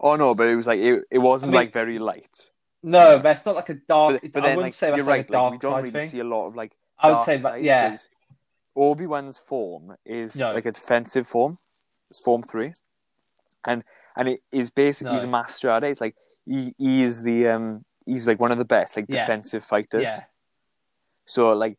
Oh 0.00 0.16
no, 0.16 0.34
but 0.34 0.46
it 0.48 0.56
was 0.56 0.66
like 0.66 0.80
it, 0.80 1.04
it 1.10 1.18
wasn't 1.18 1.50
I 1.50 1.52
mean- 1.52 1.60
like 1.66 1.72
very 1.72 1.98
light. 1.98 2.50
no 2.82 3.14
Yeah. 3.16 3.22
that's 3.22 3.44
not 3.46 3.54
like 3.54 3.70
a 3.70 3.74
dark 3.74 4.20
But, 4.20 4.32
but 4.32 4.42
i 4.44 4.48
then, 4.48 4.56
wouldn't 4.56 4.72
like, 4.72 4.74
say 4.74 4.88
that's 4.90 4.98
you're 4.98 5.06
like 5.06 5.16
right. 5.16 5.28
a 5.30 5.32
dark 5.32 5.52
like, 5.52 5.62
we 5.62 5.68
don't 5.68 5.76
really 5.78 5.90
thing 5.90 6.08
see 6.10 6.20
a 6.20 6.24
lot 6.24 6.46
of 6.48 6.54
like. 6.56 6.72
i 6.98 7.10
would 7.10 7.24
say 7.24 7.36
that 7.36 7.42
side, 7.42 7.62
yeah 7.64 7.96
Obi 8.76 9.06
Wan's 9.06 9.38
form 9.38 9.96
is 10.04 10.36
No. 10.36 10.52
like 10.52 10.66
a 10.66 10.72
defensive 10.72 11.28
form. 11.28 11.58
It's 12.10 12.18
form 12.18 12.42
three, 12.42 12.72
and 13.64 13.84
and 14.16 14.28
it 14.28 14.40
is 14.50 14.70
basically 14.70 15.14
he's 15.14 15.22
a 15.24 15.28
master 15.28 15.70
at 15.70 15.84
it. 15.84 15.90
It's 15.92 16.00
like 16.00 16.16
he, 16.44 16.74
he's 16.76 17.22
the 17.22 17.48
um 17.48 17.84
he's 18.04 18.26
like 18.26 18.40
one 18.40 18.50
of 18.50 18.58
the 18.58 18.64
best 18.64 18.96
like 18.96 19.06
Yeah. 19.08 19.20
defensive 19.24 19.64
fighters. 19.64 20.02
yeah 20.02 20.24
So 21.24 21.52
like, 21.52 21.78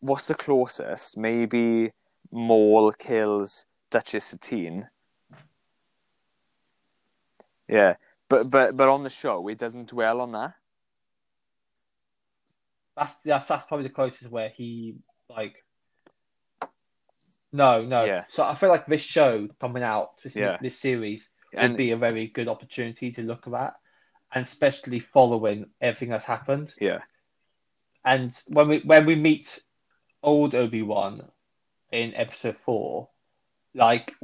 what's 0.00 0.26
the 0.26 0.34
closest? 0.34 1.16
Maybe 1.16 1.92
Maul 2.30 2.92
kills 2.92 3.64
Duchess 3.90 4.24
Satine. 4.26 4.88
Yeah, 7.68 7.94
but 8.28 8.50
but 8.50 8.76
but 8.76 8.88
on 8.88 9.04
the 9.04 9.10
show 9.10 9.46
it 9.48 9.58
doesn't 9.58 9.90
dwell 9.90 10.20
on 10.20 10.32
that. 10.32 10.54
That's 12.96 13.14
that's, 13.16 13.46
that's 13.46 13.64
probably 13.64 13.86
the 13.86 13.94
closest 13.94 14.30
where 14.30 14.48
he 14.48 14.96
like. 15.28 15.64
No, 17.52 17.84
no. 17.84 18.04
Yeah. 18.04 18.24
So 18.28 18.44
I 18.44 18.54
feel 18.54 18.68
like 18.68 18.86
this 18.86 19.02
show 19.02 19.48
coming 19.60 19.82
out, 19.82 20.20
this 20.22 20.36
Yeah. 20.36 20.58
this 20.60 20.78
series, 20.78 21.28
And 21.54 21.72
would 21.72 21.78
be 21.78 21.90
a 21.90 21.96
very 21.96 22.28
good 22.28 22.48
opportunity 22.48 23.10
to 23.12 23.22
look 23.22 23.46
at, 23.48 23.74
and 24.32 24.42
especially 24.42 25.00
following 25.00 25.66
everything 25.80 26.10
that's 26.10 26.24
happened. 26.24 26.72
yeah, 26.80 27.00
And 28.04 28.36
when 28.48 28.68
we 28.68 28.78
when 28.80 29.06
we 29.06 29.16
meet 29.16 29.60
old 30.22 30.54
Obi 30.54 30.82
Wan 30.82 31.22
in 31.92 32.14
episode 32.14 32.56
four, 32.58 33.08
like 33.74 34.14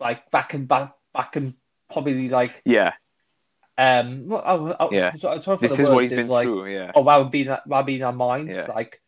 like 0.00 0.30
back 0.30 0.54
and 0.54 0.68
back 0.68 0.94
back 1.14 1.36
and 1.36 1.54
probably 1.90 2.28
like 2.28 2.62
yeah, 2.64 2.92
um 3.78 4.32
I, 4.32 4.54
I, 4.54 4.88
Yeah. 4.90 5.10
Trying 5.12 5.58
this 5.58 5.76
the 5.76 5.82
is 5.82 5.88
what 5.88 6.02
he's 6.02 6.10
been 6.10 6.28
like, 6.28 6.46
through. 6.46 6.72
Yeah, 6.72 6.92
oh, 6.94 7.04
that 7.04 7.16
would 7.16 7.30
be 7.30 7.44
that 7.44 7.66
would 7.66 7.86
be 7.86 7.96
in 7.96 8.02
our 8.02 8.12
minds. 8.12 8.56
Yeah. 8.56 8.66
Like, 8.66 9.00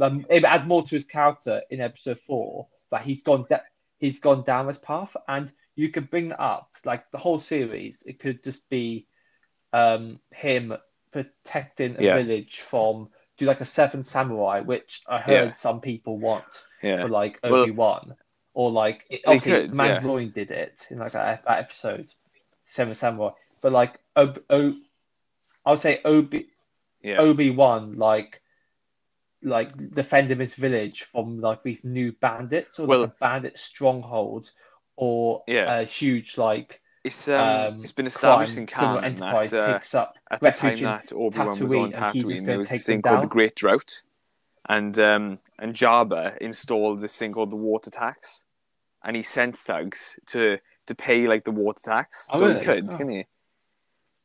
um, 0.00 0.26
it 0.30 0.44
add 0.44 0.66
more 0.66 0.82
to 0.82 0.94
his 0.94 1.04
character 1.04 1.62
in 1.70 1.80
episode 1.80 2.18
four 2.20 2.68
that 2.90 3.02
he's 3.02 3.22
gone 3.22 3.46
da- 3.48 3.60
he's 3.98 4.18
gone 4.18 4.42
down 4.44 4.66
this 4.66 4.78
path, 4.78 5.16
and 5.28 5.52
you 5.76 5.90
could 5.90 6.10
bring 6.10 6.28
that 6.28 6.40
up 6.40 6.70
like 6.84 7.10
the 7.10 7.18
whole 7.18 7.38
series. 7.38 8.02
It 8.06 8.18
could 8.18 8.42
just 8.42 8.68
be 8.68 9.06
um 9.72 10.18
him 10.32 10.74
protecting 11.12 11.96
a 11.98 12.02
Yeah. 12.02 12.16
village 12.16 12.60
from 12.60 13.10
do 13.42 13.46
like 13.48 13.60
a 13.60 13.64
seven 13.64 14.02
samurai, 14.02 14.60
which 14.60 15.02
I 15.06 15.18
heard 15.18 15.48
Yeah. 15.48 15.52
some 15.52 15.80
people 15.80 16.18
want 16.18 16.44
yeah, 16.82 17.02
for 17.02 17.08
like 17.08 17.38
Well, 17.42 17.56
Obi 17.62 17.70
Wan, 17.72 18.14
or 18.54 18.70
like 18.70 19.04
it, 19.10 19.22
obviously 19.26 19.52
could, 19.68 19.76
yeah. 19.76 19.98
Did 20.34 20.50
it 20.50 20.86
in 20.90 20.98
like 20.98 21.12
that, 21.12 21.44
that 21.44 21.58
episode, 21.58 22.06
Seven 22.64 22.94
Samurai. 22.94 23.30
But 23.60 23.72
like 23.72 23.98
Ob- 24.16 24.42
o- 24.50 24.76
I 25.64 25.70
would 25.70 25.78
say 25.80 26.00
Obi 26.04 26.48
yeah, 27.02 27.18
Obi 27.18 27.50
Wan 27.50 27.96
like 27.96 28.40
like 29.42 29.76
defending 29.94 30.38
his 30.38 30.54
village 30.54 31.02
from 31.02 31.40
like 31.40 31.62
these 31.62 31.84
new 31.84 32.12
bandits 32.12 32.78
or 32.78 32.86
Well- 32.86 33.00
like 33.00 33.10
a 33.10 33.14
bandit 33.20 33.58
stronghold 33.58 34.50
or 34.96 35.42
Yeah. 35.48 35.78
a 35.80 35.84
huge 35.84 36.36
like 36.38 36.80
It's 37.04 37.28
um, 37.28 37.74
um, 37.74 37.80
it's 37.82 37.92
been 37.92 38.06
established 38.06 38.54
crime, 38.68 38.98
in 38.98 39.04
enterprise 39.04 39.50
that 39.50 39.62
uh, 39.62 39.72
takes 39.74 39.94
up 39.94 40.16
at 40.30 40.40
the 40.40 40.50
time 40.52 40.80
that 40.82 41.12
Obi 41.12 41.38
Wan 41.38 41.48
was 41.48 41.60
on 41.60 41.68
Tatooine, 41.68 41.96
and 41.96 42.14
he's 42.14 42.22
just 42.22 42.34
Tatooine, 42.34 42.34
gonna 42.36 42.46
there 42.46 42.58
was 42.58 42.68
this 42.68 42.84
thing 42.84 43.02
called 43.02 43.22
the. 43.22 43.26
Great 43.26 43.56
Drought, 43.56 44.02
and 44.68 44.96
um, 45.00 45.38
and 45.58 45.74
Jabba 45.74 46.38
installed 46.38 47.00
this 47.00 47.16
thing 47.16 47.32
called 47.32 47.50
the 47.50 47.56
water 47.56 47.90
tax, 47.90 48.44
and 49.02 49.16
he 49.16 49.22
sent 49.22 49.56
thugs 49.56 50.16
to 50.26 50.58
to 50.86 50.94
pay 50.94 51.26
like 51.26 51.44
the 51.44 51.50
water 51.50 51.80
tax. 51.84 52.28
Oh, 52.32 52.38
so 52.38 52.46
really? 52.46 52.60
he 52.60 52.64
could, 52.64 52.90
Oh. 52.92 52.96
can 52.96 53.08
he? 53.08 53.26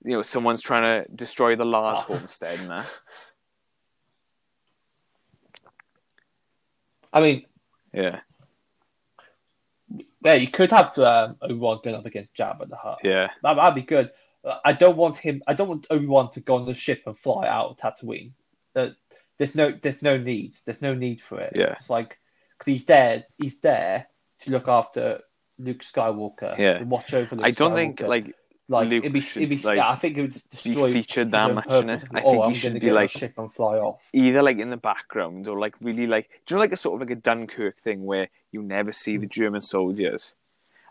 You 0.03 0.17
know, 0.17 0.21
someone's 0.21 0.61
trying 0.61 0.83
to 1.03 1.11
destroy 1.11 1.55
the 1.55 1.65
Lars 1.65 1.99
Oh. 2.07 2.15
homestead 2.15 2.59
and 2.59 2.69
that. 2.69 2.85
I 7.13 7.21
mean, 7.21 7.45
Yeah, 7.93 8.19
yeah, 10.23 10.33
you 10.33 10.47
could 10.47 10.71
have 10.71 10.97
um, 10.97 11.37
Obi 11.41 11.53
Wan 11.55 11.79
going 11.83 11.95
up 11.95 12.05
against 12.05 12.33
Jabba 12.35 12.67
the 12.69 12.75
Hutt. 12.75 12.99
yeah, 13.03 13.29
That, 13.43 13.55
that'd 13.55 13.75
be 13.75 13.81
good. 13.81 14.11
I 14.63 14.73
don't 14.73 14.97
want 14.97 15.17
him. 15.17 15.43
I 15.47 15.53
don't 15.53 15.67
want 15.67 15.87
Obi 15.89 16.05
Wan 16.05 16.31
to 16.31 16.39
go 16.39 16.55
on 16.55 16.65
the 16.65 16.73
ship 16.73 17.03
and 17.05 17.17
fly 17.17 17.47
out 17.47 17.69
of 17.71 17.77
Tatooine. 17.77 18.31
Uh, 18.75 18.89
there's 19.37 19.55
no, 19.55 19.71
there's 19.81 20.01
no 20.01 20.17
need. 20.17 20.55
There's 20.65 20.81
no 20.81 20.93
need 20.93 21.21
for 21.21 21.39
it. 21.39 21.53
Yeah. 21.55 21.73
It's 21.73 21.89
like 21.89 22.17
cause 22.59 22.65
he's 22.65 22.85
there. 22.85 23.25
He's 23.37 23.59
there 23.59 24.07
to 24.41 24.51
look 24.51 24.67
after 24.67 25.21
Luke 25.59 25.79
Skywalker. 25.83 26.57
Yeah. 26.57 26.77
and 26.77 26.89
watch 26.89 27.13
over. 27.13 27.35
Luke 27.35 27.45
I 27.45 27.51
don't 27.51 27.75
think 27.75 27.99
like 27.99 28.33
like 28.69 28.89
Luke 28.89 29.03
it'd 29.03 29.13
be, 29.13 29.19
should, 29.21 29.43
it'd 29.43 29.61
be 29.61 29.67
like, 29.67 29.77
yeah, 29.77 29.89
I 29.89 29.95
think 29.95 30.17
it 30.17 30.21
would 30.21 30.33
be 30.33 30.41
destroy 30.49 30.91
featured 30.91 31.27
his 31.27 31.31
that 31.31 31.53
much 31.53 31.71
in 31.71 31.89
it. 31.89 32.03
I 32.13 32.21
oh, 32.21 32.31
think 32.31 32.43
I'm 32.43 32.53
should 32.53 32.73
be 32.73 32.79
get 32.81 32.89
on 32.89 32.97
a 32.97 32.99
like 32.99 33.09
ship 33.09 33.33
and 33.37 33.53
fly 33.53 33.77
off. 33.77 34.01
either 34.13 34.41
like 34.41 34.59
in 34.59 34.69
the 34.69 34.77
background 34.77 35.47
or 35.47 35.57
like 35.57 35.75
really 35.79 36.05
like 36.05 36.29
do 36.45 36.53
you 36.53 36.57
know 36.57 36.61
like 36.61 36.73
a 36.73 36.77
sort 36.77 36.95
of 36.95 37.07
like 37.07 37.17
a 37.17 37.21
Dunkirk 37.21 37.79
thing 37.79 38.03
where 38.03 38.29
you 38.51 38.61
never 38.61 38.91
see 38.91 39.17
the 39.17 39.25
German 39.25 39.61
soldiers. 39.61 40.35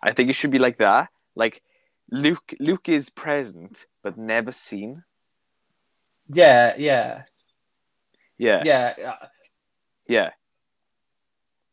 I 0.03 0.12
think 0.12 0.31
it 0.31 0.35
should 0.35 0.51
be 0.51 0.59
like 0.59 0.78
that. 0.78 1.09
Like 1.35 1.62
Luke 2.11 2.55
Luke 2.61 2.89
is 2.89 3.11
present 3.11 3.86
but 4.03 4.16
never 4.16 4.53
seen. 4.53 5.05
Yeah, 6.28 6.74
yeah, 6.78 7.23
Yeah. 8.39 8.62
Yeah. 8.65 8.94
yeah. 8.98 9.11
uh, 9.11 9.27
Yeah. 10.07 10.31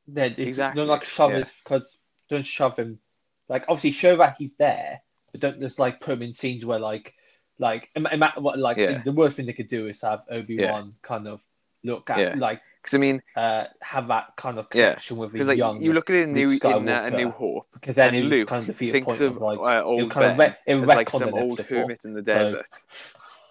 Yeah, 0.05 0.23
Exactly, 0.25 0.81
Don't 0.81 0.89
like 0.89 1.05
shove 1.05 1.31
yeah. 1.31 1.39
his 1.39 1.51
because 1.63 1.97
don't 2.29 2.45
shove 2.45 2.77
him. 2.77 2.99
Like 3.47 3.65
obviously 3.69 3.91
show 3.91 4.17
that 4.17 4.35
he's 4.37 4.53
there, 4.55 5.01
don't 5.39 5.59
just 5.59 5.79
like 5.79 5.99
put 5.99 6.13
him 6.13 6.21
in 6.21 6.33
scenes 6.33 6.65
where 6.65 6.79
like 6.79 7.13
like 7.59 7.89
im- 7.95 8.07
what 8.37 8.57
like 8.59 8.77
Yeah. 8.77 9.01
the 9.03 9.11
worst 9.11 9.35
thing 9.35 9.45
they 9.45 9.53
could 9.53 9.67
do 9.67 9.87
is 9.87 10.01
have 10.01 10.23
Obi 10.29 10.57
Wan 10.67 10.93
kind 11.01 11.27
of 11.27 11.41
look 11.83 12.09
at 12.09 12.19
Yeah. 12.19 12.35
like 12.37 12.61
Because 12.81 12.95
I 12.95 12.97
mean, 12.99 13.21
uh 13.35 13.65
have 13.81 14.07
that 14.07 14.35
kind 14.35 14.57
of 14.57 14.67
Yeah, 14.73 14.89
connection 14.89 15.17
with 15.17 15.33
his 15.33 15.47
like 15.47 15.57
young 15.57 15.81
you 15.81 15.93
look 15.93 16.09
at 16.09 16.15
it 16.15 16.23
in 16.23 16.33
New 16.33 16.49
in 16.49 16.89
uh, 16.89 17.03
A 17.03 17.11
New 17.11 17.29
Hope, 17.31 17.67
because 17.73 17.95
then 17.95 18.15
and 18.15 18.25
it 18.25 18.29
Luke 18.29 18.47
kind 18.47 18.61
of 18.61 18.67
defeat 18.67 18.91
thinks 18.91 19.19
of 19.19 19.35
of 19.35 19.41
like 19.41 19.59
uh, 19.59 19.83
old 19.83 20.11
kind 20.11 20.31
of 20.33 20.37
re- 20.37 20.55
it 20.65 20.77
as 20.81 20.87
like 20.87 21.09
some 21.09 21.23
in 21.23 21.33
old 21.33 21.59
hermit 21.59 22.01
in 22.03 22.13
the 22.13 22.21
desert, 22.21 22.67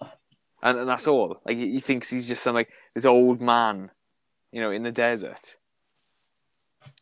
and, 0.63 0.77
and 0.79 0.89
that's 0.89 1.07
all. 1.07 1.41
Like 1.45 1.57
he 1.57 1.71
he 1.73 1.79
thinks 1.79 2.09
he's 2.09 2.27
just 2.27 2.43
some 2.43 2.55
like 2.55 2.69
this 2.93 3.05
old 3.05 3.41
man, 3.41 3.91
you 4.51 4.61
know, 4.61 4.71
in 4.71 4.83
the 4.83 4.91
desert. 4.91 5.57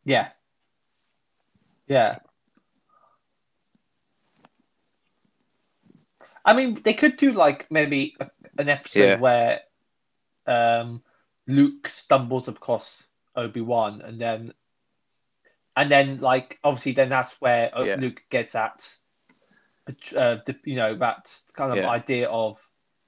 Yeah. 0.03 0.29
Yeah. 1.87 2.19
I 6.45 6.53
mean, 6.53 6.81
they 6.83 6.93
could 6.93 7.17
do 7.17 7.33
like 7.33 7.69
maybe 7.69 8.15
a, 8.19 8.29
an 8.57 8.69
episode 8.69 9.09
Yeah. 9.09 9.17
where 9.19 9.59
um, 10.47 11.01
Luke 11.47 11.87
stumbles 11.89 12.47
across 12.47 13.05
Obi 13.35 13.61
Wan, 13.61 14.01
and 14.01 14.19
then, 14.19 14.53
and 15.75 15.91
then 15.91 16.17
like 16.17 16.59
obviously, 16.63 16.93
then 16.93 17.09
that's 17.09 17.33
where 17.41 17.69
uh, 17.75 17.85
Yeah. 17.85 17.95
Luke 17.97 18.21
gets 18.29 18.55
at, 18.55 18.95
uh, 20.15 20.37
the, 20.45 20.55
you 20.65 20.75
know, 20.75 20.95
that 20.97 21.33
kind 21.53 21.71
of 21.71 21.77
Yeah. 21.77 21.89
idea 21.89 22.29
of 22.29 22.57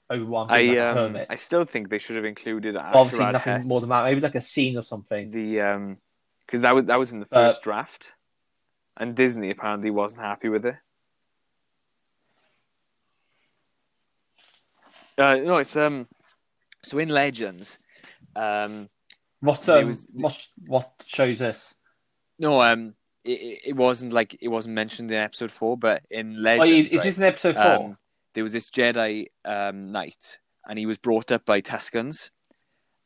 Obi 0.09 0.23
Wan 0.23 0.47
being 0.47 0.67
I 0.67 0.67
like 0.67 0.79
a 0.79 0.91
um 0.91 0.95
hermit. 0.95 1.27
I 1.29 1.35
still 1.35 1.65
think 1.65 1.89
they 1.89 1.99
should 1.99 2.15
have 2.15 2.25
included 2.25 2.75
obviously, 2.75 3.25
Asherad 3.25 3.33
nothing 3.33 3.53
Het, 3.53 3.67
more 3.67 3.81
than 3.81 3.89
that. 3.89 4.03
Maybe 4.03 4.21
like 4.21 4.35
a 4.35 4.41
scene 4.41 4.77
or 4.77 4.83
something. 4.83 5.31
the 5.31 5.61
um 5.61 5.97
because 6.45 6.61
that 6.61 6.75
was 6.75 6.85
that 6.85 6.99
was 6.99 7.11
in 7.11 7.19
the 7.19 7.25
Uh, 7.31 7.49
first 7.49 7.61
draft, 7.63 8.13
and 8.97 9.15
Disney 9.15 9.49
apparently 9.49 9.89
wasn't 9.89 10.21
happy 10.21 10.49
with 10.49 10.65
it. 10.65 10.75
Uh, 15.17 15.35
no, 15.35 15.57
it's 15.57 15.75
um. 15.75 16.07
So 16.83 16.97
in 16.97 17.09
Legends, 17.09 17.79
um, 18.35 18.89
What 19.39 19.67
um, 19.69 19.87
was- 19.87 20.07
what 20.13 20.45
what 20.67 20.91
shows 21.05 21.39
this? 21.39 21.73
no, 22.39 22.61
um, 22.61 22.95
it, 23.23 23.59
it- 23.67 23.75
wasn't 23.75 24.11
like 24.13 24.35
it 24.41 24.47
wasn't 24.49 24.75
mentioned 24.75 25.11
in 25.11 25.17
episode 25.17 25.51
four, 25.51 25.77
but 25.77 26.01
in 26.09 26.35
Oh, 26.37 26.41
Legends, 26.41 26.89
is 26.91 26.97
right, 26.97 27.03
this 27.05 27.17
in 27.17 27.23
episode 27.23 27.55
four? 27.55 27.85
um, 27.85 27.97
there 28.33 28.43
was 28.43 28.51
this 28.53 28.69
Jedi 28.69 29.27
um, 29.45 29.87
knight, 29.87 30.39
and 30.67 30.77
he 30.79 30.85
was 30.85 30.97
brought 30.97 31.31
up 31.31 31.45
by 31.45 31.61
Tuscans, 31.61 32.31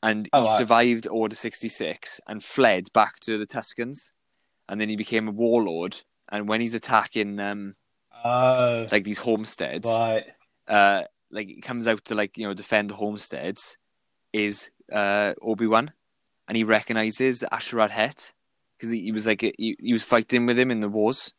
and 0.02 0.28
Oh, 0.34 0.42
he 0.44 0.48
right. 0.48 0.58
survived 0.58 1.08
Order 1.08 1.36
sixty 1.36 1.70
six 1.70 2.20
and 2.28 2.44
fled 2.44 2.88
back 2.94 3.20
to 3.22 3.38
the 3.38 3.46
Tuscans, 3.46 4.14
and 4.70 4.80
then 4.82 4.90
he 4.90 4.96
became 4.96 5.28
a 5.28 5.32
warlord. 5.32 6.02
And 6.30 6.48
when 6.50 6.62
he's 6.62 6.74
attacking 6.74 7.40
um, 7.40 7.76
oh, 8.26 8.86
like 8.92 9.04
these 9.04 9.20
homesteads, 9.20 9.88
right. 9.88 10.26
uh, 10.68 11.04
like 11.32 11.50
it 11.50 11.62
comes 11.62 11.88
out 11.88 12.06
to 12.06 12.16
like 12.16 12.38
you 12.38 12.48
know 12.48 12.54
defend 12.54 12.90
the 12.90 12.96
homesteads, 12.96 13.78
is 14.34 14.70
uh, 14.92 15.34
Obi 15.42 15.68
Wan, 15.68 15.92
and 16.48 16.56
he 16.58 16.64
recognizes 16.64 17.44
A'Sharad 17.52 17.90
Hett 17.90 18.34
because 18.78 18.92
he, 18.92 19.02
he 19.02 19.12
was 19.12 19.26
like 19.28 19.42
he, 19.42 19.76
he 19.80 19.92
was 19.94 20.04
fighting 20.04 20.46
with 20.46 20.58
him 20.58 20.72
in 20.72 20.80
the 20.80 20.90
wars. 20.90 21.34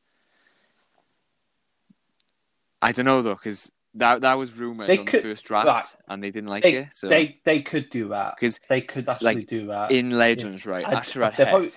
I 2.81 2.93
don't 2.93 3.07
know 3.07 3.23
though, 3.23 3.35
because 3.35 3.71
that 3.95 4.21
that 4.21 4.35
was 4.39 4.53
rumored 4.57 4.89
They 4.89 4.99
on 4.99 5.07
could- 5.07 5.21
the 5.23 5.29
first 5.29 5.45
draft, 5.47 5.67
right. 5.67 5.97
and 6.09 6.23
they 6.23 6.31
didn't 6.31 6.51
like 6.51 6.63
They, 6.63 6.75
it. 6.77 6.95
So 6.95 7.09
they 7.09 7.39
they 7.45 7.63
could 7.63 7.91
do 7.91 8.09
that. 8.09 8.35
because 8.37 8.61
They 8.69 8.81
could 8.81 9.09
actually 9.09 9.35
like, 9.37 9.47
do 9.49 9.67
that. 9.67 9.91
in 9.91 10.11
Legends, 10.13 10.67
right, 10.67 10.87
I- 10.87 10.97
A'Sharad 10.97 11.33
Hett, 11.33 11.49
probably- 11.51 11.71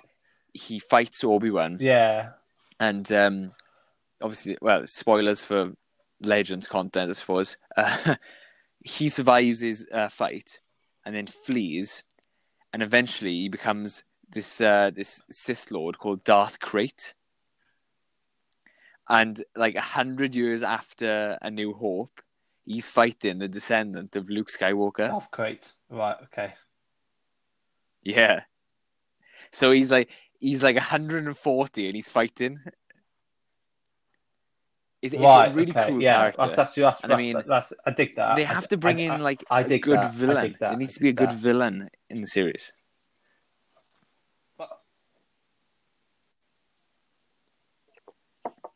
he 0.54 0.80
fights 0.80 1.24
Obi 1.24 1.50
Wan, 1.50 1.78
yeah. 1.80 2.32
and 2.80 3.10
um, 3.14 3.52
obviously, 4.22 4.58
well, 4.62 4.86
spoilers 4.86 5.44
for 5.44 5.72
Legends 6.22 6.68
content, 6.68 7.10
I 7.10 7.14
suppose. 7.14 7.58
Uh, 7.76 8.16
he 8.80 9.10
survives 9.10 9.60
his 9.60 9.88
uh, 9.92 10.10
fight 10.10 10.60
and 11.06 11.16
then 11.16 11.28
flees, 11.28 12.04
and 12.74 12.82
eventually 12.82 13.34
he 13.34 13.50
becomes 13.50 14.04
this 14.32 14.62
uh, 14.62 14.92
this 14.94 15.22
Sith 15.30 15.72
Lord 15.72 15.98
called 15.98 16.24
Darth 16.24 16.60
Krayt. 16.60 17.14
And 19.10 19.44
like 19.56 19.76
a 19.76 19.82
hundred 19.82 20.36
years 20.36 20.64
after 20.64 21.38
A 21.42 21.52
New 21.52 21.74
Hope, 21.74 22.22
he's 22.66 22.88
fighting 22.88 23.40
the 23.40 23.48
descendant 23.48 24.16
of 24.16 24.30
Luke 24.30 24.50
Skywalker. 24.50 25.10
Half 25.10 25.32
crate. 25.32 25.74
Right. 25.90 26.16
Okay. 26.26 26.54
Yeah. 28.04 28.44
So 29.52 29.72
he's 29.72 29.92
like 29.92 30.10
he's 30.40 30.64
like 30.64 30.76
140 30.76 31.86
and 31.86 31.94
he's 31.94 32.10
fighting. 32.10 32.60
It's, 35.02 35.14
it's 35.14 35.24
right. 35.24 35.52
a 35.52 35.54
really 35.54 35.72
okay. 35.72 35.88
cool 35.90 36.02
yeah. 36.02 36.18
character. 36.18 36.42
That's 36.42 36.56
that's 36.56 36.76
that's, 36.76 37.04
And 37.04 37.14
I 37.14 37.18
mean, 37.18 37.42
that's 37.48 37.74
I 37.86 37.92
dig 37.92 38.16
that. 38.16 38.36
they 38.36 38.44
have 38.44 38.68
to 38.68 38.78
bring 38.78 38.98
I- 38.98 39.04
in 39.04 39.12
I- 39.12 39.18
like 39.18 39.44
I 39.50 39.62
a 39.62 39.68
dig 39.68 39.82
good 39.82 39.98
that. 40.00 40.06
I 40.06 40.10
villain. 40.10 40.44
dig 40.44 40.60
that. 40.60 40.70
There 40.70 40.78
needs 40.78 40.94
to 40.94 41.00
be 41.00 41.10
a 41.10 41.12
dig 41.12 41.18
good 41.18 41.30
that. 41.32 41.38
villain 41.38 41.90
in 42.10 42.22
the 42.22 42.28
series. 42.28 42.74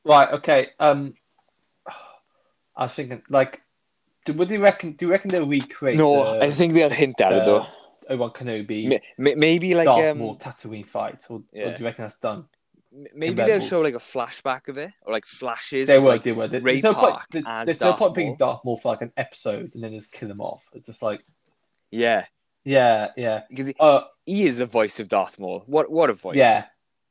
Right. 0.03 0.31
Okay. 0.33 0.69
Um, 0.79 1.15
I 2.75 2.83
was 2.83 2.93
thinking 2.93 3.23
like, 3.29 3.61
do, 4.25 4.33
would 4.33 4.49
you 4.49 4.61
reckon? 4.61 4.93
Do 4.93 5.05
you 5.05 5.11
reckon 5.11 5.29
they'll 5.29 5.47
recreate? 5.47 5.97
No, 5.97 6.37
the, 6.39 6.45
I 6.45 6.49
think 6.51 6.73
they'll 6.73 6.89
hint 6.89 7.19
at 7.21 7.31
it 7.31 7.41
uh, 7.41 7.45
though. 7.45 7.65
Obi 8.09 8.17
Wan 8.19 8.29
Kenobi, 8.31 8.87
Ma- 8.89 8.97
ma- 9.17 9.35
Maybe 9.35 9.73
like 9.73 9.85
Darth 9.85 10.11
um, 10.11 10.19
Maul 10.19 10.35
Tatooine 10.37 10.85
fight, 10.85 11.23
or, 11.29 11.37
or 11.37 11.41
do 11.71 11.75
you 11.79 11.85
reckon 11.85 12.03
that's 12.03 12.15
done? 12.17 12.45
Maybe 13.13 13.35
they'll 13.35 13.59
show 13.59 13.81
like 13.81 13.93
a 13.93 13.99
flashback 13.99 14.67
of 14.67 14.77
it 14.77 14.91
or 15.01 15.13
like 15.13 15.25
flashes. 15.25 15.87
They 15.87 15.99
were, 15.99 16.09
like, 16.09 16.23
they 16.23 16.31
were. 16.31 16.47
There- 16.47 16.61
Ray 16.61 16.79
There's 16.79 16.83
no 16.83 16.93
point. 16.93 17.13
Park 17.13 17.27
there- 17.31 17.43
as 17.45 17.65
There's 17.65 17.79
no 17.79 17.87
Darth 17.87 17.99
point 17.99 18.15
being 18.15 18.27
Maul. 18.29 18.37
Darth 18.37 18.65
Maul 18.65 18.77
for 18.77 18.89
like 18.89 19.01
an 19.01 19.11
episode 19.17 19.71
and 19.73 19.83
then 19.83 19.93
just 19.93 20.11
kill 20.11 20.29
him 20.29 20.41
off. 20.41 20.65
It's 20.73 20.87
just 20.87 21.01
like, 21.01 21.23
Yeah, 21.91 22.25
yeah, 22.63 23.09
yeah. 23.17 23.41
because 23.49 23.67
he, 23.67 23.75
Uh, 23.79 24.01
he 24.25 24.45
is 24.45 24.57
the 24.57 24.65
voice 24.65 24.99
of 24.99 25.07
Darth 25.07 25.39
Maul. 25.39 25.63
What 25.67 25.91
what 25.91 26.09
a 26.09 26.13
voice! 26.13 26.35
Yeah, 26.35 26.65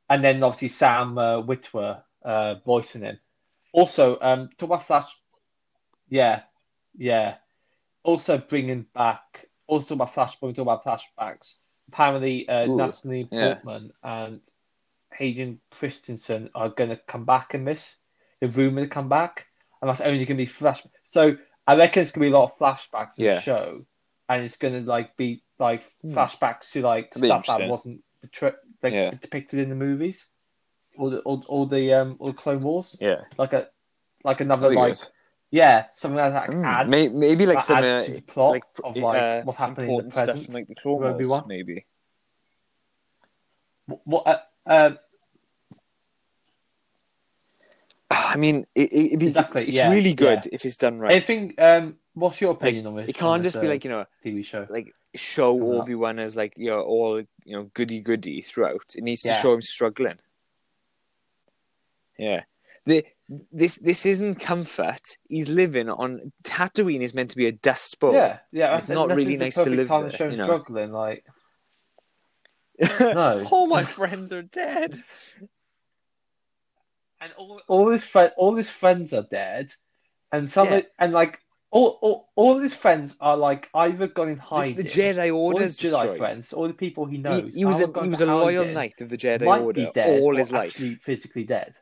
and 0.09 0.23
then 0.25 0.43
obviously 0.43 0.69
Sam 0.69 1.17
uh, 1.19 1.43
Witwer 1.43 2.03
uh, 2.25 2.55
voicing 2.65 3.03
him. 3.03 3.19
Also, 3.73 4.19
um, 4.21 4.49
talk 4.59 4.69
about 4.69 4.87
Flash. 4.87 5.11
Yeah, 6.09 6.43
yeah. 6.97 7.37
Also 8.03 8.39
bringing 8.39 8.87
back. 8.95 9.49
Also 9.67 9.95
about 9.95 10.13
Flash. 10.15 10.37
When 10.41 10.53
we 10.53 10.55
talk 10.55 10.63
about 10.63 10.85
flashbacks, 10.85 11.55
apparently 11.89 12.49
uh, 12.49 12.67
Ooh, 12.69 12.77
Natalie 12.77 13.29
yeah. 13.33 13.55
Portman 13.55 13.93
and 14.03 14.41
Hayden 15.15 15.61
Christensen 15.71 16.51
are 16.55 16.69
going 16.69 16.91
to 16.91 16.97
come 16.97 17.25
back 17.25 17.55
in 17.55 17.65
this. 17.65 17.97
The 18.41 18.49
rumor 18.49 18.83
to 18.83 18.89
come 18.89 19.09
back, 19.09 19.47
and 19.81 19.89
that's 19.89 20.01
only 20.01 20.19
going 20.19 20.27
to 20.27 20.35
be 20.35 20.47
flash. 20.47 20.83
So 21.05 21.37
I 21.67 21.77
reckon 21.77 22.03
it's 22.03 22.11
going 22.11 22.25
to 22.27 22.31
be 22.31 22.35
a 22.35 22.39
lot 22.39 22.53
of 22.53 22.59
flashbacks 22.59 23.19
in 23.19 23.25
Yeah. 23.27 23.35
the 23.37 23.41
show. 23.41 23.87
and 24.27 24.43
it's 24.43 24.57
gonna 24.57 24.81
like 24.81 25.15
be 25.19 25.43
like 25.59 25.83
Hmm. 26.01 26.15
flashbacks 26.17 26.71
to 26.73 26.81
like 26.81 27.13
That'd 27.13 27.29
stuff 27.45 27.59
that 27.59 27.69
wasn't 27.69 28.03
betri- 28.25 28.57
like, 28.83 28.95
Yeah. 28.95 29.11
depicted 29.11 29.59
in 29.59 29.69
the 29.69 29.75
movies, 29.75 30.29
or 30.97 31.11
the 31.11 31.19
or, 31.19 31.43
or 31.47 31.67
the 31.67 31.93
um 31.93 32.17
or 32.19 32.29
the 32.29 32.33
Clone 32.33 32.61
Wars, 32.61 32.97
Yeah. 32.99 33.25
like 33.37 33.53
a 33.53 33.69
like 34.25 34.41
another 34.41 34.63
That'd 34.71 34.79
like 34.79 34.95
good. 34.99 35.09
yeah 35.51 35.89
something 35.93 36.17
that 36.17 36.33
like, 36.33 36.49
Mm, 36.53 36.65
adds 36.67 36.89
may- 36.89 37.09
maybe 37.11 37.45
like 37.45 37.59
that 37.59 37.67
some 37.67 37.85
adds 37.85 38.09
uh, 38.09 38.11
to 38.11 38.13
the 38.15 38.23
plot 38.23 38.51
like 38.53 38.65
of 38.83 38.97
like 38.97 39.21
uh, 39.21 39.43
what's 39.43 39.59
happening 39.59 39.91
in 39.91 39.97
the 39.99 40.05
important 40.05 40.15
stuff 40.15 40.25
present. 40.25 40.47
from 40.47 40.55
like 40.55 40.69
the 40.69 40.75
Clone 40.77 40.95
of 40.95 41.01
Wars, 41.03 41.15
Obi-Wan. 41.17 41.45
maybe. 41.47 41.85
What 43.87 44.27
uh, 44.27 44.39
uh, 44.67 44.91
I 48.35 48.37
mean, 48.37 48.65
it, 48.75 48.93
it, 48.93 49.23
Exactly, 49.23 49.65
it's 49.67 49.75
yeah, 49.75 49.91
really 49.91 50.13
good 50.13 50.41
yeah. 50.45 50.51
if 50.53 50.65
it's 50.65 50.77
done 50.77 50.99
right. 50.99 51.13
anything? 51.13 51.55
Um, 51.59 51.97
what's 52.15 52.41
your 52.41 52.53
opinion 52.53 52.87
on 52.87 52.97
this? 52.97 53.09
it 53.09 53.15
can't 53.15 53.43
this, 53.43 53.53
just 53.53 53.63
be 53.63 53.69
like 53.69 53.85
you 53.85 53.91
know, 53.91 54.05
TV 54.25 54.45
show. 54.45 54.67
like 54.69 54.93
show. 55.15 55.81
Obi 55.81 55.95
Wan 55.95 56.19
as 56.19 56.37
like 56.37 56.55
you 56.57 56.71
know 56.71 56.81
all 56.81 57.19
you 57.21 57.57
know 57.57 57.71
goody 57.75 58.01
goody 58.01 58.43
throughout. 58.43 58.95
It 58.97 59.05
needs 59.05 59.23
to 59.23 59.35
show 59.35 59.55
him 59.55 59.63
struggling. 59.63 60.19
Yeah, 62.19 62.43
the 62.87 63.05
this 63.53 63.77
this 63.77 64.05
isn't 64.05 64.41
comfort. 64.41 65.17
He's 65.29 65.49
living 65.49 65.89
on 65.89 66.33
Tatooine. 66.43 67.01
Is 67.01 67.15
meant 67.15 67.31
to 67.31 67.37
be 67.37 67.47
a 67.47 67.53
dust 67.53 67.99
bowl. 68.01 68.15
yeah, 68.15 68.39
yeah, 68.53 68.77
It's 68.77 68.89
not 68.89 69.09
really 69.09 69.37
nice 69.37 69.55
to 69.55 69.71
live 69.71 69.89
time 69.89 70.03
there, 70.03 70.11
show 70.11 70.29
you 70.29 70.37
know. 70.37 70.45
struggling, 70.45 70.93
like 70.93 71.25
No. 73.01 73.45
all 73.51 73.67
my 73.67 73.85
friends 73.85 74.33
are 74.33 74.43
dead. 74.43 75.01
And 77.25 77.33
all 77.39 77.61
all 77.69 77.89
his 77.91 78.05
friend, 78.05 78.33
all 78.37 78.55
his 78.55 78.69
friends 78.69 79.13
are 79.15 79.27
dead, 79.31 79.73
and 80.31 80.51
some 80.51 80.69
Yeah. 80.69 80.83
and 80.99 81.13
like 81.13 81.41
all, 81.71 81.99
all 82.03 82.29
all 82.37 82.59
his 82.59 82.75
friends 82.75 83.17
are 83.21 83.37
like 83.37 83.69
either 83.75 84.07
gone 84.07 84.29
in 84.29 84.37
hiding. 84.39 84.77
the 84.77 84.85
Jedi 84.85 85.33
all 85.35 85.47
Order's 85.55 85.81
his 85.81 85.91
Jedi 85.93 86.03
destroyed. 86.03 86.19
friends, 86.19 86.53
all 86.53 86.69
the 86.69 86.75
people 86.75 87.07
he 87.07 87.17
He, 87.17 87.23
knows. 87.23 87.55
he 87.57 87.65
was 87.65 87.81
a 87.81 87.87
he 88.03 88.09
was 88.09 88.21
a 88.21 88.27
loyal 88.27 88.67
knight 88.67 89.01
of 89.01 89.09
the 89.09 89.17
Jedi 89.17 89.45
might 89.47 89.63
Order 89.63 89.87
be 89.87 89.91
dead 89.95 90.21
all 90.21 90.35
or 90.35 90.39
his 90.39 90.53
life, 90.53 90.69
actually 90.73 90.97
physically 90.97 91.45
dead. 91.45 91.75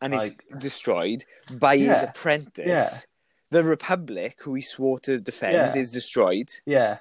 and 0.00 0.12
he's 0.14 0.22
like- 0.28 0.44
destroyed 0.58 1.24
by 1.52 1.76
his 1.76 2.02
apprentice. 2.02 2.64
Yeah. 2.66 2.88
The 3.50 3.64
Republic, 3.64 4.38
who 4.42 4.54
he 4.54 4.62
swore 4.62 4.98
to 5.00 5.18
defend, 5.20 5.54
Yeah. 5.54 5.76
is 5.76 5.90
destroyed. 5.90 6.48
Yeah. 6.66 6.98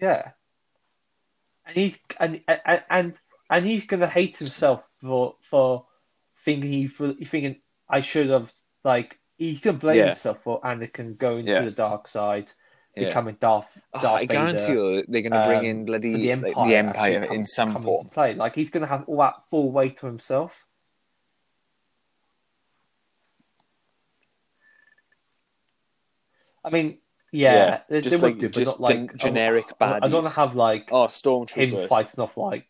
Yeah. 0.00 0.30
And 1.66 1.76
he's 1.76 1.98
and 2.20 2.40
and 2.48 2.82
and, 2.88 3.14
and 3.50 3.64
he's 3.66 3.86
gonna 3.86 4.06
hate 4.06 4.36
himself 4.36 4.82
for 5.00 5.36
for 5.42 5.86
thinking 6.44 6.70
he 6.72 6.86
for 6.86 7.12
thinking 7.14 7.56
I 7.88 8.00
should 8.00 8.28
have 8.30 8.52
like 8.84 9.18
he's 9.36 9.60
gonna 9.60 9.78
blame 9.78 9.98
Yeah. 9.98 10.06
himself 10.06 10.42
for 10.42 10.60
Anakin 10.62 11.16
going 11.18 11.46
Yeah. 11.46 11.60
to 11.60 11.64
the 11.66 11.70
dark 11.70 12.08
side, 12.08 12.52
Yeah. 12.96 13.08
becoming 13.08 13.36
Darth. 13.40 13.70
Oh, 13.94 14.02
Darth 14.02 14.20
I 14.22 14.24
guarantee 14.26 14.72
you 14.72 15.04
they're 15.08 15.22
going 15.22 15.32
to 15.32 15.44
bring 15.46 15.58
um, 15.60 15.64
in 15.64 15.84
bloody 15.84 16.12
for 16.12 16.18
the 16.18 16.28
like, 16.28 16.38
Empire, 16.46 16.66
the 16.68 16.76
Empire 16.76 17.26
come- 17.26 17.36
in 17.36 17.46
some 17.46 17.76
form. 17.76 18.08
play. 18.08 18.34
Like 18.34 18.54
he's 18.54 18.70
gonna 18.70 18.86
have 18.86 19.04
all 19.08 19.18
that 19.18 19.34
full 19.50 19.70
weight 19.72 19.98
to 19.98 20.06
himself. 20.06 20.66
I 26.64 26.70
mean, 26.70 26.98
yeah, 27.32 27.52
Yeah, 27.54 27.80
they, 27.88 28.00
just 28.00 28.16
they 28.16 28.22
would 28.22 28.32
like- 28.32 28.40
do, 28.40 28.48
but 28.48 28.54
just 28.58 28.80
not 28.80 28.80
like 28.80 28.96
gen- 28.96 29.18
generic 29.18 29.78
bad. 29.78 30.02
I 30.02 30.08
don't 30.08 30.12
want 30.12 30.26
baddies. 30.26 30.34
to 30.34 30.40
have 30.40 30.54
like 30.56 30.88
Oh, 30.92 31.02
him 31.04 31.08
stormtroopers! 31.08 31.88
fighting 31.88 32.20
off 32.20 32.36
like 32.36 32.66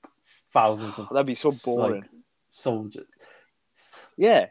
thousands 0.53 0.99
of 0.99 1.09
That'd 1.13 1.27
be 1.27 1.35
so 1.35 1.49
like, 1.51 1.63
boring. 1.63 2.05
soldiers. 2.51 3.07
yeah. 4.17 4.47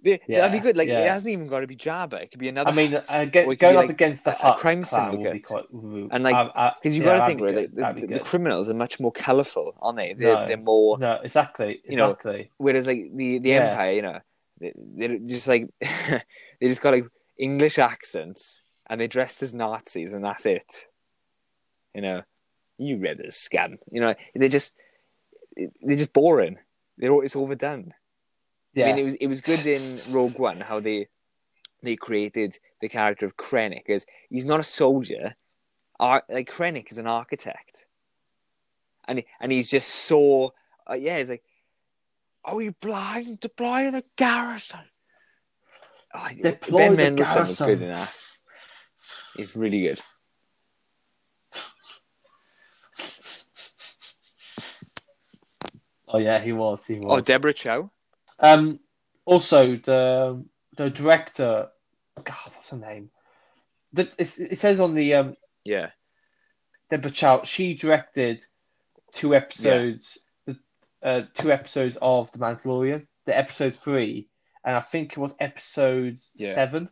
Yeah, 0.00 0.18
that'd 0.28 0.52
be 0.52 0.60
good. 0.60 0.76
Like 0.76 0.88
it 0.88 1.08
hasn't 1.08 1.28
even 1.32 1.48
got 1.48 1.60
to 1.60 1.66
be 1.66 1.74
Jabba. 1.74 2.22
It 2.22 2.30
could 2.30 2.38
be 2.38 2.48
another. 2.48 2.70
I 2.70 2.72
mean, 2.72 2.92
Hutt. 2.92 3.10
uh, 3.10 3.24
get, 3.24 3.48
Or 3.48 3.52
it 3.52 3.56
could 3.56 3.60
going 3.62 3.76
up 3.76 3.82
like, 3.82 3.90
against 3.90 4.24
the 4.24 4.30
a 4.48 4.54
crime 4.56 4.84
clan 4.84 5.10
would 5.10 5.18
be 5.18 5.24
syndicate. 5.42 5.44
quite. 5.46 5.64
And, 6.12 6.22
like, 6.22 6.54
because 6.80 6.96
you've 6.96 7.04
yeah, 7.04 7.18
got 7.18 7.20
to 7.20 7.26
think, 7.26 7.40
right? 7.40 7.74
The, 7.74 8.06
the, 8.06 8.14
the 8.14 8.20
criminals 8.20 8.70
are 8.70 8.74
much 8.74 9.00
more 9.00 9.10
colourful, 9.10 9.74
aren't 9.82 9.98
they? 9.98 10.14
They're, 10.14 10.34
No. 10.34 10.46
they're 10.46 10.56
more. 10.56 10.98
No, 10.98 11.18
exactly, 11.24 11.80
You 11.84 11.96
know, 11.96 12.10
exactly. 12.12 12.52
Whereas, 12.58 12.86
like 12.86 13.08
the 13.12 13.38
the 13.40 13.48
Yeah. 13.48 13.70
Empire, 13.70 13.90
you 13.92 14.02
know, 14.02 14.20
they, 14.60 14.72
they're 14.76 15.18
just 15.18 15.48
like 15.48 15.68
they 15.80 16.68
just 16.68 16.80
got 16.80 16.94
like 16.94 17.08
English 17.36 17.78
accents 17.80 18.62
and 18.88 19.00
they're 19.00 19.08
dressed 19.08 19.42
as 19.42 19.52
Nazis, 19.52 20.12
and 20.12 20.24
that's 20.24 20.46
it. 20.46 20.86
You 21.92 22.02
know, 22.02 22.22
you 22.78 22.98
rebels 22.98 23.34
scum. 23.34 23.78
You 23.90 24.00
know, 24.00 24.14
they're 24.36 24.48
just 24.48 24.76
they're 25.82 25.96
just 25.96 26.12
boring. 26.12 26.58
They're 26.96 27.10
all, 27.10 27.22
it's 27.22 27.36
overdone. 27.36 27.94
Yeah, 28.74 28.86
I 28.86 28.88
mean, 28.92 28.98
it 28.98 29.04
was 29.04 29.14
it 29.14 29.26
was 29.26 29.40
good 29.40 29.66
in 29.66 29.80
Rogue 30.14 30.38
One 30.38 30.60
how 30.60 30.80
they 30.80 31.08
they 31.82 31.96
created 31.96 32.58
the 32.80 32.88
character 32.88 33.26
of 33.26 33.36
Krennic 33.36 33.88
as 33.88 34.06
he's 34.30 34.46
not 34.46 34.60
a 34.60 34.64
soldier. 34.64 35.34
Ar- 36.00 36.24
like 36.28 36.50
Krennic 36.50 36.90
is 36.92 36.98
an 36.98 37.06
architect, 37.06 37.86
and 39.06 39.22
and 39.40 39.50
he's 39.50 39.68
just 39.68 39.88
so 39.88 40.54
uh, 40.88 40.94
yeah. 40.94 41.18
He's 41.18 41.30
like, 41.30 41.42
"Are 42.44 42.60
you 42.60 42.72
blind? 42.80 43.40
Deploy 43.40 43.90
the 43.90 44.04
garrison." 44.16 44.80
Oh, 46.14 46.28
Deploy 46.40 46.78
ben 46.78 46.90
the 46.92 46.96
Mendelsohn 46.96 47.40
was 47.40 47.58
garrison. 47.58 47.66
good 47.66 47.82
in 47.82 47.90
that. 47.90 48.14
He's 49.36 49.56
really 49.56 49.82
good. 49.82 50.00
Oh 56.08 56.18
yeah, 56.18 56.38
he 56.38 56.52
was. 56.52 56.84
He 56.86 56.98
was. 56.98 57.18
Oh. 57.18 57.24
Deborah 57.24 57.52
Chow. 57.52 57.90
Um, 58.40 58.80
also 59.24 59.76
the 59.76 60.44
the 60.76 60.90
director, 60.90 61.68
God, 62.22 62.52
what's 62.54 62.70
her 62.70 62.76
name? 62.76 63.10
The, 63.92 64.08
it's, 64.18 64.38
it 64.38 64.58
says 64.58 64.80
on 64.80 64.94
the 64.94 65.14
um, 65.14 65.36
Yeah, 65.64 65.90
Deborah 66.90 67.10
Chow. 67.10 67.42
She 67.44 67.74
directed 67.74 68.44
two 69.12 69.34
episodes, 69.34 70.18
the 70.46 70.56
uh, 71.02 71.22
two 71.34 71.50
episodes 71.52 71.96
of 72.00 72.30
The 72.32 72.38
Mandalorian. 72.38 73.06
The 73.26 73.36
episode 73.36 73.74
three, 73.74 74.28
and 74.64 74.74
I 74.74 74.80
think 74.80 75.12
it 75.12 75.18
was 75.18 75.34
episode 75.38 76.18
Yeah. 76.36 76.54
seven. 76.54 76.88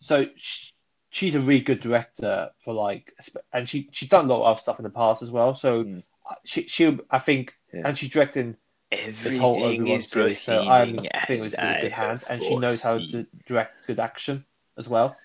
So 0.00 0.26
sh 0.36 0.70
she's 1.10 1.34
a 1.34 1.40
really 1.40 1.60
good 1.60 1.80
director 1.80 2.50
for 2.60 2.74
like, 2.74 3.12
and 3.52 3.68
she 3.68 3.88
she's 3.92 4.08
done 4.08 4.26
a 4.26 4.28
lot 4.28 4.50
of 4.50 4.60
stuff 4.60 4.78
in 4.78 4.84
the 4.84 4.90
past 4.90 5.22
as 5.22 5.30
well. 5.30 5.54
So 5.54 5.84
Mm. 5.84 6.02
she 6.44 6.68
she 6.68 6.98
I 7.10 7.18
think, 7.18 7.54
Yeah. 7.74 7.82
and 7.84 7.98
she's 7.98 8.10
directing 8.10 8.56
this 8.90 9.38
whole 9.38 9.62
Obi-Wan 9.62 10.00
series, 10.00 10.40
so 10.40 10.64
I 10.68 10.84
think 10.84 11.06
it 11.28 11.40
was 11.40 11.54
in 11.54 11.60
a 11.64 11.80
good 11.80 11.92
hands, 11.92 12.24
and 12.30 12.42
she 12.42 12.56
knows 12.56 12.82
how 12.82 12.98
to 12.98 13.26
direct 13.44 13.86
good 13.86 13.98
action 13.98 14.44
as 14.76 14.88
well. 14.88 15.16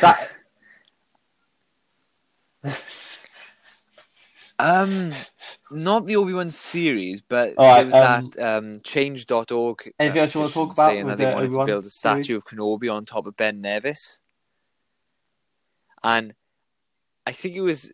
That 0.00 0.30
Um, 4.60 5.12
not 5.70 6.06
the 6.06 6.16
Obi 6.16 6.32
Wan 6.34 6.50
series, 6.50 7.20
but 7.20 7.54
All 7.56 7.64
right, 7.64 7.76
there 7.76 7.86
was 7.86 7.94
um, 7.94 8.30
that 8.30 8.56
um, 8.56 8.80
Change.org. 8.82 9.92
Anything 10.00 10.18
uh, 10.18 10.22
else 10.22 10.34
you 10.34 10.40
wanna 10.40 10.52
talk 10.52 10.72
about 10.72 10.90
saying 10.90 11.06
that 11.06 11.18
they 11.18 11.26
wanted 11.26 11.46
Obi-Wan 11.46 11.66
to 11.66 11.72
build 11.72 11.84
a 11.84 11.90
statue 11.90 12.36
of 12.36 12.44
Kenobi 12.44 12.92
on 12.92 13.04
top 13.04 13.26
of 13.26 13.36
Ben 13.36 13.60
Nevis, 13.60 14.18
and 16.02 16.34
I 17.24 17.30
think 17.30 17.54
it 17.54 17.60
was 17.60 17.92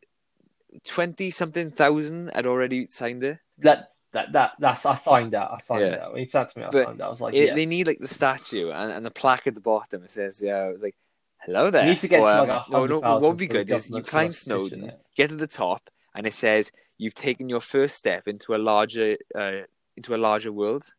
twenty 0.84 1.30
something 1.30 1.70
thousand 1.70 2.30
had 2.34 2.46
already 2.46 2.86
signed 2.88 3.22
it. 3.24 3.38
that 3.58 3.90
that 4.12 4.32
that 4.32 4.52
that's 4.58 4.86
I 4.86 4.94
signed 4.94 5.32
that. 5.32 5.50
I 5.50 5.58
signed 5.58 5.80
Yeah. 5.82 5.90
that. 5.96 6.12
When 6.12 6.18
he 6.20 6.24
said 6.24 6.48
to 6.48 6.58
me, 6.58 6.64
I 6.64 6.70
But 6.70 6.86
signed 6.86 7.00
that. 7.00 7.04
I 7.04 7.08
was 7.10 7.20
like, 7.20 7.34
It- 7.34 7.46
yeah. 7.48 7.54
They 7.54 7.66
need 7.66 7.86
like 7.86 7.98
the 7.98 8.08
statue 8.08 8.70
and, 8.70 8.92
and 8.92 9.04
the 9.04 9.10
plaque 9.10 9.46
at 9.46 9.54
the 9.54 9.60
bottom. 9.60 10.02
It 10.04 10.10
says, 10.10 10.42
"Yeah." 10.42 10.68
It 10.68 10.72
was 10.72 10.82
like, 10.82 10.96
"Hello 11.38 11.70
there." 11.70 11.82
He 11.82 11.88
needs 11.90 12.00
to 12.02 12.08
get 12.08 12.20
Or, 12.20 12.32
to 12.32 12.42
like 12.44 12.68
no, 12.70 12.86
no. 12.86 13.00
What 13.00 13.22
would 13.22 13.36
be 13.36 13.46
good 13.46 13.70
is 13.70 13.90
you 13.90 14.02
climb 14.02 14.32
Snowdon, 14.32 14.92
get 15.16 15.30
to 15.30 15.36
the 15.36 15.46
top, 15.46 15.90
and 16.14 16.26
it 16.26 16.34
says 16.34 16.70
you've 16.96 17.14
taken 17.14 17.48
your 17.48 17.60
first 17.60 17.96
step 17.96 18.28
into 18.28 18.54
a 18.54 18.58
larger 18.58 19.16
uh, 19.34 19.62
into 19.96 20.14
a 20.14 20.18
larger 20.18 20.52
world. 20.52 20.92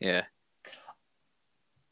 Yeah, 0.00 0.24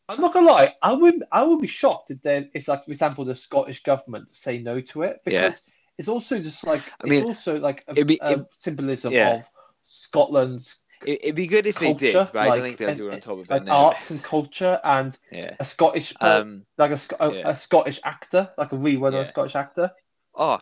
I'm 0.08 0.20
not 0.20 0.32
gonna 0.32 0.46
lie. 0.46 0.74
I 0.82 0.92
would 0.92 1.24
I 1.32 1.42
would 1.42 1.60
be 1.60 1.66
shocked 1.66 2.10
if 2.10 2.22
then 2.22 2.50
if 2.54 2.68
like 2.68 2.84
for 2.84 2.90
example 2.92 3.24
the 3.24 3.34
Scottish 3.34 3.82
government 3.82 4.30
say 4.30 4.58
no 4.58 4.80
to 4.80 5.02
it 5.02 5.20
Yeah. 5.26 5.42
because 5.48 5.62
it's 5.98 6.08
also 6.08 6.38
just 6.38 6.64
like 6.64 6.82
I 7.02 7.06
mean, 7.08 7.20
it's 7.20 7.26
also 7.46 7.58
like 7.58 7.82
a, 7.88 8.04
be- 8.04 8.18
a 8.22 8.32
it- 8.32 8.46
symbolism 8.58 9.12
yeah. 9.12 9.36
of 9.36 9.50
Scotland's 9.88 10.76
it, 11.04 11.20
it'd 11.24 11.34
be 11.34 11.46
good 11.46 11.66
if 11.66 11.78
they 11.78 11.92
did, 11.92 12.14
culture, 12.14 12.30
but 12.32 12.40
I 12.48 12.54
don't 12.54 12.62
think 12.62 12.78
they'll 12.78 12.94
do 12.94 13.08
it 13.10 13.14
on 13.14 13.20
top 13.20 13.32
of 13.40 13.50
like 13.50 13.64
Ben 13.64 13.68
arts 13.68 14.10
and 14.10 14.22
culture 14.22 14.80
and 14.82 15.16
Yeah. 15.30 15.54
a 15.60 15.64
Scottish 15.64 16.12
Um. 16.20 16.64
like 16.78 16.90
a, 16.92 16.98
a, 17.20 17.34
yeah. 17.34 17.48
a 17.50 17.56
Scottish 17.56 18.00
actor 18.04 18.50
like 18.56 18.72
a 18.72 18.76
known 18.76 19.12
Yeah. 19.12 19.24
Scottish 19.24 19.56
actor. 19.56 19.90
Oh, 20.34 20.58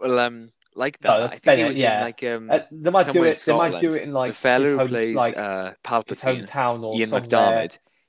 well, 0.00 0.18
um, 0.20 0.52
like 0.74 0.98
that. 1.00 1.18
that's 1.18 1.26
I 1.26 1.34
think 1.34 1.44
Bennett, 1.44 1.64
it 1.64 1.68
was 1.68 1.78
yeah. 1.78 1.98
in 1.98 2.04
like 2.04 2.24
um, 2.24 2.50
Uh, 2.50 2.60
they 2.70 2.90
might 2.90 3.12
do 3.12 3.24
it. 3.24 3.42
They 3.44 3.52
might 3.52 3.80
do 3.80 3.88
it 3.90 4.02
in 4.02 4.12
like 4.12 4.30
the 4.30 4.36
fellow 4.36 4.70
who 4.72 4.78
home, 4.78 4.88
plays 4.88 5.16
like 5.16 5.36
uh, 5.36 5.72
Palpatine. 5.84 6.46
hometown 6.46 6.82
or 6.84 6.96
Ian 6.96 7.08
somewhere. 7.08 7.68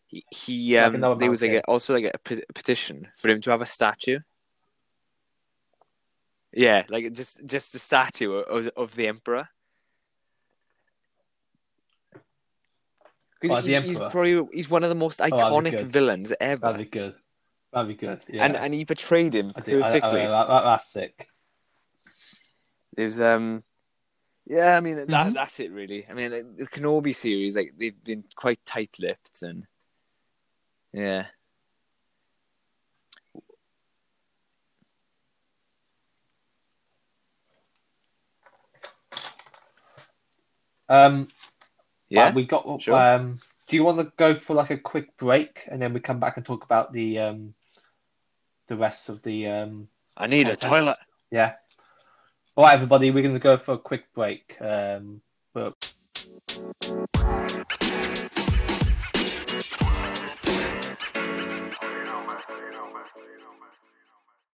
He, 0.10 0.24
he 0.32 0.78
um, 0.78 0.96
another 0.96 1.16
there 1.16 1.30
was 1.30 1.44
like 1.44 1.52
a, 1.52 1.62
also 1.66 1.94
like 1.94 2.10
a 2.12 2.18
pe- 2.18 2.42
petition 2.56 3.08
for 3.16 3.30
him 3.30 3.42
to 3.42 3.52
have 3.52 3.62
a 3.62 3.66
statue. 3.68 4.20
Yeah, 6.52 6.84
like 6.90 7.14
just 7.14 7.46
just 7.46 7.76
a 7.76 7.80
statue 7.80 8.34
of 8.34 8.68
of 8.76 8.96
the 8.96 9.08
emperor. 9.08 9.50
Oh, 13.48 13.62
the 13.62 13.80
he's, 13.82 13.98
probably 13.98 14.46
he's 14.52 14.70
one 14.70 14.84
of 14.84 14.90
the 14.90 14.96
most 14.96 15.20
iconic 15.20 15.72
good. 15.72 15.92
villains 15.92 16.34
ever, 16.42 16.60
That'd 16.60 16.78
be 16.78 16.86
good. 16.86 17.16
That'd 17.72 17.88
be 17.88 17.94
good. 17.94 18.26
Yeah. 18.28 18.46
and 18.46 18.58
and 18.58 18.74
he 18.74 18.84
portrayed 18.84 19.34
him 19.34 19.54
I 19.56 19.62
do. 19.62 19.82
I, 19.82 19.88
I, 19.88 20.00
perfectly. 20.00 20.22
that, 20.22 20.48
that, 20.48 20.64
that's 20.64 20.92
sick. 20.92 21.28
There's 22.96 23.22
um, 23.22 23.64
yeah, 24.48 24.76
I 24.76 24.80
mean 24.82 24.96
that 24.96 25.08
Mhm. 25.08 25.34
that's 25.36 25.60
it 25.60 25.72
really. 25.72 26.06
I 26.10 26.14
mean 26.14 26.32
the 26.58 26.66
Kenobi 26.66 27.16
series, 27.16 27.56
like 27.56 27.74
they've 27.78 28.04
been 28.04 28.24
quite 28.36 28.66
tight-lipped 28.66 29.44
and 29.44 29.68
yeah. 30.94 31.26
Um, 40.88 41.28
Yeah, 42.10 42.34
we 42.34 42.46
got. 42.46 42.82
sure. 42.82 42.96
Um, 42.96 43.40
do 43.68 43.76
you 43.76 43.84
want 43.84 44.00
to 44.00 44.12
go 44.18 44.34
for 44.34 44.56
like 44.56 44.72
a 44.72 44.78
quick 44.78 45.16
break 45.18 45.64
and 45.68 45.80
then 45.80 45.94
we 45.94 46.00
come 46.00 46.20
back 46.20 46.38
and 46.38 46.46
talk 46.46 46.64
about 46.64 46.92
the 46.92 47.20
um, 47.20 47.54
the 48.68 48.76
rest 48.76 49.10
of 49.10 49.22
the 49.22 49.48
um, 49.48 49.88
I 50.18 50.26
need 50.28 50.50
a 50.50 50.56
toilet. 50.56 50.98
yeah. 51.32 51.54
All 52.56 52.66
right, 52.66 52.74
everybody, 52.74 53.12
we're 53.12 53.24
going 53.24 53.36
to 53.36 53.40
go 53.40 53.58
for 53.58 53.76
a 53.76 53.78
quick 53.78 54.12
break. 54.14 54.58
Um, 54.60 55.22
but 55.54 55.76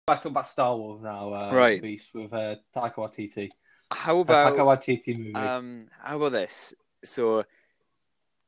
back 0.05 0.21
to 0.21 0.27
about 0.29 0.47
Star 0.47 0.75
Wars 0.75 1.01
now, 1.01 1.33
uh, 1.33 1.53
Right. 1.53 1.81
Rhys, 1.81 2.09
with 2.13 2.33
uh, 2.33 2.55
Taika 2.75 2.95
Waititi. 2.95 3.49
How 3.91 4.19
about 4.19 4.53
Taika 4.55 4.59
Waititi 4.65 5.17
movie. 5.17 5.33
Um, 5.35 5.87
how 6.01 6.17
about 6.17 6.31
this? 6.33 6.73
So, 7.03 7.43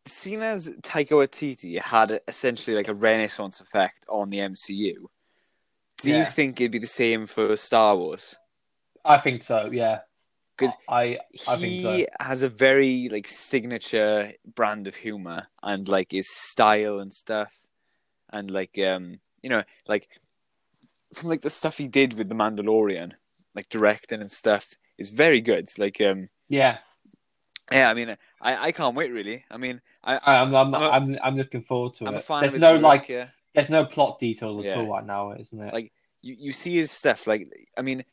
seen 0.06 0.42
as 0.42 0.70
Taika 0.78 1.12
Waititi 1.12 1.80
had 1.80 2.20
essentially 2.28 2.76
like 2.76 2.88
a 2.88 2.94
renaissance 2.94 3.60
effect 3.62 4.06
on 4.10 4.30
the 4.30 4.40
MCU, 4.40 5.08
do 5.98 6.14
you 6.14 6.26
think 6.26 6.60
it'd 6.60 6.72
be 6.72 6.80
the 6.80 6.88
same 6.88 7.26
for 7.28 7.56
Star 7.56 7.96
Wars? 7.96 8.36
I 9.04 9.18
think 9.18 9.44
so. 9.44 9.70
Yeah, 9.72 10.02
'Cause 10.58 10.76
I 10.90 11.20
I 11.48 11.56
think 11.58 11.82
so. 11.82 11.90
He 11.96 12.08
has 12.20 12.44
a 12.44 12.50
very 12.50 13.08
like 13.10 13.28
signature 13.28 14.34
brand 14.56 14.88
of 14.88 14.96
humor 14.96 15.48
and 15.62 15.88
like 15.88 16.12
his 16.12 16.30
style 16.30 17.00
and 17.00 17.14
stuff, 17.14 17.68
and 18.30 18.50
like 18.52 18.78
um, 18.80 19.20
you 19.44 19.50
know, 19.50 19.64
like 19.88 20.10
from 21.16 21.30
like 21.30 21.42
the 21.42 21.50
stuff 21.50 21.78
he 21.78 21.88
did 21.88 22.14
with 22.14 22.30
the 22.30 22.36
Mandalorian, 22.36 23.14
like 23.56 23.70
directing 23.70 24.22
and 24.22 24.32
stuff, 24.32 24.74
is 24.98 25.10
very 25.10 25.42
good. 25.42 25.70
Like 25.78 26.00
um, 26.02 26.30
Yeah, 26.50 26.78
yeah, 27.72 27.90
I 27.90 27.94
mean, 27.94 28.16
I 28.42 28.68
I 28.68 28.72
can't 28.72 28.96
wait 28.96 29.12
really. 29.12 29.46
I 29.50 29.58
mean, 29.58 29.82
I 30.04 30.16
I- 30.18 30.42
I'm 30.42 30.54
I'm 30.56 30.76
I'm 30.76 30.84
a- 30.84 30.90
I'm, 30.90 31.18
I'm 31.24 31.38
looking 31.38 31.64
forward 31.64 31.94
to 31.96 32.08
I'm 32.08 32.16
it. 32.16 32.18
a 32.18 32.22
fan 32.22 32.42
There's 32.42 32.54
of 32.54 32.62
no 32.62 32.74
work, 32.74 32.84
like 32.84 33.10
yeah. 33.10 33.28
there's 33.54 33.70
no 33.70 33.86
plot 33.86 34.20
details 34.20 34.60
at 34.64 34.72
Yeah. 34.72 34.78
all 34.80 34.88
right 34.94 35.06
now, 35.06 35.32
isn't 35.34 35.60
it? 35.60 35.74
Like, 35.74 35.92
you, 36.22 36.36
you 36.40 36.52
see 36.52 36.76
his 36.76 36.92
stuff 36.92 37.28
like 37.28 37.52
I 37.78 37.82
mean 37.82 38.04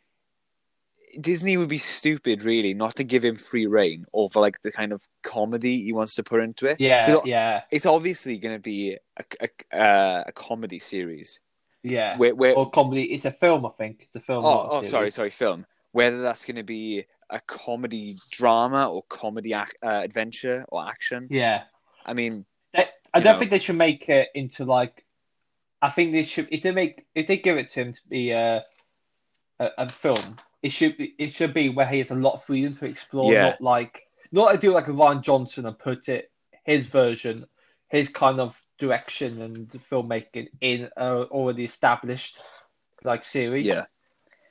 Disney 1.20 1.59
would 1.59 1.69
be 1.69 1.79
stupid 1.79 2.43
really 2.43 2.73
not 2.73 2.97
to 2.97 3.05
give 3.05 3.23
him 3.23 3.37
free 3.37 3.66
reign 3.66 4.07
over 4.15 4.41
like 4.41 4.62
the 4.62 4.73
kind 4.73 4.93
of 4.93 5.07
comedy 5.23 5.83
he 5.83 5.93
wants 5.93 6.15
to 6.15 6.23
put 6.23 6.41
into 6.43 6.65
it. 6.66 6.81
Yeah, 6.81 7.19
yeah, 7.27 7.62
It's 7.70 7.85
obviously 7.85 8.39
going 8.39 8.55
to 8.55 8.61
be 8.61 8.97
a, 9.19 9.24
a, 9.73 9.79
uh, 9.79 10.24
a 10.29 10.33
comedy 10.33 10.79
series 10.79 11.41
yeah. 11.83 12.17
where, 12.17 12.35
where 12.35 12.55
Or 12.55 12.71
comedy. 12.71 13.05
It's 13.13 13.25
a 13.25 13.31
film, 13.33 13.67
I 13.67 13.71
think. 13.71 14.01
It's 14.03 14.17
a 14.17 14.21
film. 14.21 14.45
oh, 14.45 14.51
not 14.55 14.67
a 14.67 14.71
oh 14.71 14.83
sorry 14.83 15.11
sorry 15.11 15.31
film 15.31 15.67
whether 15.93 16.23
that's 16.23 16.47
going 16.47 16.57
to 16.57 16.63
be 16.63 17.05
a 17.29 17.39
comedy 17.41 18.19
drama 18.31 18.89
or 18.91 19.03
comedy 19.11 19.53
ac- 19.53 19.73
uh, 19.83 19.89
adventure 20.03 20.65
or 20.71 20.87
action. 20.89 21.27
Yeah, 21.31 21.65
I 22.07 22.15
mean 22.15 22.47
They- 22.73 22.89
I 23.13 23.21
don't 23.21 23.35
know. 23.35 23.39
think 23.39 23.51
they 23.51 23.59
should 23.59 23.77
make 23.77 24.09
it 24.09 24.29
into 24.35 24.65
like. 24.65 25.05
I 25.83 25.91
think 25.91 26.13
they 26.13 26.23
should 26.23 26.49
if 26.51 26.63
they 26.63 26.71
make 26.71 27.05
if 27.15 27.27
they 27.27 27.37
give 27.37 27.59
it 27.59 27.69
to 27.71 27.81
him 27.81 27.93
to 27.93 28.01
be 28.09 28.31
a 28.31 28.65
a, 29.59 29.71
a 29.79 29.89
film. 29.89 30.37
It 30.63 30.71
should 30.71 30.97
be 30.97 31.15
it 31.19 31.35
should 31.35 31.53
be 31.53 31.69
where 31.69 31.87
he 31.87 31.99
has 31.99 32.11
a 32.11 32.15
lot 32.15 32.35
of 32.35 32.45
freedom 32.45 32.73
to 32.75 32.87
explore, 32.87 33.33
Yeah. 33.33 33.51
not 33.51 33.61
like 33.61 34.03
not 34.31 34.53
to 34.53 34.59
do 34.59 34.71
like 34.73 34.89
a 34.89 34.93
Rian 34.93 35.21
Johnson 35.23 35.67
and 35.67 35.79
put 35.79 36.09
it 36.09 36.31
his 36.65 36.87
version, 36.87 37.45
his 37.89 38.09
kind 38.09 38.41
of 38.41 38.57
direction 38.83 39.41
and 39.43 39.69
filmmaking 39.91 40.49
in 40.61 40.89
a 40.97 41.09
already 41.31 41.65
established 41.65 42.39
like 43.05 43.25
series. 43.25 43.65
yeah 43.65 43.85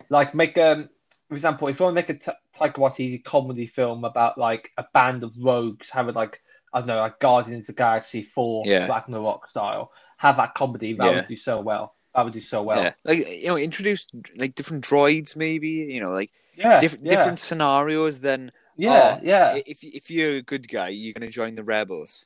like 0.10 0.34
make 0.34 0.58
um 0.58 0.90
for 1.28 1.36
example 1.36 1.68
if 1.68 1.80
you 1.80 1.84
want 1.86 1.96
to 1.96 2.02
make 2.02 2.10
a 2.10 2.18
Ta- 2.26 2.40
Taika 2.58 2.78
Waititi 2.84 3.24
comedy 3.24 3.68
film 3.68 4.04
about 4.06 4.38
like 4.38 4.72
a 4.78 4.86
band 4.94 5.24
of 5.24 5.32
rogues 5.38 5.90
having 5.90 6.16
like 6.16 6.42
I 6.74 6.80
don't 6.80 6.88
know 6.88 6.98
like 7.00 7.20
Guardians 7.20 7.70
of 7.70 7.76
Galaxy 7.76 8.22
four 8.24 8.64
Yeah. 8.66 8.88
Ragnarok 8.88 9.48
style 9.48 9.92
have 10.18 10.38
that 10.38 10.54
comedy 10.56 10.94
that 10.94 11.06
Yeah. 11.06 11.16
would 11.16 11.28
do 11.28 11.38
so 11.38 11.60
well 11.62 11.96
that 12.16 12.24
would 12.24 12.34
do 12.34 12.40
so 12.54 12.64
well 12.64 12.84
yeah 12.84 12.94
like 13.04 13.20
you 13.44 13.48
know 13.48 13.58
introduce 13.58 14.08
like 14.36 14.56
different 14.56 14.84
droids 14.86 15.36
maybe 15.36 15.70
you 15.96 16.00
know 16.00 16.12
like 16.12 16.32
yeah 16.56 16.80
diff- 16.80 16.98
yeah, 17.02 17.10
different 17.10 17.40
scenarios 17.40 18.20
then 18.20 18.52
yeah 18.78 19.18
oh, 19.18 19.22
yeah 19.24 19.60
if 19.66 19.84
if 19.84 20.10
you're 20.12 20.38
a 20.38 20.42
good 20.42 20.68
guy, 20.68 20.90
you're 20.90 21.14
gonna 21.14 21.30
join 21.30 21.56
the 21.56 21.64
rebels. 21.64 22.26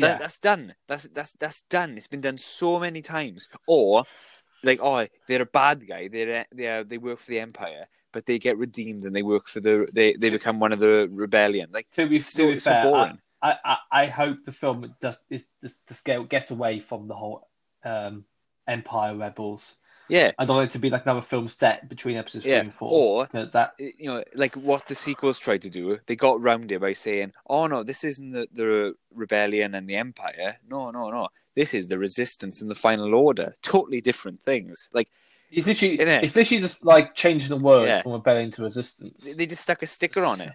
Yeah 0.00 0.16
that's 0.16 0.38
done. 0.38 0.74
That's 0.88 1.08
that's 1.08 1.32
that's 1.34 1.62
done. 1.62 1.96
It's 1.96 2.08
been 2.08 2.20
done 2.20 2.38
so 2.38 2.80
many 2.80 3.02
times. 3.02 3.48
Or 3.66 4.04
like, 4.62 4.80
oh, 4.82 5.06
they're 5.26 5.42
a 5.42 5.46
bad 5.46 5.86
guy. 5.86 6.08
They're 6.08 6.46
they 6.52 6.84
they 6.86 6.98
work 6.98 7.18
for 7.18 7.30
the 7.30 7.40
empire, 7.40 7.86
but 8.12 8.26
they 8.26 8.38
get 8.38 8.58
redeemed 8.58 9.04
and 9.04 9.14
they 9.14 9.22
work 9.22 9.48
for 9.48 9.60
the 9.60 9.88
they 9.92 10.14
they 10.14 10.30
become 10.30 10.60
one 10.60 10.72
of 10.72 10.78
the 10.78 11.08
rebellion. 11.10 11.70
Like 11.72 11.90
to 11.92 12.06
be, 12.06 12.18
so, 12.18 12.46
to 12.46 12.54
be 12.54 12.60
so 12.60 12.70
fair 12.70 12.82
boring. 12.82 13.18
I, 13.42 13.56
I, 13.64 13.76
I 13.90 14.06
hope 14.06 14.44
the 14.44 14.52
film 14.52 14.94
does 15.00 15.18
is 15.30 15.46
the 15.62 15.94
scale 15.94 16.24
gets 16.24 16.50
away 16.50 16.80
from 16.80 17.08
the 17.08 17.14
whole 17.14 17.48
um 17.84 18.24
Empire 18.68 19.16
Rebels 19.16 19.76
yeah. 20.10 20.32
I 20.38 20.44
don't 20.44 20.56
want 20.56 20.70
it 20.70 20.72
to 20.72 20.78
be 20.78 20.90
like 20.90 21.04
another 21.06 21.22
film 21.22 21.48
set 21.48 21.88
between 21.88 22.16
episodes 22.16 22.44
Yeah, 22.44 22.58
three 22.60 22.66
and 22.68 22.74
four 22.74 22.90
or- 22.92 23.26
that 23.32 23.72
You 23.78 24.08
know, 24.08 24.24
like 24.34 24.54
what 24.56 24.86
the 24.86 24.94
sequels 24.94 25.38
tried 25.38 25.62
to 25.62 25.70
do, 25.70 25.98
they 26.06 26.16
got 26.16 26.40
round 26.40 26.70
it 26.72 26.80
by 26.80 26.92
saying, 26.92 27.32
"Oh 27.46 27.66
no, 27.66 27.82
this 27.82 28.04
isn't 28.04 28.32
the, 28.32 28.46
the 28.52 28.94
rebellion 29.14 29.74
and 29.74 29.88
the 29.88 29.96
empire. 29.96 30.58
No, 30.68 30.90
no, 30.90 31.10
no. 31.10 31.28
This 31.54 31.74
is 31.74 31.88
the 31.88 31.98
resistance 31.98 32.60
and 32.62 32.70
the 32.70 32.74
final 32.74 33.14
order. 33.14 33.54
Totally 33.62 34.00
different 34.00 34.40
things. 34.40 34.88
Like 34.92 35.08
It's 35.50 35.66
literally, 35.66 35.98
Innit? 35.98 36.22
it's 36.22 36.36
literally 36.36 36.60
just 36.62 36.84
like 36.84 37.14
changing 37.14 37.48
the 37.48 37.56
word 37.56 37.88
Yeah. 37.88 38.02
from 38.02 38.12
rebellion 38.12 38.50
to 38.52 38.62
resistance. 38.62 39.24
they 39.34 39.46
just 39.46 39.62
stuck 39.62 39.82
a 39.82 39.86
sticker 39.86 40.24
on 40.24 40.40
it. 40.40 40.52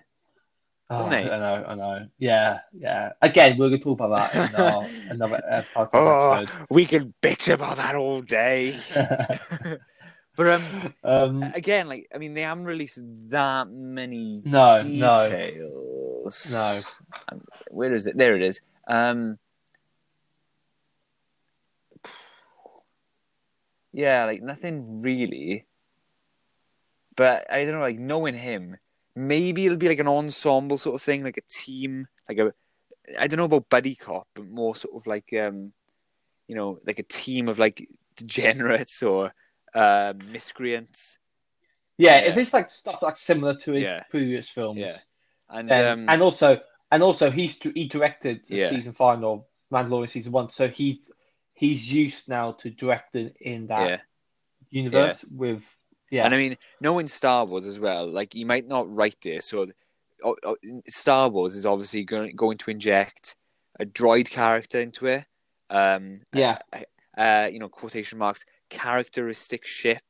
Oh, 0.90 1.10
didn't 1.10 1.26
they? 1.26 1.32
I 1.32 1.40
know, 1.40 1.66
I 1.68 1.76
know. 1.76 2.08
Yeah, 2.20 2.60
yeah. 2.74 3.14
Again, 3.22 3.58
we're 3.58 3.70
going 3.70 3.80
to 3.80 3.84
talk 3.84 4.00
about 4.00 4.32
that 4.32 4.50
in 4.50 4.56
our, 4.62 4.88
another 5.10 5.42
uh, 5.50 5.64
podcast 5.76 6.52
Oh, 6.60 6.66
we 6.70 6.86
could 6.86 7.14
bitch 7.22 7.52
about 7.52 7.78
that 7.78 7.96
all 7.96 8.22
day. 8.22 8.78
But 10.36 10.48
um, 10.50 10.94
um, 11.04 11.44
again, 11.56 11.88
like 11.88 12.10
I 12.14 12.18
mean, 12.18 12.34
they 12.34 12.42
haven't 12.42 12.66
released 12.66 13.00
that 13.30 13.70
many 13.70 14.42
no, 14.44 14.84
no, 14.84 15.30
details. 15.30 16.52
No. 16.52 16.80
Um, 17.32 17.42
Where 17.72 17.94
is 17.94 18.06
it? 18.06 18.18
There 18.18 18.36
it 18.36 18.42
is. 18.42 18.60
Um, 18.88 19.40
yeah, 23.94 24.26
like 24.26 24.42
nothing 24.42 25.02
really. 25.02 25.66
But 27.16 27.50
I 27.50 27.64
don't 27.64 27.76
know, 27.76 27.80
like 27.80 27.98
knowing 27.98 28.36
him, 28.36 28.76
maybe 29.16 29.66
it'll 29.66 29.78
be 29.78 29.88
like 29.90 30.00
an 30.00 30.08
ensemble 30.08 30.78
sort 30.78 30.96
of 30.96 31.02
thing, 31.02 31.24
like 31.24 31.38
a 31.38 31.42
team, 31.64 32.08
like 32.30 32.38
a. 32.40 32.54
I 33.20 33.28
don't 33.28 33.38
know 33.38 33.46
about 33.46 33.70
buddy 33.70 33.96
cop, 33.96 34.28
but 34.34 34.48
more 34.48 34.76
sort 34.76 34.96
of 34.96 35.06
like 35.08 35.32
um, 35.34 35.72
you 36.48 36.56
know, 36.56 36.80
like 36.86 37.00
a 37.00 37.04
team 37.04 37.48
of 37.50 37.60
like 37.60 37.88
degenerates 38.16 39.04
or 39.04 39.34
uh, 39.74 40.14
miscreants. 40.32 41.18
yeah, 41.98 42.22
Yeah. 42.22 42.30
If 42.32 42.38
it's 42.38 42.54
like 42.54 42.70
stuff 42.70 43.02
like 43.02 43.18
similar 43.18 43.56
to 43.56 43.72
his 43.74 43.84
Yeah. 43.84 44.04
previous 44.10 44.50
films, 44.50 44.80
Yeah. 44.80 44.98
And 45.50 45.70
then- 45.70 46.00
um, 46.00 46.10
and 46.10 46.22
also, 46.22 46.60
and 46.92 47.04
also, 47.04 47.30
he's 47.30 47.58
he 47.62 47.88
directed 47.88 48.46
the 48.46 48.68
season 48.70 48.94
final, 48.94 49.48
Mandalorian 49.72 50.10
season 50.10 50.32
one, 50.32 50.50
so 50.50 50.68
he's 50.68 51.12
he's 51.54 51.92
used 51.92 52.28
now 52.28 52.54
to 52.54 52.70
directing 52.70 53.32
in 53.40 53.68
that 53.68 54.02
universe 54.72 55.24
with 55.32 55.64
yeah, 56.16 56.26
And 56.26 56.34
I 56.34 56.38
mean, 56.38 56.58
knowing 56.80 57.08
Star 57.08 57.46
Wars 57.46 57.66
as 57.66 57.78
well, 57.78 58.08
like 58.08 58.34
you 58.34 58.46
might 58.46 58.66
not 58.66 58.94
write 58.94 59.18
this, 59.22 59.46
so 59.46 59.68
oh, 60.24 60.36
oh, 60.46 60.56
Star 60.88 61.28
Wars 61.28 61.56
is 61.56 61.66
obviously 61.66 62.06
going 62.06 62.34
going 62.38 62.58
to 62.60 62.72
inject 62.72 63.36
a 63.82 63.86
droid 63.86 64.30
character 64.30 64.80
into 64.80 65.08
it. 65.08 65.26
Um, 65.70 66.22
yeah, 66.34 66.60
uh, 67.18 67.50
you 67.52 67.60
know, 67.60 67.68
quotation 67.68 68.18
marks, 68.18 68.46
characteristic 68.70 69.66
ship, 69.66 70.04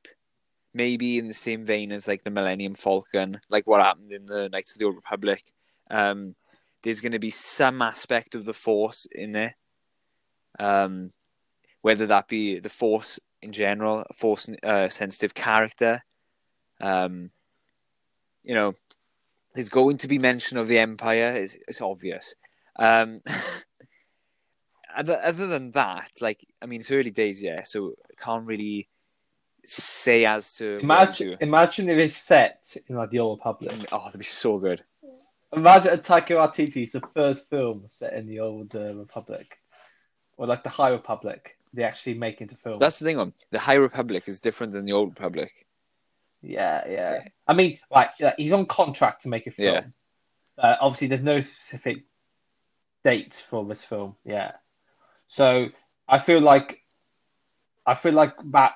maybe 0.75 1.17
in 1.17 1.27
the 1.27 1.33
same 1.33 1.65
vein 1.65 1.91
as 1.91 2.07
like 2.07 2.23
the 2.23 2.29
Millennium 2.29 2.75
Falcon, 2.75 3.41
like 3.49 3.65
what 3.65 3.81
happened 3.81 4.11
in 4.11 4.27
the 4.27 4.47
Knights 4.49 4.75
of 4.75 4.79
the 4.79 4.85
Old 4.85 4.95
Republic. 4.95 5.43
Um, 5.89 6.35
there's 6.83 7.01
going 7.01 7.13
to 7.13 7.19
be 7.19 7.31
some 7.31 7.81
aspect 7.81 8.35
of 8.35 8.45
the 8.45 8.53
Force 8.53 9.07
in 9.11 9.31
there, 9.31 9.55
um, 10.59 11.13
whether 11.81 12.05
that 12.05 12.27
be 12.27 12.59
the 12.59 12.69
Force 12.69 13.19
in 13.41 13.51
general, 13.51 14.05
a 14.09 14.13
Force 14.13 14.49
uh, 14.63 14.89
sensitive 14.89 15.33
character. 15.33 16.01
Um, 16.81 17.31
you 18.43 18.53
know, 18.53 18.75
there's 19.53 19.69
going 19.69 19.97
to 19.97 20.07
be 20.07 20.19
mention 20.19 20.57
of 20.57 20.67
the 20.67 20.79
Empire. 20.79 21.33
It's, 21.35 21.55
it's 21.67 21.81
obvious. 21.81 22.35
Um, 22.77 23.21
other, 24.95 25.19
other 25.23 25.47
than 25.47 25.71
that, 25.71 26.11
like 26.21 26.45
I 26.61 26.65
mean, 26.65 26.81
it's 26.81 26.91
early 26.91 27.11
days, 27.11 27.41
yeah, 27.41 27.63
so 27.63 27.93
I 28.09 28.21
can't 28.23 28.45
really 28.45 28.89
say 29.65 30.25
as 30.25 30.55
to 30.55 30.77
Imagine, 30.79 31.37
imagine 31.41 31.89
if 31.89 31.97
it's 31.97 32.15
set 32.15 32.75
in 32.87 32.95
like 32.95 33.09
the 33.09 33.19
Old 33.19 33.39
Republic. 33.39 33.87
Oh, 33.91 34.05
that'd 34.05 34.19
be 34.19 34.25
so 34.25 34.57
good. 34.57 34.83
Imagine 35.53 35.93
a 35.93 35.97
Taika 35.97 36.77
is 36.77 36.91
the 36.91 37.01
first 37.13 37.49
film 37.49 37.85
set 37.87 38.13
in 38.13 38.27
the 38.27 38.39
Old 38.39 38.75
uh, 38.75 38.93
Republic, 38.95 39.57
or 40.37 40.47
like 40.47 40.63
the 40.63 40.69
High 40.69 40.89
Republic. 40.89 41.57
They 41.75 41.83
actually 41.83 42.13
make 42.15 42.41
into 42.41 42.55
film. 42.55 42.79
That's 42.79 42.99
the 42.99 43.05
thing. 43.05 43.19
On 43.19 43.33
the 43.51 43.59
High 43.59 43.75
Republic 43.75 44.23
is 44.27 44.39
different 44.39 44.73
than 44.73 44.85
the 44.85 44.93
Old 44.93 45.09
Republic. 45.09 45.65
Yeah, 46.41 46.83
yeah. 46.89 47.19
I 47.47 47.53
mean, 47.53 47.79
like 47.91 48.11
yeah, 48.19 48.33
he's 48.37 48.51
on 48.51 48.65
contract 48.65 49.23
to 49.23 49.29
make 49.29 49.45
a 49.47 49.51
film. 49.51 49.73
Yeah. 49.73 49.83
Uh, 50.57 50.75
obviously, 50.79 51.07
there's 51.07 51.21
no 51.23 51.41
specific 51.41 52.03
date 53.03 53.45
for 53.49 53.65
this 53.65 53.83
film. 53.83 54.15
Yeah. 54.23 54.53
So 55.27 55.67
I 56.07 56.19
feel 56.19 56.39
like, 56.39 56.81
I 57.85 57.93
feel 57.95 58.13
like 58.13 58.33
that, 58.51 58.73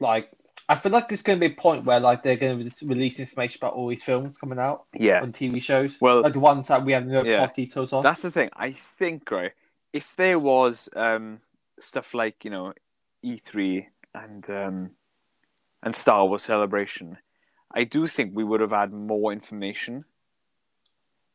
like 0.00 0.30
I 0.68 0.74
feel 0.74 0.92
like 0.92 1.08
there's 1.08 1.22
going 1.22 1.38
to 1.40 1.48
be 1.48 1.52
a 1.54 1.56
point 1.56 1.84
where 1.84 2.00
like 2.00 2.22
they're 2.22 2.36
going 2.36 2.68
to 2.68 2.86
release 2.86 3.20
information 3.20 3.58
about 3.62 3.74
all 3.74 3.88
these 3.88 4.02
films 4.02 4.36
coming 4.36 4.58
out 4.58 4.82
Yeah, 4.94 5.22
on 5.22 5.32
TV 5.32 5.62
shows. 5.62 5.96
Well- 6.00 6.22
like 6.22 6.32
the 6.32 6.40
ones 6.40 6.68
that 6.68 6.84
we 6.84 6.92
have 6.92 7.06
no 7.06 7.22
Yeah. 7.24 7.38
plot 7.38 7.54
details 7.54 7.92
on. 7.92 8.02
that's 8.02 8.22
the 8.22 8.30
thing. 8.30 8.50
I 8.54 8.72
think 8.72 9.30
right. 9.30 9.52
If 9.92 10.14
there 10.16 10.38
was 10.40 10.88
um, 10.96 11.40
stuff 11.80 12.14
like 12.14 12.44
you 12.44 12.50
know 12.50 12.72
E3 13.24 13.86
and 14.14 14.48
um, 14.50 14.90
and 15.82 15.94
Star 15.94 16.26
Wars 16.26 16.42
Celebration, 16.42 17.18
I 17.74 17.84
do 17.84 18.06
think 18.06 18.32
we 18.34 18.44
would 18.44 18.60
have 18.60 18.70
had 18.70 18.92
more 18.92 19.32
information. 19.32 20.04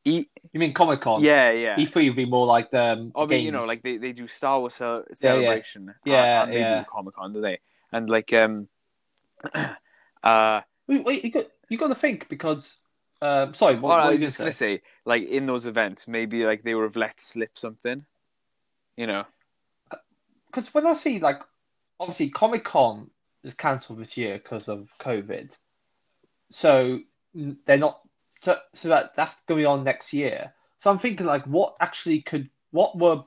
E- 0.05 0.27
You 0.53 0.59
mean 0.59 0.73
Comic 0.73 1.01
Con? 1.01 1.23
yeah, 1.23 1.51
yeah. 1.51 1.75
E3 1.75 2.07
would 2.07 2.15
be 2.15 2.25
more 2.25 2.47
like 2.47 2.71
the. 2.71 2.93
Um, 2.93 3.11
I 3.15 3.25
mean, 3.25 3.43
you 3.45 3.51
know, 3.51 3.65
like 3.65 3.83
they, 3.83 3.97
they 3.97 4.13
do 4.13 4.27
Star 4.27 4.59
Wars 4.59 4.75
Cel- 4.75 4.99
Yeah, 4.99 5.03
yeah. 5.09 5.13
Celebration, 5.13 5.93
Yeah, 6.05 6.43
and, 6.43 6.53
yeah. 6.53 6.79
do 6.79 6.85
Comic 6.89 7.15
Con, 7.15 7.33
do 7.33 7.41
they? 7.41 7.59
And 7.91 8.09
like, 8.09 8.31
um, 8.33 8.67
uh, 10.23 10.61
Wait, 10.87 11.03
wait, 11.03 11.23
you 11.23 11.31
got 11.31 11.45
you 11.69 11.77
got 11.77 11.87
to 11.87 11.95
think 11.95 12.29
because. 12.29 12.77
Um, 13.21 13.53
sorry, 13.53 13.75
what, 13.75 13.83
well, 13.83 13.97
what 13.97 14.05
I 14.05 14.11
was 14.11 14.21
just 14.21 14.37
going 14.37 14.45
gonna 14.45 14.53
say? 14.55 14.77
say, 14.77 14.81
like 15.03 15.27
in 15.27 15.45
those 15.45 15.65
events, 15.65 16.07
maybe 16.07 16.45
like 16.45 16.63
they 16.63 16.73
would 16.73 16.83
have 16.85 16.95
let 16.95 17.19
slip 17.19 17.57
something, 17.57 18.05
you 18.95 19.05
know? 19.07 19.25
Because 20.49 20.73
when 20.73 20.85
I 20.85 20.93
see 20.93 21.19
like, 21.19 21.41
obviously 21.99 22.29
Comic 22.29 22.63
Con 22.63 23.09
is 23.43 23.53
cancelled 23.53 23.99
this 23.99 24.17
year 24.17 24.37
because 24.37 24.67
of 24.67 24.89
COVID, 24.99 25.55
so 26.51 26.99
they're 27.33 27.77
not. 27.77 28.01
So, 28.41 28.57
so 28.73 28.87
that 28.89 29.15
that's 29.15 29.41
going 29.43 29.65
on 29.65 29.83
next 29.83 30.13
year. 30.13 30.53
So 30.79 30.89
I'm 30.89 30.99
thinking 30.99 31.25
like, 31.25 31.45
what 31.45 31.75
actually 31.79 32.21
could 32.21 32.49
what 32.71 32.97
were 32.97 33.23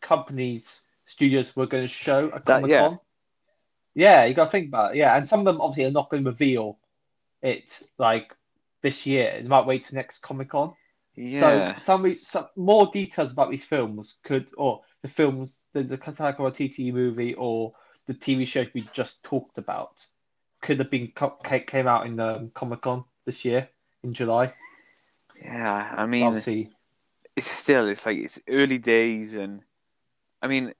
companies 0.00 0.80
studios 1.04 1.56
were 1.56 1.66
going 1.66 1.84
to 1.84 1.88
show 1.88 2.30
at 2.34 2.44
Comic 2.44 2.70
yeah. 2.70 2.88
Con? 2.88 2.98
Yeah, 3.94 4.24
you 4.26 4.34
got 4.34 4.46
to 4.46 4.50
think 4.50 4.68
about 4.68 4.94
it. 4.94 4.98
Yeah, 4.98 5.16
and 5.16 5.26
some 5.26 5.40
of 5.40 5.46
them 5.46 5.60
obviously 5.60 5.84
are 5.86 5.90
not 5.90 6.08
going 6.10 6.22
to 6.22 6.30
reveal 6.30 6.78
it 7.42 7.80
like 7.98 8.34
this 8.82 9.06
year. 9.06 9.40
They 9.40 9.48
might 9.48 9.66
wait 9.66 9.84
to 9.84 9.94
next 9.94 10.20
Comic 10.20 10.50
Con. 10.50 10.74
Yeah, 11.18 11.74
So 11.74 11.82
some, 11.82 12.14
some 12.14 12.46
more 12.56 12.86
details 12.92 13.32
about 13.32 13.50
these 13.50 13.64
films 13.64 14.16
could, 14.22 14.46
or 14.56 14.82
the 15.02 15.08
films, 15.08 15.60
the, 15.72 15.82
the 15.82 15.98
Taika 15.98 16.38
Waititi 16.38 16.92
movie, 16.92 17.34
or 17.34 17.72
the 18.06 18.14
TV 18.14 18.46
show 18.46 18.64
we 18.72 18.88
just 18.94 19.22
talked 19.24 19.58
about, 19.58 20.06
could 20.62 20.78
have 20.78 20.90
been 20.90 21.12
came 21.66 21.88
out 21.88 22.06
in 22.06 22.20
um, 22.20 22.50
Comic 22.54 22.82
Con 22.82 23.04
this 23.26 23.44
year 23.44 23.68
in 24.04 24.14
July. 24.14 24.52
yeah. 25.42 25.94
I 25.96 26.06
mean, 26.06 26.26
Obviously, 26.26 26.70
it's 27.36 27.48
still 27.48 27.88
it's 27.88 28.06
like 28.06 28.18
it's 28.18 28.40
early 28.48 28.78
days, 28.78 29.34
and 29.34 29.62
I 30.40 30.46
mean, 30.46 30.72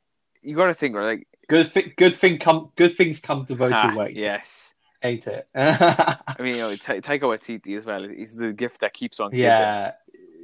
you 0.42 0.54
got 0.54 0.66
to 0.66 0.74
think, 0.74 0.94
right? 0.94 1.18
Like, 1.18 1.26
good 1.48 1.72
thi- 1.72 1.92
good 1.96 2.14
thing 2.14 2.38
come 2.38 2.70
good 2.76 2.94
things 2.96 3.18
come 3.18 3.44
to 3.46 3.56
those 3.56 3.72
ah, 3.72 3.90
who 3.90 3.98
wait. 3.98 4.14
yes. 4.16 4.74
Hate 5.00 5.26
it. 5.28 5.48
I 5.54 6.16
mean, 6.40 6.56
you 6.56 6.62
know, 6.62 6.76
Ta- 6.76 6.94
Taika 6.94 7.20
Waititi 7.22 7.76
as 7.76 7.84
well. 7.84 8.02
He's 8.08 8.34
the 8.34 8.52
gift 8.52 8.80
that 8.80 8.92
keeps 8.94 9.20
on 9.20 9.30
giving. 9.30 9.48
yeah, 9.48 9.92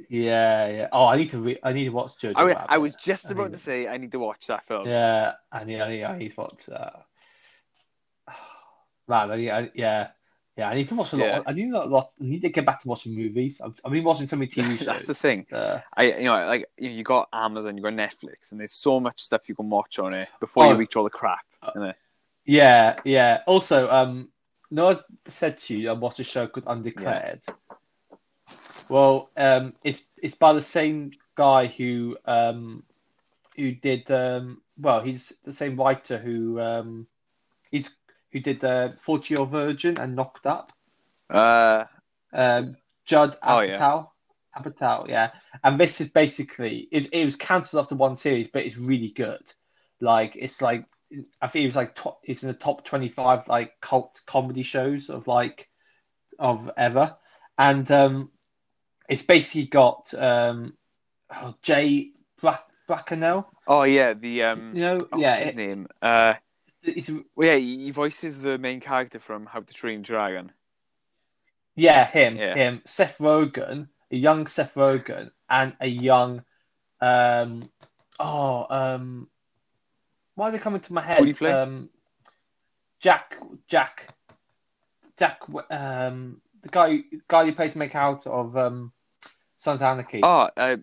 yeah, 0.09 0.67
yeah. 0.67 0.87
Oh, 0.91 1.05
I 1.07 1.17
need 1.17 1.29
to 1.31 1.37
re- 1.37 1.59
I 1.63 1.73
need 1.73 1.85
to 1.85 1.89
watch 1.89 2.17
Jojo. 2.21 2.33
I. 2.35 2.65
I 2.69 2.77
was 2.77 2.95
just 2.95 3.29
about 3.31 3.51
need 3.51 3.53
to 3.53 3.59
say 3.59 3.87
I 3.87 3.97
need 3.97 4.11
to 4.11 4.19
watch 4.19 4.47
that 4.47 4.65
film. 4.67 4.87
Yeah, 4.87 5.33
I 5.51 5.63
need, 5.63 5.81
I 5.81 5.89
need, 5.89 6.03
I 6.03 6.17
need 6.17 6.29
to 6.33 6.41
watch. 6.41 6.65
that. 6.67 7.05
man, 9.07 9.31
I 9.31 9.35
need, 9.37 9.49
I, 9.49 9.71
yeah, 9.73 10.07
yeah. 10.57 10.69
I 10.69 10.75
need 10.75 10.87
to 10.89 10.95
watch 10.95 11.13
a 11.13 11.17
lot. 11.17 11.25
Yeah. 11.25 11.41
I 11.45 11.53
need 11.53 11.71
a 11.73 11.83
lot. 11.85 12.11
I 12.19 12.23
need 12.25 12.41
to 12.41 12.49
get 12.49 12.65
back 12.65 12.81
to 12.81 12.87
watching 12.87 13.15
movies. 13.15 13.61
I've, 13.63 13.79
I've 13.83 13.91
been 13.91 14.03
watching 14.03 14.27
so 14.27 14.35
many 14.35 14.47
TV 14.51 14.77
shows. 14.77 14.85
That's 14.85 15.05
the 15.05 15.13
thing. 15.13 15.45
Uh, 15.51 15.79
I 15.95 16.03
you 16.03 16.23
know 16.25 16.45
like 16.45 16.65
you, 16.77 16.89
know, 16.89 16.95
you 16.95 17.03
got 17.03 17.29
Amazon, 17.33 17.77
you 17.77 17.83
got 17.83 17.93
Netflix, 17.93 18.51
and 18.51 18.59
there's 18.59 18.73
so 18.73 18.99
much 18.99 19.21
stuff 19.21 19.47
you 19.47 19.55
can 19.55 19.69
watch 19.69 19.99
on 19.99 20.13
it 20.13 20.29
before 20.39 20.65
Oh. 20.65 20.71
you 20.71 20.77
reach 20.77 20.95
all 20.95 21.03
the 21.03 21.09
crap. 21.09 21.45
isn't 21.75 21.95
yeah, 22.45 22.99
yeah. 23.03 23.41
Also, 23.47 23.89
um, 23.89 24.29
no, 24.71 24.89
I 24.89 24.97
said 25.27 25.57
to 25.59 25.75
you, 25.75 25.89
I 25.89 25.93
watched 25.93 26.19
a 26.19 26.23
show 26.23 26.47
called 26.47 26.65
Undeclared. 26.67 27.41
Well, 28.89 29.29
um, 29.37 29.73
it's 29.83 30.03
it's 30.21 30.35
by 30.35 30.53
the 30.53 30.61
same 30.61 31.11
guy 31.35 31.67
who 31.67 32.17
um, 32.25 32.83
who 33.55 33.71
did 33.71 34.09
um, 34.11 34.61
well. 34.77 35.01
He's 35.01 35.33
the 35.43 35.53
same 35.53 35.75
writer 35.75 36.17
who 36.17 36.59
um, 36.59 37.07
he's 37.71 37.89
who 38.31 38.39
did 38.39 38.59
the 38.59 38.95
Forty 39.01 39.33
Year 39.33 39.45
Virgin 39.45 39.97
and 39.97 40.15
Knocked 40.15 40.45
Up. 40.45 40.71
Uh, 41.29 41.85
um, 42.33 42.75
Judd 43.05 43.37
Oh, 43.41 43.61
yeah. 43.61 43.77
Apatow. 43.77 44.07
Apatow, 44.57 45.07
yeah. 45.07 45.31
And 45.63 45.79
this 45.79 45.99
is 46.01 46.07
basically 46.09 46.87
it, 46.91 47.09
it 47.11 47.25
was 47.25 47.35
cancelled 47.35 47.83
after 47.83 47.95
one 47.95 48.17
series, 48.17 48.47
but 48.47 48.65
it's 48.65 48.77
really 48.77 49.09
good. 49.09 49.41
Like 50.01 50.35
it's 50.35 50.61
like 50.61 50.85
I 51.41 51.47
think 51.47 51.63
it 51.63 51.67
was 51.67 51.75
like 51.75 51.95
top, 51.95 52.19
it's 52.23 52.43
in 52.43 52.47
the 52.47 52.53
top 52.53 52.83
twenty 52.83 53.09
five 53.09 53.47
like 53.47 53.79
cult 53.81 54.21
comedy 54.25 54.63
shows 54.63 55.09
of 55.09 55.27
like 55.27 55.69
of 56.39 56.69
ever, 56.77 57.15
and 57.57 57.89
um, 57.91 58.31
it's 59.09 59.21
basically 59.21 59.65
got 59.65 60.13
um, 60.13 60.73
oh, 61.35 61.55
Jay 61.61 62.11
Brackenell, 62.41 63.45
oh 63.67 63.83
yeah, 63.83 64.13
the 64.13 64.43
um, 64.43 64.71
you 64.75 64.81
know, 64.81 64.97
oh, 65.13 65.19
yeah, 65.19 65.35
his 65.37 65.47
it- 65.49 65.55
name? 65.55 65.87
Uh, 66.01 66.33
it's 66.83 67.09
well, 67.09 67.47
yeah, 67.47 67.55
he 67.55 67.85
he 67.85 67.91
voices 67.91 68.37
the 68.39 68.57
main 68.57 68.79
character 68.79 69.19
from 69.19 69.45
How 69.45 69.61
to 69.61 69.73
Train 69.73 70.01
Dragon. 70.01 70.51
Yeah, 71.75 72.05
him, 72.07 72.37
Yeah. 72.37 72.55
him, 72.55 72.81
Seth 72.85 73.17
Rogen, 73.17 73.89
a 74.11 74.15
young 74.15 74.47
Seth 74.47 74.75
Rogen, 74.75 75.31
and 75.49 75.75
a 75.81 75.87
young, 75.87 76.43
um, 77.01 77.69
oh, 78.19 78.65
um, 78.69 79.27
why 80.35 80.49
are 80.49 80.51
they 80.51 80.59
coming 80.59 80.81
to 80.81 80.93
my 80.93 81.01
head? 81.01 81.17
Who 81.17 81.25
do 81.25 81.29
you 81.29 81.35
play? 81.35 81.51
Um, 81.51 81.89
Jack, 82.99 83.37
Jack, 83.67 84.13
Jack, 85.17 85.41
um, 85.69 86.41
the 86.61 86.69
guy, 86.69 87.03
guy 87.27 87.45
who 87.45 87.53
plays 87.53 87.75
Make 87.75 87.95
Out 87.95 88.25
of 88.25 88.55
um, 88.57 88.91
Sons 89.57 89.81
of 89.81 89.87
Anarchy. 89.87 90.21
Oh, 90.23 90.49
uh, 90.57 90.77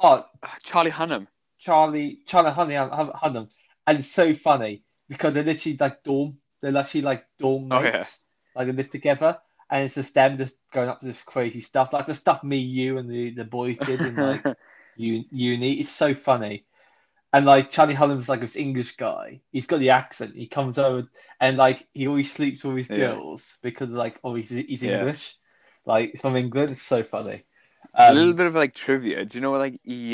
oh 0.00 0.26
Charlie 0.62 0.90
Hunnam. 0.90 1.26
Charlie, 1.58 2.20
Charlie 2.26 2.50
Hunnam, 2.50 3.12
Hunnam, 3.14 3.48
and 3.86 3.98
it's 3.98 4.08
so 4.10 4.34
funny 4.34 4.84
because 5.08 5.34
they're 5.34 5.42
literally 5.42 5.76
like 5.78 6.02
dorm, 6.04 6.38
they're 6.60 6.76
actually 6.76 7.02
like 7.02 7.26
dorm 7.38 7.68
Oh, 7.70 7.80
mates, 7.82 8.18
like 8.54 8.66
they 8.66 8.72
live 8.72 8.90
together, 8.90 9.38
and 9.70 9.84
it's 9.84 9.94
just 9.94 10.14
them 10.14 10.38
just 10.38 10.56
going 10.72 10.88
up 10.88 11.00
to 11.00 11.06
this 11.06 11.22
crazy 11.22 11.60
stuff, 11.60 11.92
like 11.92 12.06
the 12.06 12.14
stuff 12.14 12.44
me, 12.44 12.58
you, 12.58 12.98
and 12.98 13.10
the, 13.10 13.30
the 13.30 13.44
boys 13.44 13.80
did 13.80 14.04
in 14.04 14.18
like 14.18 14.44
uni. 14.96 15.74
It's 15.80 15.90
so 15.90 16.14
funny, 16.14 16.66
and 17.32 17.46
like 17.46 17.70
Charlie 17.70 17.94
Hunnam's 17.96 18.28
like 18.28 18.42
this 18.42 18.56
English 18.56 18.96
guy. 18.96 19.42
He's 19.52 19.66
got 19.68 19.80
the 19.80 19.90
accent. 19.90 20.36
He 20.36 20.48
comes 20.48 20.78
over 20.78 21.08
and 21.40 21.58
like 21.58 21.88
he 21.94 22.08
always 22.08 22.32
sleeps 22.32 22.64
with 22.64 22.78
his 22.78 22.90
Yeah. 22.90 22.96
girls 22.96 23.58
because 23.62 23.90
like 23.90 24.20
oh 24.24 24.34
he's, 24.36 24.50
he's 24.50 24.82
Yeah. 24.82 24.92
English, 25.00 25.36
like 25.86 26.20
from 26.20 26.36
England. 26.36 26.72
It's 26.72 26.82
so 26.82 27.04
funny. 27.04 27.45
A 27.98 28.10
Um, 28.10 28.14
little 28.14 28.32
bit 28.34 28.46
of 28.46 28.54
like 28.54 28.74
trivia. 28.74 29.24
Do 29.24 29.38
you 29.38 29.42
know 29.42 29.52
like 29.52 29.80
he 29.82 30.12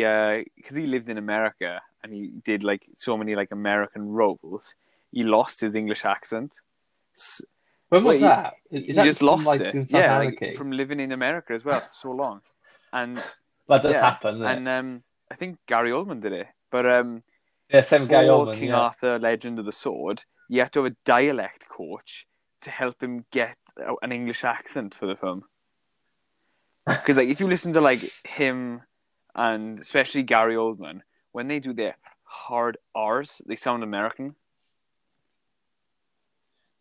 because 0.56 0.76
he 0.76 0.86
lived 0.86 1.08
in 1.08 1.18
America 1.18 1.80
and 2.02 2.12
he 2.12 2.32
did 2.44 2.62
like 2.62 2.82
so 2.96 3.16
many 3.16 3.34
like 3.34 3.50
American 3.52 4.08
roles. 4.08 4.74
He 5.10 5.22
lost 5.24 5.60
his 5.60 5.74
English 5.74 6.04
accent. 6.04 6.60
When 7.90 8.04
was 8.04 8.20
Wait, 8.20 8.20
that? 8.20 8.54
Is, 8.70 8.96
that 8.96 9.04
just 9.04 9.18
from, 9.18 9.26
lost 9.28 9.46
like, 9.46 9.60
it. 9.60 9.90
Yeah, 9.90 10.18
like, 10.18 10.56
from 10.56 10.72
living 10.72 10.98
in 11.00 11.12
America 11.12 11.52
as 11.52 11.64
well 11.64 11.80
for 11.80 11.92
so 11.92 12.10
long. 12.12 12.40
And 12.92 13.18
That 13.68 13.82
does 13.82 13.92
yeah, 13.92 14.00
happen. 14.00 14.42
and 14.42 14.68
um, 14.68 15.02
I 15.30 15.34
think 15.34 15.58
Gary 15.66 15.90
Oldman 15.90 16.20
did 16.22 16.32
it. 16.32 16.46
But 16.70 16.86
um, 16.86 17.22
yeah, 17.68 17.82
same 17.82 18.06
guy 18.06 18.24
for 18.26 18.46
Oldman. 18.46 18.58
King 18.58 18.68
Yeah. 18.68 18.80
Arthur: 18.80 19.18
Legend 19.18 19.58
of 19.58 19.66
the 19.66 19.72
Sword, 19.72 20.24
you 20.48 20.60
had 20.60 20.72
to 20.72 20.82
have 20.84 20.92
a 20.92 20.96
dialect 21.04 21.68
coach 21.68 22.26
to 22.62 22.70
help 22.70 23.02
him 23.02 23.24
get 23.30 23.58
an 24.02 24.12
English 24.12 24.44
accent 24.44 24.94
for 24.94 25.06
the 25.06 25.16
film. 25.16 25.44
Because 26.86 27.16
like 27.16 27.28
if 27.28 27.40
you 27.40 27.48
listen 27.48 27.72
to 27.74 27.80
like 27.80 28.00
him 28.26 28.82
and 29.34 29.78
especially 29.78 30.22
Gary 30.22 30.54
Oldman, 30.56 31.02
when 31.32 31.48
they 31.48 31.60
do 31.60 31.72
their 31.72 31.96
hard 32.24 32.76
R's, 32.94 33.40
they 33.46 33.56
sound 33.56 33.82
American. 33.82 34.34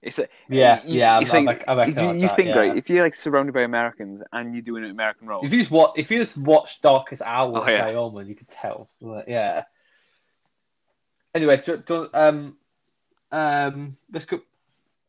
It's 0.02 0.18
like, 0.18 0.32
Yeah, 0.50 0.82
you- 0.84 0.98
yeah, 1.00 1.20
it's 1.20 1.32
I- 1.32 1.38
I 1.38 1.42
like- 1.42 1.58
rec- 1.60 1.68
I 1.70 1.82
if 1.84 1.88
you, 1.90 2.28
that, 2.28 2.36
think 2.36 2.48
yeah. 2.50 2.58
right, 2.58 2.76
if 2.78 2.90
you're 2.90 3.04
like 3.04 3.14
surrounded 3.14 3.54
by 3.54 3.62
Americans 3.62 4.22
and 4.34 4.54
you're 4.54 4.64
doing 4.64 4.84
an 4.84 4.90
American 4.90 5.28
role, 5.28 5.46
If 5.46 5.54
you 5.54 5.60
just 5.60 5.70
watch, 5.70 5.92
if 5.96 6.10
you 6.10 6.18
just 6.18 6.38
watch 6.38 6.82
Darkest 6.82 7.22
Hour 7.24 7.54
Oh, 7.58 7.62
yeah. 7.70 7.78
Gary 7.78 7.94
Oldman, 7.94 8.28
you 8.28 8.34
could 8.36 8.50
tell. 8.50 8.90
Like, 9.00 9.26
Yeah. 9.28 9.66
Anyway, 11.36 11.58
do, 11.58 11.78
do, 11.78 12.10
um, 12.14 12.58
um, 13.32 13.96
let's 14.12 14.26
go. 14.26 14.42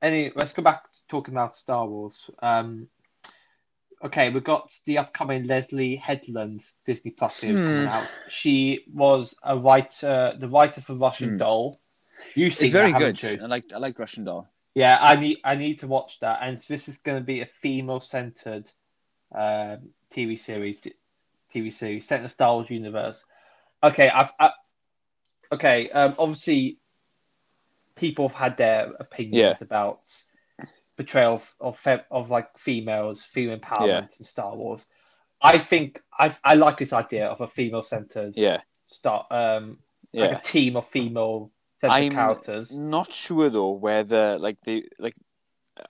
Any, 0.02 0.31
let's 0.36 0.52
go 0.52 0.62
back 0.62 0.82
to 0.82 0.98
talking 1.09 1.32
about 1.35 1.56
Star 1.56 1.86
Wars. 1.86 2.31
Um, 2.40 2.89
okay, 4.03 4.31
we've 4.31 4.45
got 4.45 4.73
the 4.85 4.99
upcoming 4.99 5.47
Leslye 5.47 5.99
Headland 5.99 6.62
Disney 6.85 7.12
Plus 7.12 7.37
series 7.37 7.61
Hmm. 7.61 7.66
coming 7.66 7.87
out. 7.87 8.19
She 8.29 8.85
was 8.93 9.35
a 9.43 9.57
writer, 9.57 10.35
the 10.39 10.49
writer 10.49 10.81
for 10.81 10.95
Russian 10.95 11.31
Hmm. 11.31 11.39
Doll. 11.39 11.81
You 12.35 12.51
see, 12.51 12.65
it's 12.66 12.73
very 12.73 12.93
that, 12.93 12.99
good. 12.99 13.20
haven't 13.20 13.41
you? 13.41 13.45
I 13.45 13.47
like 13.49 13.73
I 13.73 13.79
like 13.79 13.99
Russian 13.99 14.24
Doll. 14.24 14.49
Yeah, 14.74 14.99
I 15.01 15.16
need 15.16 15.39
I 15.45 15.57
need 15.57 15.81
to 15.81 15.87
watch 15.87 16.20
that, 16.20 16.39
and 16.43 16.57
this 16.57 16.89
is 16.89 16.99
going 16.99 17.19
to 17.19 17.24
be 17.24 17.41
a 17.41 17.47
female-centered 17.47 18.70
um, 19.35 19.91
TV 20.11 20.39
series. 20.39 20.79
TV 21.53 21.70
series 21.70 22.07
set 22.07 22.19
in 22.19 22.23
the 22.23 22.29
Star 22.31 22.55
Wars 22.55 22.70
universe. 22.70 23.24
Okay, 23.83 24.09
I've 24.09 24.33
I, 24.41 24.53
okay. 25.53 25.91
Um, 25.91 26.15
obviously, 26.19 26.79
people 27.97 28.29
have 28.29 28.37
had 28.37 28.57
their 28.57 28.93
opinions 28.99 29.61
about 29.61 30.03
portrayal 31.05 31.35
of 31.61 31.79
of, 31.87 32.01
of 32.11 32.31
like 32.31 32.57
females, 32.59 33.23
female 33.23 33.59
empowerment 33.59 33.89
Yeah. 33.89 34.19
in 34.19 34.24
Star 34.24 34.57
Wars. 34.57 34.87
I 35.41 35.59
think 35.59 36.01
I 36.19 36.35
I 36.45 36.55
like 36.55 36.79
this 36.79 36.93
idea 36.93 37.27
of 37.27 37.41
a 37.41 37.49
female-centered 37.49 38.37
Yeah, 38.37 38.61
Star 38.87 39.27
um 39.31 39.79
yeah. 40.12 40.27
like 40.27 40.39
a 40.39 40.41
team 40.43 40.77
of 40.77 40.87
female-centered 40.87 42.12
characters. 42.12 42.73
not 42.74 43.12
sure 43.12 43.51
though 43.51 43.70
whether 43.70 44.39
like 44.39 44.59
they 44.65 44.85
like 44.99 45.15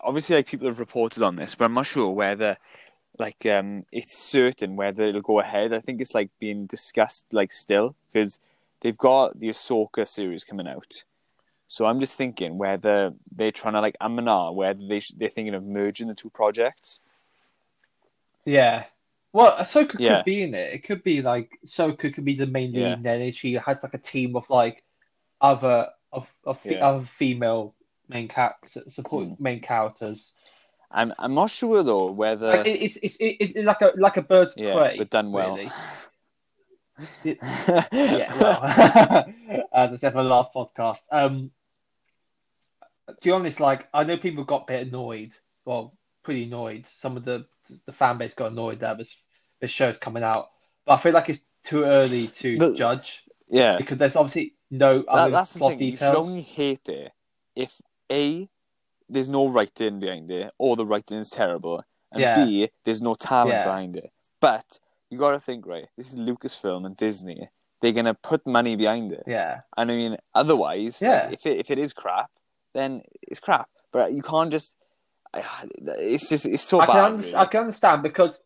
obviously 0.01 0.37
like 0.37 0.47
people 0.47 0.67
have 0.69 0.81
reported 0.81 1.23
on 1.23 1.37
this, 1.37 1.55
but 1.55 1.67
I'm 1.67 1.75
not 1.75 1.87
sure 1.87 2.11
whether 2.11 2.57
like 3.19 3.45
um 3.47 3.85
it's 3.93 4.17
certain 4.19 4.77
whether 4.77 5.03
it'll 5.05 5.21
go 5.21 5.41
ahead. 5.41 5.73
I 5.75 5.81
think 5.81 6.01
it's 6.01 6.15
like 6.15 6.31
being 6.41 6.67
discussed 6.67 7.27
like 7.33 7.53
still 7.53 7.95
because 8.13 8.41
they've 8.81 8.97
got 8.97 9.37
the 9.37 9.49
Ahsoka 9.49 10.09
series 10.09 10.45
coming 10.45 10.67
out. 10.67 11.05
So 11.73 11.87
I'm 11.87 12.01
just 12.01 12.17
thinking 12.17 12.59
whether 12.59 13.15
they're 13.35 13.51
trying 13.51 13.73
to 13.73 13.81
like 13.81 13.97
I'm 13.99 14.17
whether 14.55 14.79
they 14.87 15.01
sh- 15.01 15.15
they're 15.17 15.31
thinking 15.31 15.55
of 15.55 15.65
merging 15.65 16.07
the 16.07 16.15
two 16.15 16.29
projects. 16.29 17.01
Yeah. 18.45 18.85
Well, 19.33 19.57
Ahsoka 19.57 19.97
Yeah. 19.99 20.17
could 20.17 20.27
be 20.27 20.43
in 20.43 20.55
it. 20.55 20.75
It 20.75 20.85
could 20.85 21.03
be 21.03 21.23
like 21.23 21.49
Ahsoka 21.65 22.13
could 22.13 22.27
be 22.27 22.35
the 22.37 22.47
main 22.47 22.73
lead, 22.75 22.81
Yeah. 22.83 22.93
and 22.93 23.03
then 23.03 23.33
she 23.33 23.55
has 23.55 23.83
like 23.83 23.95
a 23.95 23.99
team 23.99 24.37
of 24.37 24.51
like 24.51 24.85
other 25.41 25.89
of 26.13 26.31
of 26.45 26.61
Yeah. 26.63 26.87
other 26.87 27.07
female 27.07 27.75
main 28.07 28.29
characters, 28.29 28.93
support 28.95 29.29
Hmm. 29.29 29.43
main 29.43 29.61
characters. 29.61 30.35
I'm 30.91 31.11
I'm 31.19 31.33
not 31.33 31.51
sure 31.51 31.83
though 31.83 32.11
whether 32.11 32.49
Like, 32.49 32.67
it's, 32.67 32.99
it's 33.03 33.17
it's 33.19 33.53
it's 33.57 33.65
like 33.65 33.81
a 33.81 33.93
like 33.97 34.19
a 34.19 34.23
bird's 34.23 34.53
yeah, 34.59 34.75
prey, 34.75 34.99
but 34.99 35.09
done 35.09 35.33
well. 35.33 35.57
really. 35.57 35.71
yeah, 37.25 38.39
well, 38.39 38.63
as 39.73 39.95
I 39.95 39.97
said 39.97 40.13
for 40.13 40.23
the 40.23 40.29
last 40.29 40.53
podcast. 40.53 41.05
Um, 41.11 41.51
to 43.09 43.17
be 43.23 43.31
honest, 43.31 43.61
like 43.61 43.89
I 43.95 44.05
know 44.05 44.17
people 44.17 44.45
got 44.45 44.63
a 44.63 44.67
bit 44.73 44.87
annoyed, 44.89 45.35
well, 45.65 45.93
pretty 46.23 46.45
annoyed. 46.45 46.87
Some 46.87 47.17
of 47.17 47.25
the 47.25 47.47
the 47.87 47.93
fan 47.93 48.19
base 48.19 48.35
got 48.35 48.53
annoyed 48.53 48.81
that 48.81 48.99
this 48.99 49.17
this 49.61 49.71
show's 49.71 49.97
coming 49.97 50.23
out, 50.23 50.51
but 50.85 50.95
I 50.95 50.97
feel 50.97 51.13
like 51.13 51.29
it's 51.29 51.43
too 51.65 51.85
early 51.85 52.29
to 52.29 52.59
But- 52.59 52.77
judge 52.77 53.23
yeah, 53.49 53.77
because 53.77 53.99
there's 53.99 54.17
obviously 54.17 54.55
no 54.71 54.99
That, 55.03 55.09
other 55.09 55.31
that's 55.33 55.53
the 55.53 55.59
plot 55.59 55.73
thing. 55.73 55.81
You 55.91 55.97
should 55.97 56.15
only 56.17 56.41
hate 56.43 56.89
it 56.89 57.13
if 57.55 57.81
a 58.11 58.49
there's 59.09 59.29
no 59.29 59.47
writing 59.49 60.01
behind 60.01 60.31
it, 60.31 60.53
or 60.59 60.75
the 60.77 60.87
writing 60.87 61.19
is 61.19 61.31
terrible, 61.31 61.85
and 62.13 62.21
Yeah. 62.21 62.45
b 62.45 62.71
there's 62.85 63.03
no 63.03 63.15
talent 63.15 63.51
Yeah. 63.51 63.65
behind 63.65 63.97
it. 63.97 64.11
But 64.41 64.79
you 65.11 65.19
got 65.19 65.33
to 65.33 65.41
think 65.41 65.67
right. 65.67 65.87
This 65.97 66.11
is 66.13 66.17
Lucasfilm 66.19 66.87
and 66.87 66.97
Disney. 66.97 67.49
They're 67.83 67.93
gonna 67.93 68.15
put 68.15 68.47
money 68.47 68.75
behind 68.77 69.13
it. 69.13 69.25
Yeah, 69.27 69.61
And 69.77 69.91
I 69.91 69.95
mean, 69.95 70.17
otherwise, 70.35 71.03
Yeah. 71.03 71.31
if 71.31 71.45
it 71.47 71.59
if 71.59 71.71
it 71.71 71.79
is 71.79 71.93
crap, 71.93 72.31
then 72.75 73.03
it's 73.23 73.41
crap. 73.41 73.69
But 73.93 74.13
you 74.13 74.23
can't 74.23 74.51
just. 74.51 74.77
It's 75.35 76.29
just 76.29 76.47
it's 76.47 76.63
so 76.63 76.81
I 76.81 76.87
can 76.87 76.95
bad. 76.95 77.05
under- 77.05 77.23
really. 77.23 77.37
I 77.37 77.45
can 77.47 77.61
understand 77.61 78.03
because 78.03 78.41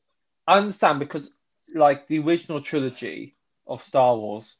I 0.47 0.57
understand 0.59 0.99
because 1.01 1.35
like 1.75 2.07
the 2.07 2.19
original 2.21 2.61
trilogy 2.61 3.35
of 3.67 3.83
Star 3.83 4.17
Wars 4.17 4.57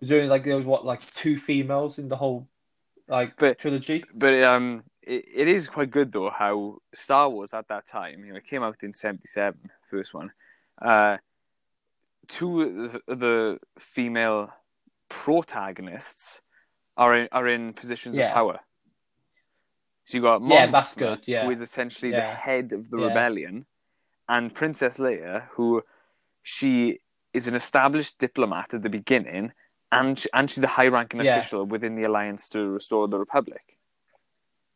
was 0.00 0.10
only 0.10 0.26
like 0.26 0.44
there 0.44 0.56
was 0.56 0.64
what 0.64 0.84
like 0.86 1.00
two 1.14 1.36
females 1.38 1.98
in 1.98 2.08
the 2.08 2.16
whole 2.16 2.48
like 3.08 3.36
But- 3.38 3.58
trilogy. 3.58 4.04
But 4.14 4.42
um, 4.42 4.84
it, 5.02 5.24
it 5.34 5.48
is 5.48 5.68
quite 5.68 5.90
good 5.90 6.12
though 6.12 6.30
how 6.30 6.78
Star 6.94 7.28
Wars 7.28 7.52
at 7.52 7.68
that 7.68 7.86
time, 7.86 8.24
you 8.24 8.32
know, 8.32 8.38
it 8.38 8.46
came 8.46 8.62
out 8.62 8.82
in 8.82 8.92
'77, 8.94 9.58
first 9.90 10.14
one. 10.14 10.32
Uh, 10.80 11.18
two 12.28 12.62
of 12.62 12.92
the, 13.06 13.14
the 13.14 13.58
female 13.78 14.50
protagonists 15.08 16.40
are 16.96 17.14
in, 17.16 17.28
are 17.32 17.46
in 17.48 17.72
positions 17.74 18.16
Yeah. 18.16 18.28
of 18.28 18.34
power. 18.34 18.60
So 20.06 20.16
you 20.16 20.22
got 20.22 20.40
Mon 20.40 20.52
Yeah, 20.52 20.66
that's 20.70 20.92
Mothma, 20.92 20.98
good, 20.98 21.20
yeah. 21.26 21.44
who 21.44 21.50
is 21.50 21.60
essentially 21.60 22.12
the 22.12 22.22
head 22.22 22.72
of 22.72 22.90
the 22.90 22.98
Yeah. 22.98 23.08
rebellion, 23.08 23.66
and 24.28 24.54
Princess 24.54 24.98
Leia, 24.98 25.48
who 25.50 25.82
she 26.42 27.00
is 27.32 27.48
an 27.48 27.54
established 27.54 28.18
diplomat 28.18 28.72
at 28.72 28.82
the 28.82 28.88
beginning, 28.88 29.52
and 29.90 30.18
she, 30.18 30.28
and 30.32 30.48
she's 30.50 30.62
a 30.62 30.68
high-ranking 30.68 31.20
Yeah. 31.20 31.32
official 31.32 31.66
within 31.66 31.96
the 31.96 32.04
Alliance 32.04 32.48
to 32.50 32.68
restore 32.68 33.08
the 33.08 33.18
Republic. 33.18 33.78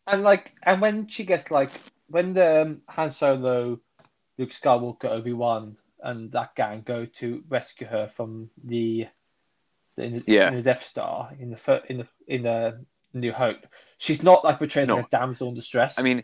And 0.07 0.25
like, 0.25 0.53
and 0.65 0.81
when 0.81 1.07
she 1.07 1.25
gets 1.25 1.51
like, 1.53 1.71
when 2.09 2.33
the 2.33 2.63
um, 2.63 2.83
Han 2.89 3.11
Solo, 3.11 3.81
Luke 4.37 4.51
Skywalker, 4.51 5.11
Obi 5.11 5.33
Wan, 5.33 5.77
and 6.03 6.33
that 6.33 6.57
gang 6.57 6.83
go 6.83 7.07
to 7.07 7.45
rescue 7.49 7.87
her 7.87 8.09
from 8.09 8.51
the, 8.65 9.07
the, 9.97 10.03
in 10.03 10.25
Yeah. 10.27 10.49
in 10.49 10.57
the 10.57 10.63
Death 10.63 10.83
Star 10.83 11.33
in 11.39 11.51
the 11.51 11.83
in 11.89 11.99
the 11.99 12.09
in 12.27 12.43
the 12.43 12.85
New 13.15 13.33
Hope, 13.33 13.67
she's 13.99 14.23
not 14.23 14.45
like 14.45 14.59
portrayed 14.59 14.85
as 14.85 14.89
No. 14.89 14.97
like 14.97 15.07
a 15.07 15.11
damsel 15.11 15.49
in 15.49 15.55
distress. 15.55 15.99
I 15.99 16.03
mean, 16.03 16.23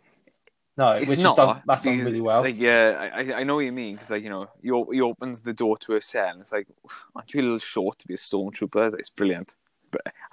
no, 0.76 0.90
it's 0.92 1.08
which 1.08 1.20
not 1.20 1.36
done 1.36 1.62
that's 1.66 1.84
done 1.84 1.98
really 2.00 2.20
well. 2.20 2.42
Like, 2.42 2.56
yeah, 2.58 3.10
I, 3.14 3.40
I- 3.40 3.42
know 3.44 3.54
what 3.56 3.64
you 3.64 3.72
mean 3.72 3.94
because, 3.94 4.10
like, 4.10 4.22
you 4.22 4.28
know, 4.30 4.48
he, 4.62 4.68
he 4.94 5.00
opens 5.00 5.40
the 5.40 5.52
door 5.54 5.78
to 5.78 5.92
her 5.92 6.00
cell, 6.00 6.28
and 6.28 6.40
it's 6.42 6.52
like, 6.52 6.66
aren't 7.14 7.32
you 7.32 7.40
a 7.40 7.42
little 7.42 7.58
short 7.58 7.98
to 8.00 8.06
be 8.06 8.14
a 8.14 8.18
stormtrooper? 8.18 8.98
It's, 8.98 9.08
brilliant, 9.10 9.56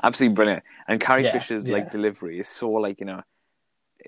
absolutely 0.04 0.36
brilliant. 0.36 0.64
And 0.88 1.00
Carrie 1.00 1.24
Yeah, 1.24 1.32
Fisher's 1.32 1.66
yeah. 1.66 1.74
like 1.74 1.92
delivery 1.92 2.40
is 2.40 2.50
so 2.50 2.70
like 2.72 3.00
you 3.00 3.06
know, 3.06 3.22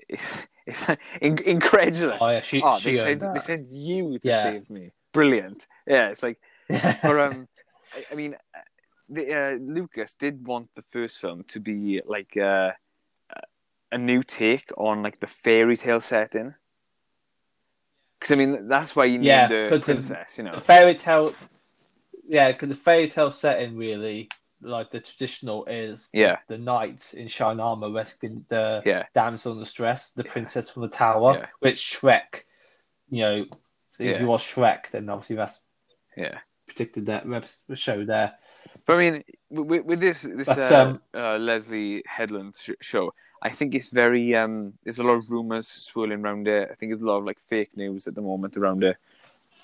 it's, 0.08 0.22
it's 0.66 0.88
like 0.88 1.00
in- 1.22 1.38
incredulous. 1.38 2.20
oh 2.20 2.30
yeah, 2.30 2.40
she 2.42 2.60
oh, 2.62 2.78
she 2.78 2.92
they 2.92 2.98
sent 2.98 3.20
they 3.34 3.40
sent 3.40 3.66
you 3.68 4.18
to 4.18 4.28
Yeah. 4.28 4.42
save 4.42 4.68
me. 4.68 4.92
Brilliant. 5.12 5.66
Yeah, 5.86 6.10
it's 6.10 6.22
like, 6.22 6.38
but 6.68 7.18
um, 7.18 7.48
I, 7.94 8.04
I 8.12 8.14
mean, 8.14 8.36
the, 9.08 9.32
uh, 9.34 9.50
Lucas 9.60 10.14
did 10.14 10.46
want 10.46 10.68
the 10.74 10.82
first 10.82 11.18
film 11.18 11.44
to 11.48 11.60
be 11.60 12.00
like 12.06 12.36
uh, 12.36 12.72
a 13.92 13.98
new 13.98 14.22
take 14.22 14.70
on 14.76 15.02
like 15.02 15.20
the 15.20 15.26
fairy 15.26 15.76
tale 15.76 16.00
setting. 16.00 16.54
Because 18.18 18.32
I 18.32 18.36
mean, 18.36 18.68
that's 18.68 18.96
why 18.96 19.04
you 19.04 19.18
need 19.18 19.26
Yeah, 19.26 19.46
the 19.46 19.66
'cause 19.70 19.80
the- 19.86 19.92
princess, 19.94 20.38
you 20.38 20.44
know. 20.44 20.54
the 20.54 20.60
fairy 20.60 20.94
tale, 20.94 21.34
yeah, 22.26 22.50
because 22.52 22.68
the 22.70 22.74
fairy 22.74 23.08
tale 23.08 23.30
setting 23.30 23.76
really, 23.76 24.28
like 24.62 24.90
the 24.90 25.00
traditional 25.00 25.66
is 25.66 26.08
Yeah. 26.12 26.38
the 26.48 26.58
knight 26.58 27.12
in 27.14 27.28
shine 27.28 27.60
armor 27.60 27.90
rescuing 27.92 28.44
the 28.48 28.82
Yeah. 28.86 29.04
damsel 29.14 29.52
in 29.52 29.58
distress, 29.60 30.10
the 30.12 30.24
princess 30.24 30.70
from 30.70 30.82
the 30.82 30.88
tower, 30.88 31.34
Yeah. 31.38 31.46
which 31.60 31.78
Shrek, 32.00 32.44
you 33.10 33.20
know, 33.20 33.42
if 33.42 34.00
Yeah. 34.00 34.18
you 34.20 34.26
watch 34.26 34.54
Shrek, 34.54 34.90
then 34.90 35.08
obviously 35.10 35.36
that's 35.36 35.60
Yeah. 36.16 36.38
predicted 36.66 37.06
that 37.06 37.24
show 37.74 38.04
there. 38.04 38.36
But 38.86 38.96
I 38.96 39.10
mean, 39.10 39.24
with, 39.50 39.84
with 39.84 40.00
this 40.00 40.22
this 40.22 40.46
But, 40.46 40.70
uh, 40.70 40.76
um, 40.76 41.00
uh, 41.12 41.38
Leslye 41.38 42.02
Headland 42.06 42.56
sh- 42.60 42.70
show, 42.80 43.12
I 43.42 43.50
think 43.50 43.74
it's 43.74 43.88
very 43.88 44.34
um. 44.34 44.74
There's 44.84 45.00
a 45.00 45.02
lot 45.02 45.14
of 45.14 45.28
rumors 45.28 45.66
swirling 45.66 46.20
around 46.24 46.46
it. 46.46 46.68
I 46.70 46.74
think 46.74 46.90
there's 46.90 47.02
a 47.02 47.06
lot 47.06 47.18
of 47.18 47.24
like 47.24 47.40
fake 47.40 47.76
news 47.76 48.06
at 48.06 48.14
the 48.14 48.22
moment 48.22 48.56
around 48.56 48.84
it. 48.84 48.96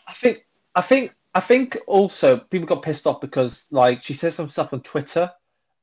I 0.09 0.13
think, 0.13 0.45
I 0.75 0.83
think, 0.83 1.13
I 1.35 1.41
think 1.41 1.79
also 1.87 2.39
people 2.39 2.67
got 2.67 2.83
pissed 2.83 3.07
off 3.07 3.21
because 3.21 3.69
like 3.71 4.03
she 4.03 4.15
said 4.15 4.33
some 4.33 4.49
stuff 4.49 4.73
on 4.73 4.81
Twitter, 4.81 5.31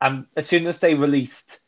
and 0.02 0.26
as 0.36 0.46
soon 0.46 0.68
as 0.68 0.80
they 0.80 0.94
released, 0.94 1.62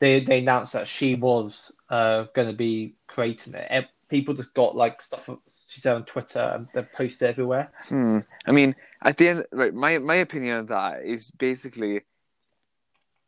they 0.00 0.20
they 0.20 0.40
announced 0.40 0.72
that 0.72 0.88
she 0.88 1.14
was 1.14 1.70
uh, 1.88 2.24
going 2.34 2.48
to 2.48 2.54
be 2.54 2.94
creating 3.06 3.54
it. 3.54 3.86
People 4.08 4.34
just 4.34 4.54
got 4.54 4.76
like 4.76 5.02
stuff 5.02 5.28
she 5.68 5.80
said 5.80 5.96
on 5.96 6.04
Twitter 6.04 6.40
and 6.40 6.68
they 6.74 6.82
posted 6.82 7.28
everywhere. 7.28 7.70
Hmm. 7.88 8.20
I 8.46 8.52
mean, 8.52 8.74
at 9.02 9.16
the 9.16 9.28
end, 9.28 9.46
right? 9.52 9.74
My 9.74 9.98
my 9.98 10.16
opinion 10.16 10.58
of 10.58 10.68
that 10.68 11.02
is 11.04 11.30
basically, 11.30 12.02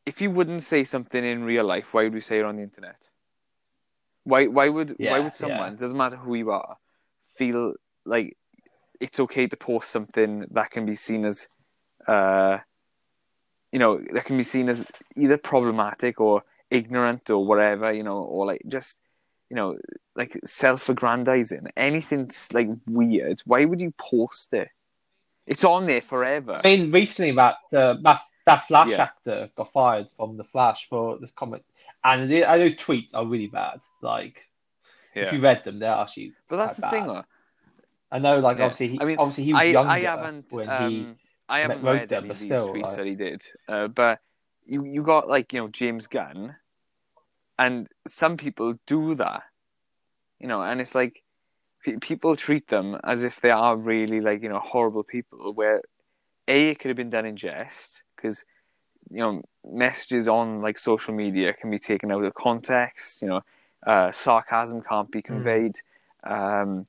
if 0.07 0.21
you 0.21 0.31
wouldn't 0.31 0.63
say 0.63 0.85
something 0.85 1.25
in 1.25 1.45
real 1.45 1.65
life, 1.65 1.93
why 1.93 2.05
would 2.05 2.15
you 2.15 2.21
say 2.21 2.39
it 2.39 2.45
on 2.45 2.57
the 2.57 2.63
internet? 2.63 3.11
Why 4.25 4.47
why 4.47 4.69
would 4.69 4.97
Yeah, 4.99 5.13
why 5.13 5.19
would 5.21 5.35
someone 5.35 5.77
doesn't 5.77 5.99
matter 5.99 6.17
who 6.17 6.35
you 6.35 6.51
are 6.51 6.77
feel 7.39 7.75
like 8.05 8.37
it's 9.01 9.21
okay 9.21 9.47
to 9.47 9.57
post 9.57 9.91
something 9.91 10.45
that 10.51 10.71
can 10.71 10.85
be 10.85 10.97
seen 10.97 11.25
as, 11.25 11.49
uh, 12.09 12.59
you 13.71 13.79
know, 13.79 14.01
that 14.13 14.25
can 14.25 14.37
be 14.37 14.43
seen 14.43 14.69
as 14.69 14.85
either 15.17 15.39
problematic 15.39 16.21
or 16.21 16.43
ignorant 16.71 17.31
or 17.31 17.47
whatever, 17.47 17.93
you 17.93 18.03
know, 18.03 18.19
or 18.19 18.45
like 18.45 18.63
just 18.67 18.99
you 19.51 19.57
know 19.57 19.79
like 20.15 20.39
self-aggrandizing, 20.45 21.69
anything 21.77 22.31
like 22.53 22.69
weird. 22.87 23.41
Why 23.45 23.65
would 23.65 23.81
you 23.81 23.93
post 23.97 24.53
it? 24.55 24.69
It's 25.47 25.65
on 25.65 25.87
there 25.87 26.03
forever. 26.03 26.61
I 26.65 26.77
mean, 26.77 26.91
recently 26.93 27.33
that 27.33 27.57
uh, 27.73 27.95
that 28.03 28.21
that 28.47 28.67
Flash 28.67 28.91
Yeah. 28.91 29.03
actor 29.03 29.51
got 29.57 29.73
fired 29.73 30.09
from 30.17 30.37
the 30.37 30.45
Flash 30.45 30.87
for 30.89 31.19
this 31.19 31.31
comment, 31.31 31.65
and 32.05 32.29
the, 32.29 32.45
uh, 32.45 32.57
those 32.59 32.75
tweets 32.75 33.11
are 33.15 33.25
really 33.27 33.47
bad. 33.49 33.81
Like, 34.03 34.47
if 35.15 35.33
you 35.33 35.41
read 35.41 35.65
them, 35.65 35.79
they're 35.79 35.91
actually. 35.93 36.33
but 36.49 36.57
that's 36.57 36.77
the 36.77 36.83
quite 36.83 36.91
thing. 36.93 37.07
bad. 37.07 37.15
though. 37.17 37.25
I 38.11 38.19
know, 38.19 38.39
like 38.41 38.59
Yeah. 38.59 38.65
obviously, 38.65 38.89
he, 38.89 39.01
I 39.01 39.05
mean, 39.05 39.19
obviously 39.19 39.45
he 39.45 39.53
was 39.53 39.61
I, 39.61 39.65
younger 39.65 39.91
I 39.91 40.01
haven't. 40.01 40.47
when 40.51 40.69
um, 40.71 40.91
he. 40.91 41.07
I 41.49 41.61
haven't 41.61 41.83
wrote 41.83 41.93
read 42.01 42.09
them, 42.11 42.19
any 42.25 42.29
but 42.29 42.35
of 42.37 42.39
these 42.41 42.49
still, 42.49 42.69
tweets 42.75 42.83
like- 42.85 42.97
that 42.97 43.07
he 43.07 43.15
did. 43.15 43.43
Uh, 43.69 43.89
but 43.89 44.21
you 44.67 44.85
you 44.85 45.03
got 45.03 45.29
like 45.29 45.53
you 45.53 45.61
know 45.61 45.69
James 45.69 46.07
Gunn, 46.07 46.55
and 47.59 47.89
some 48.07 48.37
people 48.37 48.79
do 48.87 49.15
that, 49.17 49.43
you 50.39 50.47
know, 50.49 50.63
and 50.63 50.81
it's 50.81 50.95
like 50.95 51.23
pe- 51.85 51.97
people 51.97 52.37
treat 52.37 52.69
them 52.69 52.99
as 53.05 53.25
if 53.25 53.41
they 53.41 53.51
are 53.51 53.77
really 53.77 54.21
like 54.21 54.43
you 54.43 54.49
know 54.49 54.61
horrible 54.61 55.03
people. 55.05 55.53
Where 55.53 55.83
a 56.47 56.71
it 56.71 56.79
could 56.79 56.89
have 56.89 56.97
been 56.97 57.11
done 57.11 57.27
in 57.27 57.37
jest 57.37 58.03
because 58.17 58.45
you 59.11 59.19
know 59.19 59.43
messages 59.65 60.29
on 60.29 60.61
like 60.63 60.79
social 60.79 61.15
media 61.15 61.53
can 61.53 61.71
be 61.71 61.79
taken 61.79 62.11
out 62.13 62.25
of 62.25 62.35
context. 62.35 63.23
You 63.23 63.29
know, 63.29 63.41
uh, 63.87 64.13
sarcasm 64.13 64.83
can't 64.83 65.11
be 65.11 65.23
conveyed. 65.23 65.81
Um, 66.25 66.87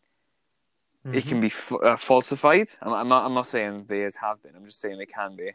it 1.11 1.25
Mm-hmm. 1.25 1.29
can 1.29 1.41
be 1.41 1.47
f- 1.47 1.73
uh, 1.83 1.95
falsified. 1.97 2.69
I'm, 2.81 2.93
I'm 2.93 3.07
not. 3.07 3.25
I'm 3.25 3.33
not 3.33 3.47
saying 3.47 3.85
they 3.87 4.01
have 4.01 4.41
been. 4.43 4.55
I'm 4.55 4.65
just 4.65 4.79
saying 4.79 4.97
they 4.97 5.05
can 5.07 5.35
be. 5.35 5.51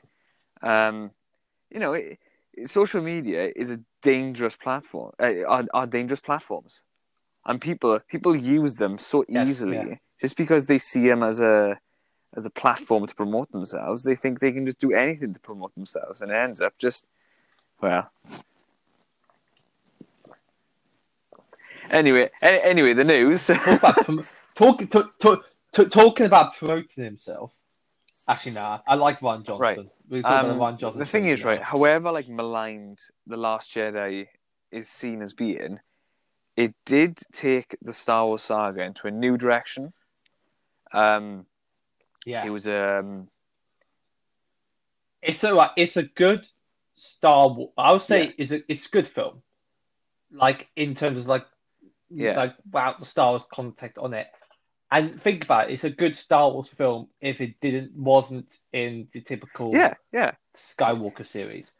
Um, 0.62 1.10
you 1.70 1.80
know, 1.80 1.92
it- 1.94 2.18
social 2.66 3.02
media 3.02 3.52
is 3.56 3.70
a 3.70 3.80
dangerous 4.04 4.56
platform. 4.56 5.10
Uh, 5.18 5.44
are, 5.54 5.64
are 5.72 5.86
dangerous 5.86 6.20
platforms, 6.20 6.82
and 7.46 7.60
people 7.60 7.98
people 8.12 8.34
use 8.36 8.74
them 8.76 8.98
so 8.98 9.24
Yes, 9.28 9.48
easily 9.48 9.76
yeah. 9.76 9.94
just 10.20 10.36
because 10.36 10.66
they 10.66 10.78
see 10.78 11.08
them 11.08 11.22
as 11.22 11.40
a 11.40 11.78
as 12.36 12.44
a 12.46 12.50
platform 12.50 13.06
to 13.06 13.14
promote 13.14 13.50
themselves. 13.52 14.02
They 14.02 14.16
think 14.16 14.38
they 14.38 14.52
can 14.52 14.66
just 14.66 14.80
do 14.80 14.92
anything 14.92 15.32
to 15.34 15.40
promote 15.40 15.74
themselves, 15.74 16.20
and 16.20 16.30
it 16.30 16.34
ends 16.36 16.60
up 16.60 16.74
just 16.78 17.06
well. 17.80 18.10
Anyway, 21.90 22.30
anyway, 22.42 22.92
the 22.94 23.04
news. 23.04 23.46
talk 23.46 24.82
about 24.82 25.20
talk, 25.20 25.44
talk- 25.72 25.90
talking 25.90 26.26
about 26.26 26.56
promoting 26.56 27.04
himself. 27.04 27.54
Actually, 28.26 28.52
nah, 28.52 28.80
I 28.86 28.94
like 28.94 29.20
Rian 29.20 29.44
Johnson. 29.44 29.58
Right. 29.58 29.78
We 30.08 30.22
talk 30.22 30.30
about 30.30 30.50
Um, 30.50 30.58
Rian 30.58 30.78
Johnson. 30.78 30.98
the 30.98 31.06
thing 31.06 31.26
is, 31.26 31.44
right, 31.44 31.62
however 31.62 32.10
like 32.10 32.28
maligned 32.28 33.00
The 33.26 33.36
Last 33.36 33.72
Jedi 33.74 34.28
is 34.70 34.88
seen 34.88 35.20
as 35.22 35.32
being, 35.34 35.80
it 36.56 36.74
did 36.86 37.18
take 37.32 37.76
the 37.82 37.92
Star 37.92 38.26
Wars 38.26 38.42
saga 38.42 38.82
into 38.82 39.06
a 39.06 39.10
new 39.10 39.36
direction. 39.36 39.92
Um, 40.92 41.46
Yeah, 42.24 42.46
it 42.46 42.50
was 42.50 42.66
um, 42.66 43.28
it's 45.20 45.44
a 45.44 45.52
like, 45.52 45.72
it's 45.76 45.96
a 45.96 46.04
good 46.04 46.46
Star 46.96 47.48
Wars. 47.48 47.70
I 47.76 47.92
would 47.92 48.00
say 48.00 48.26
Yeah. 48.26 48.32
it's 48.38 48.50
a 48.52 48.72
it's 48.72 48.86
a 48.86 48.90
good 48.90 49.06
film. 49.06 49.42
Like 50.30 50.68
in 50.76 50.94
terms 50.94 51.20
of 51.20 51.26
like 51.26 51.46
Yeah. 52.08 52.36
like 52.36 52.54
without 52.64 52.98
the 53.00 53.04
Star 53.04 53.30
Wars 53.32 53.44
context 53.52 53.98
on 53.98 54.14
it. 54.14 54.28
And 54.94 55.20
think 55.20 55.42
about 55.42 55.68
it, 55.70 55.72
it's 55.72 55.82
a 55.82 55.90
good 55.90 56.14
Star 56.14 56.48
Wars 56.52 56.68
film 56.68 57.08
if 57.20 57.40
it 57.40 57.60
didn't 57.60 57.96
wasn't 57.96 58.56
in 58.72 59.08
the 59.12 59.20
typical 59.20 59.72
yeah, 59.74 59.94
yeah, 60.12 60.30
Skywalker 60.54 61.26
series. 61.26 61.72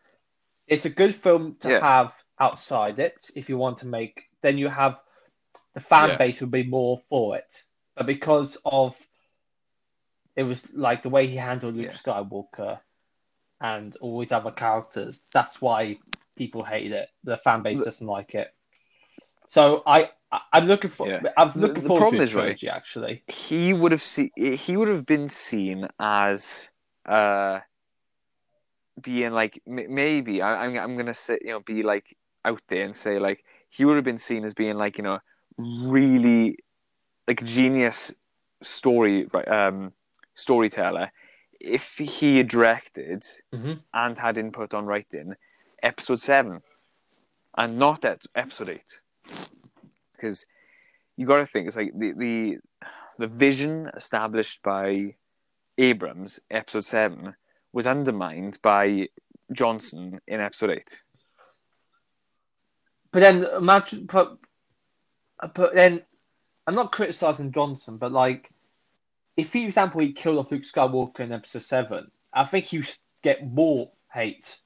It's 0.67 0.85
a 0.85 0.91
good 0.91 1.15
film 1.15 1.55
to 1.61 1.69
Yeah. 1.69 1.81
have 1.81 2.13
outside 2.41 2.99
it 2.99 3.31
if 3.37 3.49
you 3.49 3.57
want 3.57 3.79
to 3.79 3.87
make. 3.87 4.25
Then 4.43 4.59
you 4.59 4.67
have 4.69 4.99
the 5.75 5.81
fan 5.81 6.09
Yeah. 6.09 6.17
base 6.17 6.41
would 6.41 6.51
be 6.51 6.65
more 6.65 6.99
for 7.09 7.37
it, 7.37 7.63
but 7.95 8.07
because 8.07 8.59
of 8.65 8.97
it 10.35 10.43
was 10.43 10.61
like 10.73 11.05
the 11.05 11.09
way 11.11 11.29
he 11.29 11.37
handled 11.37 11.77
Luke 11.77 11.87
Yeah. 11.87 11.93
Skywalker 11.93 12.81
and 13.61 13.95
all 14.01 14.19
these 14.19 14.33
other 14.33 14.51
characters. 14.51 15.21
That's 15.33 15.63
why 15.63 15.99
people 16.35 16.65
hate 16.65 16.91
it. 16.91 17.09
The 17.23 17.37
fan 17.37 17.63
base 17.63 17.79
The- 17.79 17.85
doesn't 17.85 18.07
like 18.09 18.35
it. 18.35 18.53
So 19.47 19.85
I, 19.87 20.01
I 20.05 20.11
I'm 20.53 20.67
looking 20.67 20.91
for. 20.91 21.09
Yeah. 21.09 21.21
I'm 21.37 21.53
The- 21.53 21.59
looking 21.69 21.83
the 21.83 21.89
forward 21.89 22.17
to 22.17 22.23
is, 22.23 22.35
right. 22.35 22.63
Actually, 22.65 23.23
he 23.29 23.73
would 23.73 23.93
have 23.93 24.03
seen. 24.03 24.31
he 24.37 24.77
would 24.77 24.89
have 24.89 25.07
been 25.07 25.29
seen 25.29 25.89
as 25.99 26.71
uh 27.07 27.61
being 29.01 29.33
like 29.33 29.61
m- 29.67 29.93
maybe 29.95 30.41
I, 30.43 30.65
I'm 30.65 30.77
I'm 30.79 30.97
gonna 30.97 31.15
say 31.15 31.39
you 31.43 31.51
know 31.51 31.61
be 31.61 31.83
like 31.83 32.17
out 32.45 32.63
there 32.69 32.85
and 32.85 32.95
say 32.95 33.19
like 33.19 33.45
he 33.69 33.85
would 33.85 33.97
have 33.97 34.05
been 34.05 34.19
seen 34.19 34.45
as 34.45 34.55
being 34.55 34.77
like 34.77 34.99
you 34.99 35.05
know 35.05 35.19
really 35.59 36.59
like 37.29 37.43
genius 37.45 38.13
story 38.63 39.27
right, 39.33 39.49
um 39.49 39.93
storyteller 40.35 41.11
if 41.61 41.97
he 41.99 42.39
had 42.39 42.49
directed 42.49 43.23
Mhm. 43.53 43.81
and 43.93 44.19
had 44.19 44.39
input 44.39 44.75
on 44.75 44.87
writing 44.87 45.35
episode 45.83 46.21
seven 46.21 46.63
and 47.59 47.79
not 47.79 48.01
that 48.03 48.23
episode 48.35 48.69
eight 48.71 49.01
because 50.25 50.47
you 51.17 51.27
got 51.27 51.39
to 51.39 51.47
think 51.47 51.67
it's 51.67 51.77
like 51.77 51.93
the 51.97 52.13
the 52.13 52.59
the 53.19 53.27
vision 53.27 53.91
established 53.95 54.63
by 54.63 55.15
Abrams 55.79 56.41
episode 56.51 56.85
7 56.85 57.35
was 57.73 57.87
undermined 57.87 58.59
by 58.63 59.09
Johnson 59.53 60.21
in 60.27 60.41
episode 60.41 60.71
8 60.71 61.03
but 63.15 63.21
then 63.21 63.45
imagine, 63.57 64.07
but 64.07 64.39
but 65.55 65.71
uh, 65.71 65.73
then 65.73 66.03
I'm 66.67 66.75
not 66.75 66.91
criticizing 66.91 67.53
Johnson, 67.53 67.97
but 67.97 68.11
like 68.11 68.51
if, 69.37 69.51
for 69.51 69.59
example, 69.59 70.01
he 70.01 70.13
killed 70.13 70.39
off 70.39 70.51
Luke 70.51 70.63
Skywalker 70.63 71.21
in 71.21 71.31
Episode 71.31 71.63
Seven, 71.63 72.11
I 72.33 72.43
think 72.43 72.65
he 72.65 72.79
would 72.79 72.91
get 73.23 73.47
more 73.47 73.93
hate 74.13 74.59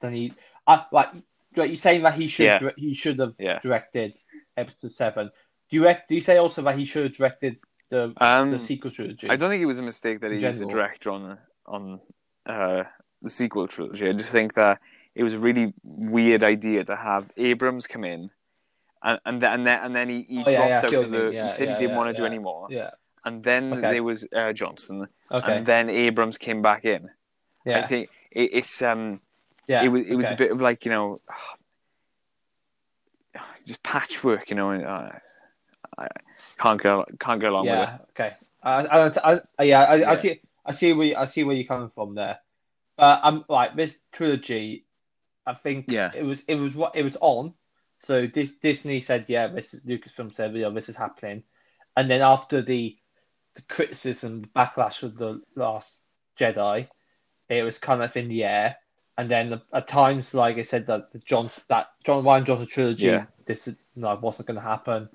than 0.00 0.14
he. 0.14 0.32
I 0.68 0.84
like. 0.92 1.08
Like 1.56 1.70
you're 1.70 1.76
saying 1.76 2.02
that 2.02 2.14
he 2.14 2.28
should 2.28 2.44
Yeah. 2.46 2.70
he 2.76 2.94
should 2.94 3.18
have 3.18 3.34
Yeah. 3.38 3.58
directed 3.60 4.16
Episode 4.56 4.92
Seven. 4.92 5.30
Do 5.70 5.76
you 5.76 5.84
rec- 5.84 6.06
do 6.08 6.14
you 6.14 6.22
say 6.22 6.36
also 6.36 6.62
that 6.62 6.78
he 6.78 6.84
should 6.84 7.04
have 7.04 7.16
directed 7.16 7.58
the 7.90 8.12
um 8.20 8.50
the 8.50 8.58
sequel 8.58 8.90
trilogy? 8.90 9.28
I 9.30 9.36
don't 9.36 9.48
think 9.50 9.62
it 9.62 9.66
was 9.66 9.78
a 9.78 9.82
mistake 9.82 10.20
that 10.20 10.30
he 10.30 10.38
In 10.38 10.44
was 10.44 10.60
a 10.60 10.66
director 10.66 11.10
on 11.10 11.38
on 11.66 12.00
uh, 12.46 12.84
the 13.22 13.30
sequel 13.30 13.66
trilogy 13.66 14.08
I 14.08 14.12
just 14.12 14.30
think 14.30 14.54
that 14.54 14.80
it 15.14 15.24
was 15.24 15.34
a 15.34 15.38
really 15.38 15.72
weird 15.82 16.44
idea 16.44 16.84
to 16.84 16.94
have 16.94 17.30
Abrams 17.36 17.86
come 17.86 18.04
in 18.04 18.30
and 19.02 19.18
and 19.24 19.40
then 19.42 19.52
and 19.52 19.66
then, 19.66 19.78
and 19.84 19.96
then 19.96 20.08
he, 20.08 20.22
he 20.22 20.44
Oh, 20.46 20.50
yeah, 20.50 20.58
yeah, 20.68 20.80
dropped 20.80 20.90
see 20.90 20.96
out 20.96 21.04
of 21.04 21.10
the 21.10 21.30
Yeah, 21.32 21.42
he 21.44 21.48
said 21.48 21.68
yeah, 21.68 21.74
he 21.74 21.80
didn't 21.80 21.90
yeah, 21.90 21.96
want 21.96 22.08
to 22.10 22.14
do 22.14 22.22
yeah. 22.22 22.28
anymore 22.28 22.66
Yeah. 22.70 22.90
and 23.24 23.42
then 23.42 23.72
Okay. 23.72 23.90
there 23.92 24.04
was 24.04 24.26
uh, 24.36 24.52
Johnson 24.52 25.06
Okay. 25.32 25.56
and 25.56 25.66
then 25.66 25.90
Abrams 25.90 26.38
came 26.38 26.62
back 26.62 26.84
in 26.84 27.10
yeah. 27.64 27.78
I 27.78 27.82
think 27.86 28.10
it, 28.30 28.50
it's 28.52 28.80
um 28.82 29.20
yeah. 29.66 29.82
it 29.84 29.88
was 29.88 30.02
it 30.06 30.14
was 30.14 30.26
okay. 30.26 30.34
a 30.34 30.38
bit 30.38 30.52
of 30.52 30.60
like 30.60 30.84
you 30.84 30.90
know 30.90 31.16
just 33.66 33.82
patchwork 33.82 34.48
you 34.50 34.56
know 34.56 34.70
and 34.70 34.84
uh, 34.84 35.10
I 35.98 36.08
can't 36.58 36.80
go 36.80 37.04
can't 37.18 37.40
go 37.40 37.50
along 37.50 37.66
with 37.66 37.74
it 37.74 37.78
Yeah. 37.78 37.98
Okay. 38.10 38.34
I, 38.62 38.86
I, 38.86 39.40
I, 39.58 39.62
yeah, 39.62 39.82
I, 39.84 39.94
Yeah. 39.96 40.10
I 40.10 40.14
see. 40.16 40.40
I 40.64 40.72
see 40.72 40.92
where 40.92 41.06
you- 41.06 41.16
I 41.16 41.26
see 41.26 41.44
where 41.44 41.54
you're 41.54 41.66
coming 41.66 41.90
from 41.90 42.14
there. 42.14 42.38
But 42.96 43.20
I'm 43.22 43.44
like 43.48 43.76
this 43.76 43.98
trilogy. 44.12 44.84
I 45.46 45.54
think 45.54 45.86
Yeah. 45.88 46.10
it 46.14 46.24
was 46.24 46.42
it 46.48 46.56
was 46.56 46.74
what 46.74 46.96
it 46.96 47.02
was 47.02 47.16
on. 47.20 47.54
So 47.98 48.26
this 48.26 48.50
Disney 48.52 49.00
said, 49.00 49.24
yeah, 49.28 49.46
this 49.46 49.72
is 49.72 49.82
Lucasfilm 49.84 50.34
said, 50.34 50.54
yeah, 50.54 50.68
this 50.68 50.88
is 50.88 50.96
happening. 50.96 51.44
And 51.96 52.10
then 52.10 52.20
after 52.20 52.60
the 52.60 52.96
the 53.54 53.62
criticism, 53.62 54.42
the 54.42 54.48
backlash 54.48 55.02
of 55.02 55.16
the 55.16 55.40
Last 55.54 56.02
Jedi, 56.38 56.88
it 57.48 57.62
was 57.62 57.78
kind 57.78 58.02
of 58.02 58.14
in 58.16 58.28
the 58.28 58.44
air. 58.44 58.76
And 59.18 59.30
then 59.30 59.60
at 59.72 59.88
times, 59.88 60.34
like 60.34 60.58
I 60.58 60.62
said, 60.62 60.86
that 60.88 61.10
the 61.12 61.18
John 61.20 61.50
that 61.68 61.88
John 62.04 62.22
Rian 62.24 62.44
Johnson 62.44 62.66
trilogy, 62.66 63.06
Yeah. 63.06 63.26
this 63.46 63.66
is 63.66 63.74
no, 63.94 64.14
wasn't 64.16 64.48
going 64.48 64.56
to 64.56 64.60
happen. 64.60 65.08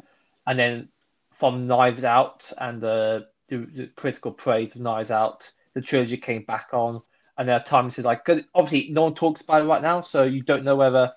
And 0.48 0.58
then 0.58 0.90
from 1.34 1.68
Knives 1.68 2.04
Out 2.04 2.52
and 2.58 2.82
the, 2.82 3.28
the, 3.48 3.58
the 3.58 3.88
critical 3.96 4.32
praise 4.32 4.76
of 4.76 4.82
Knives 4.82 5.12
Out, 5.12 5.52
the 5.76 5.82
trilogy 5.82 6.18
came 6.18 6.44
back 6.44 6.70
on. 6.74 7.02
And 7.38 7.48
there 7.48 7.56
are 7.58 7.64
times 7.64 7.98
it's 7.98 8.06
like, 8.06 8.26
'cause 8.26 8.42
obviously, 8.56 8.92
no 8.92 9.04
one 9.04 9.16
talks 9.16 9.42
about 9.42 9.62
it 9.62 9.66
right 9.66 9.82
now, 9.82 10.02
so 10.02 10.24
you 10.24 10.42
don't 10.42 10.64
know 10.64 10.76
whether 10.76 11.14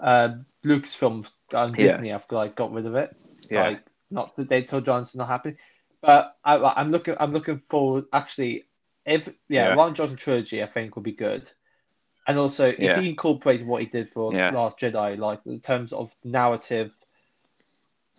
uh, 0.00 0.36
Lucasfilm 0.64 1.30
and 1.52 1.76
Yeah. 1.78 1.92
Disney 1.92 2.08
have 2.10 2.26
like 2.30 2.56
got 2.56 2.72
rid 2.72 2.86
of 2.86 2.94
it. 2.94 3.16
Yeah. 3.50 3.68
Like, 3.68 3.84
not 4.10 4.36
that 4.36 4.48
they 4.48 4.62
told 4.62 4.84
Johnson 4.84 5.18
not 5.18 5.28
happy, 5.28 5.56
but 6.02 6.36
I, 6.44 6.56
I'm 6.58 6.90
looking. 6.90 7.16
I'm 7.18 7.32
looking 7.32 7.58
forward. 7.58 8.04
Actually, 8.12 8.66
if 9.06 9.28
yeah, 9.48 9.68
Yeah. 9.68 9.74
Rian 9.76 9.94
Johnson 9.94 10.16
trilogy, 10.16 10.62
I 10.62 10.66
think 10.66 10.96
would 10.96 11.04
be 11.04 11.12
good. 11.12 11.50
And 12.26 12.38
also, 12.38 12.68
if 12.68 12.78
Yeah. 12.78 13.00
he 13.00 13.08
incorporates 13.10 13.62
what 13.62 13.80
he 13.82 13.86
did 13.86 14.08
for 14.08 14.32
Yeah. 14.32 14.50
Last 14.50 14.78
Jedi, 14.78 15.18
like 15.18 15.40
in 15.46 15.60
terms 15.60 15.92
of 15.92 16.14
narrative 16.24 16.92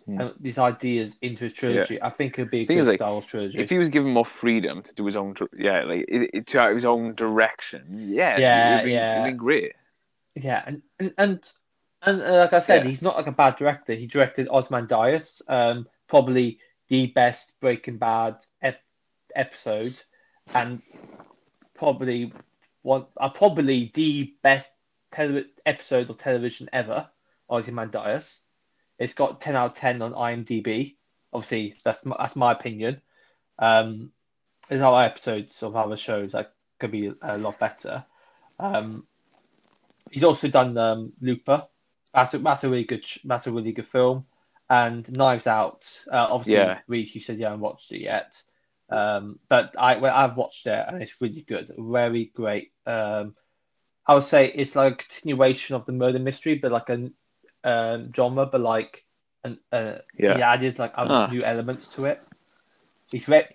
Hmm. 0.04 0.20
and 0.20 0.34
these 0.38 0.58
ideas 0.58 1.16
into 1.22 1.44
his 1.44 1.54
trilogy, 1.54 2.00
I 2.02 2.10
think 2.10 2.38
it'd 2.38 2.50
be 2.50 2.60
a 2.60 2.66
good 2.66 2.84
like, 2.86 2.98
Star 2.98 3.12
Wars 3.12 3.24
trilogy. 3.24 3.58
if 3.58 3.70
he 3.70 3.78
was 3.78 3.88
given 3.88 4.12
more 4.12 4.26
freedom 4.26 4.82
to 4.82 4.92
do 4.94 5.06
his 5.06 5.16
own, 5.16 5.34
yeah, 5.56 5.84
like 5.84 6.06
to 6.46 6.58
have 6.60 6.74
his 6.74 6.84
own 6.84 7.14
direction, 7.14 7.86
yeah, 8.10 8.36
Yeah, 8.36 8.74
it'd 8.74 8.84
be, 8.84 8.92
yeah. 8.92 9.22
it'd 9.22 9.32
be 9.34 9.38
great. 9.38 9.72
Yeah, 10.34 10.62
and 10.66 10.82
and 10.98 11.14
and, 11.16 11.52
And 12.02 12.20
uh, 12.20 12.32
like 12.40 12.52
I 12.52 12.60
said, 12.60 12.82
Yeah. 12.84 12.90
he's 12.90 13.00
not 13.00 13.16
like 13.16 13.28
a 13.28 13.32
bad 13.32 13.56
director. 13.56 13.94
He 13.94 14.06
directed 14.06 14.46
Ozymandias, 14.50 15.40
um, 15.48 15.88
probably 16.06 16.58
the 16.88 17.06
best 17.06 17.58
Breaking 17.60 17.96
Bad 17.96 18.44
ep- 18.60 18.82
episode, 19.34 19.98
and 20.54 20.82
probably 21.72 22.30
one, 22.84 23.06
uh, 23.16 23.30
probably 23.30 23.90
the 23.94 24.34
best 24.42 24.70
tele- 25.10 25.46
episode 25.66 26.10
of 26.10 26.18
television 26.18 26.68
ever. 26.72 27.08
Ozymandias. 27.50 28.38
It's 28.98 29.14
got 29.14 29.40
ten 29.40 29.56
out 29.56 29.72
of 29.72 29.76
ten 29.76 30.02
on 30.02 30.12
IMDb. 30.12 30.96
Obviously, 31.32 31.74
that's 31.82 32.04
my, 32.04 32.14
that's 32.18 32.36
my 32.36 32.52
opinion. 32.52 33.00
Um, 33.58 34.12
there's 34.68 34.80
other 34.80 35.02
episodes 35.04 35.62
of 35.62 35.76
other 35.76 35.96
shows 35.96 36.32
that 36.32 36.52
could 36.78 36.90
be 36.90 37.12
a 37.22 37.38
lot 37.38 37.58
better. 37.58 38.04
Um, 38.58 39.06
he's 40.10 40.24
also 40.24 40.48
done 40.48 40.76
um, 40.78 41.12
Looper. 41.20 41.66
That's 42.12 42.34
a, 42.34 42.38
that's 42.38 42.64
a 42.64 42.68
really 42.68 42.84
good 42.84 43.04
that's 43.24 43.46
a 43.46 43.52
really 43.52 43.72
good 43.72 43.88
film. 43.88 44.26
And 44.70 45.10
Knives 45.10 45.46
Out. 45.46 45.90
Uh, 46.10 46.26
obviously, 46.30 46.54
Yeah. 46.54 46.80
Reed, 46.86 47.14
you 47.14 47.20
said 47.20 47.38
you 47.38 47.44
haven't 47.44 47.60
watched 47.60 47.92
it 47.92 48.00
yet, 48.00 48.42
um, 48.90 49.38
but 49.48 49.74
I 49.78 49.96
well, 49.96 50.14
I've 50.14 50.36
watched 50.36 50.66
it 50.66 50.84
and 50.88 51.02
it's 51.02 51.20
really 51.20 51.42
good, 51.42 51.72
very 51.78 52.30
great. 52.34 52.72
Um, 52.86 53.34
I 54.06 54.14
would 54.14 54.22
say 54.24 54.52
it's 54.54 54.76
like 54.76 54.92
a 54.92 54.96
continuation 54.96 55.76
of 55.76 55.86
the 55.86 55.92
murder 55.92 56.18
mystery, 56.18 56.56
but 56.56 56.72
like 56.72 56.90
a 56.90 57.10
um, 57.64 58.12
genre, 58.14 58.46
but 58.46 58.60
like 58.60 59.04
an 59.44 59.58
uh, 59.72 59.96
Yeah. 60.18 60.36
he 60.36 60.42
added 60.42 60.78
like 60.78 60.92
other 60.96 61.14
Ah. 61.14 61.28
new 61.30 61.42
elements 61.42 61.86
to 61.88 62.04
it. 62.06 62.20
It's 63.12 63.24
very 63.24 63.46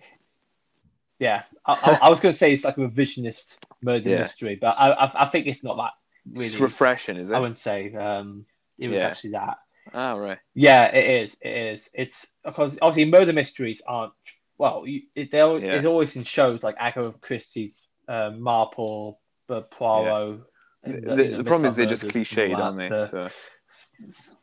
yeah. 1.20 1.44
I, 1.66 1.74
I, 1.74 1.94
I 2.04 2.10
was 2.10 2.20
going 2.20 2.34
to 2.34 2.38
say 2.38 2.54
it's 2.54 2.64
like 2.64 2.78
a 2.78 2.82
revisionist 2.82 3.58
murder 3.82 4.10
Yeah. 4.10 4.20
mystery, 4.20 4.58
but 4.60 4.76
I, 4.78 4.92
I 4.92 5.24
I 5.24 5.26
think 5.28 5.48
it's 5.48 5.64
not 5.64 5.78
that 5.78 5.92
really. 6.34 6.46
It's 6.48 6.60
refreshing, 6.60 7.18
is 7.18 7.30
it? 7.30 7.36
I 7.36 7.40
wouldn't 7.40 7.58
say 7.60 7.94
um, 7.94 8.46
it 8.78 8.88
was 8.88 9.02
Yeah. 9.02 9.08
actually 9.08 9.32
that. 9.32 9.58
Ah, 9.94 10.14
right. 10.14 10.38
Yeah, 10.54 10.86
it 10.86 11.24
is. 11.24 11.38
It 11.42 11.56
is. 11.74 11.90
It's 11.94 12.28
because 12.44 12.78
obviously 12.82 13.12
murder 13.12 13.34
mysteries 13.34 13.82
aren't 13.88 14.14
well. 14.60 14.86
You, 14.86 15.02
it, 15.16 15.32
they're 15.32 15.58
Yeah. 15.58 15.74
it's 15.74 15.86
always 15.86 16.16
in 16.16 16.24
shows 16.24 16.64
like 16.64 16.76
Agatha 16.78 17.14
Christie's, 17.22 17.82
um, 18.08 18.42
Marple, 18.42 19.20
Poirot. 19.48 20.42
The, 20.84 20.92
and, 20.92 21.04
the, 21.04 21.12
uh, 21.12 21.16
you 21.16 21.38
know, 21.38 21.44
problem 21.44 21.66
is 21.66 21.76
they're 21.76 21.86
just 21.88 22.04
Murders 22.04 22.32
and 22.38 22.40
all 22.40 22.46
cliched, 22.46 22.64
aren't 22.64 22.78
they? 22.78 22.90
The- 22.90 23.08
So, 23.08 24.34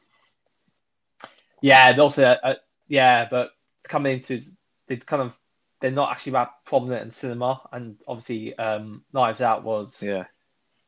Yeah, 1.62 1.90
and 1.90 2.00
also, 2.00 2.24
uh, 2.24 2.54
yeah, 2.88 3.26
but 3.30 3.50
coming 3.84 4.14
into 4.14 4.40
they 4.88 4.96
kind 4.96 5.22
of 5.22 5.32
they're 5.80 5.90
not 5.90 6.10
actually 6.10 6.32
that 6.32 6.50
prominent 6.64 7.02
in 7.02 7.10
cinema, 7.10 7.60
and 7.72 7.96
obviously, 8.08 8.56
um, 8.58 9.04
Knives 9.12 9.40
Out 9.40 9.62
was 9.64 10.02
yeah. 10.02 10.24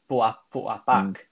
brought 0.09 0.27
that, 0.27 0.39
brought 0.53 0.69
that 0.69 0.87
back, 0.87 1.05
Mm. 1.05 1.23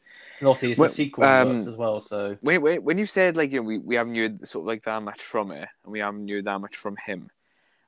and 0.41 0.49
also 0.49 0.67
it's 0.67 0.81
a 0.81 0.89
sequel 0.89 1.25
um, 1.25 1.57
as 1.57 1.69
well. 1.71 2.01
So 2.01 2.37
When, 2.41 2.61
when, 2.61 2.83
when 2.83 2.99
you 2.99 3.07
said 3.07 3.37
like 3.37 3.53
you 3.53 3.59
know 3.61 3.63
we, 3.65 3.79
we 3.79 3.95
haven't 3.95 4.15
heard 4.15 4.47
sort 4.47 4.63
of 4.65 4.67
like 4.67 4.83
that 4.85 5.03
much 5.03 5.23
from 5.23 5.51
it 5.53 5.69
and 5.85 5.93
we 5.93 6.01
haven't 6.01 6.29
heard 6.29 6.45
that 6.47 6.61
much 6.61 6.77
from 6.77 6.97
him, 6.97 7.31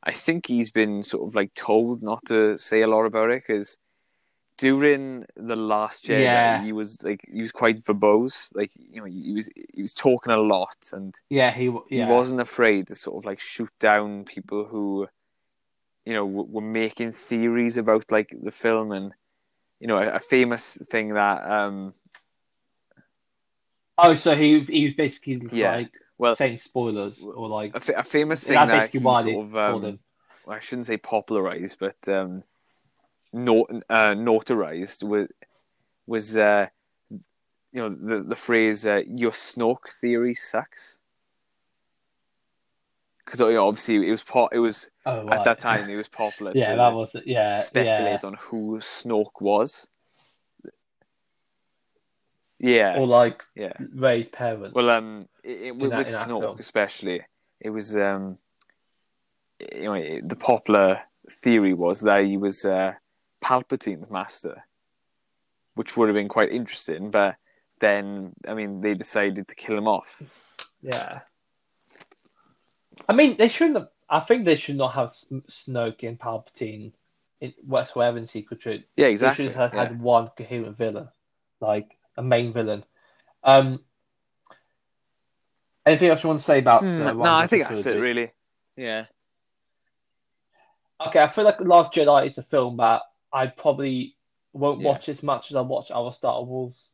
I 0.03 0.13
think 0.13 0.47
he's 0.47 0.71
been 0.71 1.03
sort 1.03 1.29
of 1.29 1.35
like 1.35 1.53
told 1.55 2.03
not 2.03 2.25
to 2.27 2.57
say 2.59 2.83
a 2.83 2.87
lot 2.87 3.05
about 3.05 3.31
it 3.31 3.43
because 3.47 3.77
during 4.57 5.25
the 5.37 5.57
last 5.57 6.05
Jedi 6.05 6.21
Yeah. 6.23 6.63
he 6.63 6.73
was 6.73 7.03
like 7.03 7.21
he 7.33 7.41
was 7.41 7.53
quite 7.53 7.85
verbose 7.85 8.49
like 8.55 8.73
you 8.75 9.01
know 9.01 9.05
he 9.07 9.33
was 9.33 9.49
he 9.75 9.83
was 9.83 9.95
talking 9.95 10.33
a 10.33 10.39
lot 10.39 10.77
and 10.93 11.15
yeah, 11.31 11.51
he 11.51 11.65
yeah 11.91 12.07
he 12.07 12.13
wasn't 12.13 12.41
afraid 12.41 12.87
to 12.89 12.95
sort 12.95 13.19
of 13.19 13.25
like 13.25 13.41
shoot 13.41 13.71
down 13.79 14.25
people 14.25 14.65
who 14.65 15.09
you 16.05 16.13
know 16.13 16.27
w- 16.27 16.49
were 16.51 16.61
making 16.63 17.13
theories 17.13 17.77
about 17.77 18.11
like 18.11 18.35
the 18.43 18.51
film 18.51 18.93
and 18.93 19.13
you 19.81 19.87
know 19.87 19.99
a, 19.99 20.15
a 20.15 20.21
famous 20.21 20.79
thing 20.91 21.15
that 21.15 21.49
um 21.51 21.93
Oh, 24.01 24.15
so 24.15 24.35
he 24.37 24.61
he 24.61 24.85
was 24.85 24.95
basically 24.95 25.37
Yeah. 25.53 25.73
like 25.77 25.93
well 26.19 26.37
saying 26.37 26.57
spoilers 26.57 27.23
or 27.23 27.49
like 27.49 27.75
a, 27.75 27.81
fa- 27.81 27.99
a 27.99 28.05
famous 28.05 28.45
thing 28.45 28.55
that 28.55 28.93
basically 28.93 29.15
sort 29.15 29.47
of 29.47 29.57
um, 29.57 29.99
well, 30.45 30.57
I 30.57 30.61
shouldn't 30.61 30.87
say 30.87 30.97
popularized, 30.97 31.79
but 31.79 31.97
um, 32.09 32.43
not, 33.33 33.67
uh, 33.89 34.11
notarized 34.11 35.05
was 35.05 35.29
was 36.07 36.37
uh, 36.37 36.67
you 37.11 37.21
know 37.75 37.91
the 37.91 38.23
the 38.23 38.37
phrase 38.37 38.87
uh, 38.87 39.03
"your 39.07 39.33
Snoke 39.33 39.91
theory 40.01 40.35
sucks." 40.35 41.01
Because 43.25 43.41
you 43.41 43.53
know, 43.53 43.69
obviously 43.69 44.09
it 44.09 44.11
was 44.11 44.25
po- 44.25 44.49
it 44.51 44.59
was 44.59 44.91
Oh, 45.05 45.29
at 45.31 45.45
that 45.45 45.59
time 45.59 45.89
it 45.91 45.97
was 45.97 46.09
popular 46.25 46.55
yeah, 46.55 46.71
to 46.71 46.77
that 46.77 46.95
was 46.95 47.17
yeah, 47.27 47.61
speculate 47.61 48.25
on 48.25 48.35
who 48.35 48.79
Snoke 48.79 49.41
was. 49.41 49.89
Yeah, 52.61 52.95
yeah, 52.95 52.99
or 52.99 53.07
like 53.07 53.45
yeah. 53.55 53.73
Rey's 53.95 54.29
parents. 54.29 54.75
Well, 54.75 54.91
um, 54.91 55.29
it, 55.45 55.63
it, 55.63 55.77
with, 55.77 55.91
that- 55.91 55.99
with 55.99 56.09
Snoke 56.09 56.59
especially, 56.59 57.23
it 57.61 57.71
was 57.71 57.97
um, 57.97 58.39
you 59.75 59.85
know, 59.85 60.21
the 60.25 60.37
popular 60.37 61.01
theory 61.31 61.75
was 61.75 62.01
that 62.01 62.25
he 62.25 62.37
was 62.37 62.65
uh, 62.65 62.93
Palpatine's 63.45 64.11
master, 64.11 64.65
which 65.75 65.97
would 65.97 66.09
have 66.09 66.15
been 66.17 66.29
quite 66.29 66.51
interesting. 66.51 67.11
But 67.11 67.37
then, 67.81 68.33
I 68.47 68.55
mean, 68.55 68.81
they 68.81 68.95
decided 68.95 69.47
to 69.49 69.55
kill 69.55 69.77
him 69.79 69.87
off. 69.89 70.23
yeah. 70.83 71.21
I 73.09 73.13
mean, 73.13 73.37
they 73.37 73.49
shouldn't. 73.49 73.79
Have, 73.79 73.89
I 74.11 74.21
think 74.21 74.45
they 74.45 74.57
should 74.57 74.77
not 74.77 74.95
have 74.95 75.13
Sn- 75.13 75.43
Snoke 75.49 76.07
and 76.07 76.19
Palpatine 76.19 76.93
in 77.41 77.55
whatsoever 77.65 78.19
in 78.19 78.27
Secret 78.27 78.61
Truth. 78.61 78.83
Yeah, 78.97 79.07
They 79.07 79.13
exactly. 79.13 79.47
should 79.47 79.55
have 79.55 79.73
yeah. 79.75 79.85
had 79.85 80.01
one 80.01 80.29
coherent 80.37 80.77
villain, 80.77 81.09
like 81.61 81.97
a 82.19 82.23
main 82.23 82.53
villain. 82.53 82.85
Um, 83.43 83.81
anything 85.87 86.09
else 86.11 86.23
you 86.23 86.29
want 86.29 86.41
to 86.41 86.45
say 86.45 86.59
about? 86.59 86.83
Uh, 86.83 87.13
no, 87.13 87.23
I 87.23 87.47
think 87.47 87.65
Johnson 87.65 87.83
that's 87.85 87.97
it. 87.97 88.01
Really. 88.01 88.31
Yeah. 88.77 89.07
Okay, 91.07 91.21
I 91.23 91.29
feel 91.29 91.45
like 91.45 91.59
The 91.59 91.65
Last 91.65 91.93
Jedi 91.95 92.27
is 92.27 92.39
a 92.39 92.43
film 92.43 92.77
that 92.79 93.03
I 93.33 93.47
probably 93.47 94.17
won't 94.53 94.81
Yeah. 94.81 94.89
watch 94.89 95.09
as 95.09 95.23
much 95.23 95.51
as 95.51 95.57
I 95.57 95.61
watch 95.61 95.91
other 95.93 96.11
Star 96.13 96.43
Wars 96.43 96.91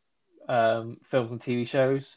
um, 0.49 0.99
films 1.05 1.31
and 1.31 1.41
TV 1.41 1.67
shows. 1.67 2.17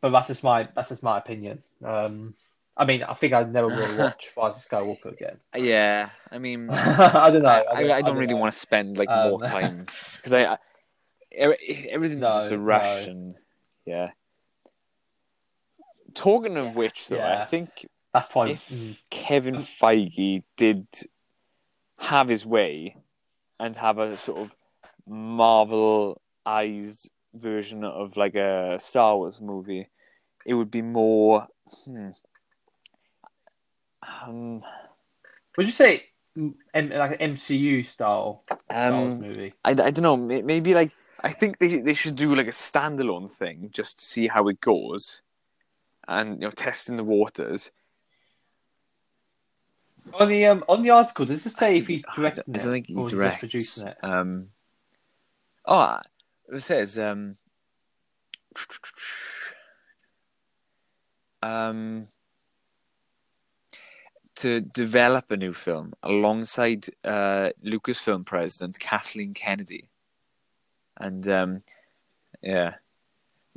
But 0.00 0.10
that's 0.10 0.28
just 0.28 0.42
my 0.42 0.68
that's 0.74 0.88
just 0.88 1.02
my 1.02 1.18
opinion. 1.18 1.62
Um, 1.84 2.34
I 2.76 2.84
mean, 2.86 3.02
I 3.02 3.12
think 3.14 3.32
I 3.34 3.42
never 3.44 3.68
will 3.68 3.96
watch 3.98 4.32
Rise 4.36 4.56
of 4.56 4.68
Skywalker 4.68 5.12
again. 5.12 5.36
Yeah. 5.54 6.08
I 6.32 6.38
mean, 6.38 6.68
I 6.70 7.30
don't 7.30 7.42
know. 7.42 7.48
I, 7.48 7.84
I, 7.90 7.96
I 7.96 8.00
don't 8.02 8.16
really 8.16 8.34
know. 8.34 8.40
want 8.40 8.52
to 8.52 8.58
spend 8.58 8.98
like 8.98 9.08
Um, 9.10 9.30
more 9.30 9.40
time 9.44 9.84
because 10.16 10.32
I, 10.32 10.38
I 10.40 10.42
every- 10.44 10.58
everything's 11.32 12.22
No, 12.22 12.40
just 12.40 12.52
a 12.52 12.58
rush 12.58 13.06
no. 13.06 13.12
and 13.12 13.34
yeah. 13.86 14.10
Talking 16.14 16.56
of 16.56 16.74
which, 16.74 17.08
though, 17.08 17.22
I 17.22 17.44
think 17.44 17.86
That's 18.12 18.26
probably 18.26 18.52
if 18.52 18.68
mm, 18.68 18.98
Kevin 19.10 19.56
Feige 19.56 20.42
did 20.56 20.86
have 21.98 22.28
his 22.28 22.44
way 22.44 22.96
and 23.60 23.76
have 23.76 23.98
a 23.98 24.16
sort 24.16 24.40
of 24.40 24.54
Marvelized 25.08 27.08
version 27.34 27.84
of 27.84 28.16
like 28.16 28.34
a 28.34 28.76
Star 28.80 29.16
Wars 29.16 29.38
movie, 29.40 29.88
it 30.44 30.54
would 30.54 30.70
be 30.70 30.82
more. 30.82 31.46
Hmm, 31.84 32.10
um, 34.02 34.62
would 35.56 35.66
you 35.66 35.72
say 35.72 36.04
M- 36.36 36.54
like 36.74 37.20
an 37.20 37.34
MCU 37.34 37.86
style 37.86 38.44
Star 38.70 38.92
Wars 38.92 39.12
um, 39.12 39.20
movie? 39.20 39.54
I, 39.64 39.70
I 39.70 39.74
don't 39.74 40.02
know. 40.02 40.16
Maybe 40.16 40.74
like 40.74 40.90
I 41.22 41.32
think 41.32 41.58
they 41.58 41.76
they 41.80 41.94
should 41.94 42.16
do 42.16 42.34
like 42.34 42.46
a 42.46 42.50
standalone 42.50 43.30
thing 43.30 43.70
just 43.72 43.98
to 43.98 44.04
see 44.04 44.26
how 44.28 44.48
it 44.48 44.60
goes, 44.60 45.22
and 46.08 46.40
you 46.40 46.46
know, 46.46 46.50
testing 46.50 46.96
the 46.96 47.04
waters. 47.04 47.70
On 50.18 50.28
the 50.28 50.46
um, 50.46 50.64
on 50.68 50.82
the 50.82 50.90
article, 50.90 51.26
does 51.26 51.44
it 51.44 51.50
say 51.50 51.76
if 51.76 51.86
he's 51.86 52.04
I 52.08 52.16
directing 52.16 52.44
don't, 52.46 52.56
I 52.56 52.64
don't 52.64 52.72
think 52.72 52.86
he 52.86 52.94
or 52.94 53.06
is 53.08 53.12
he 53.12 53.18
just 53.18 53.22
directs. 53.22 53.38
producing 53.38 53.88
it? 53.88 53.96
Um, 54.02 54.48
oh, 55.66 55.98
it 56.52 56.60
says 56.60 56.98
um, 56.98 57.36
um, 61.42 62.06
to 64.36 64.62
develop 64.62 65.30
a 65.30 65.36
new 65.36 65.52
film 65.52 65.92
alongside 66.02 66.86
uh, 67.04 67.50
Lucasfilm 67.62 68.24
president 68.24 68.78
Kathleen 68.78 69.34
Kennedy, 69.34 69.89
and 71.00 71.26
um, 71.28 71.62
yeah, 72.42 72.74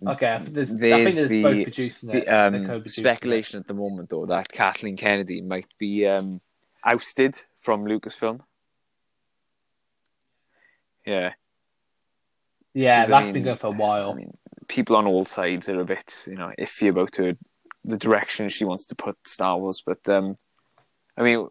Okay, 0.06 0.34
I 0.34 0.38
think 0.40 0.54
there's, 0.56 0.74
I 0.74 0.76
think 1.04 1.16
there's 1.16 1.30
the- 1.30 1.44
both 1.44 1.64
producing 1.64 2.10
the 2.10 2.28
um, 2.28 2.54
speculation 2.90 3.60
at 3.60 3.68
the 3.68 3.74
moment 3.74 4.10
though 4.10 4.26
that 4.26 4.50
Kathleen 4.52 4.98
Kennedy 4.98 5.42
might 5.42 5.68
be 5.78 6.06
um, 6.08 6.42
ousted 6.84 7.40
from 7.60 7.86
Lucasfilm. 7.86 8.42
Yeah. 11.06 11.34
Yeah, 12.74 13.02
'Cause, 13.04 13.12
I 13.12 13.22
mean, 13.24 13.34
been 13.34 13.44
going 13.44 13.58
for 13.58 13.68
a 13.68 13.72
while. 13.72 14.12
I 14.12 14.16
mean, 14.16 14.38
people 14.68 14.96
on 14.96 15.06
all 15.06 15.26
sides 15.26 15.70
are 15.70 15.80
a 15.80 15.86
bit, 15.86 16.24
you 16.28 16.36
know, 16.36 16.52
iffy 16.58 16.90
about 16.90 17.16
her, 17.18 17.38
the 17.86 17.98
direction 17.98 18.50
she 18.50 18.66
wants 18.66 18.86
to 18.88 18.96
put 18.96 19.16
Star 19.28 19.58
Wars. 19.60 19.84
But 19.86 20.08
um, 20.10 20.36
I 21.16 21.22
mean, 21.24 21.48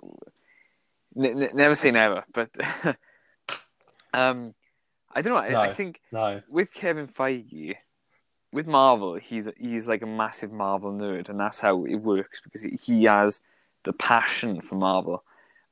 n- 1.17 1.43
n- 1.43 1.51
never 1.55 1.75
say 1.77 1.91
never. 1.93 2.25
But 2.33 2.51
um, 4.15 4.55
I 5.13 5.23
don't 5.23 5.35
know. 5.35 5.41
I, 5.41 5.53
No. 5.53 5.61
I 5.61 5.73
think 5.73 6.01
No. 6.13 6.41
with 6.49 6.73
Kevin 6.73 7.07
Feige, 7.07 7.77
with 8.53 8.67
Marvel, 8.67 9.15
he's 9.15 9.49
he's 9.57 9.89
like 9.89 10.03
a 10.03 10.07
massive 10.07 10.53
Marvel 10.53 10.93
nerd, 10.93 11.29
and 11.29 11.39
that's 11.41 11.61
how 11.61 11.85
it 11.85 11.97
works 11.97 12.41
because 12.41 12.63
he 12.63 13.05
has 13.05 13.41
the 13.85 13.93
passion 13.93 14.61
for 14.61 14.77
Marvel, 14.77 15.25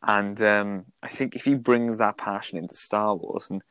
and 0.03 0.41
um, 0.43 0.87
I 1.03 1.09
think 1.09 1.37
if 1.37 1.45
he 1.45 1.55
brings 1.55 1.99
that 1.99 2.17
passion 2.17 2.59
into 2.59 2.75
Star 2.75 3.15
Wars 3.15 3.49
and 3.51 3.63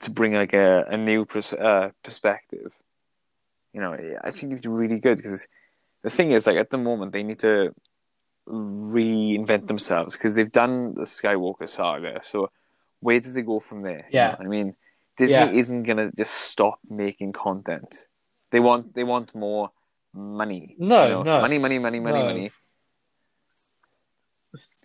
to 0.00 0.10
bring 0.10 0.32
like 0.34 0.52
a, 0.54 0.84
a 0.88 0.96
new 0.96 1.24
pers- 1.24 1.52
uh, 1.52 1.90
perspective, 2.02 2.72
you 3.72 3.80
know, 3.80 3.92
I 4.24 4.30
think 4.30 4.52
it'd 4.52 4.62
be 4.62 4.68
really 4.68 4.98
good 4.98 5.18
because 5.18 5.46
the 6.02 6.10
thing 6.10 6.32
is, 6.32 6.46
like 6.46 6.56
at 6.56 6.70
the 6.70 6.78
moment, 6.78 7.12
they 7.12 7.22
need 7.22 7.38
to 7.40 7.74
reinvent 8.48 9.68
themselves 9.68 10.14
because 10.16 10.34
they've 10.34 10.50
done 10.50 10.94
the 10.94 11.02
Skywalker 11.04 11.68
saga. 11.68 12.20
So 12.24 12.50
where 13.00 13.20
does 13.20 13.36
it 13.36 13.46
go 13.46 13.60
from 13.60 13.82
there? 13.82 14.06
You 14.10 14.18
Yeah. 14.18 14.28
know, 14.28 14.36
I 14.40 14.44
mean, 14.44 14.74
Disney 15.16 15.34
Yeah. 15.36 15.50
isn't 15.50 15.82
gonna 15.84 16.10
just 16.16 16.32
stop 16.34 16.78
making 16.88 17.32
content. 17.32 18.08
They 18.50 18.60
want 18.60 18.94
they 18.94 19.04
want 19.04 19.34
more 19.34 19.70
money. 20.14 20.74
No, 20.78 21.04
you 21.04 21.10
know? 21.10 21.22
no. 21.22 21.40
money, 21.40 21.58
money, 21.58 21.78
money, 21.78 22.00
money, 22.00 22.18
No. 22.20 22.24
money. 22.26 22.50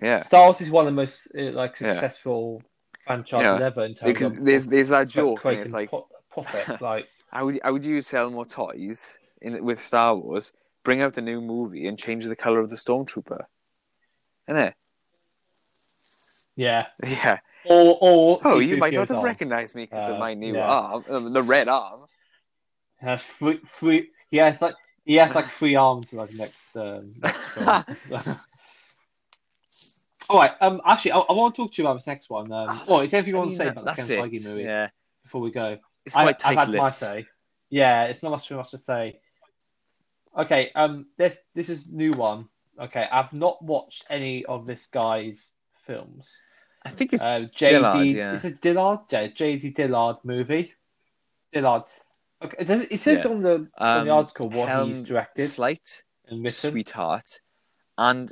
Yeah, 0.02 0.20
Star 0.20 0.46
Wars 0.46 0.62
is 0.62 0.70
one 0.70 0.88
of 0.88 0.94
the 0.94 0.96
most 1.02 1.28
uh, 1.38 1.52
like 1.52 1.80
Yeah. 1.80 1.92
successful 1.92 2.64
franchises 3.02 3.60
Yeah. 3.60 3.66
ever 3.66 3.84
in 3.86 3.96
terms 3.96 4.14
because 4.14 4.32
of 4.32 4.46
there's 4.46 4.68
there's 4.68 4.88
that 4.90 5.08
joke. 5.08 5.44
And 5.46 5.60
it's 5.60 5.74
like, 5.74 5.90
pro- 5.90 6.08
profit. 6.30 6.82
Like 6.82 7.08
how 7.32 7.46
would 7.46 7.60
how 7.64 7.74
would 7.74 7.84
you 7.84 8.02
sell 8.02 8.30
more 8.30 8.46
toys 8.46 9.18
in 9.42 9.64
with 9.64 9.82
Star 9.82 10.16
Wars? 10.16 10.54
Bring 10.84 11.02
out 11.02 11.18
a 11.18 11.22
new 11.22 11.42
movie 11.42 11.86
and 11.88 12.00
change 12.00 12.24
the 12.26 12.36
color 12.36 12.60
of 12.62 12.70
the 12.70 12.78
stormtrooper, 12.78 13.46
isn't 14.48 14.62
it? 14.62 14.74
yeah, 16.56 16.88
Yeah. 17.04 17.40
Or 17.70 17.98
or 18.02 18.40
Oh, 18.44 18.60
you 18.60 18.78
might 18.78 18.94
not 18.94 19.08
have 19.10 19.18
arm. 19.18 19.26
recognized 19.26 19.76
me 19.76 19.86
because 19.86 20.10
of 20.10 20.16
Uh, 20.16 20.20
my 20.20 20.34
new 20.34 20.56
yeah. 20.56 20.68
arm, 20.68 21.06
um, 21.10 21.34
the 21.34 21.44
red 21.44 21.68
arm. 21.68 22.02
He 23.00 23.06
has 23.06 23.22
three, 23.24 23.60
three. 23.68 24.10
He 24.32 24.38
has 24.38 24.62
like 24.62 24.76
he 25.06 25.16
has 25.16 25.34
like 25.36 25.50
three 25.50 25.76
arms 25.76 26.12
like 26.14 26.34
next. 26.34 26.76
Um, 26.76 27.14
next 27.22 27.38
film. 27.54 27.84
So- 28.10 28.38
All 30.30 30.38
right. 30.40 30.52
Um. 30.60 30.82
Actually, 30.86 31.14
I, 31.14 31.20
I 31.20 31.34
want 31.34 31.56
to 31.56 31.62
talk 31.62 31.74
to 31.74 31.82
you 31.82 31.88
about 31.88 31.96
this 31.98 32.08
next 32.08 32.30
one. 32.30 32.52
Um. 32.52 32.82
Oh, 32.88 33.00
is 33.00 33.12
there 33.12 33.20
anything 33.20 33.34
you 33.34 33.38
want 33.40 33.52
to 33.52 33.56
say 33.56 33.68
about 33.70 33.86
the 33.86 33.94
Ken. 33.94 34.06
Feige 34.06 34.50
movie 34.50 34.64
Yeah, 34.64 34.90
before 35.24 35.40
we 35.42 35.52
go? 35.52 35.78
it's 36.06 36.16
I, 36.16 36.24
quite 36.24 36.46
I've 36.46 36.58
had 36.58 36.70
my 36.74 36.90
say. 36.90 37.26
Yeah, 37.70 38.06
it's 38.06 38.22
not 38.24 38.32
much 38.32 38.48
too 38.48 38.56
much 38.58 38.72
to 38.72 38.78
say. 38.78 39.20
Okay. 40.38 40.72
Um. 40.76 41.06
This 41.18 41.38
this 41.56 41.70
is 41.70 41.88
new 41.88 42.12
one. 42.14 42.50
Okay. 42.78 43.08
I've 43.10 43.32
not 43.32 43.64
watched 43.64 44.04
any 44.10 44.44
of 44.46 44.66
this 44.68 44.88
guy's 44.88 45.50
films. 45.86 46.30
I 46.88 46.90
think 46.92 47.14
it's 47.14 47.24
Uh, 47.24 47.48
JD, 47.56 47.70
Dillard, 47.70 48.06
yeah. 48.08 48.34
Is 48.34 48.46
it 48.46 48.62
Dillard? 48.62 49.00
Yeah, 49.12 49.28
JD 49.28 49.74
Dillard 49.76 50.18
movie. 50.24 50.74
Dillard. 51.52 51.84
Okay, 52.42 52.58
it, 52.60 52.66
does, 52.66 52.84
it 52.84 53.00
says 53.00 53.24
Yeah. 53.26 53.32
on 53.32 53.40
the 53.42 53.54
on 53.78 54.06
the 54.06 54.12
um, 54.14 54.18
article 54.20 54.50
what 54.50 54.70
Helm 54.70 54.90
he's 54.90 55.04
directed 55.04 55.48
Sleight, 55.50 56.04
and 56.28 56.44
written. 56.44 56.72
Sweetheart, 56.72 57.42
and 57.98 58.32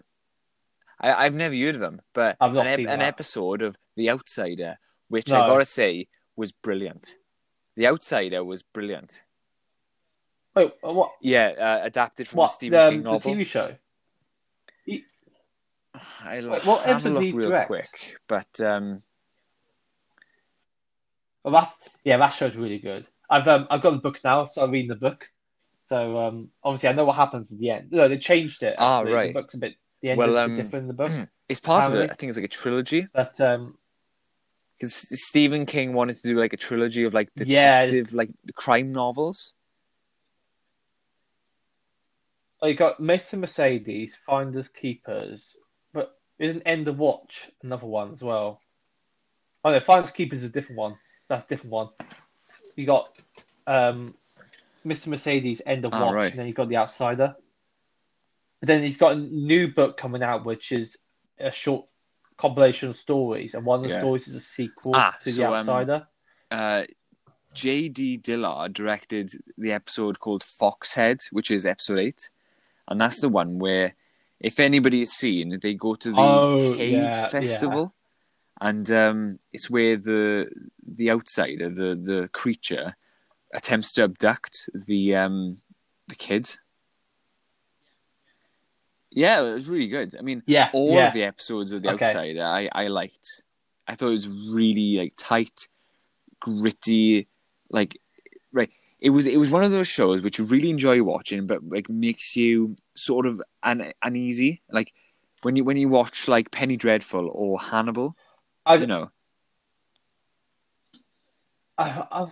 I, 0.99 1.14
I've 1.26 1.34
never 1.34 1.56
heard 1.56 1.76
of 1.76 1.82
him, 1.82 2.02
but 2.14 2.38
an, 2.40 2.77
seen 2.77 2.88
an 2.88 3.02
episode 3.02 3.61
of 3.61 3.76
The 3.95 4.10
Outsider, 4.11 4.77
which 5.10 5.30
No. 5.30 5.41
I 5.41 5.48
gotta 5.48 5.65
say 5.65 6.07
was 6.36 6.52
brilliant. 6.52 7.18
The 7.76 7.88
Outsider 7.88 8.44
was 8.44 8.64
brilliant. 8.64 9.23
Wait, 10.56 10.72
uh, 10.84 10.94
what? 10.94 11.11
Yeah, 11.22 11.48
uh, 11.82 11.86
adapted 11.86 12.27
from 12.30 12.38
What? 12.38 12.48
the 12.48 12.53
Stephen 12.53 13.03
the, 13.03 13.19
King 13.19 13.38
the. 13.38 13.44
TV 13.44 13.45
show? 13.48 13.76
I'll 16.24 16.42
what 16.42 16.86
have 16.86 17.06
a 17.06 17.10
look 17.10 17.34
real 17.34 17.50
direct? 17.50 17.68
quick, 17.68 18.18
but 18.28 18.62
um, 18.62 19.02
Well, 21.44 21.54
that's 21.54 21.72
yeah, 22.04 22.18
that 22.18 22.30
show's 22.30 22.56
really 22.56 22.80
good. 22.80 23.06
I've 23.30 23.48
um, 23.48 23.68
I've 23.70 23.82
got 23.82 23.92
the 23.92 24.00
book 24.00 24.20
now, 24.24 24.46
so 24.46 24.64
I'm 24.64 24.72
reading 24.72 24.90
the 24.90 24.96
book. 24.96 25.30
So 25.86 26.18
um, 26.20 26.50
obviously 26.64 26.90
I 26.90 26.94
know 26.94 27.06
what 27.06 27.16
happens 27.16 27.54
at 27.54 27.60
the 27.60 27.70
end. 27.70 27.92
No, 27.92 28.08
they 28.08 28.18
changed 28.18 28.64
it. 28.64 28.76
Ah, 28.78 29.00
actually. 29.00 29.14
right. 29.14 29.28
The 29.34 29.42
book's 29.42 29.54
a 29.54 29.58
bit. 29.58 29.76
The 30.02 30.10
end 30.12 30.18
Well, 30.20 30.32
is 30.32 30.40
a 30.40 30.44
um, 30.44 30.56
bit 30.56 30.64
different 30.64 30.84
in 30.84 30.88
the 30.88 30.94
book, 30.94 31.12
it's 31.48 31.60
part 31.60 31.88
of 31.88 31.96
it. 31.96 32.10
I 32.10 32.14
think 32.16 32.30
it's 32.30 32.38
like 32.38 32.46
a 32.46 32.50
trilogy 32.50 33.08
but 33.14 33.40
um, 33.40 33.78
because 34.80 34.94
Stephen 35.22 35.66
King 35.66 35.94
wanted 35.94 36.18
to 36.18 36.28
do 36.28 36.40
like 36.40 36.54
a 36.54 36.58
trilogy 36.58 37.04
of 37.04 37.14
like 37.14 37.30
Yeah. 37.36 37.86
detective, 37.86 38.14
like 38.14 38.30
crime 38.56 38.92
novels. 38.92 39.54
oh, 42.62 42.68
you 42.68 42.76
got 42.76 43.00
Mr. 43.00 43.38
Mercedes, 43.40 44.16
Finders 44.16 44.68
Keepers, 44.68 45.56
but 46.38 46.48
isn't 46.48 46.64
End 46.66 46.88
of 46.88 46.98
Watch 46.98 47.49
another 47.64 47.88
one 47.88 48.12
as 48.14 48.22
well? 48.24 48.62
Oh 49.64 49.72
no, 49.72 49.80
Finders 49.80 50.12
Keepers 50.12 50.40
is 50.40 50.45
a 50.49 50.53
different 50.53 50.78
one. 50.78 50.95
That's 51.28 51.45
a 51.45 51.48
different 51.48 51.72
one. 51.72 51.90
You 52.76 52.86
got 52.86 53.18
um, 53.68 54.16
Mr. 54.86 55.07
Mercedes, 55.07 55.62
End 55.66 55.86
of 55.86 55.94
Ah, 55.94 56.06
Watch, 56.06 56.14
right. 56.14 56.32
and 56.32 56.40
then 56.40 56.48
you 56.48 56.53
got 56.53 56.70
The 56.70 56.78
Outsider. 56.78 57.36
But 58.60 58.68
then 58.68 58.84
he's 58.84 58.98
got 58.98 59.14
a 59.14 59.20
new 59.20 59.68
book 59.74 59.98
coming 59.98 60.24
out, 60.24 60.45
which 60.45 60.72
is 60.72 60.98
a 61.40 61.52
short 61.52 61.88
compilation 62.38 62.90
of 62.90 62.95
stories, 62.98 63.53
and 63.56 63.66
one 63.66 63.80
of 63.80 63.84
the 63.84 63.94
Yeah. 63.94 63.99
stories 63.99 64.28
is 64.28 64.36
a 64.36 64.41
sequel 64.41 64.91
Ah, 64.95 65.16
to 65.24 65.32
so, 65.32 65.38
The 65.38 65.45
um, 65.45 65.53
Outsider. 65.53 66.07
uh, 66.52 66.84
J.D. 67.53 68.18
Dillard 68.18 68.74
directed 68.74 69.32
the 69.57 69.72
episode 69.72 70.20
called 70.20 70.44
Foxhead, 70.44 71.22
which 71.32 71.49
is 71.49 71.66
episode 71.66 71.99
eight, 71.99 72.30
and 72.90 72.99
that's 72.99 73.22
the 73.22 73.30
one 73.30 73.60
where, 73.60 73.95
if 74.40 74.60
anybody 74.60 74.99
has 74.99 75.12
seen, 75.12 75.60
they 75.62 75.74
go 75.74 75.95
to 75.95 76.10
the 76.10 76.18
Oh, 76.18 76.76
cave 76.78 76.94
yeah, 76.94 77.28
festival, 77.28 77.94
and 78.60 78.90
um, 78.91 79.40
it's 79.53 79.70
where 79.70 79.98
the 79.98 80.49
the 80.86 81.12
outsider, 81.12 81.70
the 81.70 81.95
the 81.95 82.30
creature, 82.32 82.95
attempts 83.53 83.91
to 83.94 84.03
abduct 84.03 84.70
the 84.74 85.16
um, 85.16 85.57
the 86.07 86.16
kid. 86.16 86.56
Yeah, 89.12 89.41
it 89.44 89.53
was 89.53 89.70
really 89.70 89.88
good. 89.88 90.16
I 90.20 90.22
mean, 90.22 90.44
yeah, 90.45 90.70
all 90.74 90.94
yeah. 90.94 91.07
of 91.07 91.14
the 91.14 91.24
episodes 91.24 91.72
of 91.72 91.82
The 91.82 91.91
Okay. 91.91 92.06
Outsider 92.07 92.44
I, 92.44 92.70
I 92.74 92.88
liked. 92.88 93.44
I 93.88 93.95
thought 93.95 94.10
it 94.10 94.16
was 94.16 94.28
really 94.28 94.98
like 94.98 95.14
tight, 95.18 95.70
gritty, 96.40 97.28
like. 97.70 97.98
It 99.06 99.11
was 99.11 99.27
it 99.27 99.38
was 99.38 99.52
one 99.52 99.64
of 99.64 99.72
those 99.72 99.88
shows 99.88 100.23
which 100.23 100.40
you 100.40 100.45
really 100.45 100.72
enjoy 100.72 101.03
watching, 101.03 101.45
but 101.45 101.60
like 101.64 101.88
makes 101.91 102.36
you 102.36 102.76
sort 102.95 103.27
of 103.27 103.40
un, 103.61 103.94
uneasy. 104.02 104.64
Like 104.68 104.94
when 105.44 105.56
you 105.56 105.64
when 105.64 105.77
you 105.77 105.90
watch 105.90 106.27
like 106.27 106.49
Penny 106.49 106.76
Dreadful 106.76 107.30
or 107.32 107.60
Hannibal, 107.60 108.18
I, 108.65 108.76
you 108.77 108.88
know. 108.88 109.11
I, 111.77 112.07
I, 112.11 112.27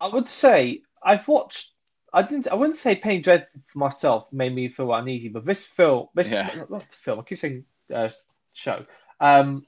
I 0.00 0.08
would 0.08 0.30
say 0.30 0.80
I've 1.02 1.28
watched. 1.28 1.74
I 2.10 2.22
didn't. 2.22 2.48
I 2.48 2.54
wouldn't 2.54 2.78
say 2.78 2.96
Penny 2.96 3.20
Dreadful 3.20 3.60
for 3.66 3.80
myself 3.80 4.32
made 4.32 4.54
me 4.54 4.68
feel 4.68 4.94
uneasy, 4.94 5.28
but 5.28 5.44
this 5.44 5.66
film, 5.66 6.08
this 6.14 6.30
Yeah. 6.30 6.48
the 6.70 6.80
film. 6.80 7.20
I 7.20 7.22
keep 7.22 7.38
saying 7.38 7.64
uh, 7.94 8.08
show. 8.54 8.86
Um, 9.20 9.66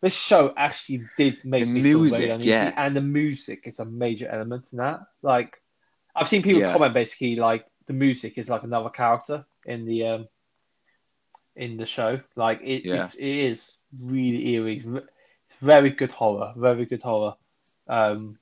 this 0.00 0.14
show 0.14 0.52
actually 0.56 1.04
did 1.16 1.44
make 1.44 1.64
The 1.64 1.70
me 1.70 1.82
feel 1.82 1.98
music, 1.98 2.18
very 2.18 2.30
uneasy, 2.30 2.50
yeah. 2.50 2.72
and 2.76 2.96
the 2.96 3.00
music 3.02 3.66
is 3.66 3.78
a 3.78 3.84
major 3.84 4.28
element 4.28 4.68
in 4.72 4.78
that. 4.78 5.00
Like, 5.22 5.60
I've 6.14 6.28
seen 6.28 6.42
people 6.42 6.62
Yeah. 6.62 6.72
comment 6.72 6.94
basically 6.94 7.36
like 7.36 7.66
the 7.86 7.92
music 7.92 8.38
is 8.38 8.48
like 8.48 8.62
another 8.62 8.90
character 8.90 9.44
in 9.66 9.84
the 9.84 10.06
um 10.06 10.28
in 11.56 11.76
the 11.76 11.86
show. 11.86 12.20
Like 12.36 12.60
it, 12.62 12.84
Yeah. 12.84 13.10
it, 13.18 13.20
is 13.20 13.80
really 13.98 14.54
eerie. 14.54 14.76
It's 14.76 15.56
very 15.60 15.90
good 15.90 16.12
horror. 16.12 16.54
Very 16.56 16.86
good 16.86 17.02
horror. 17.02 17.34
Um, 17.86 18.38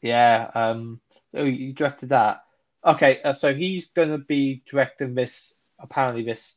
yeah. 0.00 0.50
Um, 0.54 1.00
oh, 1.34 1.44
you 1.44 1.72
directed 1.72 2.10
that. 2.10 2.44
Okay, 2.84 3.20
uh, 3.22 3.32
so 3.32 3.54
he's 3.54 3.86
going 3.86 4.10
to 4.10 4.18
be 4.18 4.62
directing 4.70 5.14
this. 5.14 5.52
Apparently, 5.78 6.22
this 6.22 6.54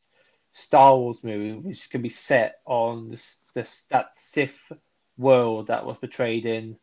Star 0.51 0.95
Wars 0.97 1.23
movie, 1.23 1.53
which 1.53 1.89
to 1.89 1.97
be 1.99 2.09
set 2.09 2.59
on 2.65 3.09
this, 3.09 3.38
this 3.57 3.81
that 3.89 4.15
Sith 4.15 4.71
world 5.17 5.67
that 5.67 5.84
was 5.84 5.97
portrayed 5.97 6.45
in 6.45 6.77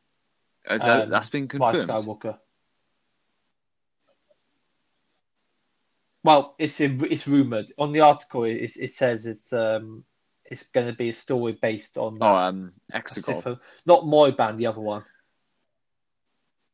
Is 0.69 0.83
that, 0.83 1.05
um, 1.05 1.11
that's 1.11 1.29
been 1.29 1.47
confirmed. 1.47 1.87
by. 1.87 1.95
Skywalker. 1.95 2.39
Well, 6.25 6.57
it's 6.59 6.81
it's 6.81 7.29
rumored 7.29 7.71
on 7.79 7.93
the 7.93 8.01
article. 8.01 8.45
It, 8.45 8.73
it 8.77 8.91
says 8.91 9.27
it's 9.27 9.53
um 9.53 10.05
it's 10.47 10.65
going 10.65 10.89
to 10.89 10.93
be 10.93 11.11
a 11.11 11.13
story 11.13 11.57
based 11.63 11.97
on 11.97 12.19
that 12.19 12.27
Oh, 12.27 12.37
um, 12.37 12.73
Exegol. 12.93 13.43
film. 13.43 13.61
not 13.87 14.03
Moraband, 14.03 14.59
the 14.59 14.67
other 14.67 14.81
one. 14.81 15.05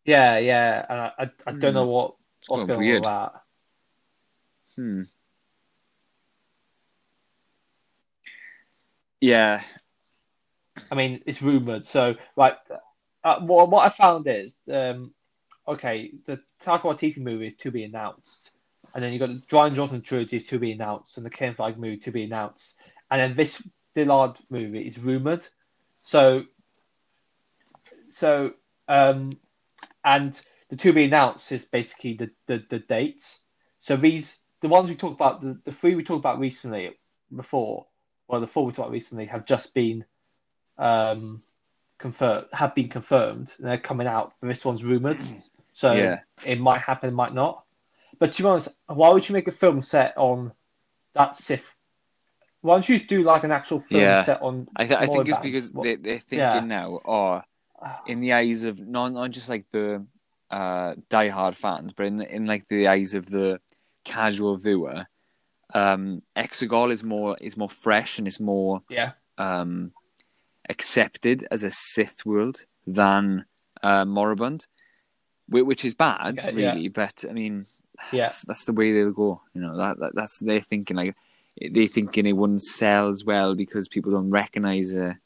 Yeah, 0.06 0.38
yeah, 0.38 0.86
and 0.88 1.00
I 1.00 1.12
I, 1.18 1.30
I 1.46 1.52
don't 1.52 1.60
Hmm. 1.60 1.74
know 1.74 1.86
what 1.86 2.14
what's 2.48 2.64
going 2.64 2.80
on 2.80 2.94
with 2.94 3.04
that. 3.04 3.32
Hmm. 4.76 5.02
Yeah, 9.20 9.62
I 10.90 10.94
mean, 10.94 11.22
it's 11.26 11.42
rumored. 11.42 11.86
So, 11.86 12.14
like, 12.36 12.58
uh, 13.22 13.40
what, 13.40 13.70
what 13.70 13.86
I 13.86 13.90
found 13.90 14.26
is, 14.26 14.56
um, 14.72 15.12
okay, 15.68 16.12
the 16.26 16.40
Taika 16.62 16.82
Waititi 16.82 17.18
movie 17.18 17.46
is 17.48 17.54
to 17.56 17.70
be 17.70 17.84
announced, 17.84 18.50
and 18.94 19.02
then 19.02 19.12
you've 19.12 19.20
got 19.20 19.28
the 19.28 19.56
Rian 19.56 19.74
Johnson 19.74 20.02
trilogy 20.02 20.36
is 20.36 20.44
to 20.44 20.58
be 20.58 20.72
announced, 20.72 21.16
and 21.16 21.24
the 21.24 21.30
Ken 21.30 21.54
Flag 21.54 21.78
movie 21.78 21.98
to 21.98 22.10
be 22.10 22.24
announced, 22.24 22.76
and 23.10 23.20
then 23.20 23.34
this 23.34 23.62
Dillard 23.94 24.36
movie 24.50 24.86
is 24.86 24.98
rumored. 24.98 25.46
So, 26.02 26.44
so 28.08 28.54
um, 28.88 29.30
and 30.04 30.40
the 30.68 30.76
to 30.76 30.92
be 30.92 31.04
announced 31.04 31.52
is 31.52 31.64
basically 31.64 32.14
the, 32.14 32.30
the 32.46 32.64
the 32.68 32.78
dates. 32.80 33.40
So 33.80 33.96
these 33.96 34.40
the 34.60 34.68
ones 34.68 34.88
we 34.88 34.94
talked 34.94 35.14
about, 35.14 35.40
the, 35.40 35.58
the 35.64 35.72
three 35.72 35.94
we 35.94 36.04
talked 36.04 36.18
about 36.18 36.38
recently 36.38 36.98
before, 37.34 37.86
well, 38.28 38.40
the 38.40 38.46
four 38.46 38.64
we 38.66 38.72
talked 38.72 38.80
about 38.80 38.90
recently 38.90 39.26
have 39.26 39.46
just 39.46 39.74
been 39.74 40.04
um, 40.80 41.42
confirmed, 41.98 42.46
have 42.52 42.74
been 42.74 42.88
confirmed. 42.88 43.52
They're 43.58 43.78
coming 43.78 44.06
out, 44.06 44.32
but 44.40 44.48
this 44.48 44.64
one's 44.64 44.82
rumored, 44.82 45.22
so 45.72 45.92
Yeah. 45.92 46.20
it 46.44 46.58
might 46.58 46.80
happen, 46.80 47.10
it 47.10 47.12
might 47.14 47.34
not. 47.34 47.64
But 48.18 48.32
to 48.32 48.42
be 48.42 48.48
honest, 48.48 48.68
why 48.86 49.10
would 49.10 49.28
you 49.28 49.32
make 49.34 49.48
a 49.48 49.52
film 49.52 49.80
set 49.82 50.16
on 50.16 50.52
that 51.14 51.36
Sith? 51.36 51.74
Why 52.62 52.74
don't 52.74 52.88
you 52.88 52.98
just 52.98 53.08
do 53.08 53.22
like 53.22 53.44
an 53.44 53.52
actual 53.52 53.80
film 53.80 54.02
Yeah. 54.02 54.24
set 54.24 54.42
on? 54.42 54.68
I, 54.76 54.86
th- 54.86 54.98
I 54.98 55.06
think 55.06 55.28
it's 55.28 55.38
because 55.38 55.70
What- 55.72 55.84
they, 55.84 55.96
they're 55.96 56.18
thinking 56.18 56.38
Yeah. 56.38 56.60
now, 56.60 57.00
or 57.04 57.44
in 58.06 58.20
the 58.20 58.32
eyes 58.34 58.64
of 58.64 58.78
not 58.78 59.12
not 59.12 59.30
just 59.30 59.48
like 59.48 59.64
the 59.70 60.04
uh, 60.50 60.94
diehard 61.08 61.54
fans, 61.54 61.92
but 61.92 62.06
in 62.06 62.16
the, 62.16 62.34
in 62.34 62.44
like 62.46 62.68
the 62.68 62.88
eyes 62.88 63.14
of 63.14 63.26
the 63.30 63.60
casual 64.04 64.56
viewer, 64.56 65.06
um, 65.72 66.20
Exegol 66.36 66.90
is 66.92 67.02
more 67.04 67.38
is 67.40 67.56
more 67.56 67.70
fresh 67.70 68.18
and 68.18 68.26
is 68.28 68.38
more 68.40 68.82
yeah, 68.90 69.12
um, 69.38 69.92
accepted 70.70 71.46
as 71.50 71.64
a 71.64 71.70
Sith 71.70 72.24
world 72.24 72.64
than 72.86 73.44
uh, 73.82 74.04
Moraband, 74.04 74.68
which 75.48 75.84
is 75.84 75.94
bad, 75.94 76.38
yeah. 76.38 76.50
really. 76.50 76.88
But 76.88 77.24
I 77.28 77.32
mean, 77.32 77.66
yeah. 78.12 78.22
that's, 78.22 78.42
that's 78.42 78.64
the 78.64 78.72
way 78.72 78.92
they'll 78.92 79.12
go. 79.12 79.42
You 79.52 79.60
know, 79.60 79.76
that, 79.76 79.98
that 79.98 80.12
that's 80.14 80.38
their 80.38 80.60
thinking. 80.60 80.96
Like 80.96 81.16
they 81.60 81.86
thinking 81.88 82.26
it 82.26 82.32
wouldn't 82.32 82.62
sell 82.62 83.08
as 83.08 83.24
well 83.24 83.54
because 83.54 83.88
people 83.88 84.12
don't 84.12 84.30
recognize 84.30 84.90
it. 84.92 85.16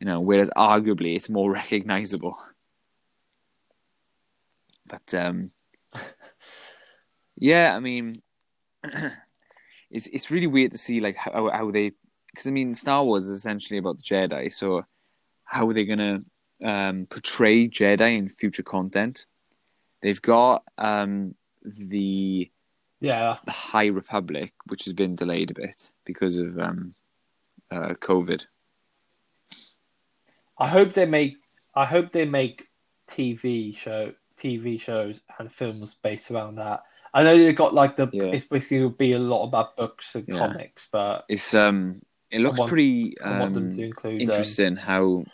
You 0.00 0.06
know, 0.06 0.20
whereas 0.20 0.50
arguably 0.56 1.16
it's 1.16 1.28
more 1.28 1.52
recognizable. 1.62 2.38
But 4.86 5.14
um, 5.14 5.50
yeah, 7.36 7.74
I 7.76 7.80
mean, 7.80 8.14
it's 9.90 10.06
it's 10.06 10.30
really 10.30 10.46
weird 10.46 10.72
to 10.72 10.78
see 10.78 11.00
like 11.00 11.16
how 11.16 11.50
how 11.50 11.70
they 11.70 11.92
because 12.34 12.48
I 12.48 12.50
mean 12.50 12.74
Star 12.74 13.04
Wars 13.04 13.24
is 13.28 13.30
essentially 13.38 13.78
about 13.78 13.98
the 13.98 14.02
Jedi, 14.02 14.52
so 14.52 14.84
how 15.44 15.68
are 15.68 15.72
they 15.72 15.84
gonna 15.84 16.22
um, 16.64 17.06
portray 17.06 17.68
Jedi 17.68 18.18
in 18.18 18.28
future 18.28 18.64
content? 18.64 19.26
They've 20.02 20.20
got 20.20 20.64
um, 20.76 21.36
the 21.62 22.50
Yeah, 23.00 23.36
the 23.44 23.52
High 23.52 23.86
Republic, 23.86 24.52
which 24.66 24.84
has 24.84 24.92
been 24.92 25.14
delayed 25.14 25.52
a 25.52 25.54
bit 25.54 25.92
because 26.04 26.38
of 26.38 26.58
um, 26.58 26.94
uh, 27.70 27.94
COVID. 28.00 28.46
I 30.58 30.68
hope 30.68 30.92
they 30.92 31.06
make. 31.06 31.36
I 31.74 31.84
hope 31.84 32.10
they 32.10 32.24
make 32.24 32.68
TV 33.08 33.76
show, 33.76 34.12
TV 34.38 34.80
shows 34.80 35.22
and 35.38 35.52
films 35.52 35.94
based 35.94 36.30
around 36.30 36.56
that. 36.56 36.80
I 37.12 37.22
know 37.22 37.38
they've 37.38 37.54
got 37.54 37.74
like 37.74 37.94
the. 37.94 38.10
Yeah. 38.12 38.24
It's 38.24 38.44
basically 38.44 38.80
will 38.80 38.90
be 38.90 39.12
a 39.12 39.18
lot 39.18 39.44
about 39.44 39.76
books 39.76 40.16
and 40.16 40.26
Yeah. 40.28 40.38
comics, 40.38 40.88
but 40.90 41.24
It's 41.28 41.54
um, 41.54 42.02
it 42.30 42.40
looks 42.40 42.58
want- 42.58 42.68
pretty 42.68 43.18
I 43.20 43.40
want 43.40 43.54
them 43.54 43.72
um, 43.72 43.78
include. 43.78 44.14
Um, 44.14 44.20
interesting 44.20 44.76
how 44.76 45.24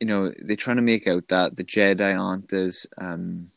you 0.00 0.06
know 0.06 0.32
they're 0.38 0.56
trying 0.56 0.76
to 0.76 0.82
make 0.82 1.06
out 1.06 1.28
that 1.28 1.56
the 1.56 1.64
Jedi 1.64 2.18
aren't 2.18 2.52
as 2.52 2.86
um, 2.98 3.50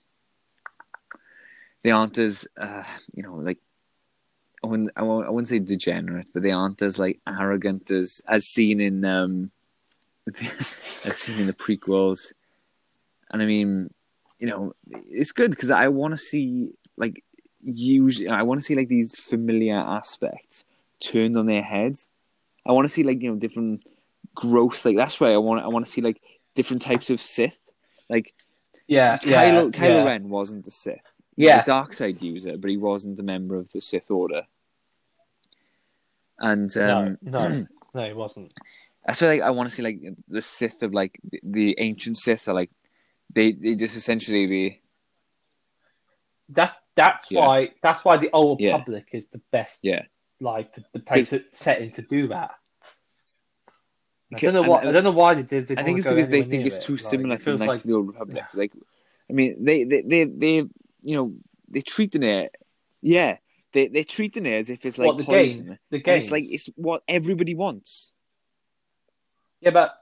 they 1.83 1.91
aren't 1.91 2.17
as 2.17 2.47
uh, 2.57 2.83
you 3.13 3.23
know 3.23 3.35
like 3.35 3.59
I 4.63 4.67
wouldn't, 4.67 4.91
I 4.95 5.03
wouldn't 5.03 5.47
say 5.47 5.59
degenerate, 5.59 6.27
but 6.33 6.41
they 6.41 6.51
aren't 6.51 6.81
as 6.81 6.97
like 6.97 7.19
arrogant 7.27 7.91
as 7.91 8.21
as 8.27 8.45
seen 8.45 8.81
in 8.81 9.05
um, 9.05 9.51
as 11.05 11.17
seen 11.17 11.39
in 11.39 11.47
the 11.47 11.53
prequels. 11.53 12.33
And 13.29 13.41
I 13.41 13.45
mean, 13.45 13.93
you 14.39 14.47
know, 14.47 14.73
it's 14.89 15.31
good 15.31 15.51
because 15.51 15.69
I 15.69 15.87
want 15.89 16.13
to 16.13 16.17
see 16.17 16.71
like 16.97 17.23
usually 17.63 18.29
I 18.29 18.43
want 18.43 18.59
to 18.59 18.65
see 18.65 18.75
like 18.75 18.87
these 18.87 19.19
familiar 19.19 19.77
aspects 19.77 20.63
turned 20.99 21.37
on 21.37 21.45
their 21.45 21.63
heads. 21.63 22.07
I 22.67 22.71
want 22.73 22.85
to 22.85 22.93
see 22.93 23.03
like 23.03 23.21
you 23.21 23.31
know 23.31 23.37
different 23.37 23.83
growth. 24.35 24.83
Like 24.85 24.97
that's 24.97 25.19
why 25.19 25.31
I 25.33 25.37
want 25.37 25.63
I 25.63 25.67
want 25.67 25.85
to 25.85 25.91
see 25.91 26.01
like 26.01 26.21
different 26.55 26.81
types 26.81 27.09
of 27.09 27.21
Sith. 27.21 27.55
Like 28.09 28.33
yeah, 28.87 29.17
Kylo 29.17 29.73
yeah, 29.73 29.81
Kylo 29.81 29.95
yeah. 29.97 30.03
Ren 30.03 30.29
wasn't 30.29 30.67
a 30.67 30.71
Sith. 30.71 30.95
He 31.35 31.43
was 31.43 31.47
Yeah. 31.49 31.61
a 31.61 31.65
dark 31.65 31.93
side 31.93 32.21
user, 32.21 32.57
but 32.57 32.69
he 32.69 32.77
wasn't 32.77 33.19
a 33.19 33.23
member 33.23 33.55
of 33.55 33.71
the 33.71 33.81
Sith 33.81 34.09
Order. 34.11 34.43
And 36.39 36.75
um, 36.77 37.17
no, 37.21 37.39
no, 37.39 37.65
no, 37.93 38.01
it 38.03 38.15
wasn't. 38.23 38.53
that's 39.05 39.21
why 39.21 39.27
like, 39.29 39.41
I 39.41 39.49
want 39.51 39.69
to 39.69 39.75
see 39.75 39.81
like 39.81 39.99
the 40.27 40.41
Sith 40.41 40.83
of 40.83 40.93
like 40.93 41.19
the, 41.23 41.39
the 41.43 41.75
ancient 41.79 42.17
Sith 42.17 42.47
are 42.47 42.53
like 42.53 42.71
they 43.33 43.51
they 43.53 43.75
just 43.75 43.95
essentially 43.97 44.45
be 44.47 44.81
That's 46.49 46.73
that's 46.95 47.31
Yeah. 47.31 47.45
why 47.45 47.71
that's 47.81 48.03
why 48.05 48.17
the 48.17 48.29
Old 48.31 48.59
Yeah. 48.59 48.73
Republic 48.73 49.09
is 49.13 49.27
the 49.27 49.41
best. 49.51 49.79
Yeah. 49.83 50.03
Like 50.39 50.73
the, 50.75 50.83
the 50.93 50.99
place 50.99 51.29
to, 51.29 51.43
setting 51.51 51.91
to 51.91 52.01
do 52.01 52.27
that. 52.27 52.51
I 54.33 54.39
don't 54.39 54.53
know 54.53 54.61
what 54.63 54.85
I- 54.85 54.89
I 54.89 54.91
don't 54.91 55.03
know 55.05 55.11
why 55.11 55.35
they 55.35 55.43
did. 55.43 55.67
They 55.67 55.77
I 55.77 55.83
think 55.83 55.99
it's 55.99 56.07
because 56.07 56.29
they 56.29 56.43
think 56.43 56.65
it's 56.65 56.75
it. 56.75 56.81
too 56.81 56.97
similar 56.97 57.37
to 57.37 57.51
Knights 57.51 57.61
like- 57.67 57.77
of 57.79 57.83
the 57.83 57.93
Old 57.93 58.07
Republic. 58.07 58.43
Like, 58.53 58.73
I 59.29 59.33
mean, 59.33 59.63
they 59.63 59.83
they 59.85 60.01
they 60.01 60.25
they 60.25 60.55
you 61.01 61.15
know 61.15 61.33
they 61.69 61.81
treating 61.81 62.23
it, 62.23 62.53
yeah, 63.01 63.37
they 63.73 63.87
they're 63.87 64.03
treating 64.03 64.45
it 64.45 64.53
as 64.53 64.69
if 64.69 64.85
it's 64.85 64.97
like 64.97 65.07
what 65.07 65.17
the 65.17 65.23
poison. 65.23 65.65
game, 65.65 65.77
the 65.91 65.99
game. 65.99 66.19
it's 66.19 66.31
like 66.31 66.43
it's 66.45 66.67
what 66.75 67.03
everybody 67.07 67.55
wants. 67.55 68.13
Yeah, 69.61 69.71
but 69.71 69.95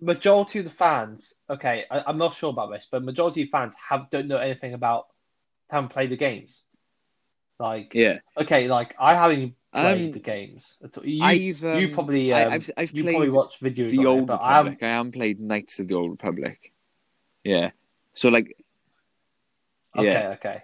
majority 0.00 0.60
of 0.60 0.64
the 0.64 0.70
fans, 0.70 1.34
okay, 1.50 1.84
I, 1.90 2.04
I'm 2.06 2.18
not 2.18 2.34
sure 2.34 2.50
about 2.50 2.70
this, 2.70 2.86
but 2.90 3.02
majority 3.02 3.42
of 3.42 3.48
fans 3.50 3.74
have 3.88 4.08
don't 4.10 4.28
know 4.28 4.38
anything 4.38 4.72
about, 4.72 5.06
haven't 5.68 5.90
played 5.90 6.10
the 6.10 6.16
games. 6.16 6.62
Like, 7.58 7.94
Yeah, 7.94 8.18
okay, 8.36 8.68
like 8.68 8.94
I 8.98 9.14
haven't 9.14 9.54
played 9.72 10.06
Um, 10.06 10.12
the 10.12 10.18
games. 10.20 10.76
At 10.82 10.96
all. 10.98 11.06
You, 11.06 11.22
I've 11.22 11.62
you 11.62 11.86
um, 11.88 11.92
probably, 11.92 12.32
I, 12.32 12.44
um, 12.44 12.52
I've 12.52 12.70
I've 12.76 12.92
you 12.92 13.02
played 13.02 13.14
probably 13.14 13.30
watch 13.30 13.60
videos 13.60 13.90
the 13.90 14.06
Old 14.06 14.30
it, 14.30 14.32
I 14.34 14.58
Republic. 14.58 14.82
I 14.82 14.88
haven't 14.88 15.12
played 15.12 15.40
Knights 15.40 15.78
of 15.80 15.88
the 15.88 15.94
Old 15.94 16.10
Republic. 16.10 16.72
Yeah, 17.44 17.70
so 18.14 18.28
like 18.28 18.56
Okay, 19.96 20.10
yeah. 20.10 20.28
okay. 20.30 20.62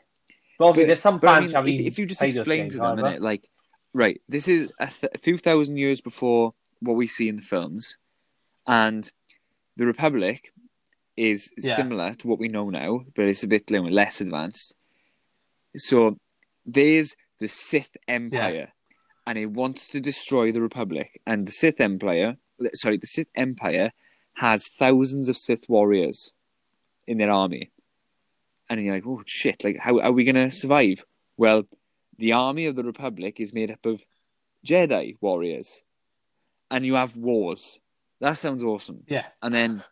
Well, 0.59 0.69
obviously, 0.69 0.85
But- 0.85 0.87
there's 0.89 1.01
some 1.01 1.19
But 1.19 1.29
I 1.31 1.41
fans 1.41 1.55
mean, 1.65 1.81
if, 1.81 1.87
if 1.93 1.99
you 1.99 2.07
just 2.07 2.23
explain 2.23 2.69
to 2.69 2.77
them, 2.77 2.99
innit, 2.99 3.21
like, 3.21 3.49
right, 3.95 4.21
this 4.29 4.47
is 4.49 4.69
a, 4.79 4.87
th- 4.87 5.13
a 5.15 5.19
few 5.19 5.39
thousand 5.39 5.79
years 5.79 6.03
before 6.03 6.53
what 6.81 6.95
we 6.97 7.07
see 7.07 7.29
in 7.29 7.37
the 7.37 7.43
films, 7.43 7.97
and 8.67 9.11
the 9.77 9.87
Republic 9.87 10.53
is 11.17 11.51
Yeah. 11.57 11.75
similar 11.77 12.13
to 12.15 12.29
what 12.29 12.39
we 12.39 12.49
know 12.49 12.69
now, 12.69 13.05
but 13.15 13.25
it's 13.25 13.43
a 13.43 13.47
bit 13.47 13.71
less 13.71 14.21
advanced. 14.21 14.77
So 15.77 16.19
there's 16.65 17.17
the 17.39 17.49
Sith 17.49 17.97
Empire, 18.09 18.73
and 19.27 19.39
it 19.39 19.47
wants 19.47 19.89
to 19.89 20.01
destroy 20.01 20.53
the 20.53 20.61
Republic, 20.61 21.21
and 21.27 21.47
the 21.47 21.53
Sith 21.53 21.81
Empire, 21.81 22.37
sorry, 22.75 22.97
the 22.99 23.07
Sith 23.07 23.29
Empire 23.35 23.93
has 24.35 24.67
thousands 24.67 25.29
of 25.29 25.37
Sith 25.37 25.69
warriors 25.69 26.33
in 27.07 27.19
their 27.19 27.31
army 27.31 27.71
and 28.73 28.87
you're 28.87 28.95
like, 28.95 29.07
oh 29.07 29.23
shit, 29.27 29.63
like 29.65 29.79
how 29.79 30.01
are 30.01 30.13
we 30.13 30.25
gonna 30.25 30.51
survive? 30.51 31.05
Well, 31.37 31.65
the 32.19 32.33
army 32.33 32.67
of 32.67 32.75
the 32.75 32.85
Republic 32.85 33.39
is 33.39 33.53
made 33.53 33.71
up 33.71 33.85
of 33.85 34.03
Jedi 34.67 35.17
warriors, 35.21 35.83
and 36.71 36.85
you 36.85 36.95
have 36.95 37.17
wars. 37.17 37.81
That 38.21 38.39
sounds 38.39 38.65
awesome. 38.65 39.03
Yeah, 39.09 39.27
And 39.43 39.53
then 39.53 39.85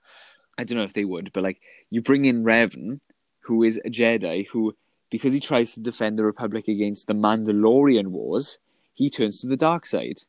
I 0.57 0.65
don't 0.65 0.79
know 0.79 0.85
if 0.85 0.95
they 0.95 1.05
would, 1.05 1.33
but 1.33 1.43
like 1.43 1.61
you 1.91 2.01
bring 2.01 2.25
in 2.25 2.43
Revan, 2.43 3.01
who 3.41 3.65
is 3.65 3.79
a 3.85 3.91
Jedi 3.91 4.47
who, 4.47 4.75
because 5.11 5.35
he 5.35 5.41
tries 5.41 5.75
to 5.75 5.81
defend 5.81 6.19
the 6.19 6.25
Republic 6.25 6.69
against 6.69 7.07
the 7.07 7.15
Mandalorian 7.15 8.09
wars, 8.09 8.59
he 8.93 9.11
turns 9.11 9.41
to 9.41 9.47
the 9.47 9.57
dark 9.57 9.87
side. 9.87 10.23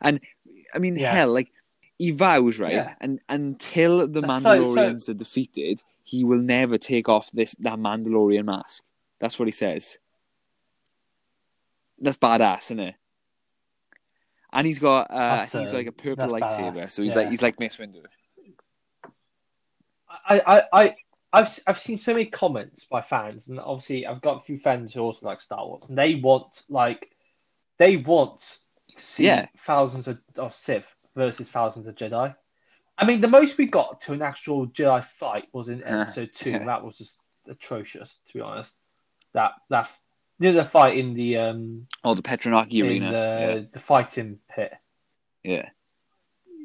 And 0.00 0.20
I 0.74 0.78
mean, 0.78 0.96
Yeah. 0.96 1.12
hell, 1.12 1.32
like 1.32 1.52
he 1.98 2.10
vows, 2.10 2.58
right? 2.58 2.72
Yeah. 2.72 2.94
And 3.00 3.20
until 3.28 4.06
the 4.06 4.20
That's 4.20 4.42
so- 4.42 4.64
so- 4.64 4.74
Mandalorians 4.74 5.08
are 5.08 5.14
defeated, 5.14 5.82
he 6.02 6.24
will 6.24 6.40
never 6.40 6.78
take 6.78 7.08
off 7.08 7.30
this 7.32 7.54
that 7.60 7.78
Mandalorian 7.78 8.44
mask. 8.44 8.84
That's 9.18 9.38
what 9.38 9.48
he 9.48 9.52
says. 9.52 9.98
That's 11.98 12.18
badass, 12.18 12.64
isn't 12.64 12.80
it? 12.80 12.94
And 14.52 14.66
he's 14.66 14.78
got 14.78 15.10
uh, 15.10 15.36
That's, 15.36 15.52
he's 15.52 15.66
got 15.68 15.74
uh, 15.74 15.78
like 15.78 15.86
a 15.86 15.92
purple 15.92 16.28
lightsaber, 16.28 16.74
badass, 16.74 16.90
so 16.90 17.02
he's 17.02 17.12
yeah. 17.12 17.18
like 17.18 17.28
he's 17.30 17.42
like 17.42 17.58
Mace 17.58 17.76
Windu. 17.76 18.02
I, 20.28 20.40
I, 20.46 20.62
I, 20.72 20.96
I've, 21.36 21.60
I've 21.66 21.78
seen 21.78 21.98
so 21.98 22.12
many 22.12 22.26
comments 22.26 22.84
by 22.84 23.00
fans, 23.02 23.48
and 23.48 23.60
obviously 23.60 24.06
I've 24.06 24.20
got 24.22 24.38
a 24.38 24.40
few 24.40 24.58
friends 24.58 24.94
who 24.94 25.00
also 25.02 25.26
like 25.26 25.40
Star 25.40 25.64
Wars, 25.66 25.84
and 25.88 25.96
they 25.96 26.14
want 26.16 26.62
like, 26.68 27.10
they 27.78 27.96
want 27.98 28.58
to 28.96 29.02
see 29.02 29.24
Yeah. 29.26 29.46
thousands 29.58 30.08
of, 30.08 30.18
of 30.36 30.54
Sith 30.54 30.94
versus 31.14 31.48
thousands 31.48 31.86
of 31.86 31.94
Jedi. 31.94 32.34
I 32.98 33.04
mean, 33.04 33.20
the 33.20 33.28
most 33.28 33.58
we 33.58 33.66
got 33.66 34.00
to 34.02 34.12
an 34.14 34.22
actual 34.22 34.66
Jedi 34.68 35.04
fight 35.04 35.48
was 35.52 35.68
in 35.68 35.84
Episode 35.84 36.30
Two. 36.32 36.50
Yeah. 36.50 36.56
and 36.56 36.68
That 36.68 36.82
was 36.84 36.96
just 36.98 37.18
atrocious, 37.46 38.18
to 38.28 38.32
be 38.34 38.40
honest. 38.40 38.74
That 39.34 39.52
that 39.68 39.90
you 40.38 40.50
know 40.52 40.56
the 40.56 40.64
fight 40.64 40.96
in 40.96 41.12
the 41.12 41.36
um 41.36 41.86
Oh, 42.04 42.14
the 42.14 42.22
Petranaki 42.22 42.82
arena. 42.82 43.12
the 43.12 43.68
the 43.72 43.80
fighting 43.80 44.38
pit. 44.48 44.72
Yeah, 45.44 45.68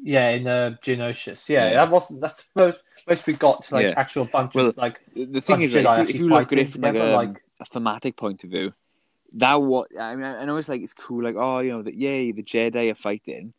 yeah, 0.02 0.30
in 0.30 0.46
uh, 0.46 0.76
Geonosis. 0.82 1.48
Yeah, 1.48 1.68
Yeah. 1.68 1.74
that 1.76 1.90
wasn't. 1.90 2.20
That's 2.22 2.42
the 2.54 2.62
most, 2.62 2.78
most 3.08 3.26
we 3.26 3.32
got 3.34 3.64
to 3.64 3.74
like 3.74 3.84
Yeah. 3.86 3.94
actual 3.96 4.24
bunch 4.24 4.54
Well, 4.54 4.68
of 4.68 4.76
like. 4.76 5.00
The 5.14 5.40
thing 5.40 5.62
is, 5.62 5.74
Jedi 5.74 6.08
if, 6.08 6.16
you, 6.16 6.28
look 6.28 6.52
at 6.52 6.58
it 6.58 6.70
from 6.70 6.82
like 6.82 6.94
a, 6.96 7.04
like- 7.04 7.42
a 7.60 7.64
thematic 7.64 8.16
point 8.16 8.44
of 8.44 8.50
view, 8.50 8.72
that 9.34 9.54
what 9.62 9.88
I 9.98 10.14
mean, 10.16 10.24
I 10.24 10.44
know 10.44 10.56
it's 10.56 10.68
like 10.68 10.82
it's 10.82 10.92
cool, 10.94 11.22
like 11.24 11.36
oh, 11.36 11.60
you 11.60 11.70
know, 11.70 11.82
that 11.82 11.94
yay, 11.94 12.32
the 12.32 12.42
Jedi 12.42 12.90
are 12.90 12.94
fighting. 12.94 13.54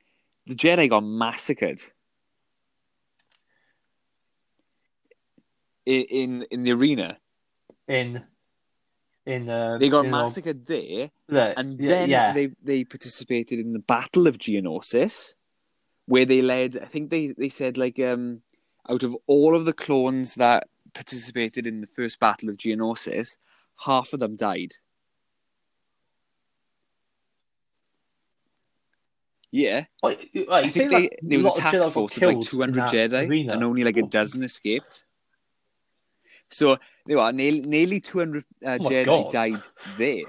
The 0.45 0.55
Jedi 0.55 0.89
got 0.89 1.03
massacred 1.03 1.81
in 5.85 6.03
in, 6.03 6.45
in 6.51 6.63
the 6.63 6.71
arena. 6.73 7.17
in 7.87 8.23
in 9.25 9.49
uh, 9.49 9.77
They 9.77 9.89
got 9.89 10.05
you 10.05 10.11
know, 10.11 10.17
massacred 10.23 10.65
there, 10.65 11.11
the- 11.27 11.57
and 11.57 11.79
then 11.79 12.09
yeah, 12.09 12.33
they 12.33 12.51
they 12.63 12.83
participated 12.83 13.59
in 13.59 13.73
the 13.73 13.79
Battle 13.79 14.27
of 14.27 14.37
Geonosis, 14.37 15.33
where 16.05 16.25
they 16.25 16.41
led. 16.41 16.77
I 16.77 16.85
think 16.85 17.09
they 17.09 17.27
they 17.27 17.49
said 17.49 17.77
like 17.77 17.99
um 17.99 18.41
out 18.89 19.03
of 19.03 19.15
all 19.27 19.55
of 19.55 19.65
the 19.65 19.73
clones 19.73 20.35
that 20.35 20.67
participated 20.93 21.65
in 21.67 21.81
the 21.81 21.87
first 21.87 22.19
Battle 22.19 22.49
of 22.49 22.57
Geonosis, 22.57 23.37
half 23.85 24.13
of 24.13 24.19
them 24.19 24.35
died. 24.35 24.73
Yeah, 29.51 29.85
I 30.03 30.67
think 30.67 30.89
they, 30.89 31.01
like, 31.01 31.19
there 31.21 31.37
was 31.37 31.45
a 31.45 31.51
task 31.51 31.89
force 31.89 32.17
of 32.17 32.23
like 32.23 32.41
200 32.41 32.85
Jedi, 32.85 33.29
arena. 33.29 33.53
and 33.53 33.63
only 33.63 33.83
like 33.83 33.97
a 33.97 34.01
dozen 34.01 34.41
escaped. 34.41 35.05
So 36.49 36.77
there 37.05 37.17
were 37.17 37.31
nearly, 37.31 37.61
nearly 37.61 37.99
200 37.99 38.45
uh, 38.65 38.79
Oh 38.81 38.89
Jedi 38.89 39.05
God. 39.05 39.31
died 39.31 39.59
there. 39.97 40.23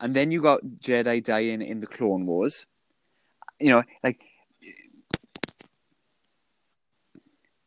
And 0.00 0.12
then 0.12 0.32
you 0.32 0.42
got 0.42 0.60
Jedi 0.80 1.22
dying 1.22 1.62
in 1.62 1.78
the 1.78 1.86
Clone 1.86 2.26
Wars. 2.26 2.66
You 3.60 3.70
know, 3.70 3.82
like, 4.02 4.20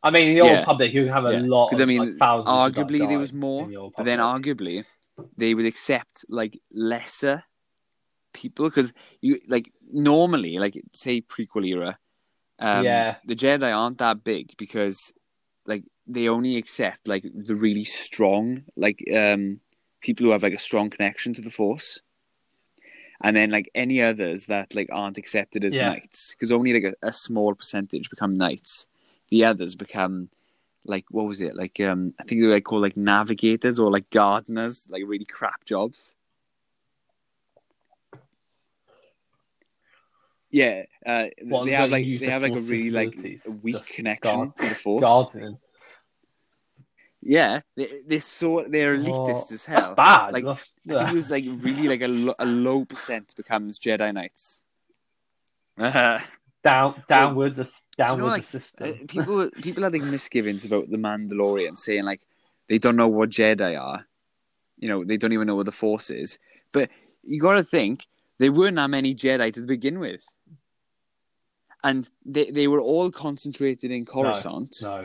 I 0.02 0.10
mean, 0.10 0.28
in 0.28 0.34
the 0.34 0.40
Yeah. 0.40 0.50
old 0.50 0.58
Republic, 0.60 0.92
you 0.92 1.08
have 1.08 1.24
a 1.26 1.32
Yeah. 1.32 1.40
lot. 1.40 1.70
'Cause, 1.70 1.80
of, 1.80 1.84
I 1.84 1.86
mean, 1.92 2.18
like, 2.18 2.28
arguably 2.46 3.08
there 3.08 3.18
was 3.18 3.32
more, 3.32 3.66
the 3.66 3.92
but 3.96 4.04
then 4.04 4.18
arguably 4.18 4.84
they 5.36 5.54
would 5.54 5.66
accept 5.66 6.24
like 6.28 6.58
lesser 6.72 7.44
people 8.32 8.68
because 8.68 8.92
you 9.20 9.38
like 9.48 9.72
normally 9.92 10.58
like 10.58 10.80
say 10.92 11.20
prequel 11.20 11.66
era 11.66 11.98
um 12.60 12.84
Yeah. 12.84 13.16
the 13.24 13.34
jedi 13.34 13.76
aren't 13.76 13.98
that 13.98 14.22
big 14.22 14.56
because 14.56 15.12
like 15.66 15.84
they 16.06 16.28
only 16.28 16.56
accept 16.56 17.08
like 17.08 17.24
the 17.34 17.56
really 17.56 17.82
strong 17.84 18.62
like 18.76 19.02
um 19.12 19.60
people 20.00 20.24
who 20.24 20.30
have 20.32 20.44
like 20.44 20.54
a 20.54 20.58
strong 20.58 20.90
connection 20.90 21.34
to 21.34 21.42
the 21.42 21.50
force 21.50 22.00
and 23.20 23.36
then 23.36 23.50
like 23.50 23.68
any 23.74 24.00
others 24.00 24.46
that 24.46 24.74
like 24.74 24.88
aren't 24.92 25.18
accepted 25.18 25.64
as 25.64 25.74
Yeah. 25.74 25.88
knights 25.88 26.30
because 26.32 26.52
only 26.52 26.72
like 26.72 26.84
a, 27.02 27.08
a 27.08 27.12
small 27.12 27.52
percentage 27.54 28.10
become 28.10 28.34
knights 28.34 28.86
the 29.30 29.44
others 29.44 29.74
become 29.76 30.28
like 30.86 31.04
what 31.10 31.26
was 31.26 31.40
it 31.40 31.54
like 31.54 31.78
um 31.80 32.12
i 32.18 32.22
think 32.24 32.40
they 32.40 32.46
were 32.46 32.54
like 32.54 32.64
called 32.64 32.82
like 32.82 32.96
navigators 32.96 33.78
or 33.78 33.90
like 33.90 34.08
gardeners 34.10 34.86
like 34.90 35.02
really 35.06 35.24
crap 35.26 35.64
jobs 35.64 36.16
yeah 40.50 40.82
uh 41.06 41.26
Well, 41.44 41.64
they 41.64 41.70
they 41.70 41.76
have 41.76 41.90
like 41.90 42.18
they 42.18 42.26
have 42.26 42.42
like 42.42 42.56
a 42.56 42.60
really 42.60 42.90
like 42.90 43.14
a 43.46 43.50
weak 43.62 43.86
connection 43.86 44.38
guard- 44.38 44.56
to 44.56 44.68
the 44.68 44.74
force 44.74 45.00
gardening. 45.02 45.58
yeah 47.22 47.60
they, 47.76 47.88
they're 48.06 48.20
so 48.20 48.64
they're 48.68 48.96
elitist 48.96 49.50
Oh, 49.50 49.54
as 49.54 49.64
hell 49.66 49.94
bad. 49.94 50.32
like 50.32 50.44
That's- 50.44 50.70
I 50.88 50.94
think 50.94 51.10
it 51.12 51.14
was 51.14 51.30
like 51.30 51.44
really 51.46 51.88
like 51.88 52.00
a, 52.02 52.08
lo- 52.08 52.34
a 52.38 52.46
low 52.46 52.84
percent 52.86 53.34
becomes 53.36 53.78
Jedi 53.78 54.12
Knights. 54.14 54.62
down 56.62 57.02
downwards, 57.08 57.58
a 57.58 57.66
downwards 57.96 58.32
like, 58.32 58.44
system. 58.44 58.90
Uh, 58.90 59.04
people 59.08 59.50
people 59.62 59.82
had 59.82 59.92
like 59.92 60.02
misgivings 60.02 60.64
about 60.64 60.90
the 60.90 60.96
Mandalorian, 60.96 61.76
saying 61.76 62.04
like 62.04 62.20
they 62.68 62.78
don't 62.78 62.96
know 62.96 63.08
what 63.08 63.30
Jedi 63.30 63.80
are. 63.80 64.06
You 64.78 64.88
know, 64.88 65.04
they 65.04 65.16
don't 65.16 65.32
even 65.32 65.46
know 65.46 65.56
what 65.56 65.66
the 65.66 65.72
Force 65.72 66.10
is. 66.10 66.38
But 66.72 66.90
you 67.22 67.40
got 67.40 67.54
to 67.54 67.64
think 67.64 68.06
there 68.38 68.52
weren't 68.52 68.76
that 68.76 68.90
many 68.90 69.14
Jedi 69.14 69.52
to 69.54 69.60
begin 69.60 69.98
with, 69.98 70.24
and 71.82 72.08
they 72.24 72.50
they 72.50 72.68
were 72.68 72.80
all 72.80 73.10
concentrated 73.10 73.90
in 73.90 74.04
Coruscant. 74.04 74.76
no, 74.82 75.04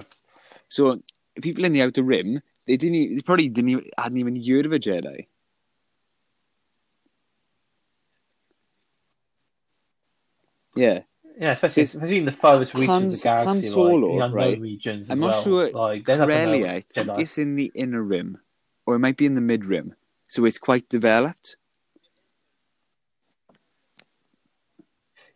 So 0.70 1.02
people 1.42 1.66
in 1.66 1.74
the 1.74 1.82
Outer 1.82 2.04
Rim, 2.04 2.42
they 2.68 2.78
didn't. 2.78 3.16
They 3.16 3.22
probably 3.22 3.50
didn't. 3.50 3.70
Even, 3.70 3.86
hadn't 3.98 4.18
even 4.18 4.44
heard 4.44 4.66
of 4.66 4.74
a 4.74 4.80
Jedi. 4.80 5.28
Yeah. 10.76 11.02
Yeah, 11.40 11.52
especially 11.52 11.84
It's- 11.84 11.96
especially 11.96 12.18
in 12.20 12.26
the 12.26 12.32
furthest 12.32 12.74
reaches 12.74 12.90
of 12.90 13.12
the 13.12 13.18
galaxy, 13.24 13.46
Han 13.46 13.56
like 13.62 13.64
Solo, 13.64 14.08
the 14.08 14.14
unknown 14.26 14.32
right? 14.34 14.60
regions. 14.60 15.04
As 15.06 15.10
I'm 15.12 15.20
well. 15.20 15.32
not 15.32 15.44
sure. 15.44 15.70
Like 15.72 16.06
Corellia, 16.06 16.72
I 16.74 16.82
think 16.82 17.08
Jedi. 17.10 17.20
it's 17.20 17.38
in 17.38 17.56
the 17.56 17.72
inner 17.76 18.02
rim, 18.02 18.38
or 18.86 18.96
it 18.96 19.00
might 19.00 19.18
be 19.18 19.26
in 19.26 19.36
the 19.36 19.42
mid 19.42 19.66
rim. 19.66 19.96
So 20.28 20.46
it's 20.46 20.58
quite 20.58 20.88
developed. 20.90 21.58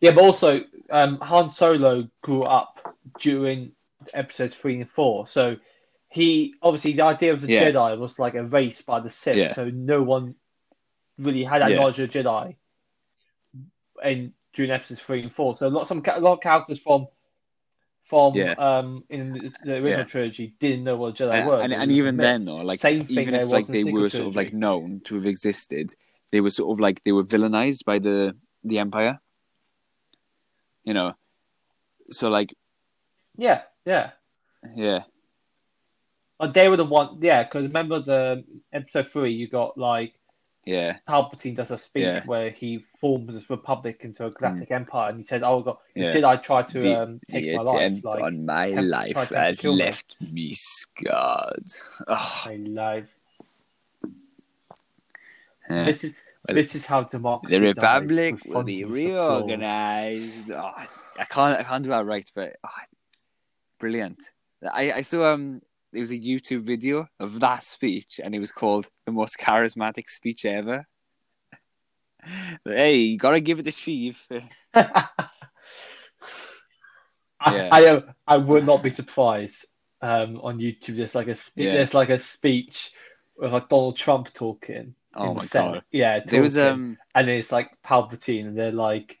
Yeah, 0.00 0.12
but 0.12 0.24
also 0.24 0.64
um, 0.88 1.18
Han 1.20 1.50
Solo 1.50 2.08
grew 2.22 2.42
up 2.42 2.96
during 3.18 3.72
episodes 4.14 4.54
three 4.54 4.80
and 4.80 4.90
four, 4.90 5.26
so 5.26 5.56
he 6.08 6.54
obviously 6.62 6.92
the 6.94 7.02
idea 7.02 7.32
of 7.32 7.42
the 7.42 7.48
Yeah. 7.52 7.70
Jedi 7.70 7.98
was 7.98 8.18
like 8.18 8.34
erased 8.34 8.86
by 8.86 9.00
the 9.00 9.10
Sith, 9.10 9.36
Yeah. 9.36 9.52
so 9.52 9.68
no 9.68 10.02
one 10.02 10.34
really 11.18 11.44
had 11.44 11.60
that 11.62 11.70
Yeah. 11.70 11.76
knowledge 11.76 11.98
of 11.98 12.10
Jedi 12.10 12.56
in 14.02 14.32
during 14.54 14.70
episodes 14.70 15.00
three 15.00 15.22
and 15.22 15.32
four. 15.32 15.56
So 15.56 15.66
a 15.66 15.68
lot 15.68 15.86
some 15.86 16.02
a 16.06 16.20
lot 16.20 16.34
of 16.34 16.40
characters 16.40 16.80
from 16.80 17.06
from 18.02 18.34
Yeah. 18.34 18.54
um 18.58 19.04
in 19.08 19.32
the, 19.32 19.52
the 19.64 19.72
original 19.74 20.00
Yeah. 20.00 20.04
trilogy 20.04 20.54
didn't 20.58 20.84
know 20.84 20.96
what 20.96 21.14
Jedi 21.14 21.32
and, 21.32 21.46
were. 21.46 21.60
and, 21.60 21.72
and 21.72 21.92
even 21.92 22.16
then, 22.16 22.44
though, 22.44 22.56
like 22.56 22.80
Same 22.80 23.02
thing 23.02 23.18
even 23.20 23.34
if 23.34 23.48
like 23.50 23.66
they 23.66 23.84
were 23.84 24.08
sequel 24.08 24.10
sort 24.10 24.28
of 24.28 24.36
like 24.36 24.52
known 24.52 25.00
to 25.04 25.14
have 25.14 25.26
existed, 25.26 25.94
they 26.32 26.40
were 26.40 26.50
sort 26.50 26.74
of 26.74 26.80
like 26.80 27.02
they 27.04 27.12
were 27.12 27.24
villainized 27.24 27.84
by 27.84 27.98
the 27.98 28.36
the 28.64 28.78
Empire. 28.78 29.20
You 30.84 30.94
know, 30.94 31.14
so 32.10 32.30
like 32.30 32.54
yeah, 33.36 33.62
yeah. 33.86 34.10
yeah, 34.74 35.04
But 36.38 36.52
they 36.52 36.68
were 36.68 36.76
the 36.76 36.84
one, 36.84 37.18
yeah. 37.22 37.44
Because 37.44 37.62
remember 37.64 38.00
the 38.00 38.44
episode 38.72 39.08
three, 39.08 39.32
you 39.32 39.48
got 39.48 39.78
like 39.78 40.14
yeah, 40.70 40.98
Palpatine 41.08 41.56
does 41.56 41.72
a 41.72 41.78
speech 41.78 42.04
Yeah. 42.04 42.22
where 42.24 42.50
he 42.50 42.84
forms 43.00 43.34
this 43.34 43.50
republic 43.50 44.04
into 44.04 44.26
a 44.26 44.30
galactic 44.30 44.70
empire, 44.70 45.10
and 45.10 45.18
he 45.18 45.24
says, 45.24 45.42
"Oh 45.42 45.60
God, 45.62 45.78
Yeah. 45.96 46.12
did 46.12 46.24
I 46.24 46.36
try 46.36 46.62
to 46.62 46.80
the, 46.80 46.94
um, 46.96 47.20
take 47.28 47.52
my 47.52 47.62
life? 47.62 48.04
Like 48.04 48.22
on 48.22 48.46
my 48.46 48.68
life 48.68 49.30
has 49.30 49.60
kill 49.60 49.74
me." 49.74 49.84
left 49.84 50.16
me 50.20 50.54
scarred. 50.54 51.68
Oh, 52.06 52.42
my 52.46 52.56
life." 52.56 53.10
yeah. 55.68 55.84
This 55.84 56.04
is 56.04 56.22
Well, 56.46 56.54
this 56.54 56.74
is 56.74 56.86
how 56.86 57.02
democracy. 57.02 57.58
The 57.58 57.66
Republic 57.66 58.34
will 58.46 58.62
be 58.62 58.84
reorganized. 58.84 60.50
Oh, 60.52 60.72
I 61.18 61.24
can't, 61.24 61.58
I 61.58 61.64
can't 61.64 61.82
do 61.82 61.90
that 61.90 62.06
right, 62.06 62.30
but 62.34 62.56
oh, 62.64 62.82
brilliant. 63.78 64.30
I, 64.72 64.92
I 64.92 65.00
saw 65.02 65.34
um, 65.34 65.62
there 65.92 66.00
was 66.00 66.12
a 66.12 66.18
YouTube 66.18 66.62
video 66.62 67.06
of 67.18 67.40
that 67.40 67.64
speech, 67.64 68.20
and 68.22 68.34
it 68.34 68.38
was 68.40 68.52
called 68.52 68.88
"the 69.06 69.12
most 69.12 69.38
charismatic 69.38 70.08
speech 70.08 70.44
ever." 70.44 70.86
hey, 72.64 72.96
you 72.96 73.18
gotta 73.18 73.40
give 73.40 73.58
it 73.58 73.64
to 73.64 73.70
Sheev. 73.70 74.18
I, 74.74 75.08
Yeah. 77.56 77.68
I 77.72 78.02
I 78.26 78.36
would 78.36 78.66
not 78.66 78.82
be 78.82 78.90
surprised 78.90 79.66
um, 80.02 80.38
on 80.42 80.58
YouTube. 80.58 80.96
There's 80.96 81.14
like 81.14 81.28
a 81.28 81.34
spe- 81.34 81.52
Yeah. 81.56 81.72
there's 81.74 81.94
like 81.94 82.10
a 82.10 82.18
speech 82.18 82.92
with 83.36 83.52
like 83.52 83.68
Donald 83.68 83.96
Trump 83.96 84.32
talking. 84.34 84.94
Oh 85.14 85.22
in 85.22 85.28
the 85.30 85.34
my 85.34 85.44
Senate. 85.44 85.72
god! 85.72 85.84
Yeah, 85.90 86.20
There 86.20 86.42
was 86.42 86.56
um, 86.58 86.96
and 87.14 87.28
it's 87.28 87.50
like 87.50 87.70
Palpatine, 87.84 88.46
and 88.46 88.56
they're 88.56 88.70
like, 88.70 89.18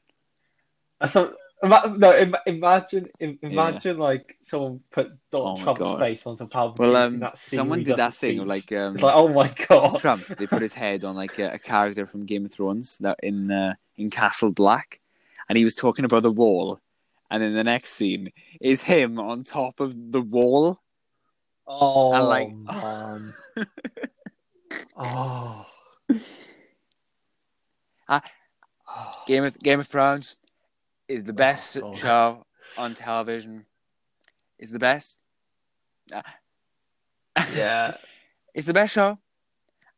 that's 1.00 1.14
not, 1.16 1.28
ima- 1.28 1.36
no, 1.62 2.16
im- 2.16 2.34
imagine, 2.46 3.08
im- 3.20 3.38
imagine 3.42 3.98
like 3.98 4.36
someone 4.42 4.80
puts 4.90 5.16
Donald 5.30 5.58
Oh 5.60 5.62
Trump's 5.62 5.80
God. 5.80 5.98
face 5.98 6.26
onto 6.26 6.46
Palpatine. 6.48 6.78
well, 6.78 6.96
um, 6.96 7.24
someone 7.34 7.82
did 7.82 7.96
that 7.96 8.12
the 8.12 8.16
thing, 8.18 8.38
speech. 8.38 8.48
like 8.48 8.72
um, 8.72 8.94
like, 8.94 9.14
oh 9.14 9.28
my 9.28 9.52
god, 9.68 9.98
Trump. 9.98 10.26
They 10.26 10.46
put 10.46 10.62
his 10.62 10.72
head 10.74 11.04
on 11.04 11.16
like 11.16 11.38
a, 11.38 11.52
a 11.54 11.58
character 11.58 12.06
from 12.06 12.24
Game 12.24 12.44
of 12.46 12.52
Thrones 12.52 12.98
that 12.98 13.18
in 13.22 13.50
uh, 13.50 13.74
in 13.96 14.08
Castle 14.10 14.50
Black, 14.50 15.00
and 15.48 15.58
he 15.58 15.64
was 15.64 15.74
talking 15.74 16.04
about 16.06 16.22
the 16.22 16.30
wall, 16.30 16.80
and 17.30 17.42
then 17.42 17.52
the 17.54 17.64
next 17.64 17.90
scene 17.92 18.32
is 18.60 18.82
him 18.84 19.18
on 19.20 19.44
top 19.44 19.80
of 19.80 19.94
the 20.12 20.22
wall. 20.22 20.78
oh 21.66 22.14
and, 22.14 22.24
like- 22.26 22.54
man, 22.56 23.34
oh. 24.96 25.66
Ah. 28.08 28.22
Game 29.26 29.44
of 29.44 29.58
Game 29.60 29.78
of 29.78 29.86
Thrones 29.86 30.36
is 31.10 31.24
the 31.24 31.32
best 31.32 31.76
Oh, 31.82 31.94
show 31.94 32.46
on 32.78 32.94
television. 32.94 33.66
Is 34.58 34.70
the 34.70 34.78
best. 34.78 35.18
Yeah, 37.54 37.96
it's 38.54 38.66
the 38.66 38.74
best 38.74 38.92
show. 38.92 39.18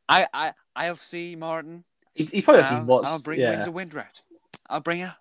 I 0.08 0.26
I 0.32 0.52
I'll 0.76 0.94
see 0.94 1.34
Martin. 1.34 1.82
he, 2.14 2.26
he 2.26 2.42
probably 2.42 2.62
hasn't 2.62 2.80
I'll, 2.80 2.86
watched. 2.86 3.08
I'll 3.08 3.18
bring 3.18 3.40
yeah. 3.40 3.50
Wings 3.50 3.66
of 3.66 3.74
Windraft. 3.74 4.22
I'll 4.68 4.80
bring 4.80 5.00
her. 5.00 5.16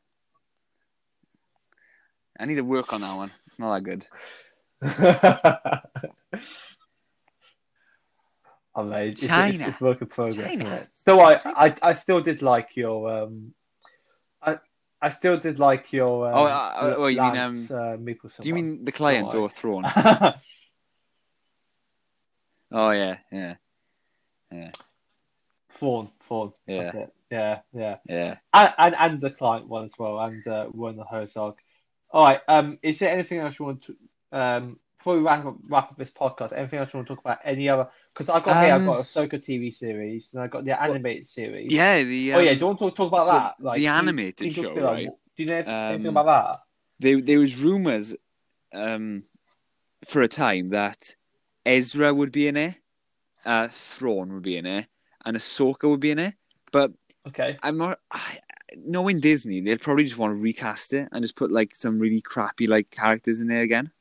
I 2.40 2.46
need 2.46 2.56
to 2.56 2.64
work 2.64 2.92
on 2.94 3.02
that 3.02 3.16
one. 3.16 3.30
It's 3.48 3.58
not 3.60 3.74
that 3.74 3.82
good. 3.82 4.08
I 8.76 8.84
mean, 8.84 8.94
it's, 8.94 9.22
it's, 9.24 9.28
China. 9.28 9.68
it's 9.68 9.82
work 9.82 10.02
in 10.02 10.08
progress. 10.08 10.48
China. 10.48 10.86
So 10.92 11.22
I, 11.22 11.40
I, 11.46 11.76
I 11.82 11.94
still 11.94 12.22
did 12.22 12.42
like 12.42 12.70
your, 12.76 13.24
um, 13.24 13.54
I, 15.02 15.10
still 15.10 15.38
did 15.38 15.60
like 15.60 15.92
your. 15.92 16.28
Um, 16.28 16.34
Oh, 16.36 16.46
uh, 16.46 16.96
oh, 16.98 17.08
you 17.08 17.22
mean, 17.22 17.34
Lance, 17.34 17.72
uh, 17.72 17.98
Do 17.98 18.50
you 18.50 18.54
mean 18.54 18.86
the 18.86 18.92
client 18.92 19.34
or 19.34 19.50
Throne? 19.50 19.86
Oh 22.72 22.92
yeah, 22.92 23.18
yeah. 23.32 23.56
Yeah. 24.52 24.72
That's 26.84 26.96
it. 26.96 27.14
Yeah, 27.30 27.60
yeah. 27.74 27.98
yeah. 28.08 28.36
And, 28.54 28.74
and 28.78 28.96
and 28.98 29.22
the 29.22 29.32
client 29.32 29.68
one 29.68 29.86
as 29.86 29.94
well, 29.98 30.20
and 30.20 30.46
uh, 30.48 30.68
Werner 30.74 31.04
Herzog. 31.10 31.58
All 32.12 32.26
right. 32.26 32.40
Um, 32.48 32.80
is 32.82 33.00
there 33.00 33.14
anything 33.14 33.40
else 33.40 33.58
you 33.60 33.66
want 33.66 33.84
to 33.84 33.96
um 34.34 34.80
before 35.02 35.16
we 35.18 35.22
wrap 35.24 35.46
up, 35.46 35.56
wrap 35.68 35.92
up 35.92 35.98
this 35.98 36.12
podcast? 36.12 36.54
Anything 36.56 36.80
else 36.80 36.90
you 36.94 36.98
want 37.00 37.08
to 37.08 37.16
talk 37.16 37.24
about? 37.26 37.40
Any 37.44 37.68
other? 37.70 37.88
Because 38.10 38.30
I 38.30 38.40
got 38.40 38.64
here, 38.64 38.74
I've 38.76 38.82
Um, 38.82 38.86
got 38.88 39.00
a 39.00 39.04
Ahsoka 39.04 39.34
TV 39.40 39.74
series, 39.74 40.34
and 40.34 40.44
I 40.44 40.48
got 40.48 40.64
the 40.64 40.80
animated 40.82 41.26
series. 41.28 41.72
Yeah, 41.72 42.04
the 42.04 42.34
oh 42.36 42.40
yeah. 42.40 42.52
um, 42.52 42.58
Do 42.58 42.60
you 42.62 42.66
want 42.68 42.80
to 42.80 42.86
talk, 42.86 42.96
talk 42.96 43.08
about 43.08 43.26
so 43.28 43.34
that? 43.34 43.56
Like 43.60 43.76
the 43.78 43.82
you- 43.82 43.90
animated 43.90 44.46
you 44.48 44.52
talk 44.54 44.64
show, 44.76 44.80
about- 44.80 44.94
right? 44.94 45.08
Do 45.36 45.44
you 45.44 45.46
know 45.50 45.56
anything, 45.56 45.74
anything 45.74 46.08
Um, 46.08 46.18
about 46.18 46.26
that? 46.54 46.60
there 47.00 47.20
there 47.22 47.40
was 47.40 47.58
rumors 47.58 48.16
um 48.74 49.24
for 50.06 50.22
a 50.22 50.28
time 50.28 50.70
that 50.70 51.16
Ezra 51.66 52.14
would 52.14 52.32
be 52.32 52.48
in 52.48 52.58
it, 52.58 52.76
uh 53.44 53.68
Thrawn 53.70 54.34
would 54.34 54.44
be 54.44 54.58
in 54.58 54.66
it, 54.68 54.86
and 55.26 55.36
Ahsoka 55.36 55.90
would 55.90 56.00
be 56.00 56.12
in 56.12 56.20
it. 56.20 56.36
But 56.72 56.92
Okay. 57.28 57.58
I'm 57.64 57.78
not 57.78 58.00
I, 58.12 58.38
knowing 58.78 59.20
Disney, 59.20 59.62
they'll 59.62 59.78
probably 59.78 60.04
just 60.04 60.18
want 60.18 60.36
to 60.36 60.42
recast 60.42 60.94
it 60.94 61.10
and 61.12 61.24
just 61.24 61.36
put 61.36 61.52
like 61.52 61.74
some 61.76 61.98
really 62.00 62.22
crappy 62.22 62.68
like 62.68 62.90
characters 62.92 63.40
in 63.42 63.48
there 63.48 63.62
again. 63.62 63.92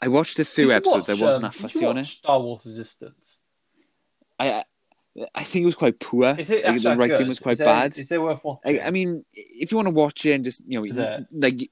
I 0.00 0.08
watched 0.08 0.38
a 0.38 0.44
few 0.44 0.70
episodes. 0.72 1.08
watch, 1.08 1.18
I 1.20 1.24
wasn't 1.24 1.44
um, 1.44 1.50
that 1.50 1.54
fussy 1.54 1.84
on 1.86 1.98
it. 1.98 2.04
Star 2.04 2.40
Wars 2.40 2.62
Resistance. 2.64 3.38
I 4.38 4.64
I- 5.34 5.44
think 5.44 5.62
it 5.62 5.66
was 5.66 5.74
quite 5.74 5.98
poor. 5.98 6.36
Is 6.38 6.50
it 6.50 6.64
Like, 6.64 6.82
the 6.82 6.94
writing 6.96 7.16
good? 7.16 7.28
was 7.28 7.38
quite 7.38 7.52
is 7.52 7.60
it, 7.60 7.64
bad. 7.64 7.98
Is 7.98 8.10
it 8.12 8.20
worth 8.20 8.44
watching? 8.44 8.80
I, 8.80 8.86
I 8.86 8.90
mean, 8.90 9.24
if 9.32 9.72
you 9.72 9.76
want 9.78 9.88
to 9.88 9.94
watch 9.94 10.26
it 10.26 10.32
and 10.32 10.44
just 10.44 10.62
you 10.66 10.78
know, 10.78 10.84
Is 10.84 10.98
it? 10.98 11.26
like, 11.32 11.70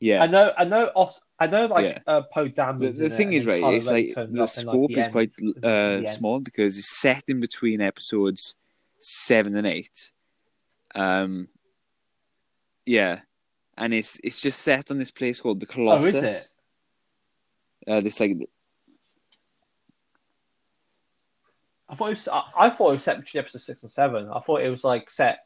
yeah, 0.00 0.22
I 0.22 0.26
know, 0.26 0.52
I 0.56 0.64
know, 0.64 0.90
Os- 0.96 1.20
I 1.38 1.46
know, 1.46 1.66
like 1.66 1.84
Yeah. 1.84 1.98
uh, 2.06 2.22
Poe 2.22 2.48
Dameron's 2.48 2.98
the, 2.98 3.08
the 3.08 3.14
thing 3.16 3.32
is, 3.34 3.46
right, 3.46 3.62
it's 3.74 3.86
like 3.86 4.14
the 4.14 4.46
scope 4.46 4.90
the 4.92 5.00
is 5.00 5.08
quite 5.08 5.32
uh, 5.62 6.06
small 6.06 6.40
because 6.40 6.76
it's 6.78 6.98
set 7.00 7.24
in 7.28 7.40
between 7.40 7.80
episodes 7.80 8.54
seven 8.98 9.56
and 9.56 9.66
eight. 9.66 10.10
Um, 10.94 11.48
yeah, 12.86 13.20
and 13.80 13.92
it's 13.94 14.20
it's 14.22 14.40
just 14.40 14.60
set 14.60 14.90
on 14.90 14.98
this 14.98 15.10
place 15.10 15.40
called 15.40 15.58
the 15.58 15.66
Oh, 15.76 15.96
is 16.04 16.12
Colossus. 16.12 16.50
it? 17.86 17.90
Uh, 17.90 18.00
this 18.00 18.20
like 18.20 18.36
I 21.88 21.94
thought 21.96 22.06
it 22.06 22.10
was, 22.10 22.28
I, 22.28 22.42
I 22.56 22.70
thought 22.70 22.90
it 22.90 22.94
was 22.94 23.02
set 23.02 23.18
between 23.18 23.40
episode 23.40 23.62
six 23.62 23.82
and 23.82 23.90
seven. 23.90 24.28
I 24.32 24.38
thought 24.40 24.62
it 24.62 24.70
was 24.70 24.84
like 24.84 25.10
set 25.10 25.40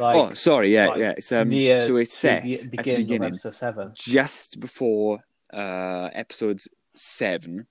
like 0.00 0.16
oh, 0.16 0.32
sorry, 0.32 0.72
yeah, 0.72 0.86
like, 0.86 0.98
yeah. 0.98 1.10
It's 1.16 1.30
um, 1.30 1.50
near 1.50 1.78
so 1.78 1.96
it's 1.96 2.10
the 2.10 2.16
set 2.16 2.50
at 2.50 2.60
the 2.62 2.68
beginning, 2.68 3.22
of 3.22 3.28
episode 3.28 3.54
seven. 3.54 3.92
just 3.94 4.58
before 4.58 5.20
uh 5.52 6.08
episodes 6.12 6.68
seven, 6.94 7.66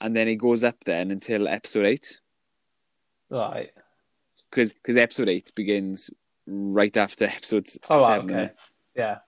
and 0.00 0.14
then 0.14 0.28
it 0.28 0.36
goes 0.36 0.62
up 0.62 0.76
then 0.84 1.10
until 1.10 1.48
episode 1.48 1.86
eight. 1.86 2.20
Right. 3.30 3.70
because 4.50 4.72
because 4.74 4.96
episode 4.96 5.28
eight 5.28 5.52
begins 5.54 6.10
right 6.46 6.96
after 6.96 7.24
episode 7.24 7.66
Oh, 7.88 8.06
right, 8.06 8.20
okay. 8.22 8.50
Yeah. 8.94 9.18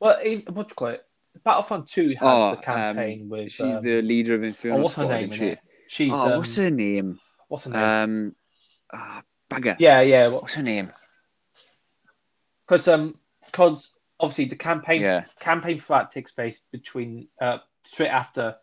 Well, 0.00 0.18
in, 0.20 0.42
what 0.52 0.68
do 0.68 0.72
you 0.72 0.74
call 0.74 0.88
it? 0.88 1.06
Battlefront 1.44 1.88
Two 1.88 2.10
has 2.10 2.18
Oh, 2.20 2.50
the 2.50 2.56
campaign 2.58 3.28
with. 3.28 3.52
She's 3.52 3.76
um, 3.76 3.82
the 3.82 4.02
leader 4.02 4.34
of 4.34 4.42
Inferno 4.42 4.76
oh, 4.76 4.82
what's 4.82 4.94
her 4.94 5.06
name 5.06 5.30
she? 5.30 5.56
She's 5.88 6.12
oh, 6.12 6.32
um, 6.32 6.38
what's 6.38 6.56
her 6.56 6.70
name? 6.70 7.18
what's 7.48 7.64
her 7.64 7.70
name? 7.70 7.82
Um, 7.82 8.36
ah, 8.92 9.22
bugger. 9.50 9.76
yeah, 9.78 10.00
yeah. 10.00 10.28
Because 10.28 10.42
What's 10.42 10.54
her 10.54 10.62
name? 10.62 10.92
um, 12.88 13.18
because 13.46 13.92
obviously 14.20 14.46
the 14.46 14.56
campaign 14.56 15.02
Yeah, 15.02 15.24
campaign 15.40 15.80
for 15.80 15.98
that 15.98 16.10
takes 16.10 16.32
place 16.32 16.60
between 16.70 17.28
uh 17.40 17.58
straight 17.84 18.08
after 18.08 18.56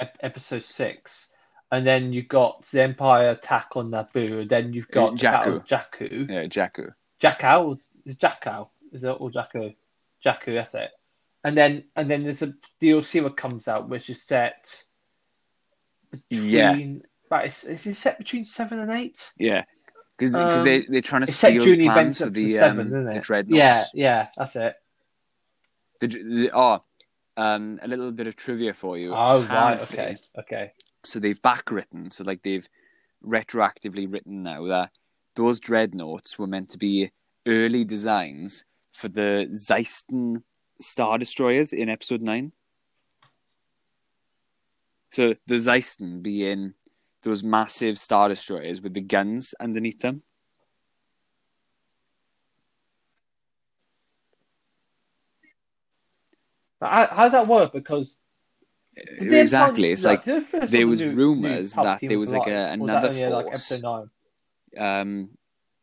ep- 0.00 0.18
episode 0.20 0.62
six, 0.62 1.28
and 1.72 1.86
then 1.86 2.12
you've 2.12 2.28
got 2.28 2.64
the 2.66 2.82
Empire 2.82 3.30
attack 3.30 3.70
on 3.76 3.90
Naboo, 3.90 4.42
and 4.42 4.48
then 4.48 4.74
you've 4.74 4.88
got 4.88 5.14
Jakku. 5.14 5.66
Jakku. 5.66 6.30
yeah, 6.30 6.44
Jakku. 6.44 6.92
Jakku 7.20 7.78
is 8.04 8.16
Jakku 8.16 8.68
is 8.92 9.02
it 9.02 9.08
or 9.08 9.30
Jakku? 9.30 9.74
Jakku, 10.24 10.54
that's 10.54 10.74
it. 10.74 10.90
And 11.42 11.56
then 11.56 11.84
and 11.96 12.08
then 12.10 12.22
there's 12.22 12.42
a 12.42 12.54
DLC 12.80 13.22
that 13.22 13.36
comes 13.36 13.66
out 13.66 13.88
which 13.88 14.10
is 14.10 14.22
set 14.22 14.84
between. 16.10 16.48
Yeah. 16.50 17.08
Right, 17.30 17.46
is, 17.46 17.64
is 17.64 17.86
it 17.86 17.96
set 17.96 18.18
between 18.18 18.44
seven 18.44 18.78
and 18.78 18.90
eight? 18.90 19.32
Yeah, 19.38 19.64
because 20.18 20.34
Um, 20.34 20.64
they 20.64 20.82
they're 20.82 21.00
trying 21.00 21.22
to 21.22 21.28
It's 21.28 21.38
set 21.38 21.52
steal 21.52 21.64
the 21.64 21.76
the 21.76 21.84
plans 21.86 21.96
events 21.96 22.18
for 22.18 22.30
the 22.30 22.52
seven, 22.52 22.80
um, 22.80 22.86
isn't 22.88 23.14
the 23.14 23.20
dreadnoughts. 23.20 23.58
Yeah, 23.58 23.84
yeah, 23.94 24.28
that's 24.36 24.56
it. 24.56 24.74
The, 26.00 26.06
the, 26.08 26.50
oh, 26.52 26.84
um, 27.38 27.80
a 27.82 27.88
little 27.88 28.12
bit 28.12 28.26
of 28.26 28.36
trivia 28.36 28.74
for 28.74 28.98
you. 28.98 29.14
Oh 29.14 29.42
right, 29.44 29.80
okay, 29.80 30.18
okay. 30.38 30.72
So 31.04 31.18
they've 31.18 31.40
backwritten, 31.40 32.12
so 32.12 32.24
like 32.24 32.42
they've 32.42 32.68
retroactively 33.24 34.12
written 34.12 34.42
now 34.42 34.66
that 34.66 34.90
those 35.34 35.60
dreadnoughts 35.60 36.38
were 36.38 36.46
meant 36.46 36.68
to 36.70 36.78
be 36.78 37.10
early 37.46 37.84
designs 37.84 38.64
for 38.92 39.08
the 39.08 39.48
Xyston 39.50 40.42
Star 40.80 41.18
Destroyers 41.18 41.72
in 41.72 41.88
Episode 41.88 42.22
Nine. 42.22 42.52
So 45.10 45.34
the 45.46 45.56
Xyston 45.56 46.22
being 46.22 46.74
those 47.22 47.42
massive 47.42 47.98
Star 47.98 48.28
Destroyers 48.28 48.80
with 48.80 48.94
the 48.94 49.00
guns 49.00 49.54
underneath 49.60 50.00
them. 50.00 50.22
How, 56.80 57.06
does 57.06 57.32
that 57.32 57.46
work? 57.46 57.72
Because 57.72 58.18
exactly, 58.96 59.90
it's 59.92 60.04
like 60.04 60.24
the 60.24 60.44
there 60.68 60.86
was 60.86 61.00
knew- 61.00 61.12
rumours 61.12 61.76
knew 61.76 61.82
that 61.82 62.00
there 62.00 62.18
was 62.18 62.30
like 62.30 62.46
a- 62.46 62.74
Or 62.74 62.78
was 62.78 62.92
that 62.92 63.04
another 63.04 63.30
like, 63.30 63.46
force. 63.46 63.72
episode 63.72 64.10
nine? 64.76 65.00
um, 65.00 65.28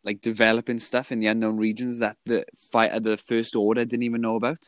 like 0.04 0.22
developing 0.22 0.80
stuff 0.80 1.12
in 1.12 1.20
the 1.20 1.28
unknown 1.28 1.58
regions 1.58 2.00
that 2.00 2.18
the 2.26 2.46
fight 2.72 2.92
of 2.92 3.04
the 3.04 3.18
First 3.18 3.56
Order 3.56 3.86
didn't 3.86 4.04
even 4.04 4.22
know 4.22 4.36
about. 4.36 4.64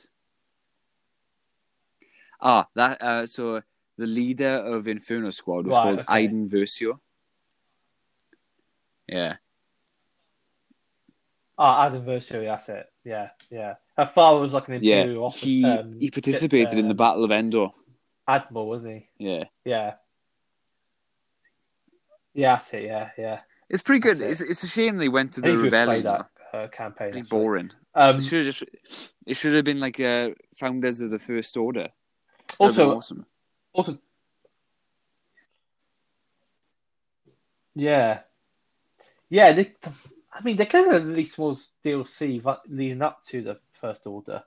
Ah, 2.41 2.67
that 2.75 3.01
uh, 3.01 3.25
so 3.25 3.61
the 3.97 4.07
leader 4.07 4.55
of 4.65 4.87
Inferno 4.87 5.29
Squad 5.29 5.67
was 5.67 5.75
Right, 5.75 5.83
called 5.83 5.99
okay. 5.99 6.05
Iden 6.07 6.49
Versio. 6.49 6.99
Yeah, 9.07 9.35
Ah, 11.57 11.85
adversary, 11.85 12.45
that's 12.45 12.69
it. 12.69 12.89
Yeah, 13.03 13.29
yeah. 13.51 13.75
Her 13.95 14.05
father 14.07 14.39
was 14.39 14.53
like 14.53 14.67
an 14.69 14.83
yeah. 14.83 15.01
imperial 15.01 15.25
officer. 15.25 15.45
He 15.45 15.63
um, 15.65 15.99
he 15.99 16.09
participated 16.09 16.79
in 16.79 16.85
the 16.85 16.91
um, 16.91 16.97
Battle 16.97 17.23
of 17.23 17.31
Endor. 17.31 17.69
Admiral, 18.27 18.67
wasn't 18.67 18.93
he? 18.93 19.09
Yeah, 19.17 19.43
Yeah. 19.65 19.93
Yeah, 22.33 22.55
that's 22.55 22.73
it. 22.73 22.83
Yeah, 22.83 23.09
yeah. 23.17 23.39
it's 23.69 23.83
pretty 23.83 23.99
good. 23.99 24.17
That's 24.17 24.39
It's 24.39 24.49
it's 24.51 24.63
a 24.63 24.67
shame 24.67 24.95
they 24.95 25.09
went 25.09 25.33
to 25.33 25.41
the 25.41 25.49
think 25.49 25.61
we 25.63 25.69
play 25.69 25.79
rebellion. 25.81 26.03
that 26.03 26.29
uh, 26.53 26.67
campaign. 26.69 27.11
Pretty 27.11 27.19
actually. 27.25 27.39
boring. 27.39 27.71
Um, 27.93 28.17
it 28.17 28.23
should 28.23 28.45
just 28.45 28.63
it 29.25 29.33
should 29.35 29.53
have 29.53 29.65
been 29.65 29.81
like 29.81 29.99
uh, 29.99 30.29
founders 30.55 31.01
of 31.01 31.11
the 31.11 31.19
First 31.19 31.57
Order. 31.57 31.89
That'd 32.57 32.57
been 32.57 32.65
also, 32.67 32.95
awesome. 32.95 33.25
also, 33.73 33.97
yeah, 37.75 38.19
yeah. 39.29 39.51
They, 39.53 39.73
I 40.33 40.41
mean, 40.43 40.55
they 40.55 40.65
could 40.65 40.85
have 40.87 41.01
at 41.01 41.07
least 41.07 41.37
more 41.37 41.53
DLC 41.83 42.41
va- 42.41 42.61
leading 42.69 43.01
up 43.01 43.25
to 43.25 43.41
the 43.41 43.59
First 43.79 44.07
Order. 44.07 44.43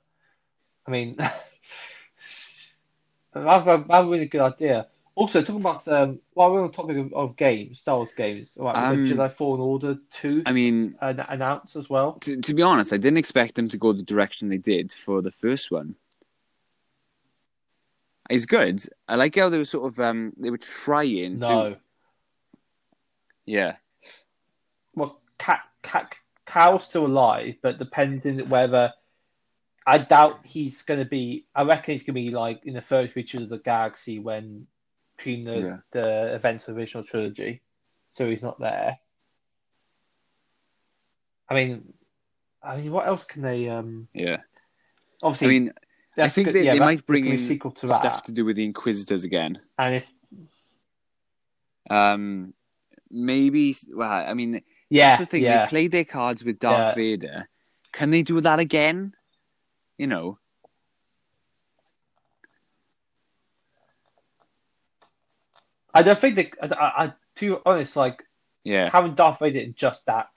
I 0.86 0.90
mean, 0.90 1.18
that's 3.34 3.64
that's 3.64 3.88
a 3.90 4.06
really 4.06 4.26
good 4.26 4.40
idea. 4.40 4.88
Also, 5.16 5.42
talking 5.42 5.60
about 5.60 5.86
um, 5.88 6.18
while 6.32 6.52
we're 6.52 6.60
on 6.60 6.66
the 6.66 6.72
topic 6.72 6.96
of, 6.96 7.12
of 7.12 7.36
games, 7.36 7.78
Star 7.78 7.96
Wars 7.96 8.12
games, 8.12 8.58
right, 8.60 8.74
Um, 8.76 9.06
Jedi 9.06 9.30
Fallen 9.32 9.60
Order 9.60 9.98
two 10.10 10.42
I 10.44 10.52
mean, 10.52 10.96
an- 11.00 11.20
announced 11.28 11.76
as 11.76 11.88
well. 11.88 12.14
to, 12.14 12.40
to 12.40 12.54
be 12.54 12.62
honest, 12.62 12.92
I 12.92 12.96
didn't 12.96 13.18
expect 13.18 13.54
them 13.54 13.68
to 13.68 13.76
go 13.76 13.92
the 13.92 14.02
direction 14.02 14.48
they 14.48 14.58
did 14.58 14.92
for 14.92 15.22
the 15.22 15.30
first 15.30 15.70
one. 15.70 15.94
It's 18.28 18.46
good. 18.46 18.82
I 19.06 19.16
like 19.16 19.36
how 19.36 19.50
they 19.50 19.58
were 19.58 19.64
sort 19.64 19.92
of 19.92 20.00
um 20.00 20.32
they 20.36 20.50
were 20.50 20.58
trying 20.58 21.38
No, 21.38 21.70
to 21.74 21.78
yeah 23.46 23.76
well, 24.96 25.20
Cat, 25.38 25.60
Cat, 25.82 26.14
Cal's 26.46 26.84
still 26.84 27.06
alive, 27.06 27.56
but 27.62 27.78
depending 27.78 28.48
whether 28.48 28.92
I 29.86 29.98
doubt 29.98 30.40
he's 30.44 30.82
going 30.82 31.00
to 31.00 31.04
be. 31.06 31.44
I 31.54 31.62
reckon 31.64 31.92
he's 31.92 32.02
going 32.02 32.14
to 32.14 32.20
be 32.20 32.30
like 32.30 32.60
in 32.64 32.74
the 32.74 32.80
first 32.82 33.14
Reaches 33.16 33.42
of 33.42 33.48
the 33.50 33.58
Galaxy 33.58 34.18
when 34.18 34.66
between 35.16 35.44
the, 35.44 35.58
Yeah. 35.60 35.76
the 35.90 36.34
events 36.34 36.66
of 36.68 36.74
the 36.74 36.80
original 36.80 37.04
trilogy. 37.04 37.60
so 38.10 38.28
he's 38.30 38.42
not 38.42 38.58
there. 38.60 38.98
I 41.48 41.54
mean, 41.54 41.92
I 42.62 42.76
mean, 42.76 42.92
what 42.92 43.06
else 43.06 43.24
can 43.24 43.42
they? 43.42 43.68
Um, 43.68 44.08
Yeah. 44.14 44.38
obviously. 45.22 45.46
I 45.46 45.50
mean, 45.50 45.72
I 46.16 46.28
think 46.28 46.46
good- 46.46 46.54
they, 46.54 46.64
yeah, 46.64 46.72
they 46.74 46.78
might 46.78 47.04
bring 47.06 47.26
in 47.26 47.38
sequel 47.38 47.72
to 47.72 47.88
stuff 47.88 48.02
that, 48.02 48.24
to 48.26 48.32
do 48.32 48.44
with 48.44 48.56
the 48.56 48.64
Inquisitors 48.64 49.24
again. 49.24 49.60
and 49.78 49.94
it's 49.94 50.10
Um, 51.90 52.54
maybe. 53.10 53.74
Well, 53.92 54.10
I 54.10 54.32
mean, 54.32 54.62
yeah, 54.88 55.10
that's 55.10 55.20
the 55.20 55.26
thing. 55.26 55.42
yeah. 55.42 55.64
They 55.64 55.68
played 55.68 55.90
their 55.92 56.04
cards 56.04 56.42
with 56.44 56.58
Darth. 56.58 56.94
Vader. 56.94 57.48
Can 57.92 58.10
they 58.10 58.22
do 58.22 58.40
that 58.40 58.58
again? 58.58 59.14
You 59.98 60.06
know. 60.06 60.38
I 65.92 66.02
don't 66.02 66.18
think 66.18 66.36
that 66.36 66.56
I, 66.60 67.04
I, 67.04 67.06
to 67.36 67.56
be 67.56 67.62
honest, 67.64 67.96
like 67.96 68.22
Yeah. 68.64 68.90
having 68.90 69.14
Darth 69.14 69.38
Vader 69.38 69.60
in 69.60 69.74
just 69.74 70.06
that 70.06 70.28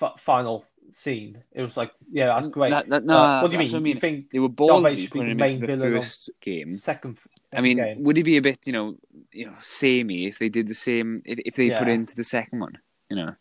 f- 0.00 0.20
final 0.20 0.64
scene, 0.90 1.42
it 1.52 1.62
was 1.62 1.76
like, 1.76 1.92
yeah, 2.12 2.26
that's 2.26 2.48
great. 2.48 2.70
That- 2.70 2.88
that- 2.90 3.04
no, 3.04 3.14
Uh, 3.16 3.40
what 3.40 3.50
do 3.50 3.56
you 3.56 3.58
mean? 3.64 3.74
I 3.74 3.78
You 3.78 3.80
mean. 3.80 3.96
think 4.00 4.30
They 4.30 4.38
were 4.38 4.48
ballsy 4.50 4.96
be 4.96 5.06
putting 5.08 5.26
the 5.26 5.32
him 5.32 5.40
into 5.40 5.66
main 5.66 5.78
the 5.78 5.98
first 6.00 6.30
game. 6.40 6.76
second? 6.76 7.18
I 7.52 7.60
mean, 7.60 7.78
game? 7.78 8.02
would 8.02 8.18
it 8.18 8.24
be 8.24 8.36
a 8.36 8.42
bit, 8.42 8.58
you 8.66 8.72
know, 8.72 8.98
you 9.32 9.46
know, 9.46 9.54
samey 9.60 10.26
if 10.26 10.38
they 10.38 10.48
did 10.48 10.66
the 10.68 10.74
same 10.74 11.22
if, 11.24 11.38
if 11.46 11.54
they 11.54 11.70
put 11.70 11.86
Yeah. 11.86 11.92
it 11.92 11.94
into 11.94 12.14
the 12.16 12.24
second 12.24 12.60
one, 12.60 12.78
you 13.08 13.16
know? 13.16 13.34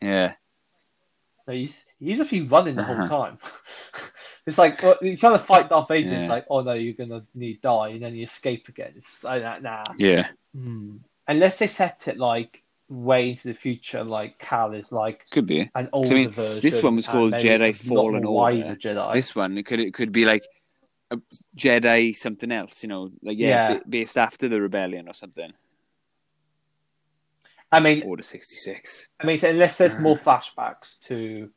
Yeah, 0.00 0.34
No, 1.46 1.54
he's 1.54 1.84
he's 2.00 2.18
just 2.18 2.30
been 2.30 2.48
running 2.48 2.74
the 2.76 2.82
whole 2.84 2.96
Uh-huh. 2.96 3.08
time. 3.08 3.38
it's 4.46 4.58
like 4.58 4.82
well, 4.82 4.96
you're 5.00 5.16
trying 5.16 5.34
to 5.38 5.38
fight 5.44 5.68
Darth 5.68 5.88
Vader. 5.88 6.14
It's 6.14 6.28
like, 6.28 6.46
oh 6.50 6.60
no, 6.62 6.72
you're 6.72 6.94
gonna 6.94 7.24
need 7.34 7.60
die, 7.62 7.88
and 7.90 8.02
then 8.02 8.14
you 8.14 8.24
escape 8.24 8.68
again. 8.68 8.92
It's 8.96 9.22
like 9.24 9.42
that 9.42 9.62
nah. 9.62 9.84
yeah, 9.98 10.28
Hmm. 10.54 10.96
Unless 11.28 11.58
they 11.58 11.66
set 11.68 12.08
it 12.08 12.18
like 12.18 12.50
way 12.88 13.30
into 13.30 13.48
the 13.48 13.54
future, 13.54 14.04
like 14.04 14.38
Cal 14.38 14.72
is 14.72 14.92
like 14.92 15.26
could 15.30 15.46
be. 15.46 15.70
an 15.74 15.88
older 15.92 16.14
mean, 16.14 16.30
version. 16.30 16.60
this 16.62 16.82
one 16.82 16.96
was 16.96 17.06
called 17.06 17.32
Jedi 17.34 17.76
Fallen 17.76 18.24
Order. 18.24 18.76
Jedi. 18.76 19.12
This 19.14 19.34
one 19.34 19.58
it 19.58 19.66
could 19.66 19.80
it 19.80 19.92
could 19.94 20.12
be 20.12 20.24
like 20.24 20.44
a 21.10 21.18
Jedi 21.56 22.14
something 22.14 22.50
else, 22.50 22.82
you 22.82 22.88
know, 22.88 23.10
like 23.22 23.38
yeah, 23.38 23.48
Yeah. 23.48 23.74
ba- 23.78 23.82
based 23.88 24.18
after 24.18 24.48
the 24.48 24.60
rebellion 24.60 25.08
or 25.08 25.14
something. 25.14 25.52
I 27.72 27.80
mean, 27.80 28.02
Order 28.04 28.22
sixty 28.22 28.56
six. 28.56 29.08
I 29.20 29.26
mean, 29.26 29.38
unless 29.44 29.78
there's 29.78 29.98
more 29.98 30.16
flashbacks 30.16 30.98
to 31.02 31.50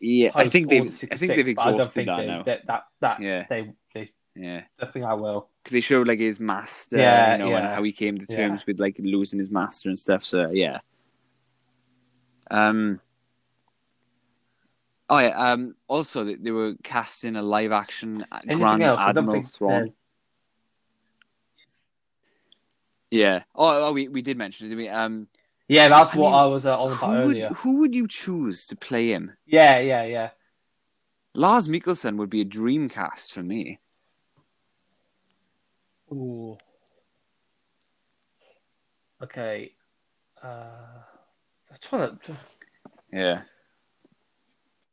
Yeah, 0.00 0.30
I 0.34 0.48
think 0.48 0.68
they've 0.68 0.84
post 0.84 1.04
I 1.10 1.16
think 1.16 1.32
they've 1.36 1.46
66, 1.46 1.58
I 1.58 1.64
don't 1.64 1.74
exhausted 1.80 1.94
think 1.94 2.06
that 2.08 2.16
they, 2.18 2.26
now. 2.26 2.42
That, 2.42 2.66
that 2.66 2.84
that 3.00 3.20
Yeah. 3.20 3.46
they 3.48 3.72
they 3.94 4.12
Yeah, 4.34 4.62
I 4.80 4.86
think 4.86 5.04
I 5.06 5.14
will. 5.14 5.48
because 5.62 5.72
they 5.72 5.80
show 5.80 6.02
like 6.02 6.18
his 6.18 6.38
master, 6.38 6.98
Yeah, 6.98 7.32
you 7.32 7.38
know, 7.38 7.54
and 7.56 7.66
how 7.66 7.82
he 7.82 7.92
came 7.92 8.18
to 8.18 8.26
Yeah. 8.28 8.36
terms 8.36 8.66
with 8.66 8.78
like 8.78 8.96
losing 8.98 9.38
his 9.38 9.50
master 9.50 9.88
and 9.88 9.98
stuff. 9.98 10.22
So 10.24 10.50
yeah. 10.50 10.80
Um. 12.50 13.00
Oh 15.08 15.18
yeah. 15.18 15.28
Um. 15.52 15.74
Also, 15.88 16.24
they, 16.24 16.34
they 16.34 16.50
were 16.50 16.74
casting 16.82 17.36
a 17.36 17.42
live 17.42 17.72
action 17.72 18.24
Anything 18.32 18.58
Grand 18.58 18.82
else? 18.82 19.00
Admiral 19.00 19.42
Thrawn. 19.42 19.70
there's- 19.72 19.94
Yeah. 23.12 23.44
Oh, 23.54 23.88
oh, 23.88 23.92
we 23.92 24.08
we 24.08 24.22
did 24.22 24.38
mention 24.38 24.66
it. 24.66 24.70
didn't 24.70 24.84
we? 24.84 24.88
Um. 24.88 25.28
Yeah, 25.68 25.88
that's 25.88 26.14
I 26.14 26.18
what 26.18 26.30
mean, 26.30 26.40
I 26.40 26.46
was 26.46 26.66
uh, 26.66 26.78
on 26.80 26.92
about 26.92 27.20
Who 27.20 27.26
would 27.26 27.36
earlier. 27.36 27.48
who 27.50 27.76
would 27.80 27.94
you 27.94 28.08
choose 28.08 28.66
to 28.66 28.76
play 28.76 29.08
him? 29.12 29.32
Yeah, 29.46 29.78
yeah, 29.78 30.04
yeah. 30.04 30.30
Lars 31.34 31.68
Mikkelsen 31.68 32.16
would 32.16 32.30
be 32.30 32.40
a 32.40 32.44
dream 32.46 32.88
cast 32.88 33.32
for 33.32 33.42
me. 33.42 33.80
Ooh. 36.10 36.56
Okay. 39.22 39.72
Uh, 40.42 41.04
I'm 41.70 41.76
trying 41.80 42.18
to. 42.24 42.36
Yeah. 43.12 43.42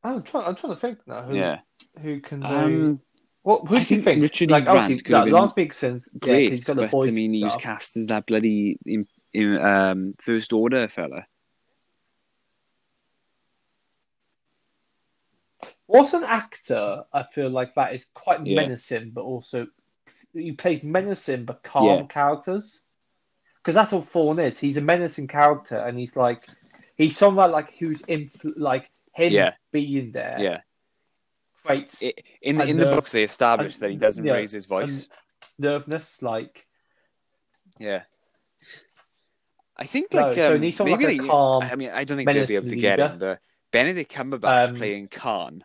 I'm 0.04 0.22
trying. 0.24 0.46
I'm 0.46 0.56
trying 0.56 0.74
to 0.74 0.80
think 0.80 1.00
now. 1.08 1.24
Who, 1.24 1.36
Yeah. 1.36 1.60
Who 2.02 2.20
can? 2.20 2.44
Um. 2.46 3.02
What? 3.44 3.68
Who 3.68 3.78
I 3.78 3.84
do 3.84 3.96
you 3.96 4.02
think? 4.02 4.22
Richard 4.22 4.50
E. 4.50 4.54
like, 4.54 4.66
Grant 4.66 4.82
obviously, 4.84 5.04
could 5.04 5.16
have 5.16 5.22
yeah, 5.22 5.26
been 5.26 5.34
Lance 5.34 5.54
Mikkelsen's 5.54 6.08
yeah, 6.14 6.20
'cause 6.20 6.30
Great, 6.30 6.50
he's 6.52 6.64
got 6.66 6.76
the 6.76 6.82
but 6.84 6.92
voice 6.92 7.08
I 7.08 7.12
mean, 7.12 7.34
he 7.34 7.44
was 7.44 7.56
cast 7.58 7.98
as 7.98 8.06
that 8.08 8.26
bloody 8.26 8.78
in, 8.86 9.08
in 9.34 9.58
um 9.58 10.14
First 10.20 10.54
Order 10.54 10.88
fella. 10.90 11.26
What's 15.88 16.14
an 16.14 16.24
actor? 16.24 17.04
I 17.12 17.24
feel 17.24 17.50
like 17.50 17.74
that 17.76 17.94
is 17.94 18.06
quite 18.14 18.46
Yeah. 18.46 18.62
menacing, 18.62 19.12
but 19.12 19.22
also 19.22 19.68
he 20.34 20.52
plays 20.52 20.84
menacing 20.84 21.46
but 21.46 21.64
calm 21.64 21.86
Yeah. 22.02 22.06
characters. 22.08 22.82
Because 23.58 23.76
that's 23.76 23.92
what 23.92 24.08
Thrawn 24.08 24.40
is. 24.40 24.60
He's 24.60 24.78
a 24.78 24.82
menacing 24.82 25.28
character, 25.28 25.78
and 25.78 25.98
he's 25.98 26.16
like, 26.16 26.48
he's 26.96 27.18
someone 27.18 27.52
like 27.52 27.76
who's 27.78 28.02
in 28.02 28.30
like 28.56 28.90
him 29.16 29.34
Yeah. 29.34 29.54
being 29.72 30.12
there. 30.12 30.38
Yeah. 30.40 30.62
Creates 31.64 32.02
I- 32.04 32.14
In 32.42 32.58
the, 32.58 32.66
in 32.66 32.78
the 32.78 32.86
books, 32.88 33.12
they 33.12 33.24
established 33.24 33.78
and- 33.78 33.84
that 33.84 33.92
he 33.92 33.98
doesn't 33.98 34.26
yeah, 34.26 34.34
raise 34.34 34.52
his 34.52 34.66
voice. 34.66 35.08
nervousness. 35.58 36.22
Like, 36.22 36.66
yeah. 37.78 38.04
I 39.78 39.86
think 39.86 40.14
like 40.14 40.36
so 40.36 40.56
um, 40.56 40.72
someone 40.74 41.00
maybe 41.00 41.14
like 41.14 41.22
they- 41.22 41.28
calm, 41.28 41.64
I 41.64 41.76
mean, 41.76 41.90
I 41.92 42.04
don't 42.04 42.18
think 42.18 42.30
they'll 42.32 42.46
be 42.48 42.56
able 42.56 42.64
to 42.66 42.70
menacing 42.76 42.82
get 42.82 43.00
him, 43.00 43.20
but 43.20 43.40
Benedict 43.72 44.12
Cumberbatch 44.12 44.70
Um, 44.70 44.76
playing 44.76 45.08
Khan 45.08 45.64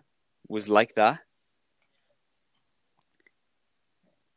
was 0.48 0.68
like 0.68 0.94
that. 0.94 1.18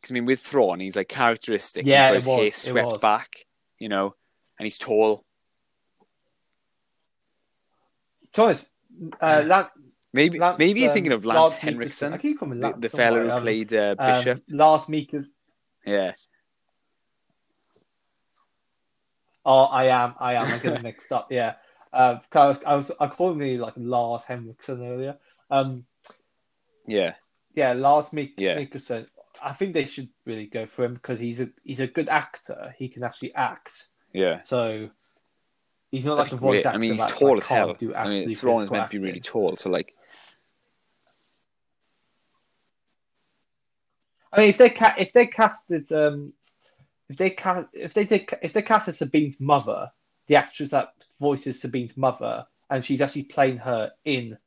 'Cause, 0.02 0.12
I 0.12 0.14
mean, 0.14 0.26
with 0.26 0.40
Thrawn, 0.42 0.80
he's 0.80 0.96
like 0.96 1.10
characteristic. 1.10 1.86
Yeah, 1.86 2.14
he's 2.14 2.26
it 2.26 2.28
got 2.28 2.36
his 2.44 2.46
was, 2.46 2.48
it 2.48 2.54
swept 2.56 3.02
back, 3.02 3.30
you 3.78 3.90
know, 3.90 4.16
and 4.58 4.66
he's 4.66 4.78
tall. 4.78 5.24
be 8.34 8.66
uh, 9.22 9.44
Lan- 9.48 9.70
Maybe 10.14 10.40
Lance, 10.40 10.58
maybe 10.58 10.80
you're 10.82 10.90
um, 10.90 10.94
thinking 10.94 11.12
of 11.14 11.26
Lance 11.26 11.56
Mikkelsen. 11.56 11.60
Henriksen, 11.60 12.14
I 12.14 12.18
keep 12.18 12.40
the, 12.40 12.46
Lance, 12.46 12.76
the 12.80 12.90
don't 12.90 12.98
fella 12.98 13.20
who 13.20 13.32
Um, 13.32 13.42
played 13.42 13.74
uh, 13.74 13.96
um, 14.00 14.08
Bishop. 14.14 14.44
Lars 14.50 14.84
Mikkelsen. 14.84 15.30
yeah, 15.86 16.14
Oh, 19.46 19.64
I 19.64 19.86
am. 19.86 20.14
I 20.20 20.34
am. 20.34 20.46
I'm 20.46 20.60
getting 20.60 20.84
mixed 20.84 21.12
up. 21.12 21.32
Yeah. 21.32 21.54
Uh, 21.94 22.20
I 22.34 22.46
was, 22.48 22.60
I 22.66 22.76
was 22.76 22.92
I 23.00 23.08
called 23.08 23.38
me 23.38 23.58
like 23.58 23.74
Lars 23.78 24.24
Henriksen 24.26 24.86
earlier. 24.86 25.18
Um, 25.50 25.86
yeah, 26.86 27.14
yeah, 27.56 27.74
Lars 27.74 28.12
Mik- 28.12 28.34
Yeah. 28.38 28.58
Mikkelsen. 28.58 29.08
I 29.42 29.54
think 29.54 29.74
they 29.74 29.86
should 29.86 30.10
really 30.26 30.48
go 30.48 30.66
for 30.66 30.84
him 30.84 30.96
because 30.96 31.20
he's 31.20 31.40
a 31.40 31.50
he's 31.64 31.80
a 31.80 31.88
good 31.88 32.10
actor. 32.10 32.74
He 32.78 32.90
can 32.90 33.04
actually 33.04 33.34
act. 33.36 33.88
yeah. 34.14 34.42
So 34.42 34.90
he's 35.92 36.06
not 36.06 36.18
like 36.18 36.32
a 36.34 36.36
voice 36.36 36.64
great. 36.64 36.66
actor. 36.66 36.76
I 36.76 36.80
mean, 36.80 36.92
he's 36.94 37.06
tall 37.06 37.30
like, 37.36 37.38
as 37.40 37.46
hell. 37.46 37.76
I 37.96 38.08
mean, 38.10 38.36
Thrawn 38.36 38.64
is 38.66 38.72
meant 38.72 38.92
to 38.92 39.00
be 39.00 39.04
really 39.04 39.22
tall, 39.22 39.56
so 39.56 39.70
like, 39.70 39.94
I 44.32 44.40
mean, 44.40 44.50
if 44.50 44.58
they 44.58 44.70
ca- 44.70 44.96
if 44.98 45.14
they 45.14 45.28
casted 45.28 45.92
um, 45.92 46.34
if 47.10 47.18
they 47.18 47.30
cast 47.30 47.68
if 47.74 47.94
they 47.94 48.06
did 48.06 48.30
if 48.42 48.54
they 48.54 48.62
casted 48.62 48.96
Sabine's 48.96 49.40
mother, 49.40 49.92
the 50.28 50.36
actress 50.36 50.72
that 50.72 50.90
voices 51.20 51.62
Sabine's 51.62 51.96
mother, 51.98 52.46
and 52.70 52.84
she's 52.84 53.02
actually 53.02 53.24
playing 53.24 53.58
her 53.58 53.92
in 54.06 54.38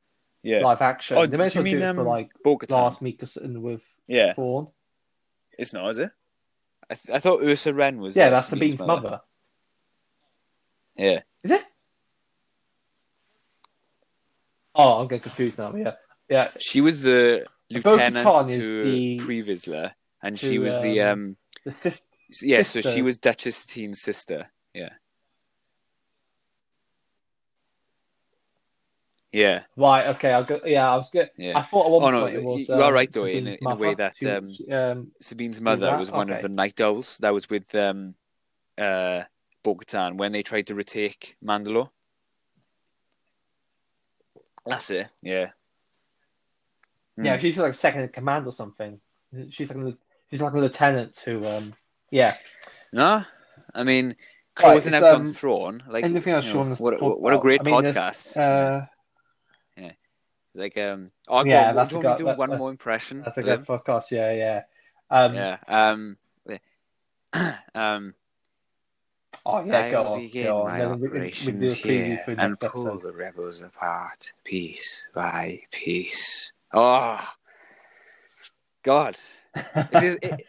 yeah. 0.42 0.60
live 0.60 0.82
action. 0.82 1.16
Oh, 1.18 1.26
they 1.26 1.36
may 1.36 1.46
as 1.46 1.54
well 1.54 1.64
do 1.64 1.72
mean, 1.72 1.82
it 1.82 1.94
for 1.94 2.02
um, 2.02 2.06
like 2.06 2.30
Bo-Katan? 2.44 2.70
Lars 2.72 2.98
Mikkelsen 2.98 3.58
with 3.60 3.82
Yeah, 4.06 4.34
Thrawn. 4.34 4.68
it's 5.58 5.72
not, 5.72 5.90
is 5.90 5.98
it? 5.98 6.10
I, 6.90 6.94
th- 6.94 7.16
I 7.16 7.18
thought 7.18 7.42
Ursa 7.42 7.72
Wren 7.72 7.98
was. 7.98 8.16
Yeah, 8.16 8.26
uh, 8.26 8.30
that's 8.30 8.50
Sabine's 8.50 8.80
mother. 8.80 9.20
Yeah, 10.96 11.20
Is 11.44 11.52
it? 11.52 11.64
Oh, 14.74 15.00
I'm 15.00 15.08
getting 15.08 15.22
confused 15.22 15.58
now. 15.58 15.74
Yeah, 15.74 15.92
yeah. 16.28 16.50
she 16.58 16.80
was 16.80 17.02
the 17.02 17.46
lieutenant 17.70 18.50
to 18.50 18.82
the- 18.82 19.18
Pre 19.18 19.40
and 20.22 20.36
to, 20.36 20.46
she 20.46 20.58
was 20.58 20.72
the 20.80 21.00
um, 21.02 21.12
um. 21.12 21.36
The 21.64 21.72
fifth. 21.72 22.02
Yeah, 22.42 22.62
so 22.62 22.80
she 22.80 23.02
was 23.02 23.18
Duchess 23.18 23.64
Satine's 23.64 24.00
sister. 24.00 24.50
Yeah. 24.74 24.90
Yeah, 29.32 29.62
Right. 29.76 30.08
Okay. 30.08 30.32
I'll 30.32 30.42
go. 30.42 30.60
Yeah, 30.64 30.92
I 30.92 30.96
was 30.96 31.08
good. 31.10 31.30
yeah. 31.36 31.56
I 31.56 31.62
thought 31.62 31.84
at 31.86 31.90
one 31.92 32.02
Oh, 32.02 32.10
no, 32.18 32.24
point 32.24 32.34
it 32.36 32.42
was. 32.42 32.68
you 32.68 32.74
are 32.74 32.82
um, 32.88 32.94
right, 32.94 33.12
though, 33.12 33.26
in 33.26 33.46
a- 33.46 33.58
in 33.60 33.66
a 33.66 33.74
way 33.76 33.94
that, 33.94 34.14
um, 34.24 34.52
she- 34.52 34.68
um, 34.72 35.12
Sabine's 35.22 35.60
mother 35.60 35.86
that? 35.86 35.98
was 36.00 36.10
one 36.10 36.30
of 36.30 36.42
the 36.42 36.48
Night 36.48 36.80
Owls. 36.80 37.18
That 37.18 37.32
was 37.32 37.48
with 37.48 37.72
um, 37.76 38.16
uh, 38.76 39.22
Bo-Katan 39.62 40.16
when 40.16 40.32
they 40.32 40.42
tried 40.42 40.66
to 40.66 40.74
retake 40.74 41.36
Mandalore. 41.44 41.90
That's 44.66 44.90
it. 44.90 45.08
Yeah. 45.22 45.50
Yeah, 47.22 47.36
Mm. 47.36 47.40
she's 47.40 47.56
like 47.58 47.74
second 47.74 48.02
in 48.02 48.08
command 48.08 48.46
or 48.46 48.52
something. 48.52 49.00
She's 49.50 49.68
like 49.72 49.78
a, 49.78 49.96
she's 50.30 50.40
like 50.42 50.52
a 50.54 50.58
lieutenant 50.58 51.18
who, 51.24 51.44
um, 51.46 51.74
yeah. 52.10 52.36
No, 52.92 53.24
I 53.74 53.84
mean, 53.84 54.08
Right, 54.08 54.16
closing 54.56 54.94
it's, 54.94 55.02
on 55.02 55.14
um, 55.26 55.32
Thrawn. 55.32 55.82
Like, 55.88 56.04
Anything 56.04 56.32
else 56.34 56.46
you 56.46 56.54
know, 56.54 56.74
to 56.74 56.82
what, 56.82 57.00
what, 57.00 57.20
what 57.20 57.34
a 57.34 57.38
great 57.38 57.60
I 57.60 57.64
mean, 57.64 57.74
podcast. 57.74 58.36
Uh, 58.36 58.86
Like, 60.52 60.76
um, 60.78 61.06
oh, 61.28 61.44
Yeah, 61.44 61.66
yeah, 61.66 61.72
that's 61.72 61.90
do 61.90 61.98
a 61.98 62.00
you 62.00 62.06
want 62.08 62.18
me 62.18 62.24
to 62.24 62.24
good- 62.24 62.32
do 62.32 62.38
one 62.38 62.50
that- 62.50 62.58
more 62.58 62.70
impression? 62.70 63.22
that's 63.22 63.38
a 63.38 63.42
good 63.42 63.64
podcast. 63.64 64.10
Yeah, 64.10 64.32
yeah. 64.32 64.62
Um, 65.08 65.34
Yeah. 65.34 65.56
Um, 65.68 66.16
um, 67.74 68.14
Oh 69.46 69.64
yeah, 69.64 69.78
I 69.78 69.90
go 69.92 70.02
will 70.02 70.12
on. 70.14 70.18
begin 70.20 70.46
Go 70.46 70.60
on. 70.62 70.66
my 70.68 70.78
Then 70.80 70.88
we- 70.90 70.94
we- 70.96 71.00
we 71.00 71.06
a 71.06 71.20
operations 71.20 71.76
here 71.76 72.24
and 72.36 72.58
pull 72.60 72.98
the 72.98 73.12
rebels 73.12 73.62
apart 73.62 74.32
piece 74.44 75.06
by 75.14 75.62
piece. 75.70 76.50
Oh, 76.72 77.28
God! 78.82 79.16
It 79.54 80.02
is. 80.02 80.18
It... 80.22 80.46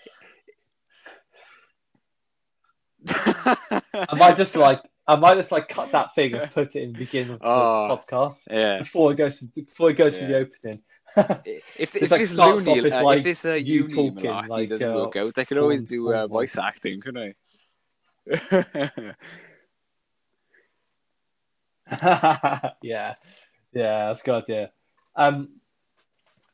I 3.94 4.16
might 4.16 4.38
just 4.38 4.56
like 4.56 4.82
I 5.08 5.16
might 5.16 5.36
just 5.36 5.52
like 5.52 5.68
cut 5.68 5.92
that 5.92 6.14
thing 6.16 6.36
and 6.36 6.52
put 6.52 6.76
it 6.76 6.84
in 6.84 6.94
the 6.94 7.00
beginning 7.00 7.34
of 7.34 7.40
the 7.40 7.46
Oh. 7.48 8.00
podcast 8.00 8.38
yeah. 8.50 8.80
before 8.80 9.12
it 9.12 9.16
goes 9.16 9.40
to 9.40 9.46
before 9.46 9.90
it 9.90 9.96
goes 9.96 10.18
to 10.20 10.26
the 10.26 10.38
opening. 10.38 10.82
If, 11.76 11.94
if 11.94 12.10
like 12.10 12.22
this 12.22 12.34
loony, 12.34 12.90
uh, 12.90 13.04
like, 13.04 13.18
if 13.18 13.24
this 13.26 13.44
uh, 13.44 13.56
you 13.56 13.86
uni 13.86 14.12
malarkey 14.12 14.48
like, 14.48 14.70
doesn't 14.70 14.90
uh, 14.90 14.96
work 14.96 15.18
out, 15.18 15.38
I 15.38 15.44
can 15.44 15.58
always 15.58 15.84
do 15.84 16.14
uh, 16.14 16.26
voice. 16.28 16.58
acting, 16.58 17.02
couldn't 17.02 17.36
I? 18.32 19.14
yeah, 22.82 23.16
yeah, 23.74 24.08
that's 24.08 24.22
good 24.22 24.44
idea. 24.44 24.72
Um, 25.18 25.50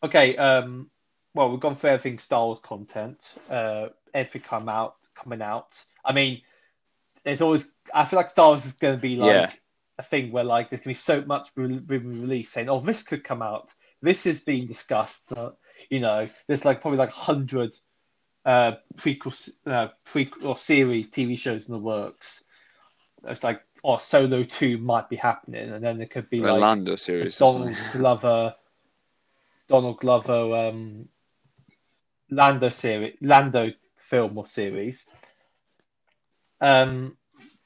okay, 0.03 0.35
um, 0.37 0.89
well, 1.33 1.51
we've 1.51 1.59
gone 1.59 1.75
through 1.75 1.91
everything 1.91 2.19
Star 2.19 2.45
Wars 2.45 2.59
content. 2.61 3.33
Uh, 3.49 3.89
everything 4.13 4.41
come 4.41 4.69
out, 4.69 4.95
coming 5.15 5.41
out. 5.41 5.83
I 6.03 6.13
mean, 6.13 6.41
there's 7.23 7.41
always. 7.41 7.69
I 7.93 8.05
feel 8.05 8.17
like 8.17 8.29
Star 8.29 8.49
Wars 8.49 8.65
is 8.65 8.73
going 8.73 8.95
to 8.95 9.01
be 9.01 9.15
like 9.15 9.31
Yeah. 9.31 9.51
a 9.99 10.03
thing 10.03 10.31
where 10.31 10.43
like 10.43 10.69
there's 10.69 10.79
going 10.79 10.95
to 10.95 10.99
be 10.99 11.03
so 11.05 11.21
much 11.25 11.49
re- 11.55 11.81
re- 11.85 11.97
released 11.97 12.53
saying, 12.53 12.69
"Oh, 12.69 12.79
this 12.79 13.03
could 13.03 13.23
come 13.23 13.41
out. 13.41 13.73
This 14.01 14.25
is 14.25 14.39
being 14.39 14.65
discussed." 14.67 15.31
Uh, 15.33 15.51
you 15.89 15.99
know, 15.99 16.29
there's 16.47 16.65
like 16.65 16.81
probably 16.81 16.97
like 16.97 17.11
hundred 17.11 17.77
uh, 18.45 18.73
prequel, 18.95 19.51
uh, 19.65 19.89
prequel 20.09 20.45
or 20.45 20.55
series 20.55 21.07
TV 21.09 21.37
shows 21.37 21.67
in 21.67 21.73
the 21.73 21.79
works. 21.79 22.43
It's 23.25 23.43
like, 23.43 23.61
oh, 23.83 23.97
Solo 23.97 24.43
Two 24.43 24.77
might 24.77 25.09
be 25.09 25.17
happening, 25.17 25.69
and 25.71 25.83
then 25.83 25.97
there 25.97 26.07
could 26.07 26.29
be 26.29 26.39
like 26.39 26.53
Orlando 26.53 26.93
a 26.93 26.97
series. 26.97 27.41
Or 27.41 27.53
Donald. 27.53 27.77
Glover, 27.91 28.55
Donald 29.67 29.99
Glover, 29.99 30.69
um, 30.69 31.09
Lando 32.29 32.69
series, 32.69 33.15
Lando 33.21 33.71
film 33.95 34.37
or 34.37 34.47
series. 34.47 35.05
Um, 36.61 37.17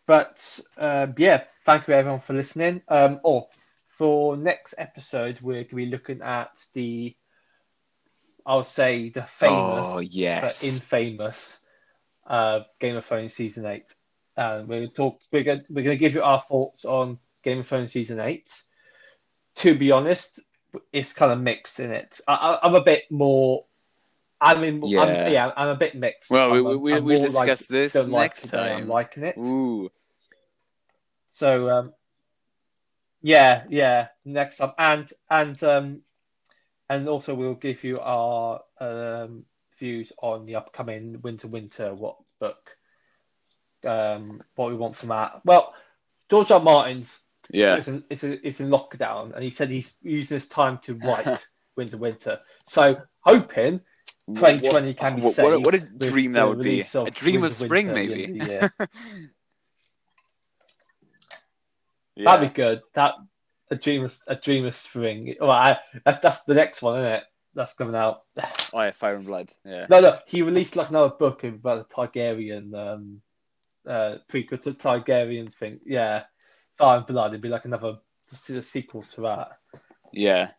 but 0.06 0.60
um, 0.78 1.14
yeah, 1.18 1.44
thank 1.65 1.88
you 1.88 1.94
everyone 1.94 2.19
for 2.19 2.34
listening. 2.34 2.82
Um, 2.88 3.19
or 3.23 3.48
for 3.88 4.36
next 4.36 4.76
episode, 4.78 5.40
we're 5.41 5.56
going 5.64 5.68
to 5.68 5.76
be 5.76 5.86
looking 5.86 6.22
at 6.22 6.65
the, 6.73 7.15
I'll 8.45 8.64
say 8.64 9.10
the 9.10 9.23
famous 9.23 9.86
Oh 9.88 9.98
but 9.98 10.14
yes. 10.14 10.64
infamous 10.64 11.60
uh, 12.26 12.61
Game 12.80 12.98
of 12.98 13.06
Thrones 13.06 13.34
season 13.34 13.65
eight. 13.68 13.94
And 14.36 14.68
we're 14.68 14.88
talk 14.88 15.19
we're 15.32 15.44
going 15.44 15.64
we're 15.69 15.84
going 15.84 15.98
to 15.98 15.99
give 15.99 16.14
you 16.14 16.23
our 16.23 16.40
thoughts 16.40 16.86
on 16.86 17.19
Game 17.44 17.60
of 17.60 17.68
Thrones 17.68 17.91
season 17.91 18.19
eight. 18.19 18.64
To 19.57 19.76
be 19.76 19.91
honest, 19.91 20.40
it's 20.91 21.14
kind 21.14 21.31
of 21.31 21.39
mixed 21.39 21.80
in 21.80 21.91
it. 21.91 22.19
I, 22.27 22.34
I, 22.34 22.68
I'm 22.68 22.76
a 22.76 22.84
bit 22.84 23.11
more. 23.11 23.65
I 24.39 24.56
mean, 24.56 24.81
Yeah. 24.84 25.02
I'm, 25.02 25.31
yeah, 25.31 25.52
I'm 25.56 25.68
a 25.69 25.76
bit 25.76 25.93
mixed. 25.95 26.31
Well, 26.31 26.52
we- 26.52 26.57
I'm, 26.60 26.65
we- 26.65 26.93
I'm 26.93 27.03
we'll- 27.03 27.19
we'll 27.19 27.23
discuss 27.23 27.61
like, 27.61 27.68
this 27.68 27.93
don't 27.93 28.10
like 28.10 28.31
next 28.31 28.45
it 28.45 28.52
than 28.52 28.72
I'm 28.77 28.88
liking 28.88 29.23
it. 29.23 29.38
Ooh. 29.38 29.91
So 31.34 31.69
um, 31.69 31.93
yeah, 33.22 33.64
yeah. 33.69 34.07
Next 34.26 34.57
time, 34.57 34.72
and 34.77 35.11
and 35.30 35.64
um, 35.64 36.02
and 36.89 37.07
also 37.07 37.34
we'll 37.35 37.53
give 37.56 37.84
you 37.84 37.99
our 37.99 38.61
um, 38.80 39.45
views 39.77 40.11
on 40.22 40.45
the 40.45 40.56
upcoming 40.56 41.22
Winter 41.22 41.48
Winter 41.48 41.93
what 41.93 42.18
book. 42.39 42.76
Um, 43.84 44.43
what 44.56 44.69
we 44.69 44.76
want 44.76 44.95
from 44.95 45.10
that. 45.10 45.41
Well, 45.43 45.73
George 46.30 46.52
R. 46.52 46.60
R. 46.60 46.64
Martin's 46.64 47.11
Yeah. 47.49 47.76
it's 47.77 47.88
in, 47.88 48.03
is, 48.09 48.23
in, 48.23 48.34
in 48.34 48.69
lockdown, 48.69 49.34
and 49.34 49.43
he 49.43 49.49
said 49.49 49.69
he's 49.69 49.93
using 50.01 50.35
this 50.35 50.47
time 50.47 50.77
to 50.84 50.95
write 50.95 51.45
Winter 51.76 51.97
Winter. 51.97 52.39
So 52.68 53.01
hoping 53.22 53.81
2020 54.27 54.93
can 54.93 55.15
be 55.15 55.22
what, 55.22 55.38
what, 55.38 55.45
a- 55.45 55.51
saved 55.51 55.65
what 55.65 55.76
a 55.76 55.80
dream 55.80 56.34
that 56.34 56.47
would 56.47 56.61
be. 56.61 56.81
A 56.81 57.11
dream 57.11 57.43
of 57.43 57.53
spring, 57.53 57.88
Winter 57.88 57.93
maybe. 57.93 58.23
end 58.26 58.41
of 58.41 58.47
the 58.47 58.53
year. 58.53 58.73
yeah. 62.15 62.23
That'd 62.26 62.49
be 62.49 62.53
good. 62.53 62.81
That 62.93 63.15
a 63.69 63.76
dream 63.76 64.03
of 64.03 64.18
a 64.27 64.35
dream 64.35 64.65
of 64.65 64.76
spring. 64.76 65.35
Well, 65.39 65.49
I, 65.51 65.77
that, 66.05 66.22
that's 66.22 66.41
the 66.41 66.53
next 66.53 66.81
one, 66.81 66.99
isn't 66.99 67.11
it? 67.13 67.23
That's 67.55 67.73
coming 67.73 67.95
out. 67.95 68.23
Oh 68.73 68.81
yeah, 68.81 68.91
Fire 68.91 69.15
and 69.15 69.26
Blood. 69.26 69.51
Yeah. 69.65 69.88
No, 69.89 69.99
no. 69.99 70.19
He 70.26 70.43
released 70.43 70.77
like 70.77 70.88
another 70.91 71.09
book 71.09 71.43
about 71.43 71.89
the 71.89 71.93
Targaryen 71.93 72.73
um, 72.73 73.22
uh, 73.85 74.15
prequel 74.31 74.61
to 74.61 74.72
Targaryen 74.72 75.51
thing. 75.51 75.81
Yeah, 75.85 76.23
Fire 76.82 76.98
and 76.98 77.06
Blood. 77.06 77.32
It'd 77.32 77.41
be 77.41 77.49
like 77.49 77.66
another 77.66 77.99
a 78.49 78.62
sequel 78.62 79.03
to 79.03 79.22
that. 79.22 79.60
Yeah. 80.12 80.52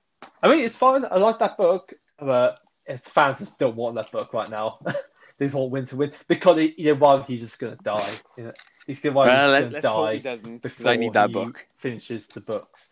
I 0.42 0.48
mean, 0.48 0.64
it's 0.64 0.76
fine. 0.76 1.04
I 1.04 1.16
like 1.16 1.38
that 1.40 1.56
book, 1.56 1.92
but 2.18 2.58
it's 2.86 3.08
fans 3.08 3.50
don't 3.52 3.76
want 3.76 3.96
that 3.96 4.12
book 4.12 4.32
right 4.32 4.48
now. 4.48 4.78
they 5.38 5.46
just 5.46 5.54
want 5.54 5.72
Winter 5.72 5.96
Win 5.96 6.12
because 6.28 6.58
he, 6.58 6.74
you 6.78 6.94
know, 6.94 7.00
one 7.00 7.22
he's 7.24 7.40
just 7.40 7.58
gonna 7.58 7.76
die. 7.82 8.14
You 8.36 8.44
know, 8.44 8.52
he's 8.86 9.00
gonna, 9.00 9.16
Well, 9.16 9.26
he's 9.26 9.32
let, 9.32 9.60
gonna 9.60 9.72
let's 9.72 9.86
hope 9.86 10.12
he 10.12 10.20
doesn't, 10.20 10.62
because 10.62 10.86
I 10.86 10.96
need 10.96 11.14
that 11.14 11.32
book. 11.32 11.66
finishes 11.76 12.26
the 12.28 12.40
books. 12.40 12.90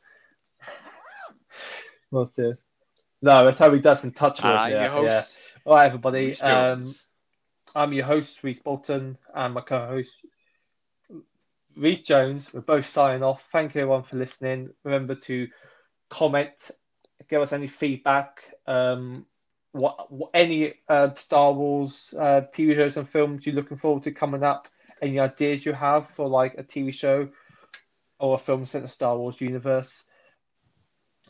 we'll 2.11 2.27
see. 2.27 2.53
No, 3.23 3.45
that's 3.45 3.59
how 3.59 3.73
he 3.73 3.81
doesn't 3.81 4.17
touch 4.17 4.41
it. 4.41 4.45
And 4.47 4.59
I'm 4.59 4.73
yeah, 4.73 5.03
yeah. 5.03 5.25
All 5.65 5.75
right, 5.75 5.87
everybody. 5.87 6.41
Um, 6.41 6.93
I'm 7.77 7.93
your 7.93 8.07
host, 8.07 8.43
Rhys 8.43 8.59
Bolton, 8.59 9.19
and 9.35 9.55
my 9.55 9.61
co-host, 9.61 10.25
Rhys 11.77 12.03
Jones. 12.03 12.53
We're 12.53 12.61
both 12.61 12.87
signing 12.87 13.23
off. 13.23 13.47
Thank 13.53 13.75
you, 13.75 13.83
everyone, 13.83 14.03
for 14.03 14.17
listening. 14.17 14.71
Remember 14.85 15.15
to 15.15 15.49
comment, 16.09 16.71
give 17.29 17.41
us 17.41 17.53
any 17.53 17.69
feedback. 17.69 18.45
Um, 18.67 19.27
what, 19.73 20.13
what 20.13 20.31
any 20.35 20.75
uh, 20.89 21.15
Star 21.15 21.53
Wars 21.53 22.13
uh, 22.19 22.43
TV 22.53 22.75
shows 22.75 22.97
and 22.97 23.09
films 23.09 23.47
you're 23.47 23.55
looking 23.55 23.79
forward 23.79 24.03
to 24.05 24.13
coming 24.13 24.43
up? 24.43 24.69
Any 25.01 25.19
ideas 25.19 25.65
you 25.65 25.73
have 25.73 26.09
for 26.11 26.29
like 26.29 26.57
a 26.59 26.65
TV 26.65 26.93
show 26.93 27.29
or 28.19 28.35
a 28.35 28.39
film 28.39 28.67
set 28.67 28.79
in 28.79 28.83
the 28.85 28.89
Star 28.89 29.17
Wars 29.17 29.41
universe? 29.41 30.05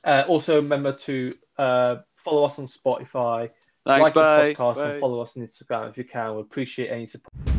Uh, 0.02 0.24
also, 0.26 0.56
remember 0.56 0.92
to 0.92 1.34
uh, 1.58 1.96
follow 2.16 2.44
us 2.44 2.58
on 2.58 2.66
Spotify 2.66 3.50
Thanks, 3.86 4.02
like 4.02 4.14
bye. 4.14 4.48
the 4.48 4.54
podcast 4.54 4.74
bye. 4.76 4.90
and 4.92 5.00
follow 5.00 5.20
us 5.20 5.36
on 5.36 5.46
Instagram 5.46 5.90
if 5.90 5.98
you 5.98 6.04
can. 6.04 6.34
We 6.34 6.40
appreciate 6.40 6.88
any 6.88 7.06
support. 7.06 7.49